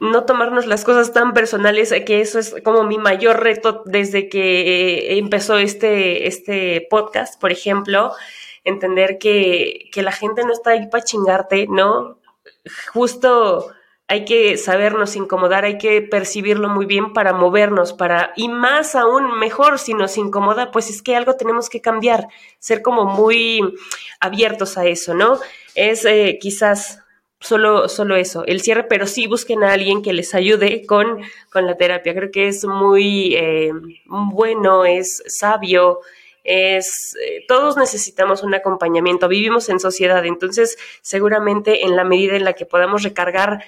No 0.00 0.24
tomarnos 0.24 0.66
las 0.66 0.84
cosas 0.84 1.12
tan 1.12 1.32
personales, 1.34 1.94
que 2.06 2.20
eso 2.20 2.38
es 2.38 2.54
como 2.62 2.84
mi 2.84 2.98
mayor 2.98 3.42
reto 3.42 3.82
desde 3.86 4.28
que 4.28 4.60
eh, 4.60 5.18
empezó 5.18 5.58
este, 5.58 6.26
este 6.26 6.86
podcast, 6.88 7.40
por 7.40 7.52
ejemplo, 7.52 8.12
entender 8.64 9.18
que, 9.18 9.88
que 9.92 10.02
la 10.02 10.12
gente 10.12 10.44
no 10.44 10.52
está 10.52 10.70
ahí 10.70 10.88
para 10.88 11.04
chingarte, 11.04 11.66
¿no? 11.68 12.18
Justo 12.92 13.72
hay 14.08 14.24
que 14.26 14.58
sabernos 14.58 15.16
incomodar, 15.16 15.64
hay 15.64 15.78
que 15.78 16.02
percibirlo 16.02 16.68
muy 16.68 16.84
bien 16.84 17.14
para 17.14 17.32
movernos, 17.32 17.94
para, 17.94 18.32
y 18.36 18.48
más 18.48 18.94
aún 18.94 19.38
mejor 19.38 19.78
si 19.78 19.94
nos 19.94 20.18
incomoda, 20.18 20.70
pues 20.70 20.90
es 20.90 21.00
que 21.00 21.16
algo 21.16 21.36
tenemos 21.36 21.70
que 21.70 21.80
cambiar, 21.80 22.28
ser 22.58 22.82
como 22.82 23.06
muy 23.06 23.60
abiertos 24.20 24.76
a 24.76 24.84
eso, 24.84 25.14
¿no? 25.14 25.38
Es 25.74 26.04
eh, 26.04 26.38
quizás 26.40 26.98
solo, 27.40 27.88
solo 27.88 28.16
eso, 28.16 28.44
el 28.44 28.60
cierre, 28.60 28.84
pero 28.84 29.06
sí 29.06 29.26
busquen 29.26 29.64
a 29.64 29.72
alguien 29.72 30.02
que 30.02 30.12
les 30.12 30.34
ayude 30.34 30.84
con, 30.86 31.22
con 31.50 31.66
la 31.66 31.76
terapia. 31.76 32.14
Creo 32.14 32.30
que 32.30 32.48
es 32.48 32.64
muy 32.64 33.34
eh, 33.34 33.72
bueno, 34.04 34.84
es 34.84 35.22
sabio, 35.26 36.00
es 36.44 37.14
eh, 37.22 37.44
todos 37.46 37.76
necesitamos 37.76 38.42
un 38.42 38.54
acompañamiento, 38.54 39.28
vivimos 39.28 39.68
en 39.68 39.80
sociedad, 39.80 40.24
entonces 40.24 40.76
seguramente 41.02 41.84
en 41.84 41.96
la 41.96 42.04
medida 42.04 42.36
en 42.36 42.44
la 42.44 42.54
que 42.54 42.66
podamos 42.66 43.02
recargar 43.02 43.64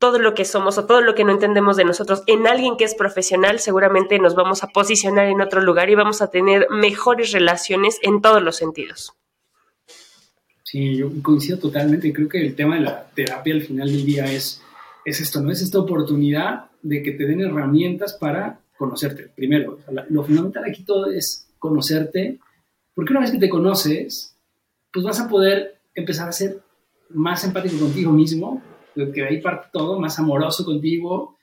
todo 0.00 0.18
lo 0.18 0.32
que 0.32 0.46
somos 0.46 0.78
o 0.78 0.86
todo 0.86 1.02
lo 1.02 1.14
que 1.14 1.24
no 1.24 1.32
entendemos 1.32 1.76
de 1.76 1.84
nosotros 1.84 2.22
en 2.26 2.46
alguien 2.46 2.76
que 2.78 2.84
es 2.84 2.94
profesional, 2.94 3.60
seguramente 3.60 4.18
nos 4.18 4.34
vamos 4.34 4.64
a 4.64 4.68
posicionar 4.68 5.26
en 5.26 5.42
otro 5.42 5.60
lugar 5.60 5.90
y 5.90 5.94
vamos 5.94 6.22
a 6.22 6.30
tener 6.30 6.66
mejores 6.70 7.32
relaciones 7.32 7.98
en 8.02 8.22
todos 8.22 8.42
los 8.42 8.56
sentidos. 8.56 9.12
Sí, 10.64 10.96
yo 10.96 11.10
coincido 11.20 11.58
totalmente. 11.58 12.12
Creo 12.12 12.28
que 12.28 12.40
el 12.40 12.54
tema 12.54 12.76
de 12.76 12.82
la 12.82 13.10
terapia 13.10 13.54
al 13.54 13.62
final 13.62 13.90
del 13.90 14.06
día 14.06 14.32
es, 14.32 14.62
es 15.04 15.20
esto, 15.20 15.40
¿no? 15.40 15.50
Es 15.50 15.60
esta 15.60 15.80
oportunidad 15.80 16.70
de 16.80 17.02
que 17.02 17.10
te 17.10 17.26
den 17.26 17.40
herramientas 17.40 18.14
para 18.14 18.60
conocerte. 18.78 19.28
Primero, 19.34 19.80
lo 20.08 20.24
fundamental 20.24 20.64
aquí 20.64 20.84
todo 20.84 21.10
es 21.10 21.49
conocerte, 21.60 22.40
porque 22.94 23.12
una 23.12 23.20
vez 23.20 23.30
que 23.30 23.38
te 23.38 23.48
conoces, 23.48 24.34
pues 24.92 25.04
vas 25.04 25.20
a 25.20 25.28
poder 25.28 25.78
empezar 25.94 26.28
a 26.28 26.32
ser 26.32 26.60
más 27.10 27.44
empático 27.44 27.78
contigo 27.78 28.10
mismo, 28.10 28.60
que 28.96 29.04
de 29.04 29.28
ahí 29.28 29.40
parte 29.40 29.68
todo, 29.72 30.00
más 30.00 30.18
amoroso 30.18 30.64
contigo, 30.64 31.36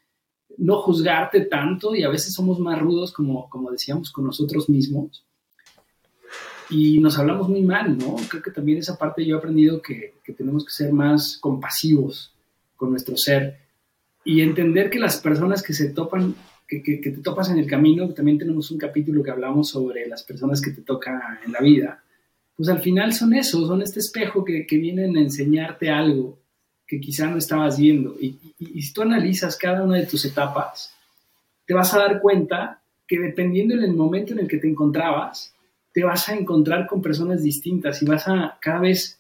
no 0.58 0.82
juzgarte 0.82 1.46
tanto 1.46 1.96
y 1.96 2.04
a 2.04 2.10
veces 2.10 2.34
somos 2.34 2.60
más 2.60 2.78
rudos, 2.78 3.14
como, 3.14 3.50
como 3.50 3.72
decíamos, 3.72 4.12
con 4.12 4.26
nosotros 4.26 4.68
mismos 4.68 5.24
y 6.70 7.00
nos 7.00 7.18
hablamos 7.18 7.48
muy 7.48 7.62
mal, 7.62 7.98
¿no? 7.98 8.16
Creo 8.30 8.44
que 8.44 8.52
también 8.52 8.80
esa 8.80 8.98
parte 8.98 9.26
yo 9.26 9.36
he 9.36 9.40
aprendido 9.40 9.82
que, 9.82 10.16
que, 10.24 10.34
tenemos 10.34 10.66
que 10.66 10.72
ser 10.72 10.92
más 10.92 11.38
compasivos 11.40 12.34
con 12.76 12.92
nuestro 12.92 13.16
ser 13.16 13.60
y 14.24 14.42
entender 14.42 14.90
que 14.90 15.00
las 15.00 15.18
personas 15.18 15.64
que 15.64 15.74
se 15.74 15.90
topan, 15.90 16.36
que, 16.68 16.84
que, 16.84 16.98
te 16.98 17.22
topas 17.22 17.50
en 17.50 17.60
el 17.60 17.68
camino, 17.68 18.10
también 18.10 18.38
tenemos 18.38 18.70
un 18.72 18.78
capítulo 18.78 19.24
que 19.24 19.32
hablamos 19.32 19.70
sobre 19.70 20.08
las 20.08 20.24
personas 20.24 20.62
que 20.62 20.72
te 20.72 20.82
tocan 20.82 21.20
en 21.46 21.52
la 21.52 21.60
vida, 21.60 22.04
pues 22.56 22.70
al 22.70 22.80
final 22.80 23.14
son 23.14 23.34
eso, 23.36 23.66
son 23.68 23.82
este 23.82 24.00
espejo 24.00 24.44
que, 24.44 24.66
vienen 24.72 25.16
a 25.16 25.22
enseñarte 25.22 25.90
algo 25.90 26.40
que 26.86 27.00
quizá 27.00 27.28
no 27.28 27.38
estabas 27.38 27.78
viendo. 27.78 28.16
Y, 28.20 28.38
y, 28.58 28.80
y 28.80 28.82
si 28.82 28.94
tú 28.94 29.04
analizas 29.04 29.58
cada 29.58 29.84
una 29.84 29.98
de 29.98 30.08
tus 30.08 30.26
etapas, 30.26 30.94
te 31.66 31.74
vas 31.74 31.94
a 31.94 32.00
dar 32.00 32.20
cuenta 32.22 32.82
que 33.08 33.20
dependiendo 33.20 33.76
del 33.76 33.94
momento 33.94 34.34
en 34.34 34.40
el 34.40 34.48
que 34.48 34.58
te 34.58 34.70
encontrabas, 34.70 35.54
te 35.94 36.04
vas 36.04 36.30
a 36.30 36.36
encontrar 36.36 36.86
con 36.86 37.02
personas 37.02 37.42
distintas 37.42 38.02
y 38.02 38.06
vas 38.06 38.28
a 38.28 38.58
cada 38.62 38.82
vez, 38.82 39.20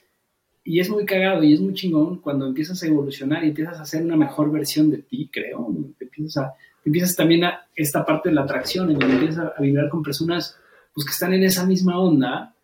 y 0.63 0.79
es 0.79 0.89
muy 0.89 1.05
cagado 1.05 1.43
y 1.43 1.53
es 1.53 1.59
muy 1.59 1.73
chingón 1.73 2.17
cuando 2.17 2.45
empiezas 2.45 2.83
a 2.83 2.87
evolucionar 2.87 3.43
y 3.43 3.49
empiezas 3.49 3.79
a 3.79 3.81
hacer 3.83 4.03
una 4.03 4.17
mejor 4.17 4.51
versión 4.51 4.91
de 4.91 4.99
ti, 4.99 5.29
creo. 5.31 5.67
Te 5.97 6.05
empiezas, 6.05 6.37
a, 6.37 6.53
empiezas 6.88 7.15
también 7.15 7.43
a 7.43 7.67
esta 7.75 8.05
parte 8.05 8.29
de 8.29 8.35
la 8.35 8.41
atracción, 8.41 8.89
en 8.89 8.99
donde 8.99 9.15
empiezas 9.15 9.51
a, 9.57 9.61
vibrar 9.61 9.89
con 9.89 10.03
personas 10.03 10.57
pues, 10.93 11.05
que 11.05 11.11
están 11.11 11.33
en 11.33 11.43
esa 11.43 11.65
misma 11.65 11.99
onda 11.99 12.55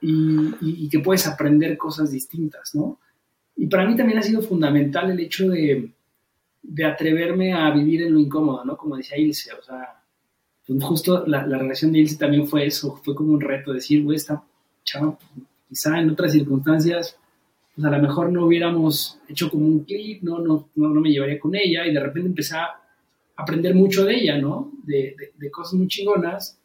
y, 0.00 0.54
y, 0.60 0.88
que 0.88 0.98
puedes 1.00 1.26
aprender 1.26 1.78
cosas 1.78 2.10
distintas, 2.10 2.74
¿no? 2.74 2.98
Y 3.56 3.66
para 3.66 3.86
mí 3.86 3.96
también 3.96 4.18
ha 4.18 4.22
sido 4.22 4.42
fundamental 4.42 5.10
el 5.10 5.20
hecho 5.20 5.48
de, 5.48 5.94
de 6.62 6.84
atreverme 6.84 7.52
a 7.52 7.70
vivir 7.70 8.02
en 8.02 8.14
lo 8.14 8.18
incómodo, 8.18 8.64
¿no? 8.64 8.76
Como 8.76 8.96
decía 8.96 9.18
Ilse, 9.18 9.52
o 9.52 9.62
sea, 9.62 10.02
pues 10.66 10.82
justo 10.82 11.24
la, 11.26 11.44
relación 11.44 11.92
de 11.92 12.00
Ilse 12.00 12.16
también 12.16 12.46
fue 12.46 12.66
eso, 12.66 13.00
fue 13.04 13.14
como 13.14 13.32
un 13.32 13.40
reto 13.40 13.72
decir, 13.72 14.02
güey, 14.02 14.16
esta 14.16 14.42
chava, 14.82 15.18
quizá 15.68 16.00
en 16.00 16.10
otras 16.10 16.32
circunstancias, 16.32 17.18
pues 17.74 17.86
a 17.86 17.90
lo 17.90 17.98
mejor 18.00 18.32
no 18.32 18.46
hubiéramos 18.46 19.18
hecho 19.28 19.50
como 19.50 19.66
un 19.66 19.84
clip, 19.84 20.22
¿no? 20.22 20.38
No, 20.38 20.68
no, 20.74 20.88
me 21.00 21.10
llevaría 21.10 21.38
con 21.38 21.54
ella 21.54 21.86
y 21.86 21.92
de 21.92 22.00
repente 22.00 22.28
empecé 22.28 22.56
aprender 23.36 23.74
mucho 23.74 24.04
de 24.04 24.14
ella, 24.14 24.38
¿no? 24.38 24.72
De, 24.84 25.16
de, 25.36 25.50
cosas 25.50 25.74
muy 25.74 25.88
chingonas 25.88 26.58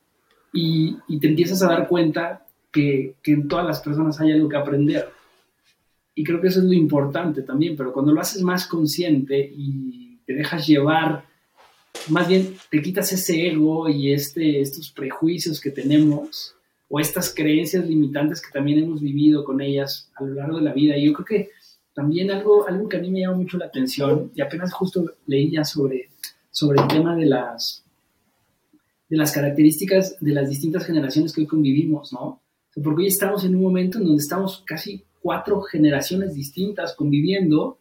y, 0.53 0.97
y, 1.07 1.19
te 1.19 1.27
empiezas 1.27 1.61
a 1.63 1.67
dar 1.67 1.87
cuenta 1.87 2.45
que, 2.71 3.15
que 3.23 3.31
en 3.31 3.47
todas 3.47 3.65
las 3.65 3.79
personas 3.79 4.19
hay 4.19 4.31
algo 4.31 4.49
que 4.49 4.57
aprender. 4.57 5.09
Y 6.15 6.23
creo 6.23 6.41
que 6.41 6.47
eso 6.47 6.59
es 6.59 6.65
lo 6.65 6.73
importante 6.73 7.43
también, 7.43 7.77
pero 7.77 7.93
cuando 7.93 8.11
lo 8.11 8.21
haces 8.21 8.41
más 8.41 8.67
consciente 8.67 9.51
y 9.55 10.17
te 10.25 10.33
dejas 10.33 10.67
llevar 10.67 11.29
más 12.09 12.27
bien 12.27 12.55
te 12.69 12.81
quitas 12.81 13.11
ese 13.11 13.47
ego 13.47 13.89
y 13.89 14.13
este, 14.13 14.61
estos 14.61 14.91
prejuicios 14.91 15.59
que 15.59 15.71
tenemos 15.71 16.55
o 16.87 16.99
estas 16.99 17.33
creencias 17.33 17.87
limitantes 17.87 18.41
que 18.41 18.51
también 18.51 18.79
hemos 18.79 19.01
vivido 19.01 19.43
con 19.43 19.61
ellas 19.61 20.09
a 20.15 20.23
lo 20.23 20.33
largo 20.33 20.57
de 20.57 20.63
la 20.63 20.73
vida. 20.73 20.97
Y 20.97 21.05
yo 21.05 21.13
creo 21.13 21.25
que 21.25 21.49
también 21.93 22.31
algo, 22.31 22.67
algo 22.67 22.89
que 22.89 22.97
a 22.97 22.99
mí 22.99 23.11
me 23.11 23.21
llama 23.21 23.37
mucho 23.37 23.57
la 23.57 23.65
atención, 23.65 24.31
y 24.33 24.41
apenas 24.41 24.73
justo 24.73 25.05
leí 25.27 25.51
ya 25.51 25.63
sobre, 25.63 26.08
sobre 26.51 26.81
el 26.81 26.87
tema 26.87 27.15
de 27.15 27.25
las, 27.25 27.83
de 29.09 29.17
las 29.17 29.31
características 29.31 30.17
de 30.19 30.33
las 30.33 30.49
distintas 30.49 30.85
generaciones 30.85 31.33
que 31.33 31.41
hoy 31.41 31.47
convivimos, 31.47 32.13
¿no? 32.13 32.41
porque 32.83 33.03
hoy 33.03 33.07
estamos 33.07 33.43
en 33.43 33.55
un 33.55 33.61
momento 33.61 33.97
en 33.97 34.05
donde 34.05 34.21
estamos 34.21 34.63
casi 34.65 35.03
cuatro 35.21 35.61
generaciones 35.61 36.33
distintas 36.33 36.95
conviviendo 36.95 37.77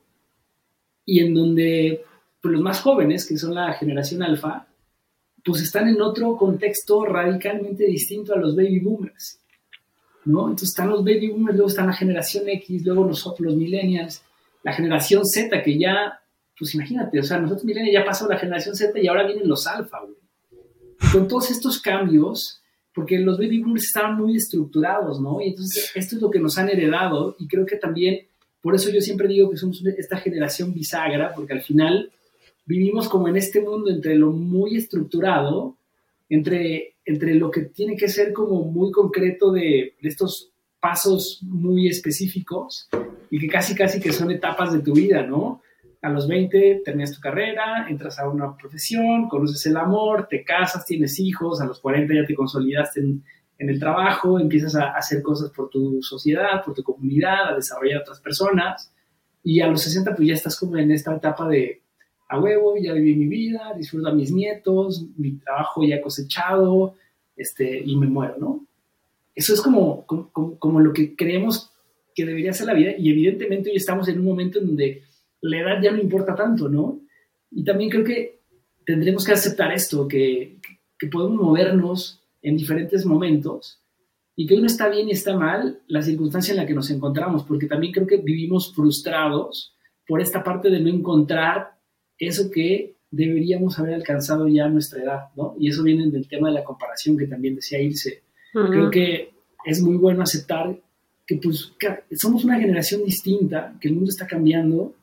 y 1.04 1.20
en 1.20 1.34
donde 1.34 2.04
pues 2.40 2.52
los 2.52 2.62
más 2.62 2.80
jóvenes, 2.80 3.26
que 3.26 3.36
son 3.36 3.54
la 3.54 3.72
generación 3.74 4.22
alfa, 4.22 4.66
pues 5.44 5.62
están 5.62 5.88
en 5.88 6.00
otro 6.00 6.36
contexto 6.36 7.04
radicalmente 7.04 7.86
distinto 7.86 8.34
a 8.34 8.38
los 8.38 8.54
baby 8.54 8.80
boomers, 8.80 9.40
¿no? 10.24 10.42
Entonces 10.42 10.70
están 10.70 10.90
los 10.90 11.04
baby 11.04 11.30
boomers, 11.30 11.56
luego 11.56 11.68
está 11.68 11.86
la 11.86 11.92
generación 11.92 12.48
X, 12.48 12.84
luego 12.84 13.06
nosotros 13.06 13.46
los 13.46 13.56
millennials, 13.56 14.22
la 14.62 14.72
generación 14.72 15.24
Z, 15.24 15.62
que 15.62 15.78
ya, 15.78 16.20
pues 16.58 16.74
imagínate, 16.74 17.20
o 17.20 17.22
sea, 17.22 17.38
nosotros 17.38 17.64
millennials 17.64 17.94
ya 17.94 18.04
pasó 18.04 18.28
la 18.28 18.38
generación 18.38 18.74
Z 18.74 18.98
y 19.00 19.06
ahora 19.06 19.26
vienen 19.26 19.48
los 19.48 19.66
alfa, 19.66 20.00
güey. 20.00 20.16
Con 21.12 21.28
todos 21.28 21.50
estos 21.50 21.80
cambios, 21.80 22.60
porque 22.94 23.18
los 23.20 23.38
baby 23.38 23.62
boomers 23.62 23.84
estaban 23.84 24.16
muy 24.16 24.36
estructurados, 24.36 25.20
¿no? 25.20 25.40
Y 25.40 25.50
entonces 25.50 25.92
esto 25.94 26.16
es 26.16 26.22
lo 26.22 26.30
que 26.30 26.40
nos 26.40 26.58
han 26.58 26.68
heredado 26.68 27.36
y 27.38 27.46
creo 27.46 27.64
que 27.64 27.76
también, 27.76 28.26
por 28.60 28.74
eso 28.74 28.90
yo 28.90 29.00
siempre 29.00 29.28
digo 29.28 29.48
que 29.50 29.56
somos 29.56 29.80
esta 29.96 30.16
generación 30.16 30.74
bisagra, 30.74 31.32
porque 31.32 31.52
al 31.52 31.62
final 31.62 32.10
vivimos 32.66 33.08
como 33.08 33.28
en 33.28 33.36
este 33.36 33.62
mundo 33.62 33.90
entre 33.90 34.16
lo 34.16 34.30
muy 34.32 34.76
estructurado, 34.76 35.76
entre, 36.28 36.96
entre 37.04 37.34
lo 37.34 37.50
que 37.50 37.62
tiene 37.62 37.96
que 37.96 38.08
ser 38.08 38.32
como 38.32 38.64
muy 38.64 38.90
concreto 38.90 39.52
de, 39.52 39.94
estos 40.02 40.50
pasos 40.80 41.40
muy 41.42 41.88
específicos 41.88 42.88
y 43.30 43.38
que 43.38 43.48
casi 43.48 43.74
casi 43.74 44.00
que 44.00 44.12
son 44.12 44.30
etapas 44.30 44.72
de 44.72 44.80
tu 44.80 44.92
vida, 44.92 45.22
¿no? 45.22 45.62
A 46.00 46.10
los 46.10 46.28
20 46.28 46.82
terminas 46.84 47.12
tu 47.12 47.20
carrera, 47.20 47.88
entras 47.88 48.18
a 48.18 48.28
una 48.28 48.56
profesión, 48.56 49.28
conoces 49.28 49.66
el 49.66 49.76
amor, 49.76 50.28
te 50.28 50.44
casas, 50.44 50.86
tienes 50.86 51.18
hijos, 51.18 51.60
a 51.60 51.66
los 51.66 51.80
40 51.80 52.14
ya 52.14 52.24
te 52.24 52.34
consolidaste 52.34 53.00
en, 53.00 53.24
en 53.58 53.68
el 53.68 53.80
trabajo, 53.80 54.38
empiezas 54.38 54.76
a 54.76 54.90
hacer 54.90 55.22
cosas 55.22 55.50
por 55.50 55.68
tu 55.68 56.00
sociedad, 56.02 56.64
por 56.64 56.74
tu 56.74 56.82
comunidad, 56.82 57.48
a 57.48 57.56
desarrollar 57.56 58.02
otras 58.02 58.20
personas 58.20 58.92
y 59.42 59.60
a 59.60 59.66
los 59.66 59.82
60 59.82 60.14
pues 60.14 60.28
ya 60.28 60.34
estás 60.34 60.58
como 60.58 60.76
en 60.76 60.90
esta 60.90 61.14
etapa 61.14 61.48
de, 61.48 61.82
a 62.28 62.38
huevo, 62.38 62.74
ya 62.76 62.92
viví 62.92 63.16
mi 63.16 63.26
vida, 63.26 63.72
disfruto 63.76 64.08
a 64.08 64.14
mis 64.14 64.30
nietos, 64.30 65.06
mi 65.16 65.38
trabajo 65.38 65.82
ya 65.84 66.00
cosechado, 66.00 66.94
este, 67.36 67.82
y 67.84 67.96
me 67.96 68.06
muero, 68.06 68.36
¿no? 68.38 68.66
Eso 69.34 69.54
es 69.54 69.62
como, 69.62 70.04
como, 70.04 70.58
como, 70.58 70.80
lo 70.80 70.92
que 70.92 71.14
creemos 71.14 71.72
que 72.14 72.26
debería 72.26 72.52
ser 72.52 72.66
la 72.66 72.74
vida, 72.74 72.92
y 72.98 73.10
evidentemente 73.10 73.70
hoy 73.70 73.76
estamos 73.76 74.08
en 74.08 74.18
un 74.18 74.26
momento 74.26 74.58
en 74.58 74.66
donde 74.66 75.02
la 75.40 75.60
edad 75.60 75.82
ya 75.82 75.90
no 75.90 75.98
importa 75.98 76.34
tanto, 76.34 76.68
¿no? 76.68 77.00
Y 77.50 77.64
también 77.64 77.90
creo 77.90 78.04
que 78.04 78.40
tendremos 78.84 79.24
que 79.24 79.32
aceptar 79.32 79.72
esto, 79.72 80.08
que, 80.08 80.58
que 80.98 81.06
podemos 81.08 81.40
movernos 81.40 82.22
en 82.42 82.56
diferentes 82.56 83.04
momentos 83.04 83.82
y 84.36 84.46
que 84.46 84.54
uno 84.54 84.66
está 84.66 84.88
bien 84.88 85.08
y 85.08 85.12
está 85.12 85.36
mal 85.36 85.80
la 85.88 86.00
circunstancia 86.02 86.52
en 86.52 86.58
la 86.58 86.66
que 86.66 86.74
nos 86.74 86.90
encontramos, 86.90 87.44
porque 87.44 87.66
también 87.66 87.92
creo 87.92 88.06
que 88.06 88.18
vivimos 88.18 88.72
frustrados 88.74 89.74
por 90.06 90.20
esta 90.20 90.44
parte 90.44 90.70
de 90.70 90.80
no 90.80 90.88
encontrar 90.88 91.78
eso 92.18 92.50
que 92.50 92.96
deberíamos 93.10 93.78
haber 93.78 93.94
alcanzado 93.94 94.46
ya 94.48 94.66
a 94.66 94.68
nuestra 94.68 95.02
edad, 95.02 95.20
¿no? 95.36 95.56
Y 95.58 95.68
eso 95.68 95.82
viene 95.82 96.08
del 96.10 96.28
tema 96.28 96.48
de 96.48 96.54
la 96.54 96.64
comparación 96.64 97.16
que 97.16 97.26
también 97.26 97.56
decía 97.56 97.80
Ilse. 97.80 98.22
Creo 98.52 98.90
que 98.90 99.30
es 99.64 99.82
muy 99.82 99.96
bueno 99.96 100.22
aceptar 100.22 100.78
que 101.26 101.36
pues 101.36 101.72
somos 102.12 102.44
una 102.44 102.58
generación 102.58 103.04
distinta, 103.04 103.76
que 103.80 103.88
el 103.88 103.94
mundo 103.94 104.10
está 104.10 104.26
cambiando 104.26 104.94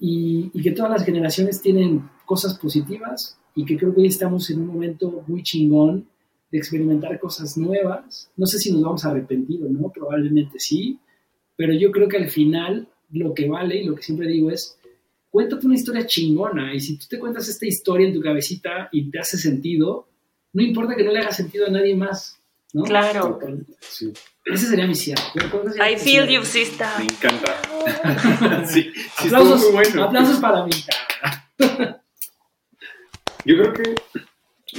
y, 0.00 0.50
y, 0.52 0.62
que 0.62 0.72
todas 0.72 0.90
las 0.90 1.04
generaciones 1.04 1.60
tienen 1.60 2.08
cosas 2.24 2.58
positivas 2.58 3.38
y 3.54 3.64
que 3.64 3.76
creo 3.76 3.94
que 3.94 4.00
hoy 4.00 4.06
estamos 4.06 4.48
en 4.50 4.62
un 4.62 4.68
momento 4.68 5.22
muy 5.26 5.42
chingón 5.42 6.06
de 6.50 6.58
experimentar 6.58 7.20
cosas 7.20 7.56
nuevas. 7.56 8.30
No 8.36 8.46
sé 8.46 8.58
si 8.58 8.72
nos 8.72 8.82
vamos 8.82 9.04
a 9.04 9.10
arrepentir 9.10 9.62
o 9.62 9.68
no, 9.68 9.90
probablemente 9.90 10.58
sí, 10.58 10.98
pero 11.56 11.74
yo 11.74 11.90
creo 11.90 12.08
que 12.08 12.16
al 12.16 12.30
final 12.30 12.88
lo 13.10 13.34
que 13.34 13.48
vale 13.48 13.82
y 13.82 13.84
lo 13.84 13.94
que 13.94 14.02
siempre 14.02 14.28
digo 14.28 14.50
es 14.50 14.78
cuéntate 15.30 15.66
una 15.66 15.76
historia 15.76 16.06
chingona. 16.06 16.74
Y 16.74 16.80
si 16.80 16.96
tú 16.96 17.06
te 17.08 17.18
cuentas 17.18 17.48
esta 17.48 17.66
historia 17.66 18.06
en 18.06 18.14
tu 18.14 18.20
cabecita 18.20 18.88
y 18.92 19.10
te 19.10 19.18
hace 19.18 19.38
sentido, 19.38 20.08
no 20.52 20.62
importa 20.62 20.96
que 20.96 21.04
no 21.04 21.12
le 21.12 21.20
haga 21.20 21.32
sentido 21.32 21.66
a 21.66 21.70
nadie 21.70 21.94
más. 21.94 22.39
¿No? 22.72 22.84
Claro. 22.84 23.38
Sí, 23.80 24.12
Ese 24.44 24.66
sería 24.66 24.86
mi 24.86 24.94
cierre. 24.94 25.22
¿Cuál 25.50 25.72
sería 25.72 25.90
I 25.90 25.98
feel 25.98 26.28
you, 26.28 26.44
sister. 26.44 26.86
me 26.98 27.04
encanta. 27.04 28.66
sí, 28.66 28.92
sí, 28.94 29.26
estuvo 29.26 29.36
Aplausos, 29.36 29.62
muy 29.62 29.72
bueno. 29.72 30.04
aplausos 30.04 30.38
para 30.40 30.64
mí. 30.64 30.72
Yo 33.44 33.56
creo 33.56 33.72
que, 33.72 33.94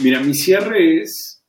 mira, 0.02 0.20
mi 0.20 0.34
cierre 0.34 1.02
es 1.02 1.44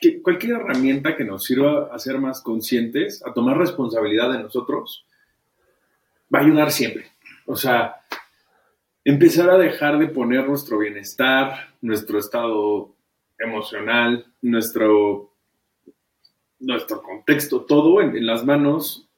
que 0.00 0.20
cualquier 0.20 0.56
herramienta 0.56 1.16
que 1.16 1.24
nos 1.24 1.44
sirva 1.44 1.88
a 1.94 1.98
ser 1.98 2.18
más 2.18 2.42
conscientes, 2.42 3.22
a 3.24 3.32
tomar 3.32 3.56
responsabilidad 3.56 4.32
de 4.32 4.42
nosotros, 4.42 5.06
va 6.34 6.40
a 6.40 6.42
ayudar 6.42 6.70
siempre. 6.72 7.06
O 7.46 7.56
sea, 7.56 7.96
empezar 9.04 9.48
a 9.50 9.56
dejar 9.58 9.98
de 9.98 10.08
poner 10.08 10.48
nuestro 10.48 10.78
bienestar, 10.78 11.74
nuestro 11.80 12.18
estado 12.18 12.94
emocional, 13.38 14.26
nuestro, 14.42 15.35
nuestro 16.66 17.00
contexto, 17.00 17.62
todo 17.62 18.00
en, 18.00 18.26
las 18.26 18.44
manos 18.44 19.08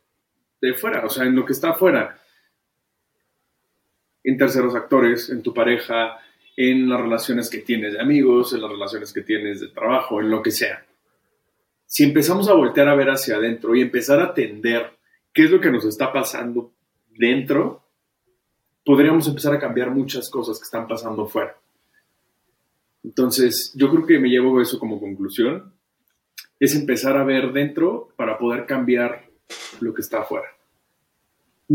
de 0.61 0.75
fuera, 0.75 1.05
o 1.05 1.09
sea, 1.09 1.25
en 1.25 1.35
lo 1.35 1.45
que 1.45 1.53
está 1.53 1.71
afuera. 1.71 2.21
En 4.23 4.37
terceros 4.37 4.75
actores, 4.75 5.31
en 5.31 5.43
tu 5.43 5.55
pareja, 5.55 6.19
en 6.57 6.89
las 6.89 7.01
relaciones 7.01 7.49
que 7.49 7.59
tienes 7.59 7.95
de 7.95 8.01
amigos, 8.01 8.53
en 8.53 8.61
las 8.61 8.71
relaciones 8.71 9.13
que 9.13 9.23
tienes 9.23 9.61
de 9.61 9.69
trabajo, 9.69 10.21
en 10.21 10.31
lo 10.31 10.43
que 10.43 10.51
sea. 10.51 10.85
Si 11.87 12.05
empezamos 12.05 12.49
a 12.49 12.53
voltear 12.53 12.89
a 12.89 12.95
ver 12.95 13.09
hacia 13.09 13.37
adentro 13.37 13.75
y 13.75 13.81
empezar 13.81 14.21
a 14.21 14.27
atender 14.27 14.99
qué 15.33 15.45
es 15.45 15.51
lo 15.51 15.61
que 15.61 15.71
nos 15.71 15.87
está 15.87 16.13
pasando 16.13 16.73
dentro, 17.09 17.83
podríamos 18.85 19.27
empezar 19.27 19.55
a 19.55 19.59
cambiar 19.59 19.91
muchas 19.91 20.29
cosas 20.29 20.59
que 20.59 20.65
están 20.65 20.87
pasando 20.87 21.27
fuera. 21.27 21.57
Entonces, 23.03 23.73
yo 23.75 23.89
creo 23.91 24.05
que 24.05 24.19
me 24.19 24.29
llevo 24.29 24.61
eso 24.61 24.79
como 24.79 25.01
conclusión, 25.01 25.73
es 26.61 26.75
empezar 26.75 27.17
a 27.17 27.25
ver 27.25 27.53
dentro 27.53 28.09
para 28.17 28.39
poder 28.39 28.67
cambiar 28.67 29.25
lo 29.81 29.95
que 29.95 30.03
está 30.03 30.21
afuera. 30.21 30.49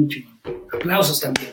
Chingón. 0.07 0.67
Aplausos 0.73 1.19
también. 1.19 1.51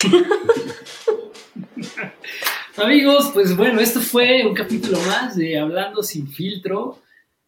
Amigos, 2.76 3.30
pues 3.34 3.56
bueno, 3.56 3.80
esto 3.80 4.00
fue 4.00 4.46
un 4.46 4.54
capítulo 4.54 4.98
más 5.02 5.36
de 5.36 5.58
Hablando 5.58 6.02
sin 6.02 6.28
filtro. 6.28 6.98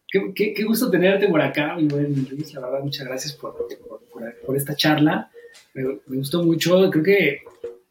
Qué, 0.07 0.31
qué- 0.35 0.53
qué 0.53 0.63
gusto 0.63 0.91
tenerte 0.91 1.27
por 1.27 1.41
acá, 1.41 1.75
mi 1.75 1.87
buen 1.87 2.27
Luis. 2.29 2.53
La 2.53 2.61
verdad, 2.61 2.81
muchas 2.83 3.07
gracias 3.07 3.33
por, 3.33 3.55
por- 3.57 3.67
por- 4.11 4.35
por 4.45 4.57
esta 4.57 4.75
charla. 4.75 5.31
Me, 5.73 5.83
me 6.07 6.17
gustó 6.17 6.43
mucho. 6.43 6.89
Creo 6.91 7.03
que, 7.03 7.37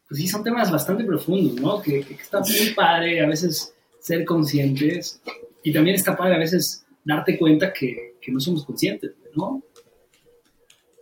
pues 0.07 0.19
sí, 0.21 0.27
son 0.27 0.43
temas 0.43 0.71
bastante 0.71 1.03
profundos, 1.03 1.55
¿no? 1.61 1.81
Que, 1.81 2.01
que 2.03 2.13
está 2.15 2.39
muy 2.39 2.73
padre 2.75 3.21
a 3.21 3.27
veces 3.27 3.73
ser 3.99 4.25
conscientes 4.25 5.21
y 5.63 5.71
también 5.73 5.95
está 5.95 6.15
padre 6.15 6.35
a 6.35 6.39
veces 6.39 6.85
darte 7.05 7.37
cuenta 7.37 7.71
que, 7.73 8.15
que 8.21 8.31
no 8.31 8.39
somos 8.39 8.65
conscientes, 8.65 9.11
¿no? 9.35 9.63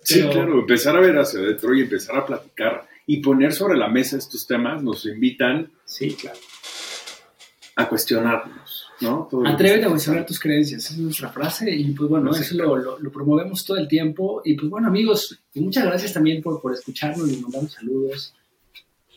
Sí, 0.03 0.19
Pero- 0.19 0.31
claro, 0.31 0.59
empezar 0.59 0.95
a 0.95 0.99
ver 0.99 1.17
hacia 1.17 1.39
adentro 1.39 1.75
y 1.75 1.81
empezar 1.81 2.15
a 2.17 2.25
platicar 2.25 2.87
y 3.05 3.17
poner 3.21 3.53
sobre 3.53 3.77
la 3.77 3.87
mesa 3.87 4.17
estos 4.17 4.47
temas 4.47 4.81
nos 4.83 5.05
invitan 5.05 5.71
Sí, 5.85 6.15
claro. 6.15 6.39
a 7.75 7.87
cuestionarnos, 7.89 8.70
¿no? 9.01 9.27
Todo 9.29 9.45
Atrévete 9.47 9.85
a 9.85 9.89
cuestionar 9.89 10.25
tus 10.25 10.39
creencias, 10.39 10.83
esa 10.85 10.93
es 10.93 10.99
nuestra 10.99 11.29
frase 11.29 11.73
y 11.73 11.91
pues 11.91 12.09
bueno, 12.09 12.31
eso 12.31 12.55
lo, 12.55 12.75
lo- 12.77 12.99
lo 12.99 13.11
promovemos 13.11 13.65
todo 13.65 13.77
el 13.77 13.87
tiempo 13.87 14.41
y 14.45 14.53
pues 14.55 14.69
bueno 14.69 14.87
amigos, 14.87 15.39
y 15.53 15.61
muchas 15.61 15.85
gracias 15.85 16.13
también 16.13 16.41
por, 16.41 16.61
por 16.61 16.73
escucharnos, 16.73 17.27
les 17.27 17.41
mandamos 17.41 17.71
saludos 17.73 18.33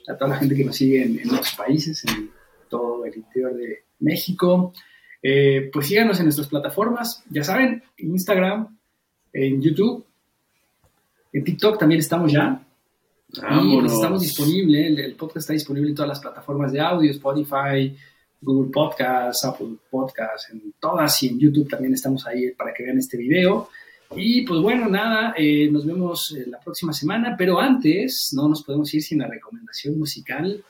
a 0.08 0.16
toda 0.16 0.30
la 0.30 0.36
gente 0.36 0.54
que 0.54 0.64
nos 0.64 0.76
sigue 0.76 1.02
en, 1.02 1.18
en 1.18 1.30
otros 1.30 1.54
países, 1.56 2.04
en 2.04 2.30
todo 2.68 3.04
el 3.06 3.16
interior 3.16 3.54
de 3.54 3.84
México. 4.00 4.72
Eh, 5.22 5.70
pues 5.72 5.86
síganos 5.86 6.18
en 6.18 6.24
nuestras 6.26 6.48
plataformas, 6.48 7.22
ya 7.30 7.42
saben, 7.42 7.82
en 7.96 8.10
Instagram, 8.10 8.76
en 9.32 9.62
YouTube, 9.62 10.04
en 11.32 11.44
TikTok 11.44 11.78
también 11.78 12.00
estamos 12.00 12.30
ya. 12.30 12.60
Y 13.32 13.80
pues, 13.80 13.92
estamos 13.94 14.20
disponibles, 14.20 14.86
el, 14.86 14.98
el 15.00 15.14
podcast 15.14 15.38
está 15.38 15.52
disponible 15.54 15.88
en 15.88 15.94
todas 15.96 16.08
las 16.10 16.20
plataformas 16.20 16.70
de 16.72 16.80
audio, 16.80 17.10
Spotify, 17.10 17.96
Google 18.44 18.70
Podcasts, 18.72 19.44
Apple 19.44 19.76
Podcasts, 19.90 20.50
en 20.50 20.74
todas 20.78 21.22
y 21.22 21.28
en 21.28 21.38
YouTube 21.38 21.68
también 21.68 21.94
estamos 21.94 22.26
ahí 22.26 22.50
para 22.52 22.72
que 22.72 22.82
vean 22.84 22.98
este 22.98 23.16
video. 23.16 23.68
Y 24.16 24.42
pues 24.42 24.60
bueno, 24.60 24.88
nada, 24.88 25.34
eh, 25.36 25.68
nos 25.70 25.86
vemos 25.86 26.34
eh, 26.36 26.44
la 26.46 26.60
próxima 26.60 26.92
semana, 26.92 27.34
pero 27.36 27.58
antes 27.58 28.30
no 28.32 28.48
nos 28.48 28.62
podemos 28.62 28.92
ir 28.94 29.02
sin 29.02 29.18
la 29.18 29.26
recomendación 29.26 29.98
musical. 29.98 30.62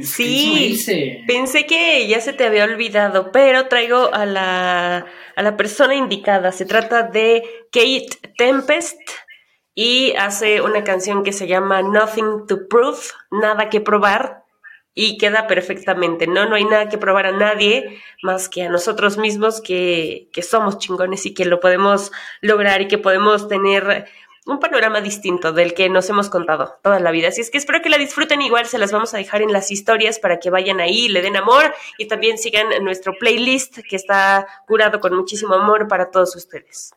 Sí. 0.00 0.78
Pensé 1.26 1.66
que 1.66 2.08
ya 2.08 2.20
se 2.20 2.32
te 2.32 2.44
había 2.44 2.64
olvidado, 2.64 3.30
pero 3.30 3.68
traigo 3.68 4.12
a 4.14 4.24
la, 4.24 5.06
a 5.36 5.42
la 5.42 5.56
persona 5.56 5.94
indicada. 5.94 6.50
Se 6.52 6.64
trata 6.64 7.02
de 7.02 7.42
Kate 7.70 8.08
Tempest 8.38 8.98
y 9.74 10.12
hace 10.18 10.60
una 10.60 10.84
canción 10.84 11.22
que 11.22 11.32
se 11.32 11.46
llama 11.46 11.82
Nothing 11.82 12.46
to 12.46 12.68
Prove, 12.68 13.00
nada 13.30 13.68
que 13.68 13.80
probar, 13.80 14.41
y 14.94 15.16
queda 15.18 15.46
perfectamente, 15.46 16.26
¿no? 16.26 16.48
No 16.48 16.54
hay 16.54 16.64
nada 16.64 16.88
que 16.88 16.98
probar 16.98 17.26
a 17.26 17.32
nadie 17.32 18.00
más 18.22 18.48
que 18.48 18.62
a 18.62 18.68
nosotros 18.68 19.16
mismos 19.16 19.60
que, 19.60 20.28
que 20.32 20.42
somos 20.42 20.78
chingones 20.78 21.24
y 21.26 21.34
que 21.34 21.44
lo 21.44 21.60
podemos 21.60 22.12
lograr 22.40 22.82
y 22.82 22.88
que 22.88 22.98
podemos 22.98 23.48
tener 23.48 24.06
un 24.44 24.58
panorama 24.58 25.00
distinto 25.00 25.52
del 25.52 25.72
que 25.72 25.88
nos 25.88 26.08
hemos 26.10 26.28
contado 26.28 26.74
toda 26.82 26.98
la 26.98 27.10
vida. 27.10 27.28
Así 27.28 27.40
es 27.40 27.50
que 27.50 27.58
espero 27.58 27.80
que 27.80 27.88
la 27.88 27.98
disfruten 27.98 28.42
igual, 28.42 28.66
se 28.66 28.78
las 28.78 28.90
vamos 28.90 29.14
a 29.14 29.18
dejar 29.18 29.42
en 29.42 29.52
las 29.52 29.70
historias 29.70 30.18
para 30.18 30.40
que 30.40 30.50
vayan 30.50 30.80
ahí, 30.80 31.08
le 31.08 31.22
den 31.22 31.36
amor 31.36 31.72
y 31.96 32.08
también 32.08 32.38
sigan 32.38 32.66
nuestro 32.82 33.14
playlist 33.18 33.78
que 33.88 33.96
está 33.96 34.46
curado 34.66 35.00
con 35.00 35.14
muchísimo 35.14 35.54
amor 35.54 35.86
para 35.86 36.10
todos 36.10 36.34
ustedes. 36.34 36.92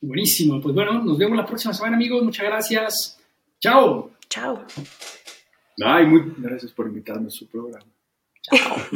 Buenísimo, 0.00 0.60
pues 0.60 0.74
bueno, 0.74 1.02
nos 1.02 1.18
vemos 1.18 1.36
la 1.36 1.44
próxima 1.44 1.74
semana 1.74 1.96
amigos, 1.96 2.22
muchas 2.22 2.46
gracias. 2.46 3.20
Chao. 3.60 4.10
Chao. 4.30 4.64
Ay, 5.84 6.06
muy 6.06 6.34
gracias 6.38 6.72
por 6.72 6.86
invitarme 6.86 7.28
a 7.28 7.30
su 7.30 7.46
programa. 7.46 7.86